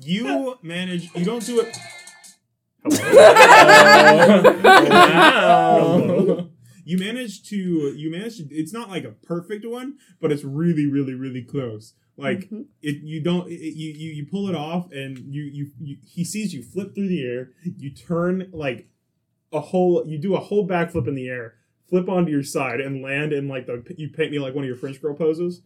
you 0.03 0.27
you 0.27 0.59
manage. 0.63 1.15
You 1.15 1.25
don't 1.25 1.45
do 1.45 1.61
it. 1.61 1.77
Wow. 5.15 6.49
You 6.87 6.99
manage 6.99 7.49
to. 7.49 7.57
You 7.57 8.11
manage 8.11 8.37
to. 8.39 8.45
It's 8.51 8.73
not 8.73 8.91
like 8.91 9.05
a 9.05 9.11
perfect 9.13 9.65
one, 9.67 9.95
but 10.21 10.31
it's 10.33 10.45
really, 10.45 10.87
really, 10.87 11.15
really 11.15 11.43
close. 11.43 11.95
Like 12.17 12.49
Mhm. 12.51 12.67
it. 12.81 13.03
You 13.03 13.21
don't. 13.21 13.51
It, 13.51 13.61
you, 13.75 13.93
you 13.93 14.11
you 14.13 14.27
pull 14.27 14.49
it 14.49 14.55
off, 14.55 14.93
and 14.93 15.19
you, 15.19 15.43
you 15.43 15.71
you 15.81 15.97
he 16.07 16.23
sees 16.25 16.55
you 16.55 16.63
flip 16.63 16.95
through 16.95 17.09
the 17.09 17.25
air. 17.25 17.51
You 17.65 17.91
turn 17.91 18.51
like 18.53 18.87
a 19.53 19.61
whole. 19.61 20.07
You 20.07 20.19
do 20.19 20.35
a 20.37 20.41
whole 20.41 20.67
backflip 20.67 21.09
in 21.09 21.15
the 21.17 21.29
air. 21.29 21.55
Flip 21.89 22.09
onto 22.09 22.31
your 22.31 22.45
side 22.45 22.81
and 22.81 23.03
land 23.03 23.33
in 23.33 23.49
like 23.49 23.67
the. 23.67 23.83
You 23.97 24.09
paint 24.11 24.31
me 24.31 24.39
like 24.39 24.55
one 24.55 24.63
of 24.65 24.69
your 24.69 24.77
French 24.77 25.03
girl 25.03 25.15
poses. 25.15 25.63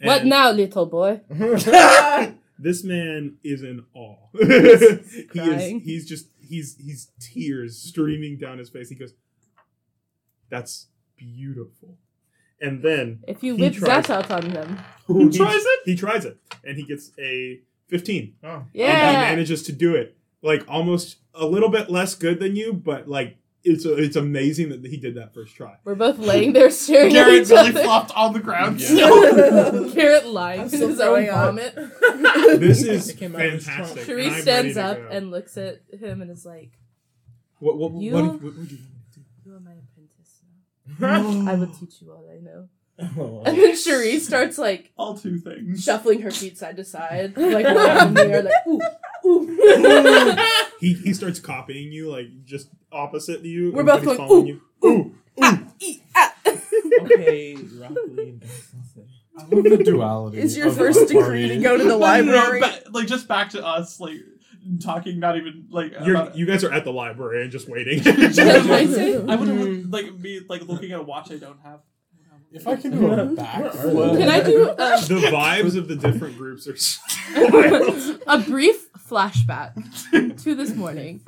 What 0.00 0.24
now, 0.26 0.50
little 0.50 0.86
boy? 0.86 1.20
this 2.58 2.82
man 2.82 3.36
is 3.44 3.62
in 3.62 3.84
awe. 3.94 4.16
he 4.38 5.38
is 5.38 5.82
he's 5.84 6.08
just 6.08 6.26
he's 6.40 6.76
he's 6.76 7.12
tears 7.20 7.78
streaming 7.78 8.38
down 8.38 8.58
his 8.58 8.70
face. 8.70 8.88
He 8.88 8.96
goes, 8.96 9.14
That's 10.50 10.88
beautiful. 11.16 11.98
And 12.62 12.80
then 12.82 13.22
If 13.26 13.42
you 13.42 13.56
He 13.56 13.62
whip 13.62 13.74
tries- 13.74 14.06
that 14.06 14.10
out 14.10 14.30
on 14.30 14.50
them, 14.52 14.78
he 15.08 15.28
tries 15.36 15.62
it? 15.64 15.80
He 15.84 15.96
tries 15.96 16.24
it. 16.24 16.38
And 16.64 16.76
he 16.78 16.84
gets 16.84 17.10
a 17.18 17.60
15. 17.88 18.34
Oh. 18.44 18.48
And 18.48 18.64
he 18.72 18.78
yeah. 18.80 19.12
manages 19.20 19.62
to 19.64 19.72
do 19.72 19.94
it. 19.96 20.16
Like 20.42 20.64
almost 20.68 21.16
a 21.34 21.44
little 21.46 21.68
bit 21.68 21.90
less 21.90 22.14
good 22.14 22.38
than 22.40 22.56
you, 22.56 22.72
but 22.72 23.08
like 23.08 23.36
it's 23.64 23.84
it's 23.84 24.16
amazing 24.16 24.70
that 24.70 24.84
he 24.84 24.96
did 24.96 25.14
that 25.14 25.32
first 25.34 25.54
try. 25.54 25.76
We're 25.84 25.94
both 25.94 26.18
laying 26.18 26.52
there 26.52 26.68
staring 26.70 27.08
at 27.08 27.12
Garrett 27.12 27.42
each 27.42 27.48
really 27.50 27.68
other. 27.70 27.82
flopped 27.84 28.10
on 28.16 28.32
the 28.32 28.40
ground. 28.40 28.78
Garrett 29.94 30.26
lying 30.26 30.60
I'm 30.60 30.64
in 30.66 30.70
still 30.70 30.88
his 30.88 31.00
own 31.00 31.24
throwing 31.26 31.28
up. 31.28 31.46
vomit. 31.46 31.74
This 32.60 32.82
is 32.84 33.08
It 33.10 33.18
came 33.18 33.36
out 33.36 33.44
of 33.46 33.52
his 33.52 33.64
fantastic. 33.66 33.94
trunk. 33.94 34.06
Cherie 34.06 34.24
and 34.26 34.34
I'm 34.34 34.42
stands 34.42 34.76
ready 34.76 34.88
up 34.88 34.96
to 34.96 35.02
go. 35.02 35.08
and 35.16 35.30
looks 35.30 35.56
at 35.56 35.80
him 35.98 36.22
and 36.22 36.30
is 36.30 36.44
like, 36.44 36.72
what 37.60 37.76
what, 37.78 37.92
what, 37.92 38.02
You- 38.02 38.12
what, 38.14 38.24
what 38.24 38.42
would 38.42 38.42
you 38.42 38.50
want 38.50 38.58
me 38.58 38.66
to 38.66 39.18
do? 39.20 39.24
"You 39.46 39.54
are 39.56 39.60
my 39.60 39.70
apprentice. 39.72 39.91
I 41.02 41.54
will 41.54 41.66
teach 41.80 42.00
you 42.02 42.10
all 42.12 42.28
I 42.32 42.38
know. 42.42 42.68
Oh. 43.18 43.42
And 43.46 43.56
then 43.56 43.74
Cherie 43.76 44.18
starts 44.20 44.58
like 44.58 44.92
All 44.96 45.16
two 45.16 45.38
things. 45.38 45.82
shuffling 45.82 46.20
her 46.22 46.30
feet 46.30 46.58
side 46.58 46.76
to 46.76 46.84
side, 46.84 47.34
like 47.36 47.64
one 47.66 47.76
up 47.90 48.08
in 48.08 48.14
the 48.14 48.26
air, 48.26 48.42
like 48.42 48.66
ooh, 48.66 48.80
ooh. 49.26 50.36
He 50.80 50.94
he 50.94 51.14
starts 51.14 51.40
copying 51.40 51.90
you, 51.92 52.10
like 52.10 52.44
just 52.44 52.68
opposite 52.92 53.42
you. 53.44 53.72
We're 53.72 53.80
and- 53.80 53.86
both 53.86 54.04
but 54.04 54.08
he's 54.10 54.16
going, 54.18 54.28
following 54.28 54.46
you. 54.46 54.60
Ooh. 54.84 54.88
ooh. 54.88 55.14
Ah, 55.40 55.62
ah. 56.16 56.34
okay, 57.02 57.54
Rockly 57.54 58.28
and 58.28 58.40
Benson. 58.40 59.08
I 59.38 59.44
love 59.44 59.64
the 59.64 59.82
duality. 59.84 60.38
It's 60.38 60.56
your 60.56 60.68
of 60.68 60.76
first 60.76 60.98
our 61.00 61.06
degree 61.06 61.42
to 61.48 61.48
party. 61.48 61.62
go 61.62 61.78
to 61.78 61.84
the 61.84 61.96
library. 61.96 62.60
ba- 62.60 62.82
like 62.90 63.06
just 63.06 63.26
back 63.28 63.50
to 63.50 63.64
us, 63.64 63.98
like 63.98 64.16
talking, 64.82 65.18
not 65.20 65.36
even 65.36 65.66
like. 65.70 65.92
You're, 66.04 66.16
about- 66.16 66.36
you 66.36 66.46
guys 66.46 66.64
are 66.64 66.72
at 66.72 66.84
the 66.84 66.92
library 66.92 67.42
and 67.42 67.50
just 67.52 67.68
waiting. 67.68 68.00
I 68.06 69.36
would 69.36 69.90
like 69.92 70.20
be 70.20 70.40
like 70.48 70.62
looking 70.62 70.92
at 70.92 71.00
a 71.00 71.02
watch 71.02 71.30
I 71.32 71.36
don't 71.36 71.60
have. 71.62 71.80
If 72.54 72.66
I 72.68 72.76
can 72.76 72.90
do 72.90 73.10
a 73.10 73.16
backflip. 73.28 74.18
Can 74.18 74.28
I 74.28 74.40
do 74.40 74.68
um, 74.68 74.76
the 74.76 75.30
vibes 75.32 75.74
of 75.74 75.88
the 75.88 75.96
different 75.96 76.36
groups 76.36 76.66
are 76.68 76.76
so 76.76 77.00
a 78.26 78.38
brief 78.38 78.92
flashback 79.08 79.72
to 80.42 80.54
this 80.54 80.74
morning? 80.74 81.22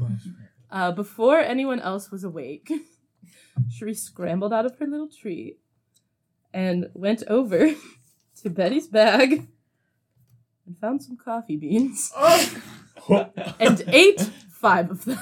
Uh, 0.70 0.93
before 0.93 1.39
anyone 1.39 1.81
else 1.81 2.11
was 2.11 2.24
awake, 2.24 2.70
Cherie 3.70 3.94
scrambled 3.94 4.52
out 4.52 4.66
of 4.66 4.77
her 4.78 4.86
little 4.86 5.09
tree 5.09 5.56
and 6.52 6.90
went 6.93 7.23
over 7.27 7.70
to 8.43 8.51
Betty's 8.51 8.86
bag 8.89 9.47
and 10.66 10.78
found 10.78 11.02
some 11.02 11.16
coffee 11.16 11.56
beans 11.56 12.12
and 13.09 13.85
ate 13.89 14.20
five 14.51 14.90
of 14.90 15.05
them. 15.05 15.18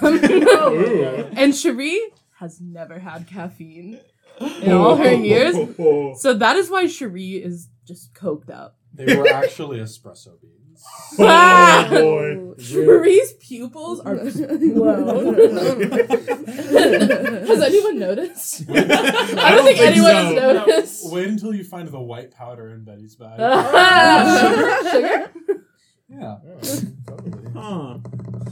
And 1.36 1.54
Cherie 1.54 2.00
has 2.38 2.60
never 2.60 2.98
had 2.98 3.26
caffeine 3.26 4.00
in 4.40 4.72
all 4.72 4.96
her 4.96 5.12
years. 5.12 5.54
So 6.20 6.34
that 6.34 6.56
is 6.56 6.70
why 6.70 6.86
Cherie 6.86 7.42
is 7.42 7.68
just 7.86 8.14
coked 8.14 8.50
up. 8.50 8.76
They 8.94 9.16
were 9.16 9.28
actually 9.28 9.78
espresso 9.78 10.40
beans. 10.40 10.84
Ah! 11.18 11.88
Oh 11.90 11.90
boy. 11.90 12.54
Cherie's 12.62 13.32
pupils 13.34 14.00
are 14.00 14.16
blown. 14.16 15.34
has 17.46 17.62
anyone 17.62 17.98
noticed? 17.98 18.64
I 18.70 18.74
don't, 19.54 19.64
think, 19.64 19.80
anyone 19.80 20.12
has 20.12 20.28
so. 20.28 20.34
noticed. 20.34 21.12
Wait 21.12 21.28
until 21.28 21.54
you 21.54 21.64
find 21.64 21.88
the 21.88 22.00
white 22.00 22.30
powder 22.32 22.70
in 22.70 22.84
Betty's 22.84 23.16
bag. 23.16 23.38
sugar? 24.40 25.30
Sugar? 25.46 25.61
Yeah. 26.12 26.36
Huh. 27.54 27.98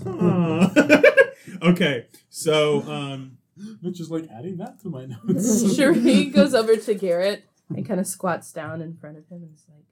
Huh. 0.04 0.70
okay, 1.62 2.06
so 2.28 2.82
um, 2.82 3.38
Which 3.82 4.00
is 4.00 4.10
like 4.10 4.28
adding 4.34 4.56
that 4.58 4.80
to 4.82 4.88
my 4.88 5.06
notes. 5.06 5.74
Cherie 5.76 6.26
goes 6.26 6.54
over 6.54 6.76
to 6.76 6.94
Garrett 6.94 7.44
and 7.68 7.86
kind 7.86 8.00
of 8.00 8.06
squats 8.06 8.52
down 8.52 8.80
in 8.82 8.94
front 8.96 9.16
of 9.18 9.26
him 9.28 9.42
and 9.42 9.54
is 9.54 9.64
like, 9.68 9.84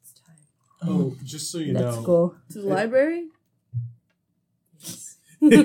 It's 0.00 0.12
time. 0.12 0.88
oh, 0.88 1.16
just 1.24 1.50
so 1.50 1.58
you 1.58 1.72
Let's 1.74 1.96
know, 1.96 2.02
go. 2.02 2.34
to 2.52 2.58
the 2.62 2.68
library? 2.68 3.28
yeah, 5.40 5.62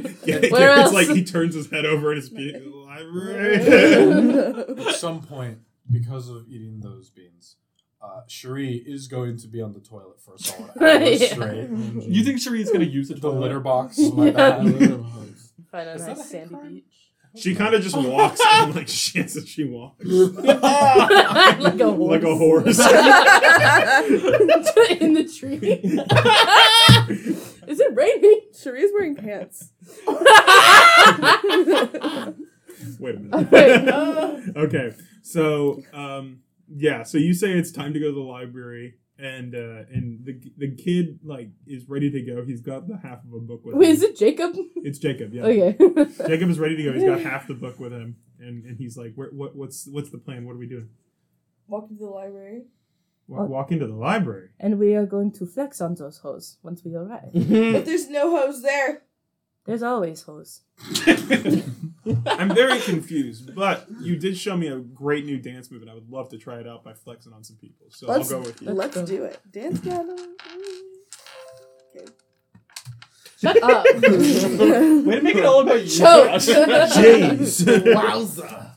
Where 0.49 0.71
it's 0.73 0.81
else? 0.81 0.93
like 0.93 1.07
he 1.09 1.23
turns 1.23 1.55
his 1.55 1.69
head 1.71 1.85
over 1.85 2.11
and 2.11 2.21
his 2.21 2.29
be- 2.29 2.57
library. 2.59 3.55
at 3.55 4.95
some 4.95 5.21
point, 5.21 5.59
because 5.91 6.29
of 6.29 6.47
eating 6.47 6.79
those 6.79 7.09
beans, 7.09 7.55
uh, 8.03 8.21
Cherie 8.27 8.83
is 8.85 9.07
going 9.07 9.37
to 9.37 9.47
be 9.47 9.61
on 9.61 9.71
the 9.73 9.79
toilet 9.79 10.19
for 10.21 10.35
a 10.35 10.39
solid 10.39 10.71
hour 10.81 11.01
Yeah. 11.03 11.33
straight. 11.33 11.69
You 11.69 12.23
think 12.23 12.39
Cherie's 12.41 12.69
gonna 12.71 12.85
use 12.85 13.09
it 13.09 13.21
the 13.21 13.31
litter 13.31 13.59
box? 13.61 13.97
My 13.97 14.25
Yeah. 14.27 14.31
bad. 14.31 15.05
Find 15.71 15.89
a 15.89 15.93
Is 15.93 16.05
that 16.05 16.17
nice 16.17 16.25
a 16.25 16.29
sandy 16.29 16.53
crime? 16.55 16.73
beach. 16.75 16.83
she 17.35 17.55
kind 17.55 17.73
of 17.73 17.81
just 17.81 17.95
walks 17.97 18.39
and 18.47 18.75
like 18.75 18.85
shits 18.87 19.35
as 19.37 19.47
she 19.47 19.63
walks, 19.63 20.05
like 20.05 21.79
a 21.79 21.91
horse. 21.91 22.11
like 22.11 22.23
a 22.23 22.35
horse. 22.35 22.79
in 25.01 25.13
the 25.13 25.23
tree. 25.23 25.57
Is 27.67 27.79
it 27.79 27.95
raining? 27.95 28.41
Cherie's 28.61 28.91
wearing 28.93 29.15
pants. 29.15 29.71
Wait 32.99 33.15
a 33.15 33.19
Wait. 33.19 33.19
minute. 33.19 34.57
okay, 34.57 34.93
so 35.21 35.81
um, 35.93 36.39
yeah, 36.75 37.03
so 37.03 37.17
you 37.17 37.33
say 37.33 37.51
it's 37.51 37.71
time 37.71 37.93
to 37.93 37.99
go 37.99 38.07
to 38.07 38.13
the 38.13 38.19
library, 38.19 38.95
and 39.17 39.53
uh, 39.55 39.85
and 39.93 40.25
the 40.25 40.39
the 40.57 40.75
kid 40.75 41.19
like 41.23 41.49
is 41.67 41.87
ready 41.87 42.09
to 42.11 42.21
go. 42.21 42.43
He's 42.43 42.61
got 42.61 42.87
the 42.87 42.97
half 42.97 43.19
of 43.25 43.33
a 43.33 43.39
book 43.39 43.63
with 43.63 43.75
Wait, 43.75 43.87
him. 43.89 43.91
is 43.93 44.03
it 44.03 44.17
Jacob? 44.17 44.55
It's 44.77 44.99
Jacob. 44.99 45.33
Yeah, 45.33 45.43
Okay. 45.43 45.77
Jacob 46.27 46.49
is 46.49 46.59
ready 46.59 46.75
to 46.77 46.83
go. 46.83 46.93
He's 46.93 47.03
got 47.03 47.21
half 47.21 47.47
the 47.47 47.53
book 47.53 47.79
with 47.79 47.93
him, 47.93 48.17
and, 48.39 48.65
and 48.65 48.77
he's 48.77 48.97
like, 48.97 49.13
Where, 49.15 49.29
"What 49.29 49.55
what's 49.55 49.87
what's 49.87 50.09
the 50.09 50.17
plan? 50.17 50.45
What 50.45 50.53
are 50.53 50.59
we 50.59 50.67
doing? 50.67 50.89
Walk 51.67 51.87
into 51.89 52.03
the 52.03 52.09
library. 52.09 52.63
Walk, 53.27 53.47
walk 53.49 53.71
into 53.71 53.87
the 53.87 53.93
library." 53.93 54.49
and 54.59 54.79
we 54.79 54.95
are 54.95 55.05
going 55.05 55.31
to 55.33 55.45
flex 55.45 55.79
on 55.79 55.95
those 55.95 56.17
hoes 56.17 56.57
once 56.63 56.83
we 56.83 56.93
arrive. 56.95 57.29
But 57.33 57.85
there's 57.85 58.09
no 58.09 58.35
hose 58.35 58.61
there. 58.63 59.02
There's 59.65 59.81
always 59.83 60.23
hoes. 60.23 60.61
I'm 62.25 62.53
very 62.53 62.79
confused, 62.81 63.55
but 63.55 63.87
you 64.01 64.17
did 64.17 64.37
show 64.37 64.57
me 64.57 64.67
a 64.67 64.79
great 64.79 65.25
new 65.25 65.37
dance 65.37 65.71
move, 65.71 65.81
and 65.81 65.89
I 65.89 65.93
would 65.93 66.09
love 66.09 66.27
to 66.29 66.37
try 66.37 66.59
it 66.59 66.67
out 66.67 66.83
by 66.83 66.93
flexing 66.93 67.31
on 67.31 67.43
some 67.45 67.55
people. 67.55 67.87
So 67.89 68.07
Let's 68.07 68.31
I'll 68.31 68.41
go 68.41 68.47
with 68.47 68.61
you. 68.61 68.71
let's 68.71 68.95
go. 68.95 69.05
do 69.05 69.23
it. 69.23 69.39
Dance 69.51 69.79
battle. 69.79 70.17
Shut 73.39 73.61
up. 73.63 73.85
Way 73.95 74.01
to 74.01 75.21
make 75.21 75.35
it 75.35 75.45
all 75.45 75.61
about 75.61 75.81
you. 75.83 75.89
Choke. 75.89 76.27
Josh. 76.41 76.95
Wowza. 76.95 78.75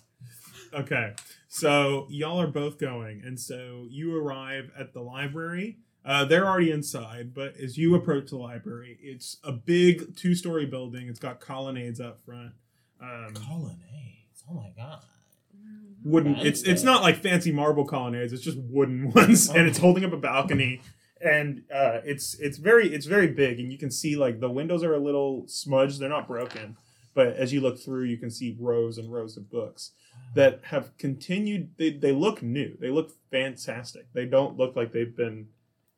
Okay, 0.74 1.14
so 1.48 2.06
y'all 2.10 2.40
are 2.40 2.46
both 2.48 2.78
going, 2.78 3.22
and 3.24 3.38
so 3.40 3.86
you 3.88 4.16
arrive 4.16 4.70
at 4.78 4.92
the 4.92 5.00
library. 5.00 5.78
Uh, 6.06 6.24
they're 6.24 6.46
already 6.46 6.70
inside, 6.70 7.34
but 7.34 7.56
as 7.56 7.76
you 7.76 7.94
approach 7.96 8.30
the 8.30 8.36
library, 8.36 8.96
it's 9.02 9.38
a 9.42 9.50
big 9.50 10.16
two-story 10.16 10.64
building. 10.64 11.08
It's 11.08 11.18
got 11.18 11.40
colonnades 11.40 12.00
up 12.00 12.20
front. 12.24 12.52
Um, 13.00 13.34
Colonnades. 13.34 14.44
Oh 14.48 14.54
my 14.54 14.70
god. 14.76 15.00
wooden. 16.04 16.36
It's 16.36 16.62
it's 16.62 16.84
not 16.84 17.02
like 17.02 17.16
fancy 17.16 17.50
marble 17.50 17.84
colonnades. 17.84 18.32
It's 18.32 18.42
just 18.42 18.56
wooden 18.58 19.10
ones, 19.14 19.48
and 19.50 19.66
it's 19.66 19.78
holding 19.78 20.04
up 20.04 20.12
a 20.12 20.16
balcony. 20.16 20.80
And 21.20 21.62
uh, 21.74 22.00
it's 22.04 22.34
it's 22.38 22.58
very 22.58 22.94
it's 22.94 23.06
very 23.06 23.26
big, 23.28 23.58
and 23.58 23.72
you 23.72 23.78
can 23.78 23.90
see 23.90 24.14
like 24.16 24.38
the 24.38 24.50
windows 24.50 24.84
are 24.84 24.94
a 24.94 24.98
little 25.00 25.44
smudged. 25.48 25.98
They're 25.98 26.08
not 26.08 26.28
broken, 26.28 26.76
but 27.14 27.28
as 27.28 27.52
you 27.52 27.60
look 27.60 27.80
through, 27.80 28.04
you 28.04 28.16
can 28.16 28.30
see 28.30 28.56
rows 28.60 28.96
and 28.96 29.12
rows 29.12 29.36
of 29.36 29.50
books 29.50 29.90
that 30.34 30.60
have 30.64 30.96
continued. 30.98 31.70
They 31.78 31.90
they 31.90 32.12
look 32.12 32.42
new. 32.42 32.76
They 32.80 32.90
look 32.90 33.12
fantastic. 33.30 34.12
They 34.12 34.26
don't 34.26 34.56
look 34.56 34.76
like 34.76 34.92
they've 34.92 35.16
been 35.16 35.48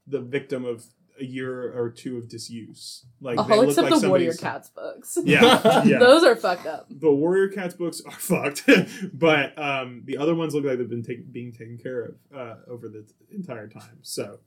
the 0.09 0.20
victim 0.20 0.64
of 0.64 0.85
a 1.20 1.24
year 1.24 1.76
or 1.76 1.90
two 1.90 2.16
of 2.18 2.28
disuse. 2.28 3.05
Like 3.20 3.36
look 3.36 3.68
except 3.68 3.90
like 3.90 4.01
the 4.01 4.09
Warrior 4.09 4.35
Cats 4.35 4.68
books. 4.70 5.18
Yeah, 5.24 5.82
yeah 5.85 5.98
Those 5.98 6.24
are 6.24 6.36
fucked 6.36 6.66
up. 6.66 6.86
the 6.90 7.12
Warrior 7.12 7.48
Cats 7.48 7.74
books 7.74 8.01
are 8.05 8.12
fucked, 8.18 8.68
but 9.12 9.59
um, 9.59 10.02
the 10.05 10.18
other 10.18 10.35
ones 10.35 10.55
look 10.55 10.64
like 10.64 10.78
they've 10.78 10.89
been 10.89 11.02
take, 11.02 11.30
being 11.32 11.52
taken 11.52 11.78
care 11.78 12.02
of 12.02 12.14
uh, 12.35 12.55
over 12.68 12.89
the 12.89 13.06
entire 13.32 13.68
time. 13.68 13.98
So, 14.02 14.39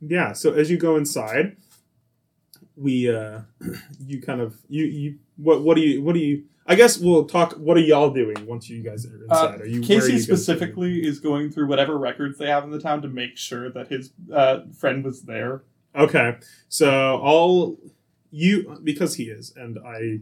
yeah. 0.00 0.32
So 0.32 0.52
as 0.52 0.70
you 0.70 0.76
go 0.76 0.96
inside, 0.96 1.56
we 2.76 3.14
uh, 3.14 3.40
you 4.00 4.20
kind 4.20 4.40
of 4.40 4.56
you 4.68 4.84
you 4.84 5.18
what 5.36 5.62
what 5.62 5.76
do 5.76 5.82
you 5.82 6.02
what 6.02 6.14
do 6.14 6.20
you? 6.20 6.44
I 6.66 6.74
guess 6.76 6.98
we'll 6.98 7.26
talk. 7.26 7.52
What 7.54 7.76
are 7.76 7.80
y'all 7.80 8.10
doing 8.10 8.46
once 8.46 8.70
you 8.70 8.82
guys 8.82 9.04
are 9.06 9.22
inside? 9.24 9.60
are 9.60 9.66
you 9.66 9.80
where 9.82 9.98
are 9.98 10.00
Casey 10.00 10.12
you 10.12 10.18
guys 10.18 10.24
specifically 10.24 11.06
is 11.06 11.20
going 11.20 11.50
through 11.50 11.66
whatever 11.66 11.98
records 11.98 12.38
they 12.38 12.46
have 12.48 12.64
in 12.64 12.70
the 12.70 12.80
town 12.80 13.02
to 13.02 13.08
make 13.08 13.36
sure 13.36 13.70
that 13.70 13.88
his 13.88 14.12
uh, 14.32 14.60
friend 14.78 15.04
was 15.04 15.22
there. 15.22 15.62
Okay, 15.94 16.36
so 16.68 17.18
all 17.18 17.78
you 18.30 18.80
because 18.82 19.16
he 19.16 19.24
is, 19.24 19.52
and 19.56 19.78
I. 19.84 20.20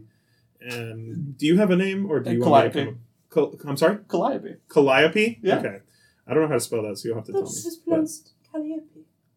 And 0.65 1.37
do 1.37 1.45
you 1.45 1.57
have 1.57 1.71
a 1.71 1.75
name, 1.75 2.09
or 2.09 2.21
do 2.21 2.31
you 2.31 2.39
want 2.39 2.71
to 2.71 2.71
Calliope. 2.71 2.97
come? 3.33 3.59
Cal- 3.59 3.69
I'm 3.69 3.75
sorry. 3.75 3.97
Calliope. 4.07 4.55
Calliope? 4.69 5.39
Yeah. 5.41 5.57
Okay. 5.59 5.79
I 6.25 6.33
don't 6.33 6.43
know 6.43 6.47
how 6.47 6.53
to 6.53 6.59
spell 6.61 6.83
that, 6.83 6.97
so 6.97 7.09
you'll 7.09 7.17
have 7.17 7.25
to 7.25 7.33
tell 7.33 7.41
me. 7.41 7.47
That's 7.47 7.63
just 7.65 7.83
But- 7.85 7.91
pronounced 7.91 8.31
Calliope. 8.49 8.92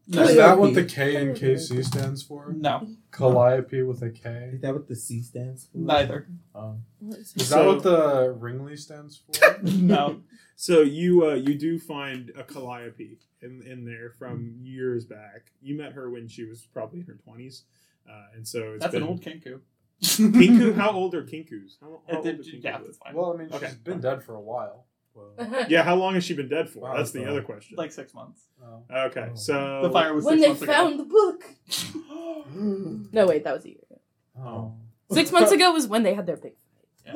Is 0.09 0.37
that 0.37 0.59
what 0.59 0.75
the 0.75 0.85
K 0.85 1.17
in 1.21 1.35
KC 1.35 1.85
stands 1.85 2.23
for? 2.23 2.53
No, 2.57 2.87
Calliope 3.11 3.83
with 3.83 4.03
a 4.03 4.11
K. 4.11 4.51
Is 4.55 4.61
that 4.61 4.73
what 4.73 4.87
the 4.87 4.95
C 4.95 5.21
stands 5.23 5.65
for? 5.67 5.79
neither. 5.79 6.29
Oh. 6.55 6.77
Is 7.11 7.35
So- 7.49 7.57
that 7.57 7.67
what 7.67 7.83
the 7.83 8.33
Ringley 8.39 8.77
stands 8.77 9.17
for? 9.19 9.59
No. 9.65 10.21
So 10.55 10.81
you 10.83 11.27
uh, 11.27 11.35
you 11.35 11.55
do 11.59 11.79
find 11.79 12.31
a 12.37 12.43
Calliope 12.45 13.19
in, 13.43 13.63
in 13.67 13.85
there 13.85 14.15
from 14.19 14.55
years 14.63 15.05
back. 15.05 15.51
You 15.61 15.77
met 15.77 15.93
her 15.93 16.09
when 16.11 16.29
she 16.29 16.45
was 16.45 16.63
probably 16.73 17.01
in 17.01 17.07
her 17.07 17.15
twenties, 17.25 17.65
uh, 18.09 18.27
and 18.35 18.47
so 18.47 18.73
it's 18.75 18.83
That's 18.83 18.93
been 18.95 19.03
an 19.03 19.09
old 19.09 19.23
Kenku. 19.23 19.61
Kinku. 20.03 20.75
How 20.77 20.93
old 20.93 21.15
are 21.15 21.25
Kinkus? 21.25 21.77
How, 21.81 22.01
how 22.09 22.17
old 22.17 22.25
they- 22.25 22.31
are 22.31 22.35
Kinkus 22.35 22.63
yeah, 22.65 22.79
that's 22.79 22.97
fine. 22.99 23.15
well, 23.15 23.33
I 23.35 23.37
mean, 23.37 23.49
she's 23.49 23.57
Okay. 23.57 23.73
been 23.83 24.01
dead 24.01 24.23
for 24.23 24.35
a 24.35 24.41
while. 24.41 24.86
Yeah, 25.69 25.83
how 25.83 25.95
long 25.97 26.15
has 26.15 26.25
she 26.25 26.35
been 26.35 26.49
dead 26.49 26.69
for? 26.71 26.81
Wow, 26.81 26.97
That's 26.97 27.11
the 27.11 27.25
so- 27.25 27.31
other 27.31 27.43
question. 27.43 27.77
like 27.77 27.93
six 27.93 28.15
months. 28.15 28.43
Oh. 28.65 28.83
okay, 29.07 29.29
Oh. 29.33 29.35
so 29.35 29.81
The 29.83 29.91
fire 29.91 30.15
was 30.15 30.25
when 30.25 30.39
six 30.39 30.43
they 30.43 30.49
months 30.49 30.63
ago. 30.63 30.73
found 30.73 31.01
the 31.01 31.05
book. 31.05 31.45
No, 33.13 33.27
wait, 33.27 33.45
that 33.45 33.53
was 33.55 33.65
a 33.65 33.69
year 33.69 33.79
ago. 33.91 34.01
Oh. 34.41 34.75
Six 35.15 35.31
months 35.33 35.53
ago 35.53 35.73
was 35.73 35.87
when 35.89 36.03
they 36.05 36.15
had 36.15 36.27
their 36.27 36.37
big 36.37 36.55
fight. 37.05 37.15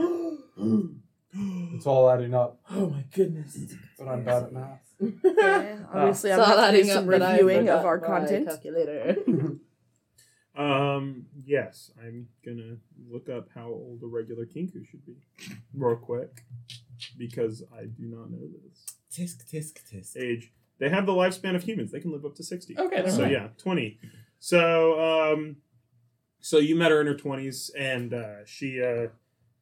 It's 1.32 1.86
all 1.86 2.10
adding 2.10 2.34
up, 2.34 2.60
Oh 2.70 2.90
my 2.90 3.04
goodness. 3.14 3.56
but 3.98 4.08
I'm 4.08 4.24
bad 4.24 4.42
at 4.44 4.52
math. 4.52 4.80
Okay, 5.24 5.78
Obviously, 5.94 6.32
I'm 6.32 6.40
It's 6.40 6.48
all 6.48 6.56
going 6.56 6.72
to 6.72 6.72
do 6.72 6.78
adding 6.82 6.84
some 6.92 7.04
up, 7.08 7.20
but 7.20 7.30
reviewing 7.32 7.68
of 7.70 7.84
our 7.86 7.98
content. 7.98 8.48
Calculator. 8.48 9.16
Um, 10.56 11.26
yes, 11.46 11.92
I'm 12.02 12.26
gonna 12.44 12.76
look 13.08 13.28
up 13.30 13.46
how 13.54 13.68
old 13.68 14.00
a 14.02 14.06
regular 14.06 14.44
kinku 14.44 14.84
should 14.84 15.06
be, 15.06 15.14
real 15.72 15.96
quick, 15.96 16.42
because 17.18 17.62
I 17.74 17.84
do 17.84 18.04
not 18.04 18.30
know 18.30 18.38
this 18.64 18.96
Tisk 19.12 19.44
tisk 19.52 19.74
tisk. 19.92 20.16
age. 20.16 20.52
They 20.78 20.88
have 20.88 21.04
the 21.04 21.12
lifespan 21.12 21.54
of 21.56 21.64
humans; 21.64 21.90
they 21.92 22.00
can 22.00 22.12
live 22.12 22.24
up 22.24 22.34
to 22.36 22.44
sixty. 22.44 22.78
Okay, 22.78 23.08
so 23.10 23.22
mind. 23.22 23.32
yeah, 23.32 23.48
twenty. 23.58 23.98
So 24.38 25.00
um, 25.34 25.56
so 26.40 26.58
you 26.58 26.74
met 26.76 26.90
her 26.90 27.00
in 27.00 27.06
her 27.06 27.14
twenties, 27.14 27.70
and 27.76 28.14
uh, 28.14 28.44
she 28.46 28.82
uh, 28.82 29.08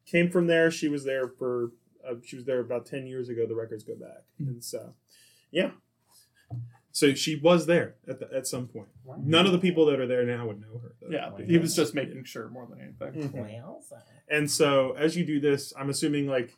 came 0.05 0.29
from 0.29 0.47
there. 0.47 0.69
She 0.71 0.87
was 0.87 1.03
there 1.03 1.27
for 1.27 1.71
uh, 2.07 2.15
she 2.23 2.35
was 2.35 2.45
there 2.45 2.59
about 2.59 2.85
ten 2.85 3.05
years 3.07 3.27
ago. 3.27 3.45
The 3.47 3.55
records 3.55 3.83
go 3.83 3.95
back, 3.95 4.23
and 4.37 4.63
so 4.63 4.93
yeah. 5.51 5.71
So 6.91 7.13
she 7.13 7.35
was 7.35 7.65
there 7.65 7.95
at 8.07 8.19
the, 8.19 8.29
at 8.35 8.47
some 8.47 8.67
point. 8.67 8.87
None 9.23 9.45
of 9.45 9.51
the 9.51 9.59
people 9.59 9.85
that 9.87 9.99
are 9.99 10.07
there 10.07 10.25
now 10.25 10.47
would 10.47 10.59
know 10.59 10.79
her. 10.81 10.95
Though. 11.01 11.09
Yeah, 11.11 11.31
he 11.45 11.57
was 11.57 11.75
just 11.75 11.93
making 11.93 12.23
sure 12.25 12.49
more 12.49 12.67
than 12.67 12.79
anything. 12.81 13.31
Well, 13.31 13.83
And 14.29 14.49
so 14.49 14.93
as 14.97 15.15
you 15.15 15.23
do 15.25 15.39
this, 15.39 15.71
I'm 15.77 15.89
assuming 15.89 16.27
like 16.27 16.57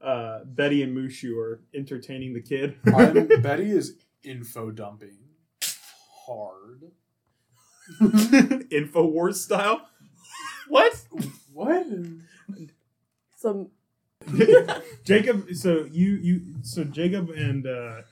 uh, 0.00 0.44
Betty 0.44 0.82
and 0.82 0.96
Mushu 0.96 1.36
are 1.38 1.60
entertaining 1.74 2.34
the 2.34 2.40
kid. 2.40 2.76
I'm, 2.86 3.26
Betty 3.42 3.70
is 3.70 3.96
info 4.22 4.70
dumping 4.70 5.18
hard. 6.26 6.92
info 8.00 8.66
Infowars 8.70 9.34
style. 9.36 9.82
What? 10.68 10.92
What? 11.54 11.86
Some 13.36 13.70
Jacob. 15.02 15.54
So 15.54 15.86
you 15.90 16.10
you 16.16 16.42
so 16.60 16.84
Jacob 16.84 17.30
and 17.30 17.66
uh, 17.66 18.02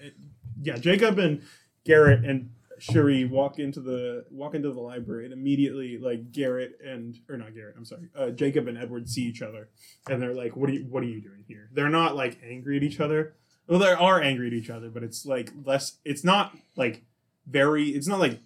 yeah 0.62 0.78
Jacob 0.78 1.18
and 1.18 1.42
Garrett 1.84 2.24
and 2.24 2.50
Cherie 2.78 3.24
walk 3.24 3.58
into 3.58 3.80
the 3.80 4.24
walk 4.30 4.54
into 4.54 4.70
the 4.70 4.80
library 4.80 5.24
and 5.24 5.32
immediately 5.32 5.98
like 5.98 6.32
Garrett 6.32 6.78
and 6.84 7.18
or 7.28 7.36
not 7.36 7.54
Garrett 7.54 7.74
I'm 7.76 7.84
sorry 7.84 8.08
uh, 8.16 8.30
Jacob 8.30 8.68
and 8.68 8.76
Edward 8.78 9.08
see 9.08 9.22
each 9.22 9.42
other 9.42 9.68
and 10.08 10.20
they're 10.20 10.34
like 10.34 10.56
what 10.56 10.70
are 10.70 10.74
you 10.74 10.86
what 10.88 11.02
are 11.02 11.06
you 11.06 11.20
doing 11.20 11.44
here? 11.48 11.68
They're 11.72 11.88
not 11.88 12.16
like 12.16 12.38
angry 12.44 12.76
at 12.76 12.82
each 12.82 13.00
other. 13.00 13.34
Well, 13.68 13.80
they 13.80 13.92
are 13.92 14.22
angry 14.22 14.46
at 14.46 14.52
each 14.52 14.70
other, 14.70 14.88
but 14.88 15.02
it's 15.02 15.26
like 15.26 15.50
less. 15.64 15.98
It's 16.04 16.22
not 16.22 16.56
like 16.76 17.04
very. 17.46 17.88
It's 17.90 18.06
not 18.06 18.20
like 18.20 18.40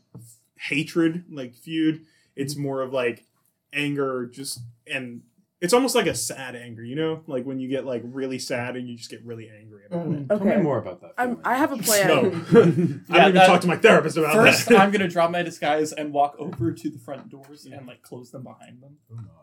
hatred, 0.59 1.25
like 1.31 1.55
feud. 1.55 2.07
It's 2.37 2.57
more 2.57 2.81
of 2.81 2.93
like 2.93 3.27
anger, 3.73 4.27
just 4.27 4.61
and 4.87 5.23
it's 5.61 5.75
almost 5.75 5.95
like 5.95 6.07
a 6.07 6.15
sad 6.15 6.57
anger. 6.57 6.83
You 6.83 6.97
know, 6.97 7.23
like 7.27 7.45
when 7.45 7.59
you 7.61 7.69
get 7.69 7.85
like 7.85 8.03
really 8.05 8.39
sad 8.39 8.77
and 8.77 8.89
you 8.89 8.97
just 8.97 9.11
get 9.11 9.25
really 9.25 9.51
angry 9.51 9.83
about 9.87 10.07
mm-hmm. 10.07 10.15
it. 10.15 10.35
Okay. 10.35 10.45
Tell 10.49 10.59
me 10.59 10.63
more 10.63 10.79
about 10.79 11.01
that. 11.03 11.13
I'm, 11.19 11.37
feeling. 11.37 11.43
I 11.45 11.55
have 11.57 11.73
a 11.73 11.77
plan. 11.77 12.09
No, 12.09 12.17
I 12.21 12.23
Yeah, 12.23 12.33
don't 12.33 13.09
even 13.11 13.35
that- 13.35 13.47
talk 13.47 13.61
to 13.63 13.69
my 13.69 13.77
therapist 13.77 14.17
about 14.17 14.35
First, 14.35 14.69
that. 14.69 14.81
I'm 14.81 14.91
gonna 14.91 15.09
drop 15.09 15.31
my 15.31 15.43
disguise 15.43 15.93
and 15.93 16.13
walk 16.13 16.37
over 16.39 16.73
to 16.73 16.91
the 16.91 16.99
front 16.99 17.29
doors 17.29 17.67
and 17.67 17.87
like 17.87 18.03
close 18.03 18.31
them 18.31 18.45
behind 18.45 18.83
them. 18.83 18.97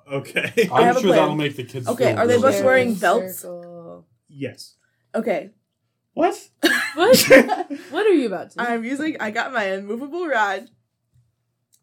Oh, 0.09 0.17
okay. 0.17 0.69
I 0.71 0.83
have 0.83 0.97
I'm 0.97 0.97
a 0.97 1.01
sure 1.01 1.01
plan. 1.01 1.15
that'll 1.15 1.35
make 1.35 1.55
the 1.55 1.63
kids. 1.63 1.87
Okay, 1.87 2.13
feel 2.13 2.19
are 2.19 2.27
they 2.27 2.39
both 2.39 2.63
wearing 2.63 2.95
belts? 2.95 3.39
Circle. 3.39 4.05
yes. 4.27 4.75
Okay, 5.15 5.51
What? 6.13 6.49
What? 6.95 7.17
what 7.91 8.07
are 8.07 8.13
you 8.13 8.25
about 8.25 8.51
to? 8.51 8.61
I'm 8.61 8.83
using. 8.83 9.17
I 9.19 9.29
got 9.29 9.53
my 9.53 9.65
immovable 9.73 10.25
rod, 10.27 10.67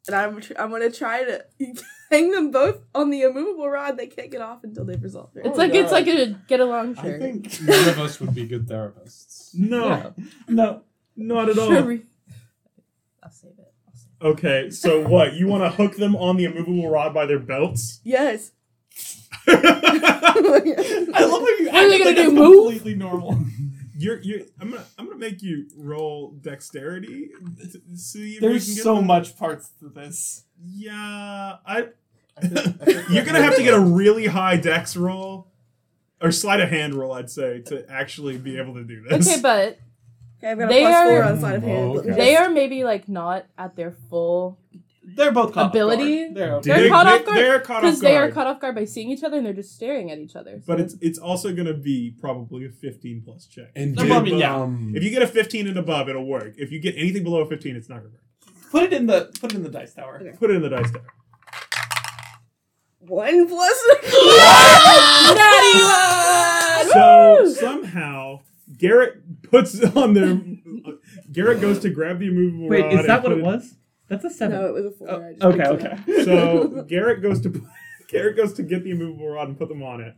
and 0.06 0.14
I'm 0.16 0.40
tr- 0.40 0.52
I'm 0.58 0.70
gonna 0.70 0.90
try 0.90 1.24
to 1.24 1.44
hang 2.10 2.30
them 2.30 2.50
both 2.50 2.80
on 2.94 3.10
the 3.10 3.22
immovable 3.22 3.68
rod. 3.68 3.96
They 3.96 4.06
can't 4.06 4.30
get 4.30 4.40
off 4.40 4.62
until 4.64 4.84
they've 4.84 5.02
resolved 5.02 5.36
it. 5.36 5.46
it's 5.46 5.56
oh 5.56 5.58
like 5.60 5.74
it's 5.74 5.92
like 5.92 6.06
a 6.06 6.36
get 6.48 6.60
along 6.60 6.98
I 6.98 7.18
think 7.18 7.60
none 7.62 7.88
of 7.88 7.98
us 7.98 8.20
would 8.20 8.34
be 8.34 8.46
good 8.46 8.66
therapists. 8.66 9.54
No, 9.54 10.14
No. 10.48 10.82
not 11.16 11.48
at 11.48 11.58
all. 11.58 11.68
Cherie. 11.68 12.02
I'll 13.22 13.30
save 13.30 13.52
it. 13.58 13.72
I'll 13.88 13.94
save 13.94 14.10
it. 14.20 14.26
Okay, 14.26 14.70
so 14.70 15.06
what? 15.06 15.34
You 15.34 15.46
want 15.46 15.62
to 15.64 15.70
hook 15.70 15.96
them 15.96 16.14
on 16.16 16.36
the 16.36 16.44
immovable 16.44 16.88
rod 16.90 17.14
by 17.14 17.26
their 17.26 17.38
belts? 17.38 18.00
yes. 18.04 18.52
I 19.46 19.52
love 19.52 20.42
how 20.42 20.54
you 20.64 20.74
What 21.70 21.74
are 21.74 21.88
they 21.88 21.98
gonna 21.98 22.04
like 22.04 22.16
do, 22.16 22.22
it's 22.22 22.32
move? 22.32 22.64
completely 22.64 22.94
normal. 22.94 23.38
You're, 24.04 24.20
you're. 24.22 24.40
I'm 24.60 24.70
gonna, 24.70 24.84
I'm 24.98 25.06
gonna 25.06 25.18
make 25.18 25.42
you 25.42 25.66
roll 25.76 26.32
dexterity. 26.40 27.30
To 27.62 27.96
see 27.96 28.34
if 28.34 28.40
There's 28.40 28.68
you 28.68 28.74
can 28.74 28.76
get 28.76 28.82
so 28.84 28.96
them. 28.96 29.06
much 29.06 29.36
parts 29.36 29.70
to 29.80 29.88
this. 29.88 30.44
Yeah, 30.62 30.94
I. 31.66 31.88
I 32.36 32.40
think- 32.40 32.58
I 32.58 32.84
think- 32.84 33.08
You're 33.10 33.24
gonna 33.24 33.42
have 33.42 33.56
to 33.56 33.62
get 33.62 33.74
a 33.74 33.80
really 33.80 34.26
high 34.26 34.56
dex 34.56 34.96
roll, 34.96 35.48
or 36.20 36.30
sleight 36.32 36.60
of 36.60 36.68
hand 36.68 36.94
roll, 36.94 37.12
I'd 37.12 37.30
say, 37.30 37.60
to 37.62 37.88
actually 37.90 38.36
be 38.38 38.58
able 38.58 38.74
to 38.74 38.84
do 38.84 39.02
this. 39.08 39.28
Okay, 39.28 39.40
but 39.40 39.78
Okay, 40.38 40.50
I've 40.50 40.58
got 40.58 40.64
a 40.64 40.68
They 40.68 40.80
plus 40.82 41.08
four 41.08 41.22
are- 41.22 41.24
on 41.24 41.38
sleight 41.40 41.54
of 41.56 41.62
hand. 41.62 41.96
Okay. 41.98 42.10
they 42.10 42.36
are 42.36 42.50
maybe 42.50 42.84
like 42.84 43.08
not 43.08 43.46
at 43.56 43.76
their 43.76 43.92
full 44.10 44.58
They're 45.06 45.32
both 45.32 45.52
caught 45.52 45.66
off 45.66 45.70
Ability? 45.72 46.32
guard. 46.32 46.34
They're 46.34 46.60
They're 46.60 46.82
They- 46.84 46.88
caught 46.88 47.06
off 47.06 47.24
guard 47.24 47.38
They're 47.38 47.60
caught 47.60 47.76
off 47.76 47.82
because 47.82 48.00
they 48.00 48.16
are 48.16 48.30
caught 48.30 48.46
off 48.46 48.60
guard 48.60 48.74
by 48.74 48.84
seeing 48.84 49.10
each 49.10 49.22
other 49.22 49.36
and 49.36 49.46
they're 49.46 49.52
just 49.52 49.74
staring 49.74 50.10
at 50.10 50.18
each 50.18 50.34
other. 50.34 50.60
But 50.66 50.80
it's 50.80 50.96
it's 51.00 51.18
also 51.18 51.54
gonna 51.54 51.74
be 51.74 52.14
probably 52.20 52.66
a 52.66 52.70
15 52.70 53.22
plus 53.24 53.46
check. 53.46 53.70
And 53.76 53.96
did, 53.96 54.08
but 54.08 54.24
I 54.24 54.26
yeah. 54.26 54.56
um, 54.56 54.92
If 54.96 55.02
you 55.04 55.10
get 55.10 55.22
a 55.22 55.26
15 55.26 55.66
and 55.68 55.76
above, 55.78 56.08
it'll 56.08 56.26
work. 56.26 56.54
If 56.56 56.72
you 56.72 56.80
get 56.80 56.94
anything 56.96 57.22
below 57.22 57.42
a 57.42 57.46
15, 57.46 57.76
it's 57.76 57.88
not 57.88 57.98
gonna 57.98 58.10
work. 58.10 58.20
Put 58.70 58.82
it 58.84 58.92
in 58.92 59.06
the 59.06 59.30
put 59.40 59.52
it 59.52 59.56
in 59.56 59.62
the 59.62 59.68
dice 59.68 59.94
tower. 59.94 60.18
Okay. 60.20 60.36
Put 60.36 60.50
it 60.50 60.56
in 60.56 60.62
the 60.62 60.68
dice 60.70 60.90
tower. 60.90 61.04
One 63.00 63.46
plus. 63.48 63.84
Natty 65.34 65.82
one! 65.84 66.92
So 66.92 67.52
somehow 67.52 68.40
Garrett 68.78 69.42
puts 69.42 69.80
on 69.94 70.14
their. 70.14 70.40
Garrett 71.30 71.60
goes 71.60 71.78
to 71.80 71.90
grab 71.90 72.18
the 72.20 72.28
immovable 72.28 72.68
Wait, 72.68 72.84
rod. 72.84 72.94
is 72.94 73.06
that 73.06 73.22
what 73.22 73.32
it 73.32 73.42
was? 73.44 73.76
That's 74.08 74.24
a 74.24 74.30
seven. 74.30 74.58
no, 74.60 74.66
it 74.66 74.74
was 74.74 74.86
a 74.86 74.90
four. 74.90 75.08
Oh, 75.10 75.22
I 75.22 75.32
just 75.32 75.44
okay, 75.44 75.66
okay. 75.66 76.24
So 76.24 76.82
Garrett 76.88 77.22
goes 77.22 77.40
to 77.42 77.66
Garrett 78.08 78.36
goes 78.36 78.52
to 78.54 78.62
get 78.62 78.84
the 78.84 78.90
immovable 78.90 79.28
rod 79.28 79.48
and 79.48 79.58
put 79.58 79.68
them 79.68 79.82
on 79.82 80.00
it, 80.00 80.14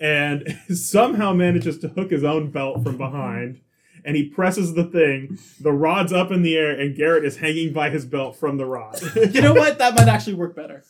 and 0.00 0.58
somehow 0.76 1.32
manages 1.32 1.78
to 1.78 1.88
hook 1.88 2.10
his 2.10 2.24
own 2.24 2.50
belt 2.50 2.82
from 2.82 2.96
behind. 2.96 3.60
And 4.04 4.14
he 4.14 4.28
presses 4.28 4.74
the 4.74 4.84
thing. 4.84 5.36
The 5.60 5.72
rod's 5.72 6.12
up 6.12 6.30
in 6.30 6.42
the 6.42 6.56
air, 6.56 6.70
and 6.70 6.94
Garrett 6.94 7.24
is 7.24 7.38
hanging 7.38 7.72
by 7.72 7.90
his 7.90 8.06
belt 8.06 8.36
from 8.36 8.56
the 8.56 8.64
rod. 8.64 9.00
you 9.16 9.40
know 9.40 9.52
what? 9.52 9.78
That 9.78 9.96
might 9.96 10.06
actually 10.06 10.34
work 10.34 10.54
better. 10.54 10.84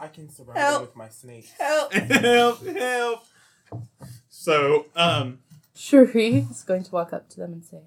I 0.00 0.08
can 0.08 0.28
surround 0.30 0.58
Help. 0.58 0.80
with 0.80 0.96
my 0.96 1.08
snake. 1.08 1.48
Help. 1.56 1.92
help! 1.92 2.66
Help! 2.66 3.24
So, 4.28 4.86
um, 4.96 5.38
Cherie 5.76 6.46
is 6.50 6.64
going 6.64 6.82
to 6.82 6.90
walk 6.90 7.12
up 7.12 7.28
to 7.30 7.40
them 7.40 7.52
and 7.52 7.64
say, 7.64 7.82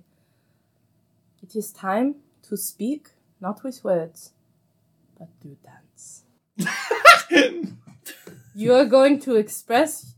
It 1.43 1.53
is 1.53 1.73
time 1.73 2.15
to 2.51 2.57
speak, 2.57 3.07
not 3.39 3.63
with 3.63 3.81
words, 3.83 4.33
but 5.17 5.29
to 5.41 5.57
dance. 5.63 6.23
You 8.53 8.73
are 8.73 8.83
going 8.85 9.21
to 9.21 9.37
express 9.37 10.13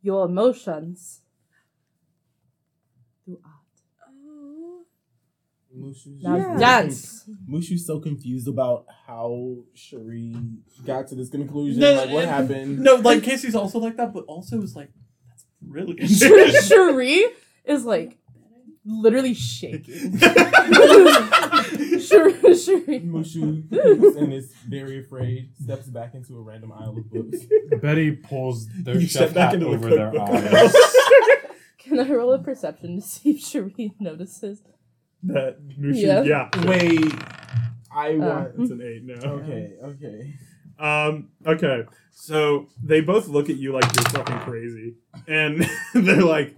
your 0.00 0.26
emotions 0.26 1.22
through 3.24 3.40
art. 3.44 4.06
Oh. 4.08 4.84
Mushu's 5.76 6.22
Now 6.22 6.36
Yeah. 6.36 6.56
dance! 6.58 7.24
Mushu's 7.50 7.84
so 7.84 7.98
confused 7.98 8.46
about 8.46 8.86
how 9.06 9.56
Cherie 9.74 10.36
got 10.86 11.08
to 11.08 11.16
this 11.16 11.30
conclusion. 11.30 11.80
No, 11.80 11.94
like, 11.94 12.10
what 12.10 12.26
happened? 12.26 12.78
no, 12.78 12.94
like 12.94 13.24
Casey's 13.24 13.56
also 13.56 13.80
like 13.80 13.96
that, 13.96 14.12
but 14.14 14.24
also 14.26 14.62
is 14.62 14.76
like 14.76 14.90
that's 15.28 15.44
brilliant. 15.60 16.08
Cherie 16.68 17.24
is 17.64 17.84
like 17.84 18.18
literally 18.84 19.34
shaking. 19.34 20.18
sure, 22.00 22.30
sure. 22.56 22.80
Mushu 23.00 24.16
and 24.18 24.32
is 24.32 24.52
very 24.68 25.00
afraid, 25.00 25.50
steps 25.62 25.86
back 25.86 26.14
into 26.14 26.36
a 26.36 26.40
random 26.40 26.72
aisle 26.72 26.98
of 26.98 27.10
books. 27.10 27.38
Betty 27.80 28.12
pulls 28.12 28.66
their 28.68 28.96
You 28.98 29.06
chef 29.06 29.34
back 29.34 29.52
hat 29.52 29.54
into 29.54 29.66
the 29.66 29.72
over 29.72 29.90
their 29.90 30.20
eyes. 30.20 30.74
Can 31.78 31.98
I 31.98 32.08
roll 32.10 32.32
a 32.32 32.38
perception 32.38 32.96
to 32.96 33.02
see 33.06 33.30
if 33.30 33.40
Cherie 33.40 33.92
notices? 33.98 34.62
that 35.24 35.58
Mushu, 35.78 35.96
Yeah. 36.02 36.22
yeah, 36.22 36.48
Wait, 36.66 37.12
I 37.94 38.14
Uh, 38.14 38.18
want. 38.18 38.52
it's 38.58 38.70
an 38.72 38.80
eight. 38.82 39.02
No. 39.04 39.14
Okay, 39.14 39.74
okay. 39.82 40.34
Um, 40.78 41.28
okay. 41.46 41.84
So 42.10 42.66
they 42.82 43.00
both 43.00 43.28
look 43.28 43.48
at 43.50 43.56
you 43.56 43.72
like 43.72 43.84
you're 43.94 44.04
fucking 44.10 44.38
crazy. 44.40 44.96
And 45.28 45.64
they're 45.94 46.24
like, 46.24 46.56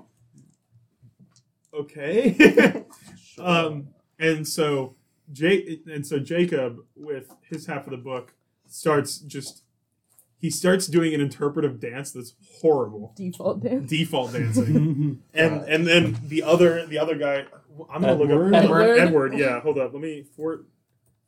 okay. 1.75 2.85
um, 3.39 3.89
and 4.19 4.47
so 4.47 4.97
Jake 5.33 5.83
and 5.87 6.07
so 6.07 6.19
Jacob 6.19 6.79
with 6.97 7.35
his 7.49 7.67
half 7.67 7.87
of 7.87 7.91
the 7.91 7.97
book 7.97 8.35
starts 8.67 9.19
just 9.19 9.63
he 10.39 10.51
starts 10.51 10.87
doing 10.87 11.15
an 11.15 11.21
interpretive 11.21 11.81
dance 11.81 12.13
that's 12.13 12.35
horrible. 12.61 13.15
Default 13.17 13.63
dance. 13.63 13.89
Default 13.89 14.33
dancing. 14.35 15.23
and 15.33 15.63
and 15.63 15.87
then 15.87 16.21
the 16.25 16.43
other 16.43 16.87
the 16.87 16.99
other 16.99 17.17
guy 17.17 17.47
I'm 17.91 18.03
gonna 18.03 18.15
look 18.15 18.31
up 18.31 18.53
Edward. 18.53 18.55
Edward? 18.55 18.99
Edward, 18.99 19.35
yeah, 19.35 19.61
hold 19.61 19.79
up. 19.79 19.93
Let 19.93 20.03
me 20.03 20.25
Fort 20.37 20.67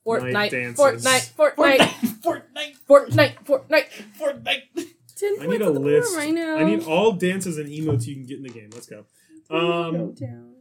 Fortnite, 0.06 0.51
dances. 0.51 0.78
Fortnite, 1.05 1.32
Fortnite, 1.35 1.78
Fortnite, 2.23 2.77
Fortnite, 2.86 3.44
Fortnite. 3.44 3.86
Fortnite. 4.20 4.89
Ten 5.16 5.36
I 5.40 5.47
need 5.47 5.62
a 5.62 5.72
the 5.72 5.80
list. 5.80 6.16
right 6.16 6.34
now. 6.34 6.59
I 6.59 6.64
need 6.64 6.84
all 6.84 7.12
dances 7.12 7.59
and 7.59 7.68
emotes 7.68 8.06
you 8.06 8.14
can 8.14 8.26
get 8.26 8.36
in 8.36 8.43
the 8.43 8.51
game. 8.51 8.68
Let's 8.72 8.86
go. 8.86 9.05
Um, 9.48 9.93
Go 9.93 10.12
down. 10.12 10.55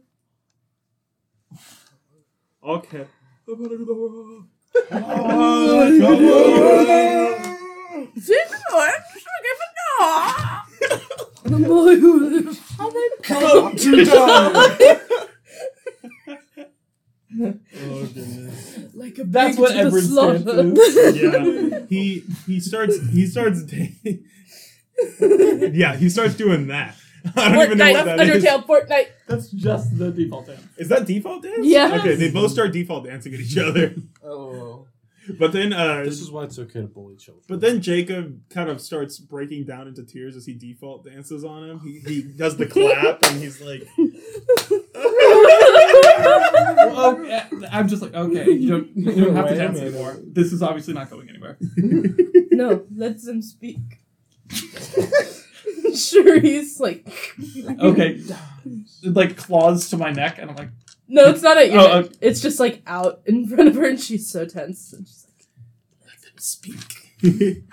okay. 2.62 3.06
Oh 17.40 18.06
goodness. 18.06 18.78
Like 18.94 19.18
a 19.18 19.24
That's 19.24 19.56
pig 19.56 19.60
what 19.60 19.68
to 19.68 19.74
the 19.74 19.80
Edward 19.80 20.02
slaughter. 20.04 20.38
stands 20.38 21.16
Yeah. 21.16 21.80
He 21.88 22.22
he 22.46 22.60
starts 22.60 22.98
he 23.10 23.26
starts 23.26 23.62
Yeah, 25.20 25.96
he 25.96 26.08
starts 26.08 26.34
doing 26.34 26.68
that. 26.68 26.96
I 27.36 27.52
don't 27.52 27.64
even 27.64 27.78
know 27.78 27.92
what 27.92 28.04
that 28.06 28.20
is. 28.20 28.44
Undertale, 28.44 28.64
Fortnite. 28.64 29.08
That's 29.26 29.50
just 29.50 29.98
the 29.98 30.10
default 30.12 30.46
dance. 30.46 30.62
Is 30.78 30.88
that 30.88 31.04
default 31.06 31.42
dance? 31.42 31.66
Yeah. 31.66 31.98
Okay, 32.00 32.14
they 32.14 32.30
both 32.30 32.52
start 32.52 32.72
default 32.72 33.04
dancing 33.04 33.34
at 33.34 33.40
each 33.40 33.58
other. 33.68 33.94
Oh. 34.24 34.86
But 35.38 35.50
then 35.52 35.72
uh 35.72 36.04
This 36.04 36.20
is 36.20 36.30
why 36.30 36.44
it's 36.44 36.56
okay 36.58 36.80
to 36.82 36.86
bully 36.86 37.16
children. 37.16 37.44
but 37.48 37.60
then 37.60 37.82
Jacob 37.82 38.48
kind 38.48 38.70
of 38.70 38.80
starts 38.80 39.18
breaking 39.18 39.64
down 39.64 39.88
into 39.88 40.04
tears 40.04 40.36
as 40.36 40.46
he 40.46 40.54
default 40.54 41.04
dances 41.04 41.44
on 41.44 41.68
him. 41.68 41.80
He, 41.80 41.98
he 41.98 42.22
does 42.22 42.56
the 42.56 42.66
clap 42.66 43.22
and 43.24 43.42
he's 43.42 43.60
like 43.60 43.82
Well, 46.02 47.16
okay, 47.18 47.42
I'm 47.70 47.88
just 47.88 48.02
like, 48.02 48.14
okay, 48.14 48.50
you 48.50 48.68
don't, 48.70 48.96
you 48.96 49.24
don't 49.24 49.36
have 49.36 49.46
to 49.46 49.52
Wait 49.52 49.60
a 49.60 49.62
dance 49.66 49.78
minute. 49.78 49.94
anymore. 49.94 50.16
This 50.24 50.52
is 50.52 50.62
obviously 50.62 50.94
not 50.94 51.10
going 51.10 51.28
anywhere. 51.28 51.58
No, 52.56 52.86
let 52.94 53.20
them 53.22 53.42
speak. 53.42 53.76
sure, 55.94 56.40
he's 56.40 56.80
like. 56.80 57.06
Okay, 57.80 58.22
like 59.02 59.36
claws 59.36 59.90
to 59.90 59.98
my 59.98 60.10
neck, 60.10 60.38
and 60.38 60.48
I'm 60.50 60.56
like, 60.56 60.70
No, 61.06 61.28
it's 61.28 61.42
not 61.42 61.58
at 61.58 61.70
your 61.70 61.80
Oh, 61.82 62.00
neck. 62.02 62.12
It's 62.22 62.40
just 62.40 62.58
like 62.58 62.80
out 62.86 63.20
in 63.26 63.46
front 63.46 63.68
of 63.68 63.74
her, 63.74 63.84
and 63.86 64.00
she's 64.00 64.30
so 64.30 64.46
tense. 64.46 64.90
And 64.94 65.06
she's 65.06 65.26
like, 65.26 65.46
let 66.06 66.22
them 66.22 66.38
speak. 66.38 67.12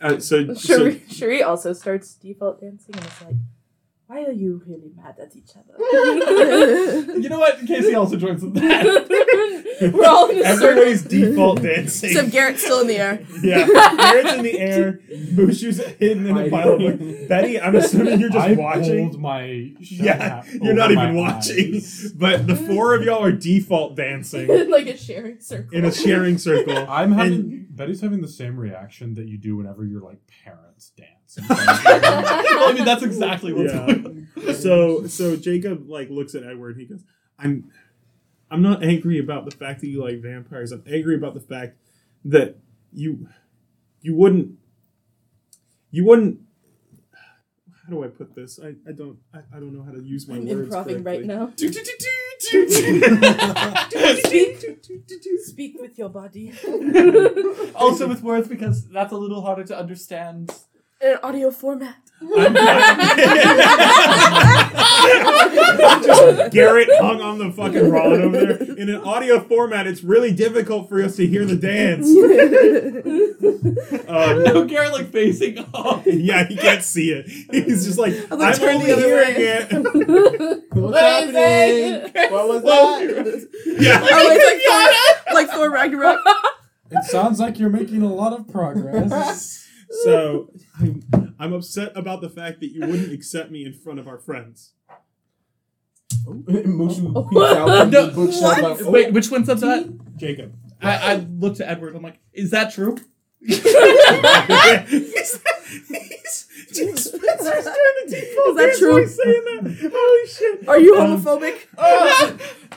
uh, 0.00 0.18
so, 0.20 0.54
so 0.54 0.78
Cherie, 0.78 1.02
Cherie 1.10 1.42
also 1.42 1.72
starts 1.72 2.14
default 2.14 2.60
dancing, 2.60 2.94
and 2.96 3.04
it's 3.04 3.22
like, 3.22 3.34
why 4.12 4.24
are 4.24 4.32
you 4.32 4.60
really 4.66 4.90
mad 4.94 5.14
at 5.18 5.34
each 5.34 5.52
other? 5.56 5.72
you 7.18 7.28
know 7.30 7.38
what? 7.38 7.58
Casey 7.66 7.94
also 7.94 8.16
joins 8.16 8.42
in 8.42 8.52
that. 8.52 9.62
We're 9.92 10.06
all 10.06 10.28
in 10.28 10.38
a 10.38 10.42
circle. 10.44 10.68
everybody's 10.68 11.02
default 11.02 11.62
dancing. 11.62 12.10
Except 12.10 12.30
Garrett's 12.30 12.62
still 12.62 12.80
in 12.82 12.88
the 12.88 12.96
air. 12.98 13.24
Yeah, 13.42 13.66
Garrett's 13.66 14.32
in 14.34 14.42
the 14.42 14.60
air. 14.60 15.00
Mushu's 15.32 15.78
hidden 15.98 16.26
in 16.26 16.36
a 16.36 16.44
I 16.44 16.50
pile 16.50 16.72
of 16.74 16.80
know. 16.80 16.86
wood. 16.88 17.28
Betty, 17.28 17.58
I'm 17.58 17.74
assuming 17.74 18.20
you're 18.20 18.28
just 18.28 18.46
I 18.48 18.52
watching. 18.52 19.08
pulled 19.10 19.20
my 19.20 19.44
Yeah, 19.80 20.44
you're 20.60 20.74
not 20.74 20.90
even 20.92 21.14
watching. 21.16 21.76
eyes. 21.76 22.12
But 22.14 22.46
the 22.46 22.54
four 22.54 22.94
of 22.94 23.02
y'all 23.04 23.24
are 23.24 23.32
default 23.32 23.96
dancing 23.96 24.46
like 24.70 24.86
a 24.88 24.96
sharing 24.96 25.40
circle. 25.40 25.76
in 25.76 25.86
a 25.86 25.90
sharing 25.92 26.36
circle. 26.36 26.76
I'm 26.88 27.12
having 27.12 27.32
And- 27.32 27.76
Betty's 27.76 28.02
having 28.02 28.20
the 28.20 28.28
same 28.28 28.58
reaction 28.60 29.14
that 29.14 29.26
you 29.26 29.38
do 29.38 29.56
whenever 29.56 29.84
your 29.86 30.02
like 30.02 30.18
parents 30.44 30.90
dance. 30.90 31.08
Well, 31.38 32.68
I 32.68 32.72
mean, 32.74 32.84
that's 32.84 33.02
exactly 33.02 33.52
what's 33.52 33.72
Yeah. 33.72 33.86
going 33.86 34.28
on. 34.36 34.54
So 34.54 35.06
so 35.06 35.36
Jacob 35.36 35.88
like 35.88 36.10
looks 36.10 36.34
at 36.34 36.42
Edward. 36.44 36.76
And 36.76 36.80
he 36.80 36.86
goes, 36.86 37.02
"I'm 37.38 37.70
I'm 38.50 38.62
not 38.62 38.82
angry 38.82 39.18
about 39.18 39.44
the 39.44 39.50
fact 39.56 39.80
that 39.80 39.86
you 39.88 40.02
like 40.04 40.20
vampires. 40.20 40.72
I'm 40.72 40.82
angry 40.86 41.14
about 41.16 41.34
the 41.34 41.40
fact 41.40 41.76
that 42.24 42.56
you 42.92 43.28
you 44.00 44.14
wouldn't 44.16 44.58
you 45.90 46.04
wouldn't." 46.04 46.40
How 47.84 47.90
do 47.90 48.04
I 48.04 48.08
put 48.08 48.34
this? 48.36 48.60
I, 48.62 48.74
I 48.88 48.92
don't 48.92 49.18
I, 49.34 49.38
I 49.54 49.58
don't 49.60 49.72
know 49.74 49.82
how 49.82 49.90
to 49.92 50.00
use 50.02 50.28
my 50.28 50.36
I'm 50.36 50.46
words 50.46 50.72
improving 50.74 51.02
right 51.02 51.24
correctly. 51.26 51.34
now. 51.34 51.52
Speak, 54.24 54.58
speak 55.44 55.80
with 55.80 55.98
your 55.98 56.08
body. 56.08 56.52
Also 57.74 58.06
with 58.06 58.22
words 58.22 58.46
because 58.48 58.86
that's 58.88 59.12
a 59.12 59.16
little 59.16 59.40
harder 59.42 59.64
to 59.64 59.76
understand. 59.76 60.50
In 61.02 61.12
an 61.12 61.18
audio 61.22 61.50
format. 61.50 61.96
Garrett 66.52 66.88
hung 67.00 67.20
on 67.20 67.38
the 67.38 67.50
fucking 67.56 67.90
rod 67.90 68.12
over 68.12 68.46
there. 68.46 68.62
In 68.78 68.88
an 68.88 69.00
audio 69.02 69.40
format, 69.40 69.88
it's 69.88 70.04
really 70.04 70.30
difficult 70.32 70.88
for 70.88 71.02
us 71.02 71.16
to 71.16 71.26
hear 71.26 71.44
the 71.44 71.56
dance. 71.56 72.06
Um, 74.08 74.42
No, 74.42 74.64
Garrett 74.64 74.92
like 74.92 75.10
facing 75.10 75.58
off. 75.74 76.02
yeah, 76.06 76.44
he 76.46 76.56
can't 76.56 76.82
see 76.82 77.10
it. 77.12 77.26
He's 77.50 77.84
just 77.86 77.98
like, 77.98 78.14
I'm, 78.30 78.38
like, 78.38 78.56
turn 78.56 78.76
only 78.76 78.86
the 78.86 78.92
other 78.94 79.02
hearing 79.06 79.36
way." 79.36 79.66
it. 79.70 80.62
What's 80.72 80.98
happening? 80.98 82.10
What 82.32 82.48
was 82.48 82.62
that? 82.62 83.48
yeah. 83.78 84.00
Oh, 84.02 84.30
it's 84.30 84.44
like 84.46 84.62
Thor, 84.66 84.90
like 85.34 85.48
Thor 85.50 85.70
Ragnarok. 85.70 86.20
it 86.90 87.04
sounds 87.04 87.38
like 87.40 87.58
you're 87.58 87.68
making 87.70 88.02
a 88.02 88.12
lot 88.12 88.32
of 88.32 88.48
progress. 88.48 89.61
So 90.04 90.50
I'm, 90.80 91.02
I'm 91.38 91.52
upset 91.52 91.92
about 91.96 92.20
the 92.22 92.28
fact 92.30 92.60
that 92.60 92.72
you 92.72 92.80
wouldn't 92.86 93.12
accept 93.12 93.50
me 93.50 93.64
in 93.64 93.74
front 93.74 93.98
of 93.98 94.08
our 94.08 94.18
friends. 94.18 94.72
Mushu 96.26 96.44
peeks 97.30 97.42
out 97.42 97.68
from 97.68 97.90
No, 97.90 98.10
bookshelf. 98.10 98.60
what? 98.62 98.80
like, 98.80 98.90
Wait, 98.90 99.12
which 99.12 99.30
one 99.30 99.44
said 99.44 99.58
that? 99.58 100.16
Jacob. 100.16 100.54
I, 100.80 101.12
I 101.12 101.14
looked 101.16 101.60
at 101.60 101.68
Edward. 101.68 101.94
I'm 101.94 102.02
like, 102.02 102.18
is 102.32 102.50
that 102.50 102.72
true? 102.72 102.96
he's, 103.44 103.60
he's, 104.88 106.46
James 106.72 107.04
Spencer's 107.04 107.64
trying 107.64 107.98
to 107.98 108.06
default 108.08 108.48
Is 108.48 108.54
that 108.56 108.66
dance 108.66 108.78
true? 108.78 108.96
he's 109.00 109.16
saying 109.16 109.44
that. 109.44 109.92
Holy 109.94 110.26
shit. 110.28 110.68
Are 110.68 110.78
you 110.78 110.96
Um, 110.96 111.20
homophobic? 111.22 111.66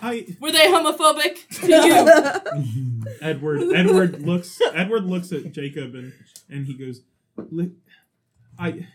I 0.01 0.25
Were 0.39 0.51
they 0.51 0.67
homophobic 0.67 1.47
to 1.61 3.05
you? 3.05 3.15
Edward 3.21 3.61
Edward 3.75 4.21
looks 4.21 4.59
Edward 4.73 5.05
looks 5.05 5.31
at 5.31 5.51
Jacob 5.51 5.95
and 5.95 6.13
and 6.49 6.67
he 6.67 6.73
goes, 6.73 7.01
"Li- 7.37 7.71
I 8.57 8.87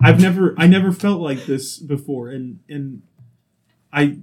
I've 0.00 0.20
never 0.20 0.54
I 0.56 0.66
never 0.66 0.92
felt 0.92 1.20
like 1.20 1.46
this 1.46 1.78
before 1.78 2.28
and 2.30 2.60
and 2.68 3.02
I 3.92 4.18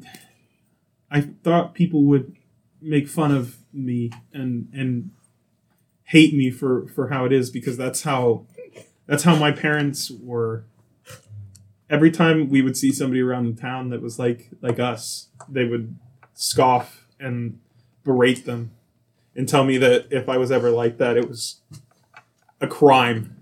I 1.11 1.22
thought 1.22 1.73
people 1.73 2.03
would 2.05 2.35
make 2.81 3.07
fun 3.07 3.31
of 3.31 3.57
me 3.73 4.11
and 4.34 4.69
and 4.73 5.11
hate 6.03 6.34
me 6.34 6.51
for 6.51 6.88
for 6.88 7.09
how 7.09 7.26
it 7.26 7.34
is 7.34 7.49
because 7.49 7.77
that's 7.77 8.03
how 8.03 8.45
that's 9.07 9.23
how 9.23 9.35
my 9.35 9.51
parents 9.51 10.11
were 10.11 10.65
every 11.90 12.12
time 12.12 12.49
we 12.49 12.62
would 12.62 12.76
see 12.78 12.91
somebody 12.91 13.22
around 13.22 13.56
the 13.56 13.62
town 13.62 13.90
that 13.90 14.02
was 14.02 14.18
like 14.20 14.49
like 14.62 14.80
us 14.80 15.28
they 15.48 15.66
would 15.66 15.95
scoff 16.34 17.07
and 17.20 17.60
berate 18.03 18.45
them 18.45 18.72
and 19.36 19.48
tell 19.48 19.64
me 19.64 19.78
that 19.78 20.07
if 20.12 20.30
I 20.30 20.38
was 20.38 20.52
ever 20.52 20.70
like 20.70 20.98
that 20.98 21.18
it 21.18 21.28
was 21.28 21.62
a 22.62 22.68
crime 22.68 23.36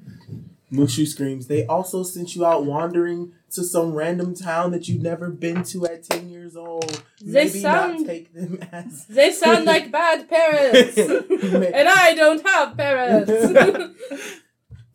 Mushu 0.73 1.05
screams. 1.07 1.47
They 1.47 1.65
also 1.67 2.01
sent 2.03 2.35
you 2.35 2.45
out 2.45 2.65
wandering 2.65 3.33
to 3.51 3.63
some 3.63 3.93
random 3.93 4.33
town 4.35 4.71
that 4.71 4.87
you've 4.87 5.03
never 5.03 5.29
been 5.29 5.63
to 5.65 5.85
at 5.85 6.03
ten 6.03 6.29
years 6.29 6.55
old. 6.55 7.03
They 7.21 7.45
Maybe 7.45 7.59
sound- 7.59 7.99
not 7.99 8.07
take 8.07 8.33
them 8.33 8.59
as. 8.71 9.05
They 9.09 9.31
sound 9.31 9.65
like 9.65 9.91
bad 9.91 10.27
parents, 10.27 10.97
and 10.97 11.87
I 11.87 12.15
don't 12.15 12.43
have 12.45 12.75
parents. 12.75 13.31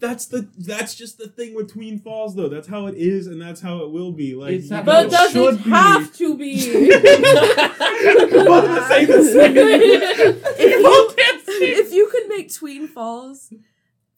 That's 0.01 0.27
the 0.27 0.49
that's 0.57 0.95
just 0.95 1.19
the 1.19 1.27
thing 1.29 1.55
with 1.55 1.73
Tween 1.73 1.99
Falls 1.99 2.37
though. 2.37 2.49
That's 2.49 2.69
how 2.69 2.87
it 2.87 2.95
is 2.97 3.27
and 3.27 3.41
that's 3.43 3.61
how 3.61 3.79
it 3.83 3.91
will 3.91 4.13
be. 4.13 4.35
Like 4.37 4.53
It's 4.55 4.71
not- 4.71 4.85
but 4.85 5.07
It 5.07 5.11
does 5.11 5.33
should 5.33 5.55
it 5.55 5.61
have 5.63 6.13
to 6.17 6.37
be? 6.37 6.55
Both 6.89 8.67
the 8.67 8.87
same 8.89 9.07
the 9.09 10.41
if, 10.59 11.49
you, 11.49 11.61
if 11.87 11.93
you 11.93 12.09
could 12.13 12.29
make 12.29 12.53
Tween 12.53 12.87
Falls 12.87 13.53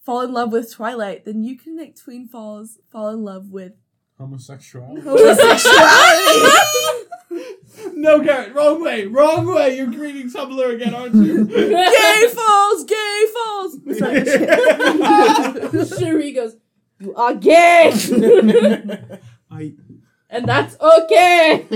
fall 0.05 0.21
in 0.23 0.33
love 0.33 0.53
with 0.53 0.71
Twilight, 0.73 1.25
then 1.25 1.43
you 1.45 1.57
can 1.57 1.77
make 1.77 1.97
Tween 1.97 2.29
Falls 2.29 2.79
fall 2.91 3.09
in 3.09 3.25
love 3.25 3.49
with 3.51 3.73
Homosexuality. 4.19 5.01
homosexuality. 5.01 6.97
No, 7.95 8.21
Garrett, 8.23 8.55
wrong 8.55 8.83
way, 8.83 9.07
wrong 9.07 9.47
way. 9.47 9.77
You're 9.77 9.87
greeting 9.87 10.31
Tumblr 10.31 10.75
again, 10.75 10.95
aren't 10.95 11.15
you? 11.15 11.45
gay 11.47 12.29
Falls, 12.35 12.85
gay 12.85 13.27
Falls. 13.35 13.79
Sorry. 13.99 14.25
Cherie 15.99 16.33
goes, 16.35 16.57
"You 16.99 17.15
are 17.15 17.35
gay, 17.35 17.93
I 19.51 19.75
and 20.29 20.47
that's 20.47 20.77
okay." 20.81 21.67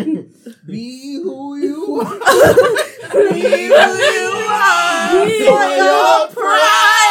Be 0.67 1.15
who 1.23 1.57
you 1.57 2.01
are. 2.01 2.19
Be 3.13 3.41
who 3.41 3.49
you 3.49 4.31
are. 4.49 5.27
Be 5.27 5.39
For 5.41 5.65
your 5.77 6.29
pride. 6.29 7.04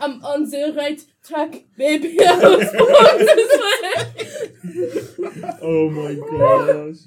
I'm 0.00 0.24
on 0.24 0.48
the 0.48 0.72
right 0.76 1.00
track, 1.22 1.64
baby. 1.76 2.18
I 2.20 2.34
was 2.36 2.70
born 2.72 3.18
this 3.26 3.58
way. 3.64 5.56
Oh 5.62 5.90
my 5.90 6.14
gosh. 6.14 7.00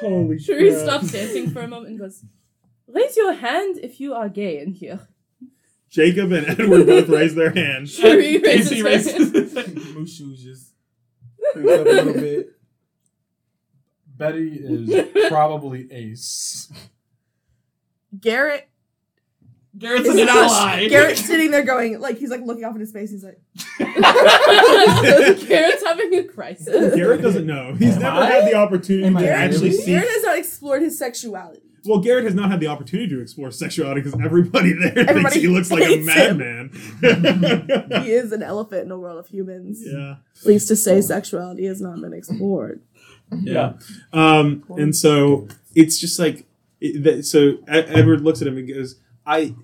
Holy 0.00 0.38
Cherie 0.38 0.70
crap. 0.70 0.82
stops 0.82 1.12
dancing 1.12 1.50
for 1.50 1.60
a 1.60 1.68
moment 1.68 1.90
and 1.90 1.98
goes, 1.98 2.24
"Raise 2.88 3.16
your 3.16 3.32
hand 3.34 3.78
if 3.82 4.00
you 4.00 4.14
are 4.14 4.28
gay 4.28 4.58
in 4.60 4.72
here." 4.72 5.08
Jacob 5.90 6.32
and 6.32 6.46
Edward 6.46 6.86
both 6.86 7.08
raise 7.08 7.34
their 7.34 7.50
hand. 7.50 7.88
Cherie 7.88 8.38
raises 8.38 8.82
Casey 8.82 9.12
her 9.18 9.40
hand. 9.40 9.76
Mushu 9.96 10.36
just 10.36 10.72
creeps 11.52 11.72
up 11.72 11.80
a 11.86 11.90
little 11.90 12.12
bit. 12.14 12.52
Betty 14.16 14.60
is 14.62 15.28
probably 15.28 15.90
ace. 15.92 16.72
Garrett 18.18 18.69
Garrett's 19.78 20.08
an 20.08 20.16
not. 20.16 20.28
ally. 20.50 20.88
Garrett's 20.88 21.24
sitting 21.24 21.50
there 21.52 21.62
going 21.62 22.00
like 22.00 22.18
he's 22.18 22.30
like 22.30 22.42
looking 22.42 22.64
off 22.64 22.74
into 22.74 22.86
space. 22.86 23.10
He's 23.10 23.24
like, 23.24 23.40
Garrett's 23.78 24.04
having 25.84 26.14
a 26.14 26.24
crisis. 26.24 26.94
Garrett 26.94 27.22
doesn't 27.22 27.46
know. 27.46 27.74
He's 27.78 27.96
Am 27.96 28.02
never 28.02 28.16
I? 28.18 28.26
had 28.26 28.46
the 28.50 28.54
opportunity 28.54 29.06
Am 29.06 29.16
I 29.16 29.22
to 29.22 29.30
actually 29.30 29.70
really? 29.70 29.82
see. 29.82 29.92
Garrett 29.92 30.08
has 30.08 30.22
not 30.24 30.38
explored 30.38 30.82
his 30.82 30.98
sexuality. 30.98 31.60
Well, 31.86 32.00
Garrett 32.00 32.24
has 32.24 32.34
not 32.34 32.50
had 32.50 32.60
the 32.60 32.66
opportunity 32.66 33.08
to 33.08 33.20
explore 33.22 33.50
sexuality 33.50 34.02
because 34.02 34.20
everybody 34.22 34.74
there 34.74 35.06
thinks 35.06 35.34
he 35.34 35.48
looks 35.48 35.70
like 35.70 35.82
a 35.82 35.86
hates 35.86 36.12
him. 36.14 36.38
madman. 36.38 36.70
He 38.02 38.10
is 38.12 38.32
an 38.32 38.42
elephant 38.42 38.84
in 38.84 38.90
a 38.90 38.98
world 38.98 39.18
of 39.18 39.28
humans. 39.28 39.80
yeah. 39.84 40.16
At 40.40 40.46
least 40.46 40.68
to 40.68 40.76
say 40.76 41.00
sexuality 41.00 41.64
has 41.66 41.80
not 41.80 41.98
been 42.00 42.12
explored. 42.12 42.82
Yeah. 43.32 43.74
Um, 44.12 44.64
and 44.76 44.94
so 44.94 45.48
it's 45.74 45.98
just 45.98 46.18
like, 46.18 46.44
it, 46.82 47.02
that, 47.04 47.24
so 47.24 47.58
Edward 47.66 48.20
looks 48.22 48.42
at 48.42 48.48
him 48.48 48.58
and 48.58 48.68
goes, 48.68 48.96
"I, 49.26 49.54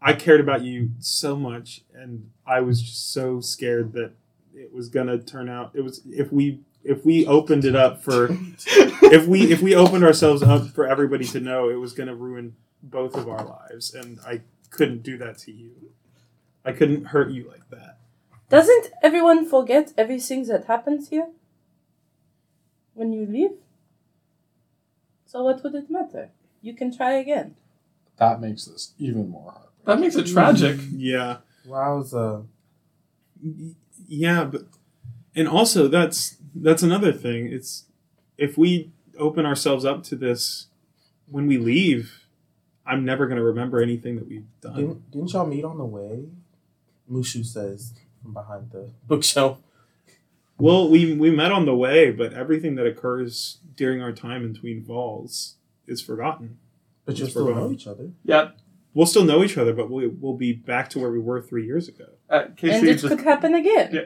I 0.00 0.12
cared 0.14 0.40
about 0.40 0.62
you 0.62 0.90
so 0.98 1.36
much, 1.36 1.82
and 1.94 2.30
I 2.46 2.60
was 2.60 2.82
just 2.82 3.12
so 3.12 3.40
scared 3.40 3.92
that 3.92 4.12
it 4.54 4.72
was 4.72 4.88
gonna 4.88 5.18
turn 5.18 5.48
out. 5.48 5.72
It 5.74 5.82
was 5.82 6.02
if 6.06 6.32
we 6.32 6.60
if 6.84 7.04
we 7.04 7.26
opened 7.26 7.64
it 7.64 7.76
up 7.76 8.02
for 8.02 8.28
if 8.66 9.26
we 9.26 9.52
if 9.52 9.62
we 9.62 9.74
opened 9.74 10.04
ourselves 10.04 10.42
up 10.42 10.68
for 10.68 10.86
everybody 10.86 11.24
to 11.26 11.40
know, 11.40 11.68
it 11.68 11.76
was 11.76 11.92
gonna 11.92 12.14
ruin 12.14 12.56
both 12.82 13.14
of 13.16 13.28
our 13.28 13.44
lives, 13.44 13.94
and 13.94 14.18
I 14.26 14.42
couldn't 14.70 15.02
do 15.02 15.16
that 15.18 15.38
to 15.38 15.52
you. 15.52 15.70
I 16.64 16.72
couldn't 16.72 17.06
hurt 17.06 17.30
you 17.30 17.48
like 17.48 17.68
that. 17.70 17.98
Doesn't 18.48 18.90
everyone 19.02 19.46
forget 19.46 19.92
everything 19.96 20.46
that 20.46 20.66
happens 20.66 21.08
here? 21.08 21.28
When 22.94 23.12
you 23.12 23.26
leave? 23.26 23.52
So 25.24 25.42
what 25.42 25.62
would 25.64 25.74
it 25.74 25.90
matter? 25.90 26.28
You 26.60 26.74
can 26.74 26.94
try 26.94 27.12
again. 27.14 27.56
That 28.30 28.40
makes 28.40 28.64
this 28.66 28.92
even 28.98 29.28
more 29.30 29.50
hard. 29.52 29.68
That 29.84 29.98
makes 30.00 30.14
it 30.16 30.26
tragic. 30.26 30.76
Mm-hmm. 30.76 30.96
Yeah." 30.98 31.36
Wowza. 31.66 32.46
Y- 33.42 33.74
yeah 34.08 34.44
but 34.44 34.62
and 35.34 35.48
also 35.48 35.88
that's 35.88 36.36
that's 36.54 36.82
another 36.82 37.12
thing 37.12 37.46
it's 37.52 37.84
if 38.36 38.58
we 38.58 38.90
open 39.18 39.46
ourselves 39.46 39.84
up 39.84 40.02
to 40.04 40.16
this 40.16 40.66
when 41.30 41.46
we 41.46 41.56
leave 41.58 42.26
i'm 42.84 43.04
never 43.04 43.26
going 43.26 43.36
to 43.38 43.42
remember 43.44 43.80
anything 43.80 44.16
that 44.16 44.28
we've 44.28 44.44
done 44.60 44.74
Didn't, 44.76 45.10
didn't 45.12 45.32
y'all 45.32 45.46
meet 45.46 45.64
on 45.64 45.78
the 45.78 45.84
way? 45.84 46.26
Mushu 47.10 47.44
says 47.46 47.94
from 48.22 48.32
behind 48.34 48.70
the 48.72 48.90
bookshelf. 49.06 49.58
well 50.58 50.88
we 50.90 51.14
we 51.14 51.30
met 51.30 51.52
on 51.52 51.64
the 51.64 51.74
way 51.76 52.10
but 52.10 52.32
everything 52.32 52.74
that 52.74 52.86
occurs 52.86 53.58
during 53.76 54.02
our 54.02 54.12
time 54.12 54.44
in 54.44 54.52
tween 54.54 54.82
falls 54.84 55.54
is 55.86 56.00
forgotten 56.02 56.58
But 57.04 57.18
you 57.18 57.24
It's 57.24 57.32
still 57.32 57.54
know 57.54 57.70
each 57.72 57.86
other. 57.86 58.10
Yeah. 58.24 58.50
we'll 58.94 59.06
still 59.06 59.24
know 59.24 59.42
each 59.42 59.56
other 59.58 59.72
but 59.72 59.90
we, 59.90 60.06
we'll 60.06 60.36
be 60.36 60.52
back 60.52 60.88
to 60.90 60.98
where 60.98 61.10
we 61.10 61.18
were 61.18 61.40
three 61.40 61.64
years 61.66 61.88
ago 61.88 62.06
Uh, 62.28 62.44
Casey 62.56 62.74
and 62.78 62.88
it 62.88 62.94
just 62.98 63.08
could 63.08 63.20
happen 63.20 63.54
again. 63.54 63.90
Yeah. 63.92 64.00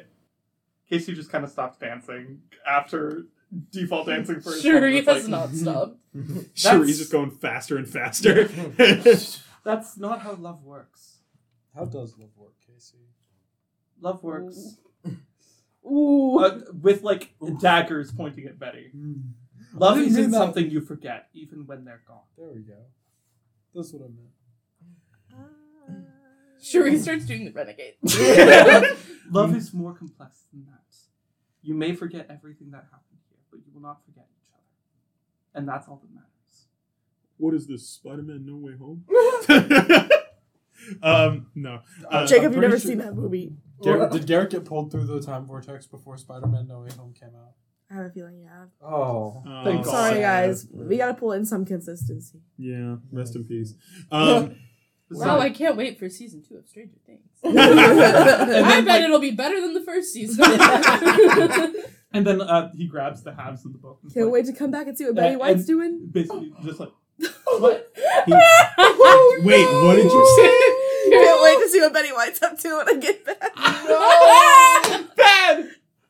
Casey 0.89 1.15
just 1.15 1.31
kind 1.31 1.45
of 1.45 1.51
stops 1.51 1.79
dancing 1.79 2.43
after 2.67 3.27
default 3.73 4.07
dancing 4.07 4.41
for 4.41 4.53
his 4.53 4.63
Cherie 4.63 5.03
friend. 5.03 5.17
Has 5.17 5.29
like, 5.29 5.31
not 5.31 5.55
stopped. 5.55 5.97
sure 6.55 6.85
he's 6.85 6.99
just 6.99 7.13
going 7.13 7.31
faster 7.31 7.77
and 7.77 7.89
faster 7.89 8.45
That's 9.65 9.97
not 9.99 10.21
how 10.23 10.35
love 10.35 10.63
works. 10.63 11.19
How 11.75 11.85
does 11.85 12.17
love 12.19 12.31
work, 12.37 12.55
Casey? 12.67 12.99
Love 14.01 14.23
works 14.23 14.77
Ooh. 15.85 16.39
uh, 16.39 16.61
with 16.81 17.03
like 17.03 17.35
daggers 17.61 18.13
pointing 18.13 18.47
at 18.47 18.59
Betty. 18.59 18.93
Love 19.75 19.99
isn't 19.99 20.21
mean 20.23 20.31
that. 20.31 20.39
something 20.39 20.71
you 20.71 20.81
forget, 20.81 21.29
even 21.35 21.67
when 21.67 21.85
they're 21.85 22.03
gone. 22.07 22.21
There 22.39 22.49
we 22.55 22.61
go. 22.63 22.75
That's 23.75 23.93
what 23.93 24.03
I 24.03 24.09
meant. 24.09 24.31
Cherie 26.63 26.99
starts 26.99 27.27
doing 27.27 27.45
the 27.45 27.53
renegade. 27.53 27.95
Love 29.31 29.55
is 29.55 29.73
more 29.75 29.93
complex 29.95 30.45
than 30.53 30.65
that. 30.67 30.81
You 31.63 31.75
may 31.75 31.95
forget 31.95 32.27
everything 32.31 32.71
that 32.71 32.85
happened 32.91 33.19
here, 33.29 33.39
but 33.51 33.59
you 33.59 33.73
will 33.75 33.83
not 33.83 34.05
forget 34.07 34.25
each 34.31 34.49
other. 34.53 34.63
And 35.59 35.69
that's 35.69 35.87
all 35.89 36.01
that 36.03 36.15
matters. 36.15 36.67
what 37.37 37.55
is 37.55 37.67
this 37.67 37.87
spider-man 37.89 38.47
no 38.47 38.57
way 38.57 38.73
home 38.79 39.05
um 41.03 41.47
no 41.55 41.81
Uh, 42.11 42.27
Jacob, 42.27 42.53
you've 42.53 42.61
never 42.63 42.69
pretty 42.75 42.87
seen 42.89 42.99
that 42.99 43.15
movie. 43.15 43.53
Garrett, 43.83 44.13
did 44.13 44.27
Garrett 44.27 44.51
get 44.51 44.65
pulled 44.65 44.91
through 44.91 45.07
the 45.07 45.21
time 45.21 45.45
vortex 45.45 45.87
before 45.87 46.17
Spider-Man 46.17 46.67
No 46.69 46.81
Way 46.81 46.89
Home 46.97 47.13
came 47.13 47.35
out? 47.37 47.53
I 47.91 47.95
have 47.95 48.07
a 48.07 48.11
feeling 48.11 48.39
you 48.39 48.49
have. 48.49 48.69
Oh, 48.83 49.43
Oh, 49.47 49.63
Thank 49.65 49.85
God. 49.85 49.91
Sorry, 49.93 50.21
guys. 50.21 50.67
We 50.73 50.97
gotta 50.97 51.15
pull 51.15 51.33
in 51.33 51.45
some 51.45 51.65
consistency. 51.65 52.41
Yeah, 52.59 52.97
rest 53.13 53.37
in 53.37 53.45
peace. 53.45 53.75
Um, 54.11 54.57
wow, 55.11 55.39
I 55.39 55.51
can't 55.51 55.77
wait 55.77 55.99
for 56.01 56.09
season 56.11 56.43
two 56.43 56.57
of 56.57 56.67
Stranger 56.67 56.97
Things. 57.07 57.21
And 57.45 57.59
I 57.61 58.81
bet 58.81 58.87
like- 58.87 59.03
it'll 59.03 59.21
be 59.21 59.31
better 59.31 59.61
than 59.61 59.73
the 59.75 59.83
first 59.83 60.13
season. 60.13 60.45
And 62.13 62.27
then 62.27 62.41
uh, 62.41 62.71
he 62.75 62.87
grabs 62.87 63.23
the 63.23 63.33
halves 63.35 63.65
of 63.67 63.73
the 63.73 63.79
book. 63.79 64.01
Can't 64.13 64.27
like- 64.27 64.33
wait 64.33 64.47
to 64.47 64.53
come 64.53 64.71
back 64.73 64.87
and 64.89 64.97
see 64.99 65.05
what 65.05 65.13
Uh, 65.13 65.21
Betty 65.23 65.37
White's 65.37 65.65
doing. 65.65 66.09
Basically, 66.11 66.53
just 66.65 66.81
like 66.81 66.91
what? 67.47 67.93
wait, 68.27 69.67
what 69.85 69.97
did 69.97 70.05
you 70.11 70.27
say? 70.37 71.11
Can't 71.11 71.43
wait 71.43 71.63
to 71.63 71.69
see 71.71 71.81
what 71.81 71.93
Betty 71.93 72.11
White's 72.13 72.43
up 72.43 72.59
to 72.59 72.77
when 72.77 72.89
I 72.89 72.95
get 72.99 73.25
back. 73.25 73.41
bad. 73.41 74.63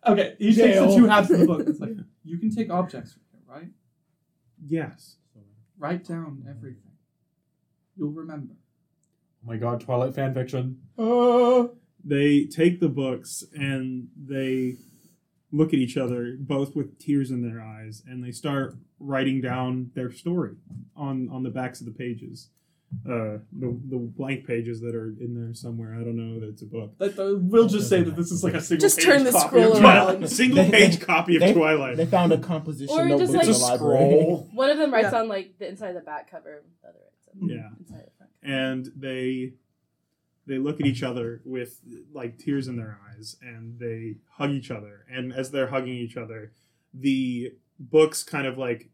Okay, 0.06 0.36
he 0.38 0.46
takes 0.54 0.56
the 0.56 0.86
Jail. 0.86 0.96
two 0.96 1.06
halves 1.06 1.30
of 1.30 1.40
the 1.40 1.46
book. 1.46 1.64
It's 1.66 1.80
like 1.80 1.90
you 2.24 2.38
can 2.38 2.54
take 2.54 2.70
objects 2.70 3.12
from 3.12 3.22
here, 3.32 3.40
right? 3.48 3.68
Yes. 4.64 5.16
Write 5.78 6.04
down 6.04 6.44
everything. 6.48 6.92
You'll 7.96 8.12
remember. 8.12 8.54
oh 8.54 9.46
my 9.48 9.56
God! 9.56 9.80
Twilight 9.80 10.14
fan 10.14 10.32
fiction. 10.32 10.80
Uh, 10.98 11.68
they 12.04 12.44
take 12.44 12.80
the 12.80 12.88
books 12.88 13.44
and 13.52 14.08
they 14.16 14.76
look 15.52 15.68
at 15.74 15.78
each 15.78 15.96
other, 15.96 16.36
both 16.38 16.74
with 16.74 16.98
tears 16.98 17.30
in 17.30 17.42
their 17.42 17.60
eyes, 17.60 18.02
and 18.06 18.24
they 18.24 18.32
start 18.32 18.76
writing 18.98 19.40
down 19.40 19.90
their 19.94 20.10
story 20.10 20.56
on 20.96 21.28
on 21.30 21.42
the 21.42 21.50
backs 21.50 21.80
of 21.80 21.86
the 21.86 21.92
pages. 21.92 22.48
Uh, 23.04 23.38
the 23.52 23.78
the 23.90 23.96
blank 23.98 24.46
pages 24.46 24.80
that 24.80 24.94
are 24.94 25.08
in 25.20 25.34
there 25.34 25.52
somewhere. 25.54 25.92
I 25.94 26.04
don't 26.04 26.16
know 26.16 26.38
that 26.40 26.48
it's 26.48 26.62
a 26.62 26.66
book. 26.66 26.96
That, 26.98 27.16
we'll 27.42 27.66
just 27.66 27.88
say 27.88 28.02
that 28.02 28.14
this 28.16 28.30
is 28.30 28.44
like 28.44 28.54
a 28.54 28.60
single. 28.60 28.80
Just 28.80 28.98
page 28.98 29.06
turn 29.06 29.24
the 29.24 29.32
copy 29.32 29.48
scroll 29.48 29.72
of 29.76 29.82
around. 29.82 30.04
Twilight. 30.04 30.22
A 30.22 30.28
single 30.28 30.64
They- 30.64 30.70
page 30.70 31.00
copy 31.00 31.36
of 31.36 31.40
they- 31.42 31.52
Twilight. 31.52 31.96
They 31.96 32.06
found 32.06 32.32
a 32.32 32.38
composition 32.38 32.94
Or 32.96 33.08
just 33.08 33.32
notebook 33.32 33.34
like- 33.34 33.40
in 33.42 33.46
the 33.46 33.50
It's 33.50 33.60
a 33.60 33.64
library. 33.64 33.98
scroll. 34.10 34.48
One 34.54 34.70
of 34.70 34.78
them 34.78 34.92
writes 34.94 35.08
Yeah. 35.12 35.18
on 35.20 35.28
like 35.28 35.58
the 35.58 35.68
inside 35.68 35.88
of 35.88 35.94
the 35.96 36.00
back 36.02 36.30
cover, 36.30 36.62
the 36.82 36.88
other 36.88 36.98
writes 37.00 37.28
on 37.42 37.48
Yeah. 37.48 37.68
inside 37.80 38.04
the 38.06 38.10
front. 38.16 38.32
and 38.42 38.88
they 38.96 39.54
they 40.46 40.58
look 40.58 40.78
at 40.80 40.86
each 40.86 41.02
other 41.02 41.42
with 41.44 41.80
like 42.12 42.38
tears 42.38 42.68
in 42.68 42.76
their 42.76 43.00
eyes 43.10 43.36
and 43.42 43.80
they 43.80 44.14
hug 44.30 44.50
each 44.52 44.70
other 44.70 45.04
and 45.10 45.32
as 45.32 45.50
they're 45.50 45.66
hugging 45.66 45.94
each 45.96 46.16
other 46.16 46.52
the 46.94 47.52
books 47.80 48.22
kind 48.22 48.46
of 48.46 48.56
like 48.56 48.88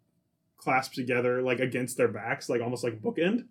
clasp 0.57 0.95
together 0.95 1.43
like 1.43 1.61
against 1.61 1.99
their 1.99 2.09
backs 2.09 2.49
like 2.49 2.63
almost 2.63 2.83
like 2.83 3.03
bookend 3.03 3.45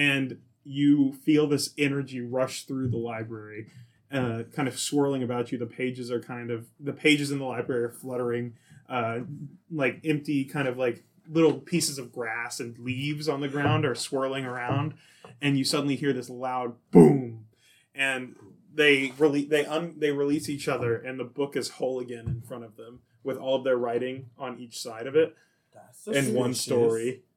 and 0.00 0.38
you 0.64 1.12
feel 1.12 1.46
this 1.46 1.74
energy 1.76 2.22
rush 2.22 2.64
through 2.64 2.88
the 2.88 2.96
library 2.96 3.66
uh, 4.10 4.42
kind 4.54 4.66
of 4.66 4.78
swirling 4.78 5.22
about 5.22 5.52
you. 5.52 5.58
The 5.58 5.66
pages 5.66 6.10
are 6.10 6.20
kind 6.20 6.50
of 6.50 6.66
the 6.80 6.94
pages 6.94 7.30
in 7.30 7.38
the 7.38 7.44
library 7.44 7.84
are 7.84 7.90
fluttering 7.90 8.54
uh, 8.88 9.20
like 9.70 10.00
empty 10.04 10.44
kind 10.46 10.66
of 10.66 10.78
like 10.78 11.04
little 11.28 11.52
pieces 11.52 11.98
of 11.98 12.12
grass 12.12 12.58
and 12.60 12.78
leaves 12.78 13.28
on 13.28 13.40
the 13.40 13.48
ground 13.48 13.84
are 13.84 13.94
swirling 13.94 14.44
around 14.44 14.94
and 15.40 15.56
you 15.56 15.64
suddenly 15.64 15.96
hear 15.96 16.12
this 16.14 16.30
loud 16.30 16.74
boom. 16.90 17.44
And 17.94 18.36
they 18.72 19.12
release 19.18 19.50
they 19.50 19.66
un- 19.66 19.96
they 19.98 20.12
release 20.12 20.48
each 20.48 20.66
other 20.66 20.96
and 20.96 21.20
the 21.20 21.24
book 21.24 21.56
is 21.56 21.68
whole 21.68 22.00
again 22.00 22.26
in 22.26 22.40
front 22.40 22.64
of 22.64 22.76
them 22.76 23.00
with 23.22 23.36
all 23.36 23.56
of 23.56 23.64
their 23.64 23.76
writing 23.76 24.30
on 24.38 24.58
each 24.58 24.80
side 24.80 25.06
of 25.06 25.14
it. 25.14 25.36
In 26.16 26.34
one 26.34 26.54
delicious. 26.54 26.62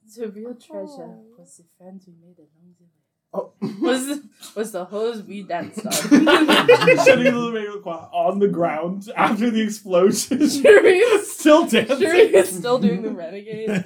Story 0.08 0.28
The 0.28 0.34
real 0.34 0.56
treasure 0.56 1.04
oh. 1.04 1.26
was 1.38 1.58
the 1.58 1.64
friends 1.78 2.08
we 2.08 2.14
made 2.22 2.38
along 2.38 2.76
the 2.78 2.86
way. 2.86 3.04
Oh. 3.34 3.54
Was 3.82 4.20
was 4.56 4.72
the 4.72 4.86
hose 4.86 5.24
we 5.24 5.42
danced 5.42 5.84
on. 5.86 5.92
Shutting 5.92 7.34
the 7.34 7.52
radio 7.54 7.82
on 7.82 8.38
the 8.38 8.48
ground 8.48 9.10
after 9.16 9.50
the 9.50 9.62
explosion. 9.62 10.48
Cherie 10.50 11.00
is 11.00 11.36
Still 11.36 11.66
dancing. 11.66 11.98
Cherie 11.98 12.36
is 12.36 12.56
still 12.56 12.78
doing 12.78 13.02
the 13.02 13.12
renegade. 13.12 13.86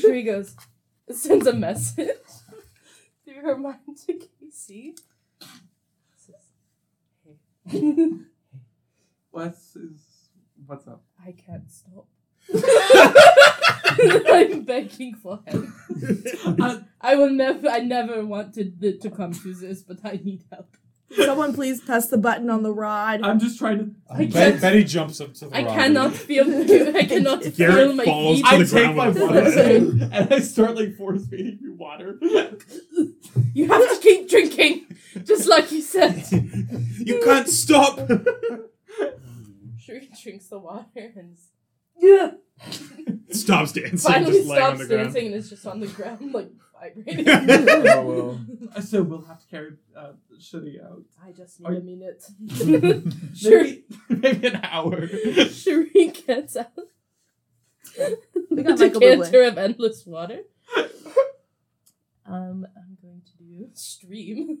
Cherie 0.00 0.22
goes, 0.22 0.56
sends 1.10 1.46
a 1.46 1.52
message 1.52 2.08
through 3.24 3.42
her 3.42 3.56
mind 3.56 3.76
to 4.06 4.14
Casey. 4.14 4.94
What's 9.30 9.76
is 9.76 10.00
what's 10.66 10.88
up? 10.88 11.02
I 11.24 11.32
can't 11.32 11.70
stop. 11.70 12.06
I'm 14.30 14.62
begging 14.64 15.14
for 15.14 15.40
help. 15.46 15.66
Uh, 16.60 16.78
I 17.00 17.14
will 17.16 17.30
never. 17.30 17.68
I 17.68 17.80
never 17.80 18.24
wanted 18.24 18.82
it 18.82 19.00
to 19.02 19.10
come 19.10 19.32
to 19.32 19.54
this, 19.54 19.82
but 19.82 19.98
I 20.04 20.20
need 20.22 20.44
help. 20.52 20.76
Someone 21.10 21.54
please 21.54 21.80
press 21.80 22.08
the 22.08 22.18
button 22.18 22.50
on 22.50 22.62
the 22.62 22.72
rod. 22.72 23.22
I'm 23.22 23.40
just 23.40 23.58
trying 23.58 23.78
to. 23.78 23.90
I 24.10 24.18
Betty, 24.18 24.32
can't- 24.32 24.60
Betty 24.60 24.84
jumps 24.84 25.20
up 25.22 25.32
to 25.34 25.46
the 25.48 25.56
I 25.56 25.62
rod. 25.64 25.74
cannot 25.74 26.14
feel. 26.28 26.44
I 26.96 27.04
cannot 27.04 27.42
feel 27.42 27.52
Garrett 27.52 27.96
my 27.96 28.04
falls 28.04 28.36
feet. 28.36 28.44
to 28.46 28.50
I 28.50 28.58
the 28.58 28.64
take 28.64 28.72
ground 28.72 28.96
my 28.96 29.08
with 29.08 29.20
water 29.22 29.34
water. 29.44 29.50
thing 29.50 30.02
and 30.12 30.32
I 30.34 30.38
start 30.40 30.76
like 30.76 30.96
force 30.96 31.26
feeding 31.26 31.58
you 31.62 31.74
water. 31.74 32.18
You 33.54 33.68
have 33.68 33.88
to 33.88 33.98
keep 34.02 34.28
drinking, 34.28 34.86
just 35.24 35.48
like 35.48 35.72
you 35.72 35.82
said. 35.82 36.24
You 36.98 37.22
can't 37.24 37.48
stop. 37.48 37.96
Shuri 39.78 40.10
drinks 40.22 40.48
the 40.48 40.58
water 40.58 41.10
and 41.16 41.36
Yeah. 42.00 42.32
Stops 43.30 43.72
dancing, 43.72 43.98
finally 43.98 44.32
just 44.32 44.48
laying 44.48 44.62
on 44.62 44.76
stops 44.76 44.88
the 44.88 44.94
ground. 44.94 45.04
dancing 45.14 45.26
and 45.26 45.34
is 45.36 45.50
just 45.50 45.66
on 45.66 45.80
the 45.80 45.86
ground, 45.86 46.32
like 46.32 46.50
vibrating. 46.80 47.24
Oh, 47.28 48.38
well. 48.72 48.82
so 48.82 49.02
we'll 49.02 49.22
have 49.22 49.40
to 49.40 49.46
carry 49.48 49.72
uh, 49.96 50.12
Shitty 50.38 50.82
out. 50.84 51.02
I 51.24 51.32
just 51.32 51.60
Are 51.64 51.74
a 51.74 51.80
minute. 51.80 52.24
Cherie, 53.34 53.84
Maybe, 54.08 54.20
maybe 54.20 54.46
an 54.48 54.60
hour. 54.62 55.06
Cherie 55.48 56.12
gets 56.26 56.56
out 56.56 56.72
We 58.50 58.60
a 58.60 58.64
got 58.64 58.78
Michael 58.78 59.00
Bublé. 59.00 59.48
of 59.48 59.58
endless 59.58 60.04
water. 60.06 60.40
Um, 62.26 62.66
I'm 62.76 62.98
going 63.02 63.22
to 63.24 63.36
do 63.42 63.68
stream 63.72 64.58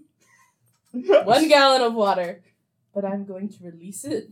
one 0.92 1.48
gallon 1.48 1.82
of 1.82 1.94
water, 1.94 2.42
but 2.94 3.04
I'm 3.04 3.24
going 3.26 3.48
to 3.50 3.64
release 3.64 4.04
it 4.04 4.30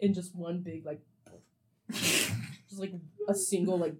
in 0.00 0.12
just 0.14 0.34
one 0.34 0.60
big 0.60 0.84
like, 0.84 1.00
just 1.92 2.78
like 2.78 2.92
a 3.28 3.34
single 3.34 3.78
like 3.78 3.94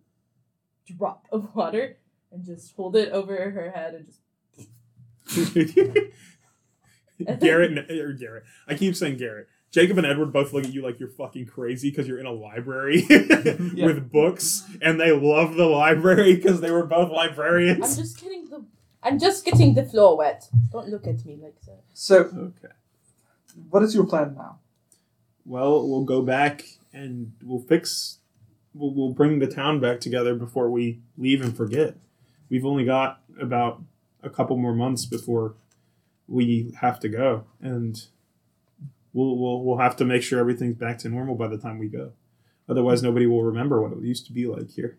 drop 0.87 1.27
of 1.33 1.55
water, 1.55 1.97
and 2.33 2.45
just 2.45 2.75
hold 2.77 2.97
it 2.97 3.13
over 3.13 3.35
her 3.51 3.71
head 3.71 3.95
and 3.95 4.07
just 4.07 5.55
Garrett 7.41 7.77
and, 7.77 7.91
or 7.91 8.13
Garrett. 8.13 8.45
I 8.67 8.75
keep 8.75 8.95
saying 8.97 9.17
Garrett. 9.19 9.49
Jacob 9.71 9.99
and 9.99 10.07
Edward 10.07 10.33
both 10.33 10.53
look 10.55 10.65
at 10.65 10.73
you 10.73 10.83
like 10.83 10.99
you're 10.99 11.11
fucking 11.11 11.45
crazy 11.47 11.91
because 11.91 12.09
you're 12.09 12.19
in 12.19 12.25
a 12.27 12.33
library 12.33 13.05
with 13.09 14.11
books, 14.11 14.65
and 14.81 14.99
they 14.99 15.13
love 15.13 15.57
the 15.57 15.67
library 15.67 16.37
because 16.37 16.61
they 16.63 16.71
were 16.71 16.87
both 16.87 17.11
librarians. 17.11 17.85
I'm 17.85 17.97
just 18.03 18.19
getting 18.21 18.49
the 18.49 18.65
I'm 19.03 19.19
just 19.19 19.45
getting 19.45 19.75
the 19.75 19.85
floor 19.85 20.17
wet. 20.17 20.49
Don't 20.73 20.89
look 20.89 21.07
at 21.07 21.25
me 21.27 21.39
like 21.43 21.61
that. 21.67 21.83
So, 21.93 22.17
Okay. 22.25 22.73
what 23.69 23.83
is 23.83 23.95
your 23.95 24.05
plan 24.07 24.35
now? 24.37 24.59
Well, 25.45 25.87
we'll 25.89 26.05
go 26.05 26.23
back 26.23 26.65
and 26.93 27.33
we'll 27.43 27.61
fix. 27.61 28.19
We'll, 28.75 28.95
we'll 28.95 29.13
bring 29.13 29.39
the 29.39 29.47
town 29.47 29.81
back 29.81 30.01
together 30.01 30.35
before 30.35 30.71
we 30.71 31.01
leave 31.17 31.43
and 31.43 31.57
forget. 31.57 31.97
We've 32.49 32.67
only 32.67 32.85
got 32.85 33.21
about 33.41 33.83
a 34.23 34.31
couple 34.31 34.57
more 34.57 34.75
months 34.75 35.05
before 35.05 35.55
we 36.27 36.75
have 36.81 37.01
to 37.01 37.09
go, 37.09 37.45
and 37.61 38.01
we'll 39.13 39.37
we'll 39.39 39.65
we'll 39.65 39.79
have 39.79 39.97
to 39.97 40.05
make 40.05 40.23
sure 40.23 40.39
everything's 40.39 40.77
back 40.77 40.99
to 40.99 41.09
normal 41.09 41.35
by 41.35 41.49
the 41.49 41.59
time 41.59 41.79
we 41.79 41.89
go. 41.89 42.13
Otherwise, 42.69 43.03
nobody 43.03 43.27
will 43.27 43.43
remember 43.43 43.81
what 43.81 43.93
it 43.93 44.05
used 44.05 44.27
to 44.27 44.33
be 44.33 44.47
like 44.47 44.71
here. 44.71 44.99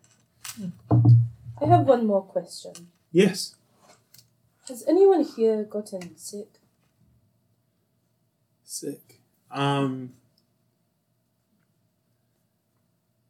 I 1.61 1.65
have 1.65 1.85
one 1.85 2.07
more 2.07 2.23
question. 2.23 2.73
Yes. 3.11 3.55
Has 4.67 4.83
anyone 4.87 5.23
here 5.23 5.63
gotten 5.63 6.17
sick? 6.17 6.59
Sick. 8.63 9.21
Um. 9.51 10.13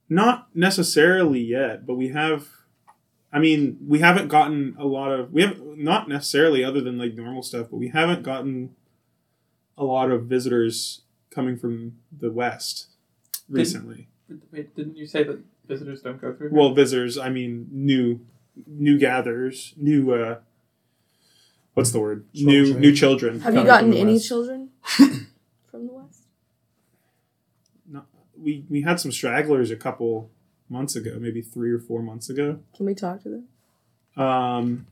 Not 0.10 0.48
necessarily 0.56 1.40
yet, 1.40 1.86
but 1.86 1.95
we 1.95 2.10
have. 2.10 2.48
I 3.31 3.38
mean, 3.38 3.77
we 3.88 3.99
haven't 3.99 4.27
gotten 4.27 4.76
a 4.80 4.86
lot 4.86 5.11
of. 5.11 5.31
We 5.31 5.44
have 5.44 5.61
not 5.61 6.10
necessarily 6.10 6.64
other 6.64 6.81
than 6.81 6.98
like 6.98 7.14
normal 7.14 7.44
stuff, 7.44 7.68
but 7.69 7.77
we 7.77 7.90
haven't 7.90 8.23
gotten 8.23 8.76
a 9.77 9.84
lot 9.84 10.10
of 10.11 10.23
visitors 10.26 11.02
coming 11.30 11.57
from 11.57 11.98
the 12.11 12.31
west 12.31 12.88
recently. 13.48 14.07
Wait, 14.52 14.76
didn't 14.76 14.98
you 14.98 15.06
say 15.06 15.23
that 15.23 15.40
visitors 15.68 16.02
don't 16.02 16.19
go 16.19 16.34
through 16.34 16.49
here? 16.49 16.57
Well, 16.57 16.73
visitors. 16.73 17.18
I 17.18 17.30
mean, 17.30 17.68
new, 17.72 18.19
new 18.68 18.98
gatherers, 18.98 19.73
new. 19.77 20.11
uh 20.14 20.40
What's 21.76 21.91
the 21.91 21.99
word? 21.99 22.26
New, 22.34 22.64
Children. 22.65 22.81
new 22.81 22.94
children. 22.95 23.40
Have 23.41 23.56
you 23.56 23.64
gotten 23.64 23.94
any 23.94 24.14
west. 24.14 24.27
children 24.27 24.69
from 24.84 25.88
the 25.88 25.94
west? 25.94 26.23
No, 27.90 28.02
we 28.41 28.66
we 28.70 28.82
had 28.82 28.99
some 28.99 29.11
stragglers 29.11 29.72
a 29.72 29.76
couple 29.76 30.30
months 30.70 30.95
ago, 30.95 31.18
maybe 31.20 31.41
three 31.41 31.72
or 31.72 31.80
four 31.80 32.02
months 32.02 32.30
ago. 32.30 32.60
Can 32.76 32.86
we 32.86 32.95
talk 32.95 33.24
to 33.24 33.30
them? 33.30 34.24
Um, 34.24 34.88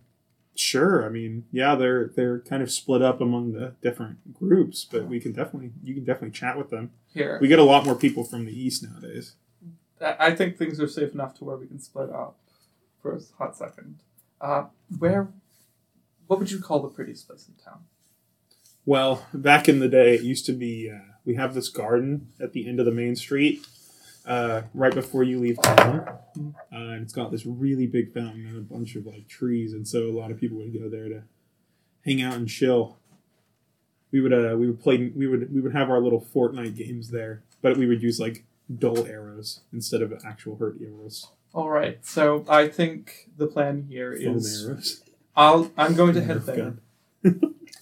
sure. 0.56 1.06
I 1.06 1.10
mean, 1.10 1.46
yeah, 1.52 1.76
they're 1.76 2.08
they're 2.16 2.40
kind 2.40 2.64
of 2.64 2.72
split 2.72 3.02
up 3.02 3.22
among 3.22 3.54
the 3.54 3.74
different 3.82 4.34
groups, 4.34 4.86
but 4.90 5.08
we 5.08 5.20
can 5.20 5.32
definitely 5.34 5.72
you 5.84 5.94
can 5.94 6.04
definitely 6.04 6.32
chat 6.32 6.58
with 6.58 6.70
them. 6.70 6.92
here. 7.14 7.38
We 7.42 7.48
get 7.48 7.60
a 7.60 7.64
lot 7.64 7.86
more 7.86 7.96
people 7.96 8.24
from 8.24 8.46
the 8.46 8.60
east 8.60 8.84
nowadays. 8.84 9.34
I 10.02 10.16
I 10.20 10.36
think 10.36 10.58
things 10.58 10.80
are 10.80 10.88
safe 10.88 11.14
enough 11.14 11.34
to 11.36 11.46
where 11.46 11.58
we 11.58 11.68
can 11.68 11.80
split 11.80 12.10
up 12.10 12.38
for 13.02 13.16
a 13.16 13.20
hot 13.38 13.56
second. 13.56 14.00
Uh, 14.40 14.66
where, 15.00 15.30
what 16.28 16.38
would 16.40 16.52
you 16.52 16.60
call 16.60 16.80
the 16.80 16.90
prettiest 16.90 17.28
place 17.28 17.48
in 17.48 17.56
town? 17.64 17.80
Well, 18.86 19.26
back 19.34 19.68
in 19.68 19.80
the 19.80 19.90
day, 19.90 20.16
it 20.16 20.22
used 20.22 20.46
to 20.46 20.54
be 20.54 20.90
uh, 20.90 21.00
we 21.28 21.36
have 21.36 21.54
this 21.54 21.68
garden 21.68 22.30
at 22.40 22.54
the 22.54 22.68
end 22.68 22.80
of 22.80 22.86
the 22.86 22.92
main 22.92 23.16
street, 23.16 23.68
uh, 24.26 24.62
right 24.74 24.96
before 24.96 25.24
you 25.24 25.40
leave 25.40 25.62
town, 25.62 26.08
uh, 26.08 26.50
and 26.72 27.04
it's 27.04 27.12
got 27.12 27.32
this 27.32 27.46
really 27.46 27.86
big 27.86 28.14
fountain 28.14 28.48
and 28.48 28.58
a 28.58 28.62
bunch 28.62 28.96
of 28.96 29.06
like 29.06 29.28
trees, 29.28 29.74
and 29.74 29.86
so 29.86 30.10
a 30.10 30.18
lot 30.18 30.32
of 30.32 30.40
people 30.40 30.58
would 30.58 30.74
go 30.74 30.90
there 30.90 31.10
to 31.10 31.24
hang 32.06 32.22
out 32.22 32.36
and 32.36 32.48
chill. 32.48 32.98
We 34.12 34.22
would 34.22 34.34
uh, 34.34 34.56
we 34.58 34.68
would 34.68 34.80
play 34.80 35.12
we 35.14 35.28
would 35.28 35.54
we 35.54 35.60
would 35.60 35.74
have 35.74 35.90
our 35.90 36.00
little 36.00 36.26
Fortnite 36.34 36.78
games 36.78 37.10
there, 37.10 37.44
but 37.62 37.76
we 37.76 37.86
would 37.86 38.02
use 38.02 38.22
like 38.22 38.46
dull 38.74 39.06
arrows 39.06 39.62
instead 39.74 40.02
of 40.02 40.14
actual 40.26 40.56
hurt 40.56 40.78
arrows, 40.82 41.28
All 41.54 41.70
right, 41.70 42.04
so 42.06 42.46
I 42.48 42.70
think 42.70 43.30
the 43.38 43.48
plan 43.48 43.88
here 43.90 44.14
is 44.14 44.66
arrows. 44.66 45.04
I'll 45.36 45.72
I'm 45.78 45.94
going 45.94 46.14
to 46.14 46.24
head 46.24 46.46
there. 46.46 46.76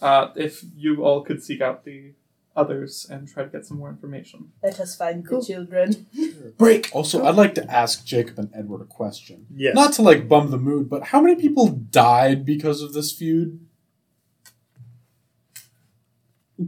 Uh, 0.02 0.32
if 0.36 0.64
you 0.76 1.04
all 1.04 1.22
could 1.22 1.42
seek 1.42 1.62
out 1.62 1.86
the 1.86 2.12
others 2.56 3.06
and 3.10 3.28
try 3.28 3.44
to 3.44 3.50
get 3.50 3.66
some 3.66 3.78
more 3.78 3.90
information. 3.90 4.52
Let 4.64 4.80
us 4.80 4.96
find 4.96 5.28
Cool. 5.28 5.42
the 5.42 5.46
children. 5.46 6.08
Break. 6.58 6.90
Also, 6.94 7.26
I'd 7.26 7.36
like 7.36 7.54
to 7.56 7.70
ask 7.72 8.06
Jacob 8.06 8.40
and 8.40 8.50
Edward 8.56 8.82
a 8.82 8.86
question. 8.86 9.46
Yes. 9.54 9.76
Not 9.76 9.94
to 9.94 10.02
like 10.02 10.30
bum 10.30 10.52
the 10.52 10.58
mood, 10.58 10.90
but 10.90 11.04
how 11.08 11.22
many 11.22 11.36
people 11.36 11.68
died 11.68 12.46
because 12.46 12.82
of 12.82 12.94
this 12.94 13.12
feud? 13.12 13.60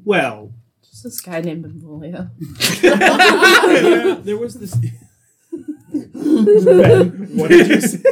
well, 0.04 0.52
Just 0.84 1.04
this 1.04 1.22
guy 1.22 1.40
named 1.42 1.64
Benvolio. 1.64 2.30
there 4.24 4.38
was 4.38 4.56
this. 4.56 4.76
ben, 5.94 7.30
what 7.38 7.50
did 7.50 7.68
you 7.68 7.82
say? 7.82 8.04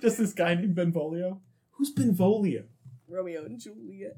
Just 0.00 0.18
this 0.18 0.32
guy 0.32 0.54
named 0.54 0.74
Benvolio. 0.76 1.40
Who's 1.72 1.90
Benvolio? 1.90 2.64
Romeo 3.12 3.44
and 3.44 3.60
Juliet. 3.60 4.16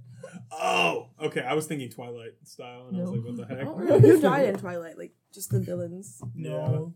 Oh, 0.52 1.08
okay. 1.20 1.42
I 1.42 1.54
was 1.54 1.66
thinking 1.66 1.90
Twilight 1.90 2.34
style, 2.44 2.86
and 2.88 2.96
I 2.96 3.00
was 3.02 3.10
like, 3.10 3.24
"What 3.24 3.36
the 3.36 3.54
I 3.54 3.58
heck?" 3.58 3.66
Oh, 3.68 3.86
don't 3.86 4.00
who 4.00 4.20
died 4.20 4.48
in 4.48 4.58
Twilight. 4.58 4.96
Like 4.96 5.12
just 5.32 5.50
the 5.50 5.60
villains. 5.60 6.22
No. 6.34 6.94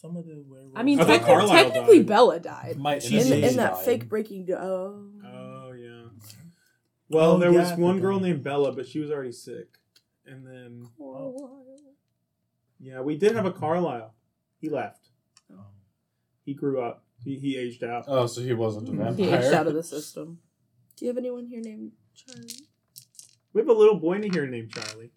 Some 0.00 0.16
of 0.16 0.26
the 0.26 0.42
werewolves. 0.46 0.74
I 0.76 0.82
mean, 0.84 1.00
I 1.00 1.04
thought 1.04 1.28
techni- 1.28 1.50
technically 1.50 1.98
died. 1.98 2.06
Bella 2.06 2.40
died. 2.40 2.76
My 2.78 2.98
Jesus 2.98 3.30
In, 3.30 3.44
in 3.44 3.56
that 3.56 3.74
died. 3.74 3.84
fake 3.84 4.08
breaking. 4.08 4.46
Do- 4.46 4.54
oh. 4.54 5.10
Oh 5.24 5.72
yeah. 5.72 6.04
Well, 7.08 7.32
Oh, 7.32 7.38
there 7.38 7.52
yeah, 7.52 7.60
was 7.60 7.72
one 7.78 8.00
girl 8.00 8.20
named 8.20 8.42
Bella, 8.44 8.72
but 8.72 8.86
she 8.86 9.00
was 9.00 9.10
already 9.10 9.32
sick, 9.32 9.78
and 10.24 10.46
then 10.46 10.88
yeah, 12.78 13.00
we 13.00 13.16
did 13.16 13.34
have 13.34 13.46
a 13.46 13.52
Carlisle. 13.52 14.14
He 14.60 14.68
left. 14.68 15.08
Oh. 15.52 15.66
He 16.44 16.54
grew 16.54 16.80
up. 16.80 17.04
He 17.24 17.36
he 17.38 17.56
aged 17.56 17.82
out. 17.82 18.04
Oh, 18.06 18.26
so 18.26 18.40
he 18.40 18.54
wasn't 18.54 18.88
a 18.88 18.92
hmm. 18.92 18.98
vampire. 18.98 19.16
He 19.16 19.22
vampire. 19.24 19.46
aged 19.46 19.54
out 19.54 19.66
of 19.66 19.74
the 19.74 19.82
system. 19.82 20.38
Do 20.98 21.04
you 21.04 21.08
have 21.10 21.18
anyone 21.18 21.46
here 21.46 21.60
named 21.60 21.92
Charlie? 22.14 22.48
We 23.52 23.60
have 23.60 23.68
a 23.68 23.72
little 23.72 23.96
boy 23.98 24.14
in 24.14 24.32
here 24.32 24.46
named 24.46 24.72
Charlie. 24.72 25.10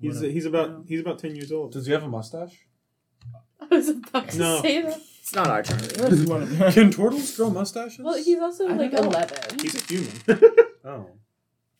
He's 0.00 0.16
What 0.16 0.24
a- 0.26 0.30
he's 0.32 0.46
about 0.46 0.70
No. 0.70 0.84
he's 0.88 1.00
about 1.00 1.18
ten 1.18 1.34
years 1.36 1.52
old. 1.52 1.72
Does 1.72 1.86
he 1.86 1.92
have 1.92 2.02
a 2.02 2.08
mustache? 2.08 2.66
I 3.60 3.66
was 3.70 3.88
about 3.88 4.28
to 4.30 4.38
No. 4.38 4.62
say 4.62 4.82
that. 4.82 5.00
It's 5.20 5.34
not 5.34 5.48
our 5.48 5.62
Charlie. 5.62 6.72
Can 6.72 6.90
turtles 6.92 7.36
grow 7.36 7.50
mustaches? 7.50 7.98
Well, 7.98 8.14
he's 8.16 8.38
also 8.38 8.68
I 8.68 8.72
like 8.74 8.92
don't 8.92 9.04
know. 9.04 9.08
11. 9.10 9.58
He's 9.60 9.74
a 9.74 9.84
human. 9.86 10.12
oh, 10.84 11.06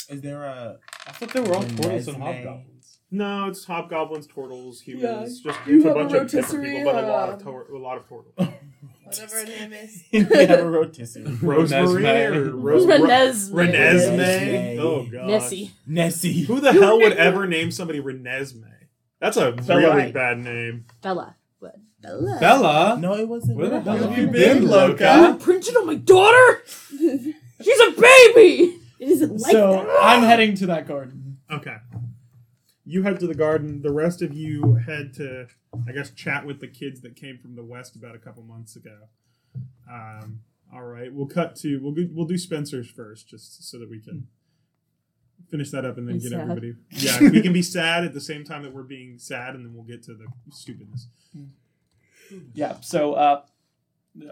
Is 0.09 0.21
there 0.21 0.45
a 0.45 0.79
I 1.07 1.13
thought 1.13 1.31
they 1.33 1.41
were 1.41 1.55
all 1.55 1.63
turtles 1.63 2.09
and 2.09 2.17
Renesmee? 2.17 2.45
hobgoblins. 2.45 2.99
no, 3.13 3.47
it's 3.49 3.65
hobgoblins, 3.65 4.27
turtles, 4.27 4.81
humans. 4.81 5.41
Just 5.41 5.59
You 5.67 5.77
it's 5.77 5.85
a 5.85 5.89
have 5.89 5.97
a 5.97 6.01
bunch 6.01 6.13
of 6.15 6.31
different 6.31 6.65
rotisserie, 6.65 6.77
people, 6.79 6.93
but 6.93 7.05
a 7.05 7.07
lot 7.07 7.29
of 7.29 7.35
uh, 7.41 7.45
tor- 7.45 7.67
a 7.73 7.79
lot 7.79 7.97
of 7.99 8.03
turtles. 8.09 8.35
Whatever 9.07 9.37
her 9.37 9.45
name 9.45 9.73
is. 9.73 10.03
we 10.13 10.19
have 10.21 10.59
a 10.61 10.69
rotisserie. 10.69 11.25
Rosemary 11.43 12.03
Renesmee. 12.03 12.37
or 12.49 12.51
Rose 12.57 12.87
Renesmee. 12.87 13.51
Renesmee. 13.51 14.19
Renesmee. 14.19 14.79
Oh 14.79 15.07
god. 15.11 15.27
Nessie. 15.29 15.71
Nessie. 15.87 16.43
Who 16.43 16.61
the 16.61 16.73
hell 16.73 16.99
would 16.99 17.13
ever 17.13 17.47
name 17.47 17.71
somebody 17.71 18.01
Renesmee? 18.01 18.65
That's 19.21 19.37
a 19.37 19.53
Bella. 19.53 19.97
really 19.97 20.13
bad 20.13 20.39
name. 20.39 20.87
Bella. 21.03 21.37
What? 21.59 21.77
Bella, 22.03 22.37
Bella? 22.41 22.99
No, 23.01 23.15
it 23.15 23.27
wasn't. 23.29 23.57
where 23.57 23.69
the 23.71 23.81
hell 23.81 23.97
have 23.97 24.19
you 24.19 24.27
been, 24.29 24.67
Loca? 24.67 25.37
Printed 25.41 25.77
on 25.77 25.87
my 25.87 25.95
daughter. 25.95 26.63
She's 26.67 27.81
a 27.81 27.91
baby. 27.93 28.79
It 28.99 29.09
isn't 29.09 29.41
like 29.41 29.53
so 29.53 29.73
that. 29.73 29.99
I'm 30.03 30.23
heading 30.23 30.55
to 30.57 30.67
that 30.67 30.87
garden. 30.87 31.39
Okay. 31.51 31.77
You 32.85 33.03
head 33.03 33.19
to 33.21 33.27
the 33.27 33.35
garden. 33.35 33.83
The 33.83 33.93
rest 33.93 34.21
of 34.23 34.35
you 34.35 34.75
head 34.87 35.15
to, 35.15 35.47
I 35.89 35.93
guess, 35.93 36.11
chat 36.11 36.47
with 36.47 36.61
the 36.61 36.69
kids 36.69 37.01
that 37.03 37.17
came 37.17 37.39
from 37.39 37.55
the 37.55 37.65
west 37.65 37.97
about 37.97 38.15
a 38.15 38.19
couple 38.19 38.43
months 38.43 38.77
ago. 38.77 39.09
Um, 39.91 40.41
all 40.73 40.83
right, 40.83 41.13
we'll 41.13 41.27
cut 41.27 41.57
to 41.57 41.79
we'll 41.79 41.93
go, 41.93 42.07
we'll 42.13 42.27
do 42.27 42.39
Spencer's 42.39 42.89
first, 42.91 43.29
just 43.29 43.71
so 43.71 43.79
that 43.79 43.89
we 43.89 44.01
can 44.01 44.27
finish 45.51 45.71
that 45.71 45.85
up 45.85 45.97
and 45.97 46.09
then 46.09 46.17
Be 46.17 46.23
get 46.23 46.31
sad. 46.33 46.41
everybody. 46.41 46.75
Yeah, 46.91 47.21
we 47.21 47.41
can 47.41 47.53
be 47.53 47.63
sad 47.63 48.05
at 48.05 48.13
the 48.15 48.21
same 48.21 48.45
time 48.45 48.63
that 48.63 48.73
we're 48.73 48.83
being 48.83 49.19
sad, 49.19 49.55
and 49.55 49.65
then 49.65 49.75
we'll 49.75 49.85
get 49.85 50.03
to 50.05 50.15
the 50.15 50.27
stupidness. 50.51 51.09
Yeah. 52.55 52.81
So 52.81 53.15
uh, 53.15 53.43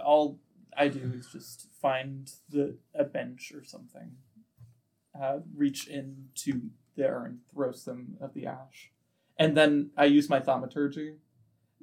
all 0.04 0.40
I 0.76 0.88
do 0.88 1.12
is 1.14 1.26
just 1.26 1.68
find 1.80 2.30
the 2.50 2.76
a 2.94 3.04
bench 3.04 3.52
or 3.54 3.62
something, 3.64 4.12
uh, 5.20 5.38
reach 5.54 5.86
into 5.86 6.70
there 6.96 7.24
and 7.24 7.38
throw 7.52 7.72
some 7.72 8.16
of 8.20 8.34
the 8.34 8.46
ash, 8.46 8.90
and 9.38 9.56
then 9.56 9.90
I 9.96 10.06
use 10.06 10.28
my 10.28 10.40
thaumaturgy 10.40 11.14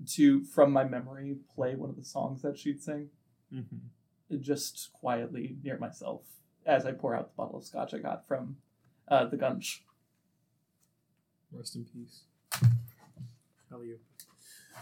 to, 0.08 0.44
from 0.44 0.72
my 0.72 0.84
memory, 0.84 1.38
play 1.56 1.76
one 1.76 1.90
of 1.90 1.96
the 1.96 2.04
songs 2.04 2.42
that 2.42 2.58
she'd 2.58 2.82
sing, 2.84 3.10
Mm-hmm. 3.54 4.38
just 4.40 4.92
quietly 4.94 5.58
near 5.64 5.78
myself 5.78 6.22
as 6.66 6.86
I 6.86 6.94
pour 6.94 7.14
out 7.16 7.28
the 7.32 7.36
bottle 7.36 7.58
of 7.58 7.66
scotch 7.66 7.94
I 7.94 7.98
got 7.98 8.26
from 8.28 8.56
uh, 9.10 9.26
the 9.26 9.36
gunch. 9.36 9.84
Rest 11.52 11.76
in 11.76 11.84
peace. 11.86 12.22
How 13.70 13.78
are 13.80 13.84
you. 13.84 13.98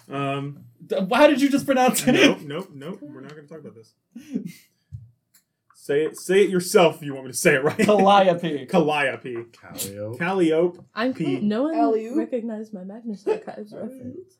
Um, 0.07 0.65
D- 0.85 0.97
How 1.11 1.25
did 1.27 1.41
you 1.41 1.49
just 1.49 1.65
pronounce 1.65 2.07
it? 2.07 2.11
nope, 2.13 2.41
nope, 2.41 2.69
nope. 2.73 2.99
We're 3.01 3.21
not 3.21 3.31
going 3.35 3.47
to 3.47 3.49
talk 3.53 3.59
about 3.61 3.73
this. 3.75 3.93
Say 5.73 6.03
it. 6.03 6.17
Say 6.17 6.43
it 6.43 6.49
yourself. 6.51 6.97
If 6.97 7.03
you 7.03 7.13
want 7.13 7.25
me 7.25 7.31
to 7.31 7.37
say 7.37 7.55
it 7.55 7.63
right. 7.63 7.77
Calliope. 7.77 8.65
Calliope. 8.69 9.45
Calliope. 9.51 10.17
Calliope. 10.19 10.79
I'm 10.93 11.13
Pete. 11.15 11.41
no 11.41 11.63
one 11.63 11.75
Alley-oop. 11.75 12.17
recognized 12.17 12.73
my 12.73 12.83
Magnus 12.83 13.25
Archives 13.27 13.73
reference. 13.73 14.35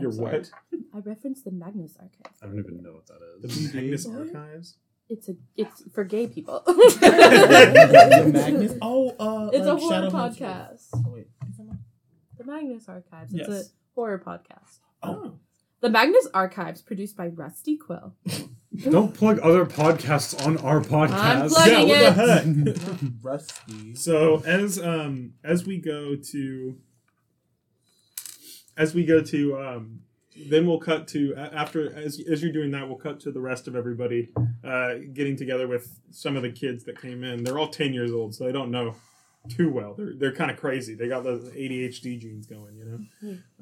I'm 0.00 0.02
You're 0.04 0.12
sorry. 0.12 0.38
what? 0.38 0.50
I 0.94 0.98
referenced 1.08 1.44
the 1.44 1.50
Magnus 1.52 1.94
Archives. 1.98 2.38
I 2.42 2.46
don't 2.46 2.58
even 2.58 2.82
know 2.82 2.92
what 2.92 3.06
that 3.06 3.18
is. 3.48 3.70
The. 3.72 3.76
Magnus 3.80 4.06
Archives. 4.06 4.76
It's 5.08 5.28
a 5.28 5.34
it's 5.56 5.82
for 5.92 6.04
gay 6.04 6.26
people. 6.28 6.62
the 6.66 8.30
Magnus. 8.32 8.74
Oh, 8.80 9.10
uh, 9.18 9.50
It's 9.52 9.66
a 9.66 9.76
horror 9.76 10.08
Shadowhunters. 10.08 10.38
podcast. 10.38 10.86
Oh, 10.94 11.04
wait. 11.08 11.28
Is 11.50 11.56
that 11.56 11.66
not- 11.66 11.76
The 12.38 12.44
Magnus 12.44 12.88
Archives. 12.88 13.32
It's 13.34 13.48
a 13.48 13.62
horror 13.94 14.18
podcast. 14.24 14.78
Oh. 15.02 15.34
The 15.80 15.88
Magnus 15.88 16.28
Archives, 16.34 16.82
produced 16.82 17.16
by 17.16 17.28
Rusty 17.28 17.76
Quill. 17.78 18.14
Don't 18.90 19.14
plug 19.14 19.38
other 19.40 19.64
podcasts 19.66 20.46
on 20.46 20.58
our 20.58 20.80
podcast. 20.80 21.12
I'm 21.42 21.48
plugging 21.48 21.88
yeah, 21.88 22.16
what 22.16 22.46
it. 22.46 22.64
the 22.64 22.80
heck? 22.80 22.98
Rusty. 23.22 23.94
so 23.96 24.42
as 24.46 24.78
um 24.80 25.32
as 25.42 25.66
we 25.66 25.78
go 25.78 26.14
to 26.16 26.76
as 28.80 28.94
we 28.94 29.04
go 29.04 29.22
to 29.22 29.58
um 29.58 30.00
then 30.48 30.66
we'll 30.66 30.80
cut 30.90 31.06
to 31.08 31.34
after 31.36 31.94
as 31.96 32.18
as 32.32 32.42
you're 32.42 32.52
doing 32.52 32.70
that 32.70 32.88
we'll 32.88 32.96
cut 33.08 33.20
to 33.20 33.30
the 33.30 33.40
rest 33.50 33.68
of 33.68 33.76
everybody 33.76 34.28
uh 34.64 34.94
getting 35.12 35.36
together 35.36 35.66
with 35.68 35.84
some 36.10 36.34
of 36.36 36.42
the 36.42 36.50
kids 36.62 36.84
that 36.84 37.00
came 37.00 37.22
in. 37.24 37.44
They're 37.44 37.58
all 37.58 37.68
10 37.68 37.92
years 37.92 38.12
old, 38.12 38.34
so 38.34 38.44
they 38.44 38.52
don't 38.52 38.70
know 38.70 38.94
too 39.48 39.70
well. 39.70 39.94
They're 39.98 40.14
they're 40.20 40.34
kind 40.40 40.50
of 40.50 40.56
crazy. 40.56 40.94
They 40.94 41.08
got 41.08 41.24
those 41.24 41.44
ADHD 41.50 42.18
genes 42.20 42.46
going, 42.46 42.76
you 42.76 42.84
know. 42.84 42.98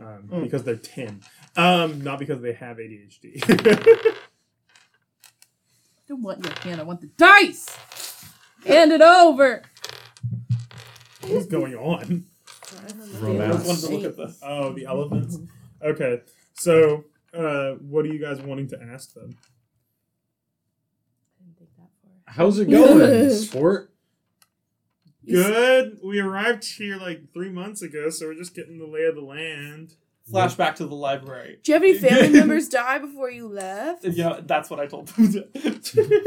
Um, 0.06 0.22
Mm. 0.30 0.42
because 0.44 0.62
they're 0.64 0.76
10. 0.76 1.20
Um 1.56 2.00
not 2.02 2.18
because 2.18 2.40
they 2.42 2.52
have 2.52 2.76
ADHD. 2.78 3.42
I 3.48 4.14
don't 6.08 6.22
want 6.22 6.44
your 6.44 6.54
hand. 6.60 6.80
I 6.80 6.84
want 6.84 7.00
the 7.00 7.10
dice. 7.16 7.66
Hand 8.66 8.92
it 8.92 9.02
over. 9.02 9.62
What's 11.26 11.46
going 11.46 11.74
on? 11.74 12.24
I 12.84 12.88
just 12.88 13.20
Romance. 13.20 13.66
wanted 13.66 13.80
to 13.82 13.96
look 13.96 14.04
at 14.04 14.16
this. 14.16 14.38
Oh, 14.42 14.72
the 14.72 14.86
elephants. 14.86 15.38
Okay, 15.82 16.22
so 16.54 17.04
uh, 17.34 17.72
what 17.74 18.04
are 18.04 18.08
you 18.08 18.18
guys 18.18 18.40
wanting 18.40 18.68
to 18.68 18.80
ask 18.92 19.12
them? 19.14 19.36
I 21.40 21.44
didn't 21.44 21.58
think 21.58 21.70
that 21.76 21.88
far. 22.02 22.10
How's 22.34 22.58
it 22.58 22.66
going, 22.70 23.30
sport? 23.30 23.92
Good. 25.28 25.98
We 26.02 26.20
arrived 26.20 26.64
here 26.64 26.96
like 26.96 27.32
three 27.34 27.50
months 27.50 27.82
ago, 27.82 28.08
so 28.10 28.26
we're 28.26 28.34
just 28.34 28.54
getting 28.54 28.78
the 28.78 28.86
lay 28.86 29.04
of 29.04 29.14
the 29.14 29.20
land. 29.20 29.94
Flashback 30.32 30.74
to 30.76 30.86
the 30.86 30.94
library. 30.94 31.58
Do 31.62 31.72
you 31.72 31.74
have 31.74 31.82
any 31.82 31.94
family 31.96 32.28
members 32.38 32.68
die 32.68 32.98
before 32.98 33.30
you 33.30 33.48
left? 33.48 34.04
Yeah, 34.04 34.40
that's 34.42 34.68
what 34.68 34.78
I 34.78 34.86
told 34.86 35.08
them. 35.08 35.44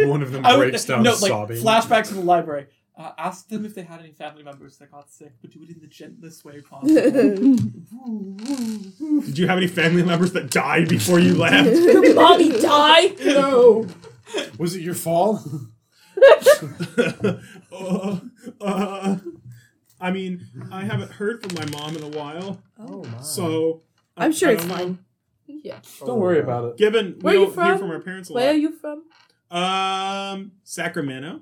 One 0.09 0.23
of 0.23 0.31
them 0.31 0.43
I 0.45 0.55
would- 0.57 0.69
breaks 0.69 0.85
down 0.85 1.03
no, 1.03 1.11
like, 1.11 1.19
sobbing. 1.19 1.57
Flashback 1.61 2.07
to 2.07 2.15
the 2.15 2.21
library. 2.21 2.65
Uh, 3.01 3.13
ask 3.17 3.47
them 3.49 3.65
if 3.65 3.73
they 3.73 3.81
had 3.81 3.99
any 3.99 4.11
family 4.11 4.43
members 4.43 4.77
that 4.77 4.91
got 4.91 5.09
sick, 5.09 5.31
but 5.41 5.49
do 5.49 5.63
it 5.63 5.69
in 5.71 5.79
the 5.81 5.87
gentlest 5.87 6.45
way 6.45 6.61
possible. 6.61 6.93
Did 9.25 9.37
you 9.39 9.47
have 9.47 9.57
any 9.57 9.65
family 9.67 10.03
members 10.03 10.33
that 10.33 10.51
died 10.51 10.87
before 10.87 11.17
you 11.19 11.33
left? 11.33 11.67
Your 11.79 12.13
mommy 12.13 12.51
died? 12.61 13.15
No. 13.19 13.87
Was 14.59 14.75
it 14.75 14.81
your 14.81 14.93
fall? 14.93 15.41
uh, 17.71 18.19
uh, 18.61 19.15
I 19.99 20.11
mean, 20.11 20.45
I 20.71 20.83
haven't 20.83 21.11
heard 21.13 21.41
from 21.41 21.55
my 21.55 21.65
mom 21.77 21.95
in 21.97 22.03
a 22.03 22.07
while, 22.09 22.61
Oh 22.79 23.03
my. 23.03 23.21
so 23.21 23.81
I- 24.15 24.25
I'm 24.25 24.31
sure 24.31 24.49
I 24.49 24.53
it's 24.53 24.61
don't 24.63 24.69
know. 24.69 24.77
fine. 24.77 24.99
Yeah. 25.47 25.79
Don't 26.05 26.19
worry 26.19 26.39
about 26.39 26.65
it. 26.65 26.77
Given 26.77 27.17
Where 27.21 27.33
we 27.33 27.39
you 27.39 27.45
don't 27.47 27.55
hear 27.55 27.65
from? 27.73 27.79
from 27.79 27.89
our 27.91 27.99
parents 27.99 28.29
a 28.29 28.33
Where 28.33 28.49
are 28.49 28.53
lot. 28.53 28.61
you 28.61 28.71
from? 28.77 29.03
Um, 29.49 30.51
Sacramento. 30.63 31.41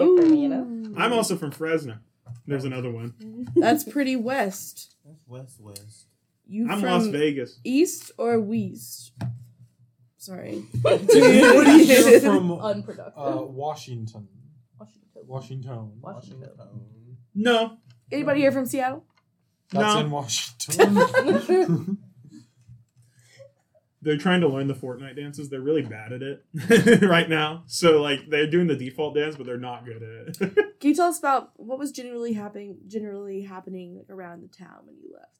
Ooh. 0.00 0.94
I'm 0.96 1.12
also 1.12 1.36
from 1.36 1.50
Fresno. 1.50 1.98
There's 2.46 2.64
another 2.64 2.90
one. 2.90 3.48
That's 3.56 3.84
pretty 3.84 4.16
west. 4.16 4.94
That's 5.04 5.22
West 5.26 5.60
West. 5.60 6.06
You 6.46 6.70
I'm 6.70 6.80
from 6.80 6.88
Las 6.90 7.06
Vegas. 7.08 7.58
east 7.64 8.10
or 8.18 8.40
west? 8.40 9.12
Sorry. 10.16 10.64
Anybody 10.84 11.84
here 11.84 12.20
from 12.20 12.52
Unproductive. 12.52 13.14
uh, 13.16 13.42
Washington? 13.42 14.28
Washington. 14.78 15.10
Washington. 15.26 15.90
Washington. 16.00 16.50
No, 17.34 17.76
Anybody 18.10 18.40
here 18.40 18.50
from 18.52 18.64
Seattle? 18.66 19.04
That's 19.70 19.94
No. 19.94 20.00
in 20.00 20.10
Washington. 20.10 21.98
they're 24.00 24.16
trying 24.16 24.40
to 24.42 24.48
learn 24.48 24.68
the 24.68 24.74
Fortnite 24.74 25.16
dances. 25.16 25.48
They're 25.48 25.60
really 25.60 25.82
bad 25.82 26.12
at 26.12 26.22
it 26.22 27.02
right 27.02 27.28
now. 27.28 27.64
So 27.66 28.00
like 28.00 28.28
they're 28.28 28.50
doing 28.50 28.66
the 28.66 28.76
default 28.76 29.14
dance, 29.14 29.36
but 29.36 29.46
they're 29.46 29.56
not 29.56 29.84
good 29.84 30.02
at 30.02 30.40
it. 30.40 30.54
Can 30.80 30.90
you 30.90 30.94
tell 30.94 31.08
us 31.08 31.18
about 31.18 31.52
what 31.56 31.78
was 31.78 31.90
generally 31.90 32.34
happening 32.34 32.78
generally 32.86 33.42
happening 33.42 34.04
around 34.08 34.42
the 34.42 34.48
town 34.48 34.80
when 34.84 34.96
you 34.96 35.10
left? 35.12 35.38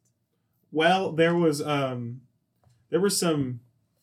well, 0.70 1.12
there 1.12 1.34
was 1.34 1.62
um, 1.62 2.22
there 2.90 3.00
was 3.00 3.18
some, 3.18 3.60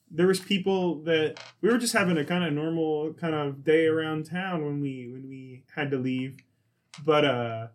there 0.10 0.28
was 0.28 0.40
people 0.40 1.02
that 1.04 1.40
we 1.62 1.70
were 1.70 1.78
just 1.78 1.94
having 1.94 2.18
a 2.18 2.26
kind 2.26 2.44
of 2.44 2.54
normal 2.54 3.14
kind 3.14 3.36
of 3.36 3.64
day 3.64 3.88
around 3.88 4.30
town 4.30 4.64
when 4.64 4.82
we 4.82 5.10
when 5.12 5.28
we 5.28 5.64
had 5.76 5.92
to 5.92 5.98
leave, 5.98 6.38
but 7.04 7.26
uh, 7.26 7.68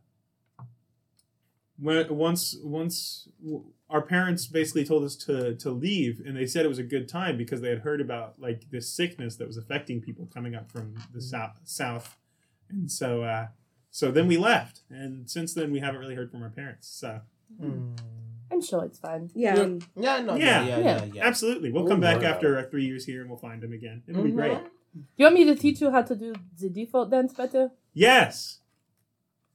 when 1.79 2.15
once 2.15 2.57
once 2.63 3.29
our 3.91 4.03
parents 4.03 4.47
basically 4.47 4.85
told 4.85 5.05
us 5.05 5.17
to 5.17 5.55
to 5.57 5.71
leave, 5.71 6.21
and 6.25 6.37
they 6.37 6.47
said 6.47 6.65
it 6.65 6.69
was 6.69 6.79
a 6.79 6.85
good 6.85 7.09
time 7.09 7.37
because 7.37 7.61
they 7.61 7.69
had 7.71 7.81
heard 7.81 8.01
about 8.01 8.41
like 8.41 8.71
this 8.71 8.89
sickness 8.89 9.37
that 9.37 9.47
was 9.47 9.57
affecting 9.57 10.01
people 10.01 10.29
coming 10.33 10.55
up 10.55 10.71
from 10.71 10.95
the 11.13 11.21
south 11.21 11.59
south, 11.65 12.17
and 12.71 12.91
so 12.91 13.23
uh, 13.23 13.49
so 13.91 14.11
then 14.11 14.29
we 14.29 14.37
left, 14.37 14.81
and 14.91 15.29
since 15.29 15.55
then 15.55 15.73
we 15.73 15.81
haven't 15.81 16.01
really 16.01 16.15
heard 16.15 16.31
from 16.31 16.43
our 16.43 16.51
parents. 16.51 16.89
So 16.89 17.21
I'm 18.53 18.63
sure 18.63 18.85
it's 18.85 18.99
fine. 18.99 19.31
Yeah. 19.35 19.59
And 19.61 19.85
Yeah, 19.97 20.21
no, 20.21 20.35
Yeah. 20.35 20.45
yeah, 20.45 20.67
yeah, 20.67 20.79
Yeah. 20.79 20.85
yeah. 21.05 21.05
yeah. 21.15 21.27
absolutely, 21.27 21.71
we'll 21.71 21.83
Don't 21.83 21.93
come 21.93 22.01
back 22.01 22.19
worry 22.19 22.27
after 22.27 22.53
about 22.55 22.67
uh, 22.67 22.71
three 22.71 22.85
years 22.85 23.05
here, 23.05 23.21
and 23.21 23.31
we'll 23.31 23.39
find 23.39 23.61
them 23.61 23.73
again. 23.73 24.03
It'll 24.07 24.23
be 24.25 24.31
great. 24.33 24.59
Do 24.93 25.03
you 25.17 25.25
want 25.27 25.37
me 25.37 25.45
to 25.45 25.55
teach 25.55 25.81
you 25.81 25.91
how 25.91 26.03
to 26.03 26.17
do 26.17 26.35
the 26.59 26.69
default 26.69 27.11
dance 27.11 27.33
better? 27.33 27.71
Yes. 27.95 28.59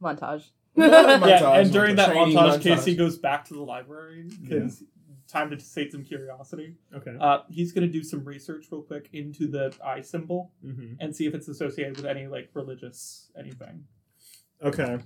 Montage. 0.02 0.52
Yeah. 0.76 1.26
yeah, 1.26 1.52
and 1.54 1.72
during 1.72 1.96
that 1.96 2.16
montage, 2.16 2.34
montage. 2.34 2.62
Casey 2.62 2.96
goes 2.96 3.18
back 3.18 3.46
to 3.46 3.54
the 3.54 3.62
library 3.62 4.30
because 4.42 4.84
time 5.28 5.50
to 5.50 5.60
sate 5.60 5.92
some 5.92 6.04
curiosity. 6.04 6.76
Okay. 6.94 7.16
Uh, 7.20 7.40
he's 7.50 7.72
going 7.72 7.86
to 7.86 7.92
do 7.92 8.04
some 8.04 8.24
research 8.24 8.68
real 8.72 8.82
quick 8.82 9.10
into 9.14 9.48
the 9.48 9.74
eye 9.84 10.02
symbol 10.02 10.52
hmm 10.62 10.94
and 11.00 11.16
see 11.16 11.26
if 11.26 11.34
it's 11.34 11.48
associated 11.48 11.98
with 11.98 12.06
any 12.06 12.28
like 12.28 12.50
religious 12.54 13.32
anything. 13.38 13.86
Okay. 14.64 15.00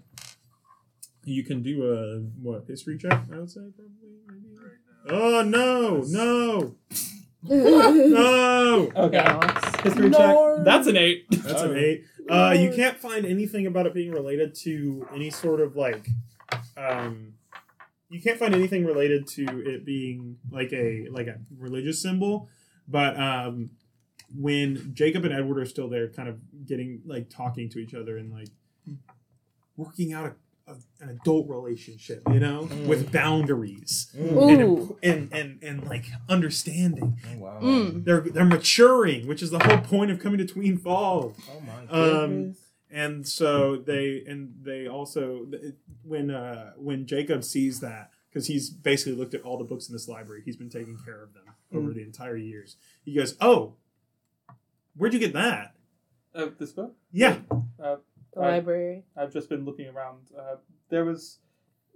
You 1.24 1.44
can 1.44 1.62
do 1.62 1.91
a 1.91 2.20
what 2.41 2.66
history 2.68 2.98
check? 2.98 3.14
I 3.34 3.40
would 3.40 3.50
say 3.50 3.62
probably. 3.76 4.18
Maybe. 4.28 4.56
Oh 5.10 5.41
no! 5.41 6.04
No! 6.08 6.76
No! 7.44 8.91
Okay, 8.95 9.24
Chaos. 9.24 9.76
history 9.82 10.10
Lord. 10.10 10.57
check. 10.57 10.66
That's 10.66 10.88
an 10.88 10.98
eight. 10.98 11.26
That's 11.30 11.61
an 11.61 11.78
eight. 11.78 12.06
Uh, 12.30 12.56
you 12.57 12.72
can't 12.72 12.98
find 12.98 13.26
anything 13.26 13.66
about 13.66 13.88
it 13.88 13.94
being 13.94 14.11
related 14.11 14.53
to 14.53 15.07
any 15.14 15.32
sort 15.32 15.61
of 15.61 15.76
like, 15.76 16.07
um, 16.78 17.34
you 18.10 18.22
can't 18.22 18.38
find 18.38 18.53
anything 18.53 18.86
related 18.86 19.26
to 19.28 19.45
it 19.66 19.86
being 19.86 20.38
like 20.52 20.72
a 20.74 21.07
like 21.11 21.28
a 21.28 21.40
religious 21.57 22.02
symbol, 22.02 22.49
but 22.88 23.20
um, 23.20 23.72
when 24.38 24.91
Jacob 24.94 25.26
and 25.26 25.34
Edward 25.34 25.60
are 25.60 25.66
still 25.66 25.90
there, 25.90 26.07
kind 26.07 26.30
of 26.30 26.38
getting 26.66 27.02
like 27.06 27.30
talking 27.30 27.70
to 27.70 27.80
each 27.80 27.94
other 27.94 28.18
and 28.18 28.32
like 28.32 28.49
working 29.76 30.14
out 30.14 30.26
a, 30.28 30.36
a, 30.70 31.04
an 31.04 31.10
adult 31.10 31.50
relationship, 31.50 32.22
you 32.32 32.40
know, 32.40 32.70
with 32.88 33.12
boundaries 33.12 34.14
Ooh. 34.20 34.98
and, 35.02 35.32
and 35.32 35.34
and 35.34 35.64
and 35.64 35.84
like 35.88 36.06
understanding. 36.30 37.18
Oh, 37.36 37.38
wow. 37.40 37.60
Mm. 37.62 38.06
They're 38.06 38.22
they're 38.22 38.46
maturing, 38.46 39.28
which 39.28 39.41
is 39.41 39.50
the 39.52 39.60
whole 39.60 39.80
point 39.80 40.12
of 40.12 40.20
coming 40.20 40.38
to 40.38 40.46
Tween 40.46 40.78
Falls. 40.78 41.36
Oh 41.52 41.62
my 41.62 41.80
Um, 42.00 42.30
goodness. 42.30 42.58
and 42.91 43.28
so 43.28 43.76
they 43.78 44.24
and 44.28 44.54
they 44.62 44.88
also 44.88 45.46
when 46.04 46.32
uh 46.32 46.72
when 46.78 47.06
jacob 47.06 47.44
sees 47.44 47.80
that 47.82 48.10
because 48.30 48.48
he's 48.48 48.70
basically 48.70 49.14
looked 49.14 49.34
at 49.34 49.41
all 49.41 49.58
the 49.58 49.64
books 49.64 49.88
in 49.90 49.94
this 49.94 50.08
library 50.08 50.41
he's 50.46 50.56
been 50.58 50.70
taking 50.70 50.98
care 51.06 51.22
of 51.24 51.34
them 51.34 51.44
over 51.74 51.91
the 51.94 52.02
entire 52.02 52.36
years 52.38 52.78
he 53.06 53.14
goes 53.14 53.36
oh 53.41 53.76
where'd 54.96 55.14
you 55.14 55.20
get 55.20 55.34
that 55.34 55.76
Uh, 56.34 56.48
this 56.58 56.72
book? 56.72 56.96
yeah 57.12 57.38
The 58.34 58.39
Right. 58.41 58.49
library. 58.51 59.06
I've 59.18 59.34
just 59.34 59.49
been 59.49 59.65
looking 59.65 59.88
around. 59.88 60.30
Uh, 60.38 60.57
there 60.89 61.06
was, 61.06 61.39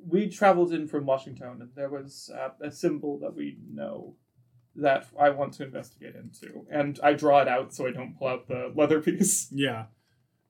we 0.05 0.27
traveled 0.29 0.73
in 0.73 0.87
from 0.87 1.05
Washington, 1.05 1.61
and 1.61 1.69
there 1.75 1.89
was 1.89 2.31
uh, 2.35 2.49
a 2.61 2.71
symbol 2.71 3.19
that 3.19 3.35
we 3.35 3.57
know 3.71 4.15
that 4.75 5.05
I 5.19 5.29
want 5.29 5.53
to 5.53 5.63
investigate 5.63 6.15
into, 6.15 6.65
and 6.71 6.99
I 7.03 7.13
draw 7.13 7.41
it 7.41 7.47
out 7.47 7.73
so 7.73 7.85
I 7.87 7.91
don't 7.91 8.17
pull 8.17 8.27
out 8.27 8.47
the 8.47 8.71
leather 8.75 8.99
piece. 9.01 9.47
yeah 9.51 9.85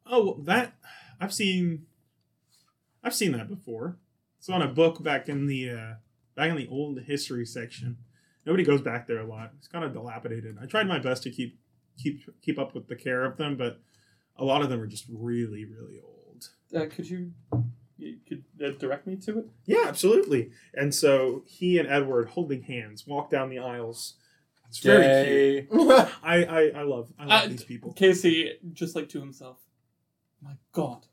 oh 0.06 0.24
well, 0.26 0.36
that 0.36 0.74
i've 1.22 1.34
seen 1.34 1.86
i've 3.04 3.16
seen 3.16 3.32
that 3.32 3.48
before 3.48 3.98
it's 4.38 4.50
on 4.50 4.62
a 4.62 4.68
book 4.68 5.02
back 5.02 5.30
in 5.30 5.48
the 5.48 5.70
uh 5.70 5.94
back 6.36 6.50
in 6.50 6.58
the 6.58 6.68
old 6.68 7.00
history 7.04 7.46
section 7.46 7.98
nobody 8.46 8.66
goes 8.66 8.82
back 8.82 9.08
there 9.08 9.20
a 9.20 9.26
lot 9.26 9.52
it's 9.58 9.68
kind 9.70 9.86
of 9.86 9.94
dilapidated 9.94 10.58
i 10.62 10.66
tried 10.66 10.88
my 10.88 11.00
best 11.00 11.24
to 11.24 11.30
keep 11.32 11.58
keep 11.98 12.22
keep 12.42 12.60
up 12.60 12.74
with 12.76 12.88
the 12.90 12.96
care 12.98 13.24
of 13.24 13.38
them 13.38 13.56
but 13.56 13.80
a 14.38 14.44
lot 14.44 14.62
of 14.62 14.70
them 14.70 14.82
are 14.82 14.88
just 14.88 15.06
really 15.10 15.66
really 15.66 16.00
old 16.04 16.50
Uh, 16.76 16.86
could 16.94 17.10
you, 17.10 17.32
you 17.98 18.18
could 18.28 18.44
uh, 18.64 18.72
direct 18.80 19.06
me 19.08 19.16
to 19.18 19.40
it? 19.40 19.46
Yeah, 19.66 19.86
absolutely. 19.88 20.52
And 20.74 20.94
so 20.94 21.44
he 21.48 21.78
and 21.78 21.88
Edward, 21.88 22.30
holding 22.30 22.64
hands, 22.64 23.06
walk 23.08 23.30
down 23.30 23.50
the 23.50 23.60
aisles. 23.60 24.16
It's 24.68 24.80
very 24.80 25.06
cute. 25.24 25.68
I, 26.24 26.44
I, 26.46 26.62
I 26.80 26.82
love 26.82 27.14
I 27.20 27.26
love 27.26 27.44
Uh, 27.44 27.48
these 27.48 27.64
people. 27.64 27.94
Casey, 27.94 28.58
just 28.74 28.96
like 28.96 29.08
to 29.10 29.20
himself, 29.20 29.60
my 30.42 30.54
God, 30.72 31.06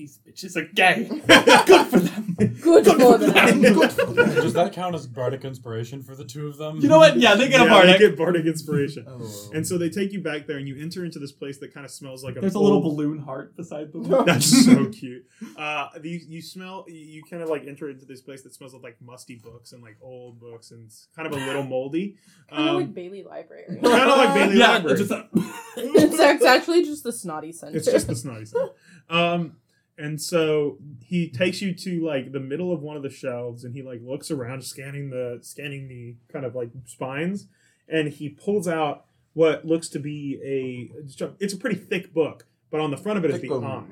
these 0.00 0.18
bitches 0.26 0.56
are 0.56 0.64
gay. 0.64 1.04
Good 1.66 1.86
for 1.88 1.98
them. 2.00 2.34
Good 2.38 2.86
for 2.86 3.18
them. 3.18 3.60
Good 3.60 3.92
for 3.92 4.06
them. 4.06 4.34
Does 4.34 4.54
that 4.54 4.72
count 4.72 4.94
as 4.94 5.06
bardic 5.06 5.44
inspiration 5.44 6.02
for 6.02 6.16
the 6.16 6.24
two 6.24 6.46
of 6.48 6.56
them? 6.56 6.78
You 6.78 6.88
know 6.88 6.96
what? 6.98 7.18
Yeah, 7.18 7.34
they 7.34 7.48
get 7.50 7.60
yeah, 7.60 7.66
a 7.66 7.68
bardic. 7.68 7.98
They 7.98 8.08
get 8.08 8.16
bardic 8.16 8.46
inspiration. 8.46 9.04
Oh. 9.06 9.50
And 9.52 9.66
so 9.66 9.76
they 9.76 9.90
take 9.90 10.12
you 10.12 10.22
back 10.22 10.46
there, 10.46 10.56
and 10.56 10.66
you 10.66 10.80
enter 10.80 11.04
into 11.04 11.18
this 11.18 11.32
place 11.32 11.58
that 11.58 11.74
kind 11.74 11.84
of 11.84 11.92
smells 11.92 12.24
like 12.24 12.36
a. 12.36 12.40
There's 12.40 12.54
a 12.54 12.58
little 12.58 12.78
old- 12.82 12.96
balloon 12.96 13.18
heart 13.18 13.54
beside 13.58 13.92
them. 13.92 14.08
That's 14.24 14.64
so 14.64 14.86
cute. 15.00 15.26
Uh, 15.56 15.88
you, 16.02 16.20
you 16.26 16.40
smell. 16.40 16.86
You 16.88 17.22
kind 17.28 17.42
of 17.42 17.50
like 17.50 17.66
enter 17.66 17.90
into 17.90 18.06
this 18.06 18.22
place 18.22 18.42
that 18.44 18.54
smells 18.54 18.72
of 18.72 18.82
like 18.82 18.96
musty 19.02 19.36
books 19.36 19.72
and 19.72 19.82
like 19.82 19.96
old 20.00 20.40
books, 20.40 20.70
and 20.70 20.86
it's 20.86 21.08
kind 21.14 21.26
of 21.26 21.34
a 21.34 21.44
little 21.44 21.62
moldy. 21.62 22.16
Kind 22.48 22.62
of 22.62 22.68
Um, 22.68 22.76
like 22.76 22.94
Bailey 22.94 23.22
Library. 23.22 23.64
kind 23.66 23.84
of 23.84 24.16
like 24.16 24.34
Bailey 24.34 24.58
yeah, 24.58 24.68
Library. 24.70 24.92
it's 24.98 25.08
just 25.08 25.12
a- 25.12 25.28
it's, 25.76 26.18
it's 26.18 26.44
actually 26.44 26.84
just 26.84 27.04
the 27.04 27.12
snotty 27.12 27.52
center. 27.52 27.76
It's 27.76 27.86
just 27.86 28.06
the 28.06 28.16
snotty 28.16 28.46
stuff. 28.46 28.70
Um, 29.10 29.56
and 30.00 30.20
so 30.20 30.78
he 31.02 31.28
takes 31.28 31.60
you 31.60 31.74
to 31.74 32.04
like 32.04 32.32
the 32.32 32.40
middle 32.40 32.72
of 32.72 32.80
one 32.80 32.96
of 32.96 33.02
the 33.02 33.10
shelves, 33.10 33.64
and 33.64 33.74
he 33.74 33.82
like 33.82 34.00
looks 34.02 34.30
around, 34.30 34.64
scanning 34.64 35.10
the 35.10 35.40
scanning 35.42 35.88
the 35.88 36.16
kind 36.32 36.46
of 36.46 36.54
like 36.54 36.70
spines, 36.86 37.46
and 37.86 38.08
he 38.08 38.30
pulls 38.30 38.66
out 38.66 39.04
what 39.34 39.66
looks 39.66 39.88
to 39.90 39.98
be 39.98 40.40
a 40.42 40.90
it's 41.38 41.52
a 41.52 41.56
pretty 41.58 41.76
thick 41.76 42.14
book, 42.14 42.46
but 42.70 42.80
on 42.80 42.90
the 42.90 42.96
front 42.96 43.18
of 43.18 43.24
it 43.26 43.30
is 43.30 43.42
the 43.42 43.48
eye, 43.54 43.84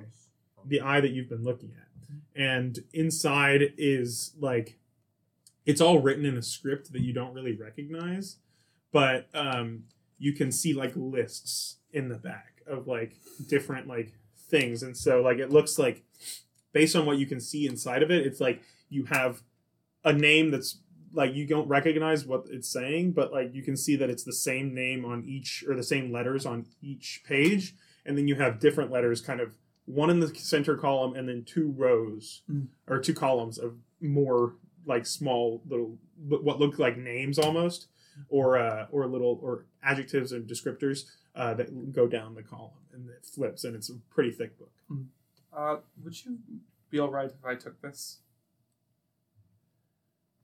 the 0.64 0.80
eye 0.80 1.01
that 1.01 1.10
you've 1.10 1.28
been 1.28 1.44
looking 1.44 1.72
at, 1.76 2.40
and 2.40 2.78
inside 2.94 3.74
is 3.76 4.32
like 4.40 4.78
it's 5.66 5.82
all 5.82 6.01
written 6.01 6.24
in 6.24 6.39
a 6.39 6.43
script 6.43 6.90
that 6.94 7.02
you 7.02 7.12
don't 7.12 7.35
really 7.35 7.52
recognize, 7.55 8.36
but 8.93 9.28
um, 9.35 9.85
you 10.18 10.32
can 10.32 10.51
see 10.51 10.72
like 10.72 10.93
lists 10.97 11.76
in 11.93 12.09
the 12.09 12.16
back 12.16 12.62
of 12.66 12.86
like 12.86 13.16
different 13.47 13.86
like 13.86 14.14
things. 14.48 14.82
And 14.82 14.96
so 14.96 15.20
like 15.20 15.38
it 15.38 15.50
looks 15.50 15.78
like 15.78 16.02
based 16.72 16.96
on 16.96 17.06
what 17.06 17.18
you 17.18 17.26
can 17.26 17.40
see 17.40 17.66
inside 17.66 18.02
of 18.02 18.10
it 18.10 18.26
it's 18.26 18.40
like 18.40 18.62
you 18.90 19.04
have 19.06 19.42
a 20.04 20.12
name 20.12 20.50
that's 20.50 20.80
like 21.12 21.34
you 21.34 21.46
don't 21.46 21.66
recognize 21.68 22.26
what 22.26 22.44
it's 22.50 22.68
saying 22.68 23.12
but 23.12 23.32
like 23.32 23.54
you 23.54 23.62
can 23.62 23.76
see 23.76 23.96
that 23.96 24.10
it's 24.10 24.24
the 24.24 24.32
same 24.32 24.74
name 24.74 25.04
on 25.04 25.24
each 25.26 25.64
or 25.66 25.74
the 25.74 25.82
same 25.82 26.12
letters 26.12 26.44
on 26.46 26.66
each 26.82 27.22
page. 27.26 27.74
And 28.04 28.16
then 28.16 28.28
you 28.28 28.36
have 28.36 28.58
different 28.60 28.90
letters 28.90 29.20
kind 29.20 29.40
of 29.40 29.56
one 29.86 30.10
in 30.10 30.20
the 30.20 30.28
center 30.34 30.76
column 30.76 31.14
and 31.14 31.28
then 31.28 31.44
two 31.44 31.72
rows 31.76 32.42
Mm. 32.50 32.68
or 32.86 32.98
two 33.00 33.14
columns 33.14 33.58
of 33.58 33.74
more 34.00 34.54
like 34.86 35.06
small 35.06 35.62
little 35.68 35.98
what 36.28 36.58
look 36.58 36.78
like 36.78 36.96
names 36.98 37.38
almost 37.38 37.88
or 38.28 38.58
uh, 38.58 38.86
or 38.90 39.06
little 39.06 39.38
or 39.42 39.66
adjectives 39.82 40.32
and 40.32 40.48
descriptors 40.48 41.04
uh, 41.34 41.54
that 41.54 41.92
go 41.92 42.06
down 42.06 42.34
the 42.34 42.42
column 42.42 42.70
and 42.98 43.08
it 43.10 43.24
flips 43.24 43.64
and 43.64 43.74
it's 43.74 43.88
a 43.88 43.94
pretty 44.10 44.30
thick 44.30 44.58
book. 44.58 44.72
Uh, 45.56 45.76
would 46.02 46.24
you 46.24 46.38
be 46.90 46.98
all 46.98 47.10
right 47.10 47.26
if 47.30 47.44
I 47.44 47.54
took 47.54 47.80
this? 47.80 48.18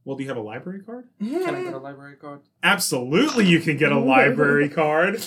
Well, 0.04 0.16
do 0.16 0.22
you 0.22 0.28
have 0.28 0.36
a 0.36 0.42
library 0.42 0.80
card? 0.80 1.08
Can 1.18 1.54
I 1.54 1.62
get 1.62 1.72
a 1.74 1.78
library 1.78 2.16
card? 2.16 2.40
Absolutely, 2.62 3.46
you 3.46 3.60
can 3.60 3.76
get 3.76 3.90
a 3.92 3.98
library 4.14 4.68
card. 4.68 5.26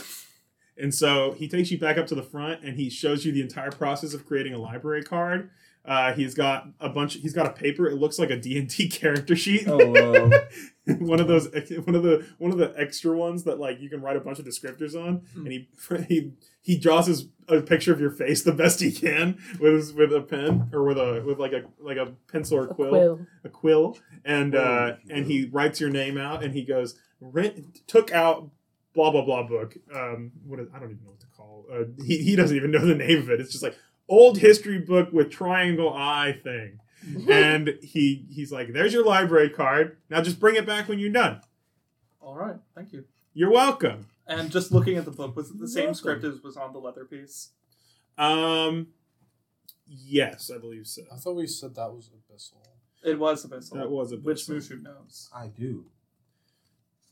And 0.78 0.94
so 0.94 1.32
he 1.32 1.48
takes 1.48 1.72
you 1.72 1.80
back 1.80 1.98
up 1.98 2.06
to 2.08 2.16
the 2.16 2.22
front 2.24 2.64
and 2.64 2.78
he 2.78 2.90
shows 2.90 3.26
you 3.26 3.32
the 3.32 3.42
entire 3.42 3.72
process 3.72 4.14
of 4.14 4.26
creating 4.28 4.54
a 4.54 4.60
library 4.60 5.04
card. 5.04 5.50
Uh, 5.88 6.14
he's 6.14 6.36
got 6.36 6.68
a 6.82 6.90
bunch. 6.90 7.14
He's 7.14 7.34
got 7.34 7.46
a 7.46 7.52
paper. 7.54 7.88
It 7.88 7.96
looks 7.96 8.20
like 8.20 8.30
a 8.30 8.38
D 8.40 8.58
and 8.60 8.68
D 8.68 8.90
character 8.90 9.36
sheet. 9.36 9.64
Oh, 9.68 9.78
wow. 9.78 10.32
one 11.00 11.20
of 11.22 11.28
those. 11.28 11.48
One 11.86 11.96
of 11.96 12.04
the 12.04 12.26
one 12.38 12.52
of 12.52 12.58
the 12.58 12.74
extra 12.78 13.16
ones 13.18 13.44
that 13.46 13.60
like 13.60 13.80
you 13.80 13.90
can 13.90 14.02
write 14.02 14.18
a 14.18 14.20
bunch 14.20 14.40
of 14.40 14.46
descriptors 14.46 14.96
on. 14.96 15.24
And 15.36 15.48
he 15.52 15.70
he 16.08 16.32
he 16.62 16.78
draws 16.78 17.08
his 17.08 17.28
a 17.48 17.62
picture 17.62 17.94
of 17.94 18.02
your 18.02 18.12
face 18.12 18.44
the 18.44 18.52
best 18.52 18.82
he 18.82 18.92
can 18.92 19.38
with 19.60 19.74
his, 19.74 19.94
with 19.94 20.14
a 20.14 20.22
pen 20.22 20.70
or 20.74 20.84
with 20.84 20.98
a 20.98 21.24
with 21.26 21.40
like 21.40 21.54
a 21.54 21.64
like 21.80 21.96
a 21.98 22.14
pencil 22.30 22.58
or 22.58 22.66
A 22.66 22.68
quill 22.68 22.90
quill. 22.90 23.20
a 23.46 23.50
quill 23.50 23.98
and 24.26 24.54
uh 24.54 24.96
and 25.10 25.26
he 25.28 25.46
writes 25.46 25.80
your 25.80 25.90
name 25.90 26.18
out 26.18 26.44
and 26.44 26.54
he 26.54 26.64
goes 26.64 27.00
rent 27.22 27.88
took 27.88 28.12
out 28.12 28.50
blah 28.94 29.12
blah 29.12 29.24
blah 29.24 29.44
book 29.44 29.78
um 29.96 30.32
what 30.46 30.60
is, 30.60 30.68
i 30.74 30.80
don't 30.80 30.92
even 30.92 31.04
know 31.06 31.12
what 31.12 31.20
to 31.22 31.28
call 31.28 31.66
uh 31.72 31.84
he, 32.06 32.18
he 32.18 32.36
doesn't 32.36 32.58
even 32.58 32.70
know 32.72 32.86
the 32.86 32.96
name 32.96 33.20
of 33.20 33.30
it 33.30 33.40
it's 33.40 33.52
just 33.54 33.64
like 33.64 33.78
old 34.10 34.38
history 34.38 34.80
book 34.80 35.12
with 35.12 35.30
triangle 35.30 35.94
eye 35.94 36.38
thing 36.44 36.80
and 37.30 37.78
he 37.82 38.26
he's 38.30 38.52
like 38.52 38.74
there's 38.74 38.94
your 38.94 39.06
library 39.06 39.50
card 39.50 39.98
now 40.10 40.22
just 40.22 40.40
bring 40.40 40.56
it 40.56 40.66
back 40.66 40.88
when 40.90 41.00
you're 41.00 41.12
done 41.12 41.42
All 42.22 42.36
right, 42.36 42.58
thank 42.76 42.92
you. 42.94 43.06
you're 43.34 43.52
welcome 43.52 44.08
And 44.28 44.52
just 44.52 44.72
looking 44.72 44.98
at 44.98 45.06
the 45.06 45.12
book, 45.12 45.36
was 45.36 45.50
it 45.52 45.60
the 45.60 45.68
same 45.68 45.86
Welcome. 45.86 45.96
script 45.96 46.24
as 46.26 46.42
was 46.42 46.58
on 46.58 46.74
the 46.74 46.80
leather 46.80 47.06
piece? 47.06 47.52
um 48.18 48.88
yes 49.86 50.52
i 50.54 50.58
believe 50.58 50.86
so 50.88 51.02
I 51.14 51.18
thought 51.18 51.36
we 51.36 51.48
said 51.48 51.76
that 51.76 51.94
was 51.94 52.10
abyssal. 52.10 52.58
It 53.04 53.18
was 53.20 53.46
Abyssal. 53.46 53.74
that 53.74 53.90
was 53.92 54.12
a 54.12 54.18
Which 54.18 54.48
Mushu 54.48 54.82
knows. 54.82 55.30
I 55.34 55.48
do. 55.48 55.86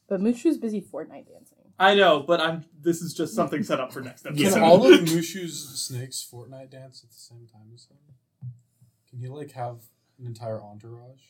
But 0.09 0.19
Mushu's 0.19 0.57
busy 0.57 0.81
Fortnite 0.81 1.27
dancing. 1.27 1.64
I 1.77 1.95
know, 1.95 2.22
but 2.22 2.39
I'm. 2.39 2.65
This 2.81 3.02
is 3.02 3.14
just 3.14 3.34
something 3.34 3.64
set 3.64 3.80
up 3.80 3.91
for 3.91 4.02
next 4.02 4.26
episode. 4.26 4.53
Can 4.53 4.64
all 4.64 4.85
of 4.91 4.99
Mushu's 5.06 5.57
snakes 5.81 6.27
Fortnite 6.31 6.69
dance 6.69 7.03
at 7.03 7.10
the 7.11 7.18
same 7.18 7.47
time 7.52 7.72
as 7.73 7.85
him? 7.85 7.97
Can 9.10 9.19
he 9.19 9.27
like 9.27 9.52
have 9.52 9.77
an 10.19 10.26
entire 10.27 10.61
entourage? 10.61 11.22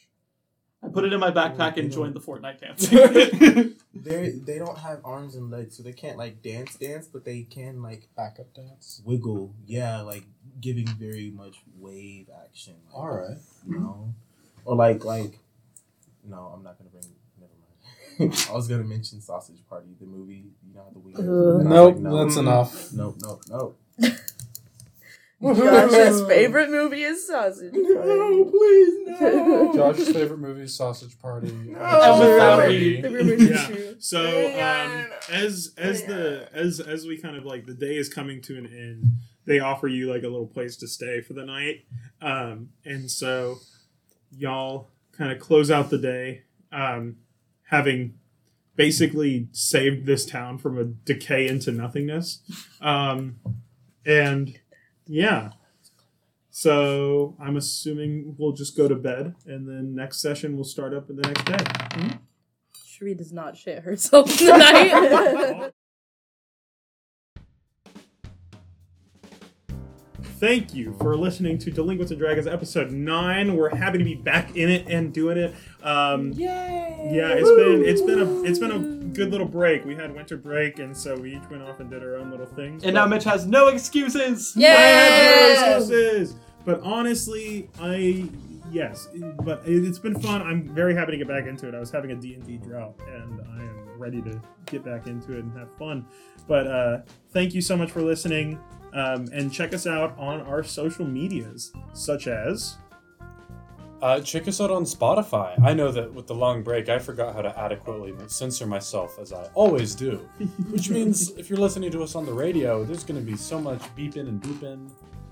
I 0.83 0.89
put 0.89 1.03
it 1.03 1.13
in 1.13 1.19
my 1.19 1.31
backpack 1.31 1.77
and 1.77 1.91
joined 1.91 2.13
the 2.13 2.19
Fortnite 2.19 2.59
dancing. 2.59 3.75
They 3.95 4.31
they 4.31 4.59
don't 4.59 4.77
have 4.77 4.99
arms 5.03 5.35
and 5.35 5.49
legs, 5.49 5.77
so 5.77 5.81
they 5.81 5.93
can't 5.93 6.17
like 6.17 6.43
dance 6.43 6.75
dance, 6.75 7.07
but 7.07 7.23
they 7.23 7.43
can 7.43 7.81
like 7.81 8.09
Backup 8.15 8.53
dance. 8.53 9.01
wiggle. 9.05 9.55
Yeah, 9.65 10.01
like 10.01 10.25
giving 10.61 10.85
very 10.85 11.31
much 11.31 11.55
wave 11.79 12.29
action. 12.43 12.75
Like, 12.87 12.95
All 12.95 13.09
right. 13.09 13.37
You 13.67 13.79
know, 13.79 14.13
or 14.65 14.75
like 14.75 15.03
like. 15.05 15.39
No, 16.23 16.51
I'm 16.53 16.61
not 16.61 16.77
gonna 16.77 16.89
bring. 16.89 17.05
Never 18.19 18.29
mind. 18.31 18.47
I 18.49 18.53
was 18.53 18.67
gonna 18.67 18.83
mention 18.83 19.21
Sausage 19.21 19.63
Party, 19.69 19.87
the 19.99 20.05
movie. 20.05 20.45
You 20.67 20.73
know 20.75 20.89
the 20.93 20.99
weird. 20.99 21.17
Ugh. 21.19 21.61
and 21.61 21.73
I 21.73 21.81
was 21.81 21.93
Nope, 21.93 21.93
like, 21.95 22.03
no. 22.03 22.23
that's 22.23 22.37
enough. 22.37 22.93
Nope, 22.93 23.15
nope, 23.21 23.41
nope. 23.49 23.79
Josh's 25.43 26.21
favorite 26.27 26.71
movie 26.71 27.03
is 27.03 27.27
Sausage 27.27 27.73
Party. 27.73 27.85
No, 27.85 28.45
please 28.45 28.93
no. 29.19 29.73
Josh's 29.75 30.09
favorite 30.11 30.39
movie 30.39 30.61
is 30.63 30.75
Sausage 30.75 31.19
Party. 31.19 31.49
And 31.49 31.69
without 31.69 32.59
Party. 32.61 33.01
me. 33.01 33.45
Yeah. 33.49 33.91
So 33.99 34.21
um, 34.59 35.07
as 35.29 35.73
as 35.77 36.03
the 36.05 36.49
as 36.53 36.79
as 36.79 37.05
we 37.05 37.17
kind 37.17 37.35
of 37.35 37.45
like 37.45 37.65
the 37.65 37.73
day 37.73 37.95
is 37.97 38.11
coming 38.11 38.41
to 38.43 38.57
an 38.57 38.65
end, 38.65 39.11
they 39.45 39.59
offer 39.59 39.87
you 39.87 40.11
like 40.11 40.23
a 40.23 40.27
little 40.29 40.47
place 40.47 40.77
to 40.77 40.87
stay 40.87 41.21
for 41.21 41.33
the 41.33 41.45
night, 41.45 41.85
um, 42.21 42.69
and 42.85 43.11
so 43.11 43.57
y'all 44.31 44.87
kind 45.11 45.31
of 45.31 45.39
close 45.39 45.69
out 45.69 45.89
the 45.89 45.97
day, 45.99 46.41
um, 46.71 47.17
having 47.65 48.15
basically 48.75 49.47
saved 49.51 50.05
this 50.05 50.25
town 50.25 50.57
from 50.57 50.77
a 50.77 50.83
decay 50.83 51.47
into 51.47 51.71
nothingness. 51.71 52.39
Um, 52.81 53.37
and 54.05 54.59
yeah. 55.07 55.51
So 56.49 57.35
I'm 57.39 57.57
assuming 57.57 58.35
we'll 58.37 58.53
just 58.53 58.77
go 58.77 58.87
to 58.87 58.95
bed, 58.95 59.35
and 59.45 59.67
then 59.67 59.93
next 59.93 60.21
session 60.21 60.55
we'll 60.55 60.63
start 60.63 60.93
up 60.93 61.09
in 61.09 61.17
the 61.17 61.23
next 61.23 61.45
day. 61.45 62.17
Cherie 62.85 63.13
does 63.13 63.33
not 63.33 63.57
shit 63.57 63.83
herself 63.83 64.33
tonight. 64.37 65.71
Thank 70.39 70.73
you 70.73 70.93
for 70.99 71.15
listening 71.15 71.57
to 71.59 71.71
Delinquents 71.71 72.11
and 72.11 72.19
Dragons 72.19 72.45
episode 72.45 72.91
nine. 72.91 73.55
We're 73.55 73.73
happy 73.73 73.97
to 73.99 74.03
be 74.03 74.15
back 74.15 74.55
in 74.57 74.69
it 74.69 74.85
and 74.89 75.13
doing 75.13 75.37
it. 75.37 75.55
Um, 75.81 76.33
Yay! 76.33 77.09
yeah, 77.13 77.29
it's 77.29 77.49
been 77.49 77.85
it's 77.85 78.01
been 78.01 78.19
a 78.19 78.43
it's 78.43 78.59
been 78.59 78.71
a 78.71 78.79
good 79.13 79.31
little 79.31 79.47
break. 79.47 79.85
We 79.85 79.95
had 79.95 80.13
winter 80.13 80.35
break, 80.35 80.79
and 80.79 80.95
so 80.95 81.15
we 81.15 81.35
each 81.37 81.49
went 81.49 81.63
off 81.63 81.79
and 81.79 81.89
did 81.89 82.03
our 82.03 82.17
own 82.17 82.31
little 82.31 82.45
things. 82.47 82.83
And 82.83 82.93
but- 82.93 82.99
now 83.01 83.05
Mitch 83.07 83.23
has 83.23 83.45
no 83.47 83.69
excuses. 83.69 84.53
Yeah! 84.57 85.61
no 85.67 85.77
excuses. 85.77 86.35
But 86.65 86.81
honestly, 86.81 87.69
I 87.79 88.27
yes, 88.71 89.07
but 89.43 89.61
it- 89.65 89.85
it's 89.85 89.99
been 89.99 90.19
fun. 90.19 90.41
I'm 90.41 90.63
very 90.75 90.95
happy 90.95 91.13
to 91.13 91.17
get 91.17 91.29
back 91.29 91.45
into 91.47 91.67
it. 91.69 91.73
I 91.75 91.79
was 91.79 91.91
having 91.91 92.11
a 92.11 92.15
D&D 92.15 92.57
drought, 92.57 92.99
and 93.07 93.39
I 93.57 93.61
am 93.63 93.97
ready 93.97 94.21
to 94.23 94.41
get 94.65 94.83
back 94.83 95.07
into 95.07 95.31
it 95.37 95.45
and 95.45 95.57
have 95.57 95.69
fun. 95.77 96.05
But 96.45 96.67
uh, 96.67 96.97
thank 97.29 97.53
you 97.53 97.61
so 97.61 97.77
much 97.77 97.91
for 97.91 98.01
listening, 98.01 98.59
um, 98.95 99.27
and 99.33 99.51
check 99.53 99.73
us 99.73 99.85
out 99.85 100.17
on 100.17 100.41
our 100.41 100.63
social 100.63 101.05
medias, 101.05 101.71
such 101.93 102.27
as 102.27 102.77
Uh, 104.01 104.19
check 104.19 104.47
us 104.47 104.59
out 104.61 104.69
on 104.71 104.83
Spotify. 104.83 105.59
I 105.63 105.73
know 105.73 105.91
that 105.91 106.13
with 106.13 106.27
the 106.27 106.35
long 106.35 106.61
break, 106.63 106.89
I 106.89 106.99
forgot 106.99 107.33
how 107.33 107.41
to 107.41 107.57
adequately 107.59 108.13
censor 108.27 108.67
myself, 108.67 109.17
as 109.19 109.31
I 109.33 109.47
always 109.55 109.95
do. 109.95 110.17
Which 110.69 110.89
means 110.89 111.31
if 111.37 111.49
you're 111.49 111.57
listening 111.59 111.91
to 111.91 112.03
us 112.03 112.13
on 112.15 112.25
the 112.25 112.33
radio, 112.33 112.83
there's 112.83 113.03
going 113.03 113.19
to 113.19 113.25
be 113.31 113.37
so 113.37 113.57
much 113.59 113.79
beeping 113.97 114.27
and 114.27 114.41
booping, 114.41 114.91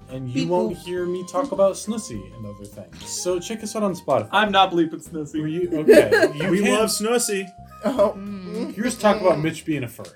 and 0.09 0.27
you 0.29 0.33
Beep 0.43 0.49
won't 0.49 0.77
hear 0.77 1.05
me 1.05 1.23
talk 1.27 1.51
about 1.51 1.73
Snussy 1.75 2.33
and 2.35 2.45
other 2.45 2.65
things. 2.65 3.07
So 3.09 3.39
check 3.39 3.61
us 3.63 3.75
out 3.75 3.83
on 3.83 3.93
Spotify. 3.95 4.29
I'm 4.31 4.51
not 4.51 4.71
bleeping 4.71 5.01
Were 5.39 5.47
you 5.47 5.69
okay? 5.79 6.31
You 6.35 6.49
we 6.49 6.61
can't- 6.61 6.79
love 6.79 6.89
Snussy. 6.89 7.47
Oh. 7.85 8.15
You 8.17 8.81
just 8.81 9.01
talk 9.01 9.19
about 9.21 9.39
Mitch 9.39 9.65
being 9.65 9.83
a 9.83 9.87
furry. 9.89 10.09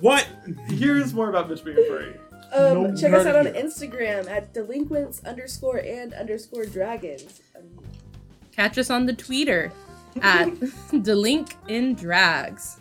What? 0.00 0.26
Here's 0.68 1.14
more 1.14 1.28
about 1.30 1.48
Mitch 1.48 1.64
being 1.64 1.78
a 1.78 1.86
furry. 1.86 2.16
Um, 2.54 2.82
No 2.92 2.96
check 2.96 3.12
us 3.12 3.26
out 3.26 3.36
on 3.36 3.46
here. 3.46 3.54
Instagram 3.64 4.28
at 4.28 4.52
delinquents 4.52 5.22
underscore 5.24 5.78
and 5.78 6.12
underscore 6.14 6.64
dragons. 6.66 7.40
Um, 7.56 7.62
Catch 8.52 8.76
us 8.78 8.90
on 8.90 9.06
the 9.06 9.14
tweeter 9.14 9.70
at 10.20 10.48
Delink 10.92 11.54
in 11.68 11.94
Drags. 11.94 12.80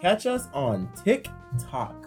Catch 0.00 0.26
us 0.26 0.48
on 0.52 0.88
TikTok 1.04 2.06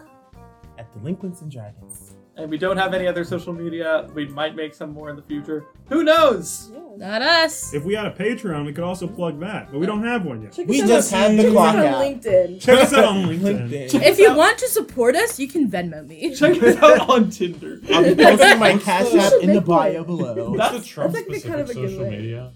at 0.78 0.92
Delinquents 0.92 1.40
and 1.40 1.50
Dragons. 1.50 2.05
And 2.38 2.50
we 2.50 2.58
don't 2.58 2.76
have 2.76 2.92
any 2.92 3.06
other 3.06 3.24
social 3.24 3.54
media. 3.54 4.08
We 4.14 4.26
might 4.28 4.54
make 4.54 4.74
some 4.74 4.90
more 4.92 5.08
in 5.08 5.16
the 5.16 5.22
future. 5.22 5.64
Who 5.88 6.04
knows? 6.04 6.70
Not 6.98 7.22
us. 7.22 7.72
If 7.72 7.84
we 7.84 7.94
had 7.94 8.06
a 8.06 8.10
Patreon, 8.10 8.66
we 8.66 8.72
could 8.74 8.84
also 8.84 9.06
plug 9.06 9.40
that, 9.40 9.70
but 9.72 9.78
we 9.78 9.86
don't 9.86 10.02
have 10.04 10.24
one 10.26 10.42
yet. 10.42 10.52
Check 10.52 10.66
We 10.66 10.82
us 10.82 10.88
just 10.88 11.12
out, 11.14 11.30
had 11.30 11.38
the 11.38 11.42
check 11.44 11.46
us 11.46 11.52
clock 11.52 11.74
out 11.76 11.86
on 11.86 11.92
out. 11.94 12.02
LinkedIn. 12.04 12.60
Check 12.60 12.78
us 12.80 12.92
out 12.92 13.04
on 13.04 13.16
LinkedIn. 13.24 13.70
LinkedIn. 13.70 14.02
If 14.02 14.18
you 14.18 14.34
want 14.34 14.58
to 14.58 14.68
support 14.68 15.14
us, 15.16 15.38
you 15.38 15.48
can 15.48 15.70
Venmo 15.70 16.06
me. 16.06 16.34
Check 16.36 16.62
us 16.62 16.76
out 16.76 17.08
on 17.08 17.30
Tinder. 17.30 17.80
I'll 17.92 18.02
be 18.14 18.22
posting 18.22 18.58
my 18.58 18.78
Cash 18.78 19.14
App 19.14 19.32
in 19.42 19.52
the 19.54 19.60
bio 19.62 20.04
below. 20.04 20.50
What's 20.50 20.58
That's- 20.58 20.80
the 20.82 20.86
Trump 20.88 21.12
that's 21.14 21.22
actually 21.22 21.38
specific 21.40 21.50
kind 21.50 21.60
of 21.62 21.70
a 21.70 21.74
good 21.74 21.90
social 21.90 22.04
way. 22.04 22.10
media? 22.10 22.52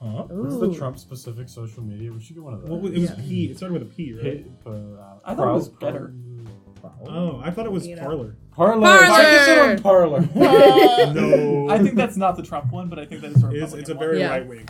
Huh? 0.00 0.22
What's 0.28 0.56
the 0.58 0.66
Ooh. 0.66 0.76
Trump 0.76 0.98
specific 0.98 1.48
social 1.48 1.82
media? 1.82 2.12
We 2.12 2.20
should 2.20 2.34
get 2.36 2.44
one 2.44 2.54
of 2.54 2.60
those. 2.62 2.70
Well, 2.70 2.86
it 2.86 2.98
was 2.98 3.10
Yeah. 3.10 3.16
P. 3.16 3.44
It 3.50 3.56
started 3.56 3.72
with 3.80 3.82
a 3.82 3.94
P, 3.94 4.12
right? 4.14 4.22
Hit, 4.24 4.46
uh, 4.66 4.70
I 5.24 5.34
thought 5.34 5.48
it 5.48 5.54
was 5.54 5.68
Par- 5.68 5.78
better. 5.92 6.14
Oh, 7.08 7.40
I 7.42 7.50
thought 7.50 7.66
it 7.66 7.72
was 7.72 7.86
You 7.86 7.96
know. 7.96 8.02
Parler. 8.02 8.36
Parler. 8.56 8.80
Parler. 8.80 9.16
Check 9.16 9.40
us 9.40 9.48
out 9.48 9.68
on 9.68 9.78
Parler. 9.82 10.20
No. 11.14 11.68
I 11.70 11.78
think 11.78 11.94
that's 11.94 12.16
not 12.16 12.36
the 12.36 12.42
Trump 12.42 12.72
one, 12.72 12.88
but 12.88 12.98
I 12.98 13.04
think 13.04 13.20
that 13.20 13.32
is 13.32 13.42
the 13.42 13.50
It's, 13.50 13.72
it's 13.74 13.90
a 13.90 13.94
one. 13.94 14.00
very 14.04 14.18
Yeah. 14.20 14.30
right 14.30 14.46
wing. 14.46 14.68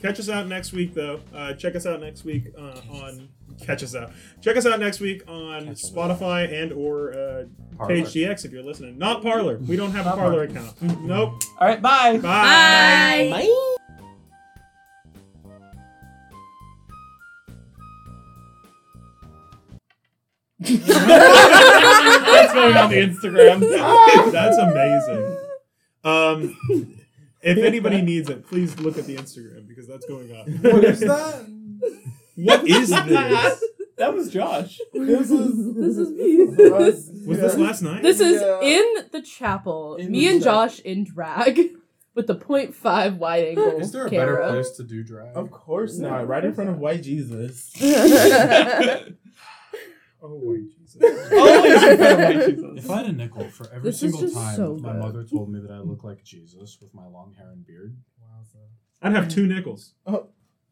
Catch 0.00 0.20
us 0.20 0.28
out 0.28 0.46
next 0.46 0.72
week, 0.72 0.94
though. 0.94 1.20
Uh, 1.34 1.52
check 1.54 1.74
us 1.74 1.86
out 1.86 2.00
next 2.00 2.24
week 2.24 2.44
uh, 2.56 2.80
on 2.90 3.28
catch 3.64 3.82
us 3.82 3.94
out. 3.94 4.10
Check 4.42 4.56
us 4.56 4.66
out 4.66 4.78
next 4.78 5.00
week 5.00 5.22
on 5.26 5.64
Catch 5.64 5.72
us 5.72 5.90
Spotify 5.90 6.52
and 6.62 6.72
or 6.72 7.12
uh, 7.14 7.86
Page 7.86 8.06
GX 8.06 8.44
if 8.44 8.52
you're 8.52 8.62
listening. 8.62 8.98
Not 8.98 9.22
Parler. 9.22 9.56
We 9.58 9.76
don't 9.76 9.92
have 9.92 10.06
a 10.06 10.10
Parler 10.12 10.42
account. 10.42 10.80
Nope. 11.02 11.40
All 11.58 11.66
right, 11.68 11.80
bye. 11.80 12.18
Bye. 12.18 13.28
Bye. 13.30 13.72
That's 22.06 22.52
going 22.52 22.76
on 22.76 22.90
the 22.90 22.96
Instagram. 22.96 23.60
That's 24.32 24.56
amazing. 24.58 25.36
Um, 26.04 26.56
if 27.42 27.58
anybody 27.58 28.00
needs 28.02 28.28
it, 28.28 28.46
please 28.46 28.78
look 28.78 28.96
at 28.98 29.06
the 29.06 29.16
Instagram 29.16 29.66
because 29.68 29.86
that's 29.88 30.06
going 30.06 30.30
on. 30.32 30.46
What 30.62 30.84
is 30.84 31.00
that? 31.00 31.46
What 32.36 32.66
is 32.68 32.90
this? 32.90 33.64
that 33.98 34.14
was 34.14 34.30
Josh. 34.30 34.78
This 34.92 35.30
is 35.30 35.74
This 35.74 35.96
is 35.96 36.10
me. 36.10 36.44
Was 37.26 37.38
this 37.38 37.56
last 37.56 37.82
night? 37.82 38.02
This 38.02 38.20
is 38.20 38.40
Yeah. 38.40 38.60
in 38.60 39.08
the 39.10 39.22
chapel. 39.22 39.96
In 39.96 40.12
Me 40.12 40.20
the 40.20 40.28
and 40.34 40.42
chapel. 40.42 40.68
Josh 40.68 40.80
in 40.80 41.04
drag 41.04 41.60
with 42.14 42.26
the 42.26 42.36
0.5 42.36 43.16
wide 43.18 43.44
angle 43.44 43.78
Is 43.80 43.90
there 43.92 44.06
a 44.06 44.10
camera. 44.10 44.36
better 44.42 44.52
place 44.62 44.70
to 44.76 44.82
do 44.84 45.02
drag? 45.02 45.34
Of 45.36 45.50
course 45.50 45.98
not. 45.98 46.26
Right 46.28 46.44
in 46.44 46.54
front 46.54 46.70
of 46.70 46.78
White 46.78 47.02
Jesus. 47.02 47.72
Oh 50.22 50.40
wait, 50.42 50.70
Jesus. 50.76 50.85
Always 51.02 51.82
in 51.82 51.96
front 51.98 52.00
of 52.00 52.18
white 52.18 52.46
Jesus. 52.48 52.84
If 52.84 52.90
I 52.90 52.96
had 52.98 53.06
a 53.06 53.12
nickel 53.12 53.48
for 53.50 53.66
every 53.72 53.90
This 53.90 54.00
single 54.00 54.30
time 54.30 54.56
so 54.56 54.76
my 54.76 54.92
mother 54.92 55.24
told 55.24 55.50
me 55.50 55.60
that 55.60 55.70
I 55.70 55.78
look 55.80 56.04
like 56.04 56.22
Jesus 56.24 56.78
with 56.80 56.94
my 56.94 57.06
long 57.06 57.34
hair 57.36 57.50
and 57.50 57.66
beard, 57.66 57.96
I'd 59.02 59.12
have 59.12 59.28
two 59.28 59.46
nickels. 59.46 59.94
Oh. 60.06 60.28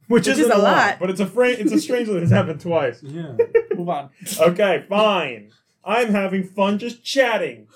Which, 0.06 0.26
Which 0.26 0.28
isn't 0.28 0.44
is 0.44 0.50
a 0.50 0.58
lot. 0.58 0.98
but 1.00 1.08
it's 1.08 1.20
a 1.20 1.26
fra- 1.26 1.48
it's 1.48 1.72
a 1.72 1.80
strange 1.80 2.08
that 2.08 2.22
it's 2.22 2.30
happened 2.30 2.60
twice. 2.60 3.02
yeah, 3.02 3.36
Move 3.74 3.88
on. 3.88 4.10
Okay, 4.38 4.84
fine. 4.86 5.50
I'm 5.82 6.08
having 6.08 6.44
fun 6.44 6.78
just 6.78 7.02
chatting. 7.02 7.68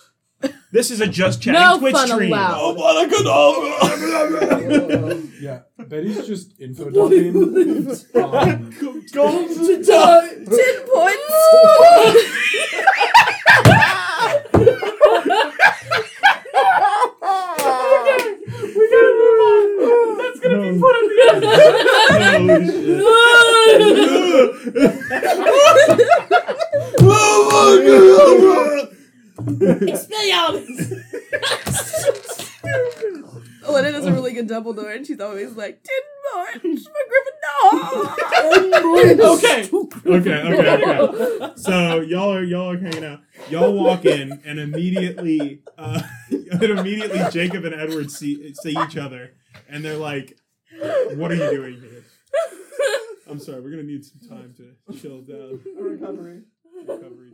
This 0.70 0.90
is 0.90 1.00
a 1.00 1.06
just 1.06 1.40
chatting 1.42 1.60
No 1.60 1.78
Twitch 1.78 1.94
fun 1.94 2.08
stream. 2.08 2.32
allowed. 2.32 2.76
yeah. 5.40 5.60
Betty's 5.78 6.26
just 6.26 6.60
info 6.60 6.90
dumping. 6.90 7.36
um, 7.36 8.70
Go 9.12 9.48
to 9.48 9.82
die. 9.82 10.28
Ten 10.44 10.86
points. 10.86 12.38
That's 19.10 20.40
gonna 20.40 20.60
be 20.60 20.78
put 20.78 20.94
at 20.96 21.40
the 21.40 21.48
end. 28.78 28.94
Expelliarmus. 29.88 31.04
Elena 33.66 33.92
does 33.92 34.06
a 34.06 34.12
really 34.12 34.32
good 34.32 34.48
Dumbledore, 34.48 34.94
and 34.94 35.06
she's 35.06 35.20
always 35.20 35.52
like, 35.56 35.82
ten 35.82 36.62
points 36.62 36.86
for 36.86 36.92
Gryffindor. 36.92 38.14
Okay. 39.28 39.68
okay, 40.06 40.42
okay, 40.42 40.98
okay. 41.00 41.52
So 41.56 42.00
y'all 42.00 42.32
are 42.32 42.42
y'all 42.42 42.70
are 42.70 42.78
hanging 42.78 43.04
out. 43.04 43.20
Y'all 43.50 43.72
walk 43.72 44.04
in, 44.04 44.40
and 44.44 44.58
immediately, 44.58 45.62
uh, 45.76 46.00
and 46.30 46.62
immediately, 46.62 47.20
Jacob 47.30 47.64
and 47.64 47.74
Edward 47.74 48.10
see 48.10 48.52
see 48.54 48.70
each 48.86 48.96
other, 48.96 49.32
and 49.68 49.84
they're 49.84 49.96
like, 49.96 50.38
"What 51.14 51.30
are 51.30 51.34
you 51.34 51.50
doing 51.50 51.80
here?" 51.80 52.04
I'm 53.28 53.38
sorry. 53.38 53.60
We're 53.60 53.70
gonna 53.70 53.82
need 53.84 54.04
some 54.04 54.28
time 54.28 54.54
to 54.56 54.98
chill 54.98 55.20
down. 55.22 55.60
Recovery. 55.78 56.42
Recovery. 56.86 57.26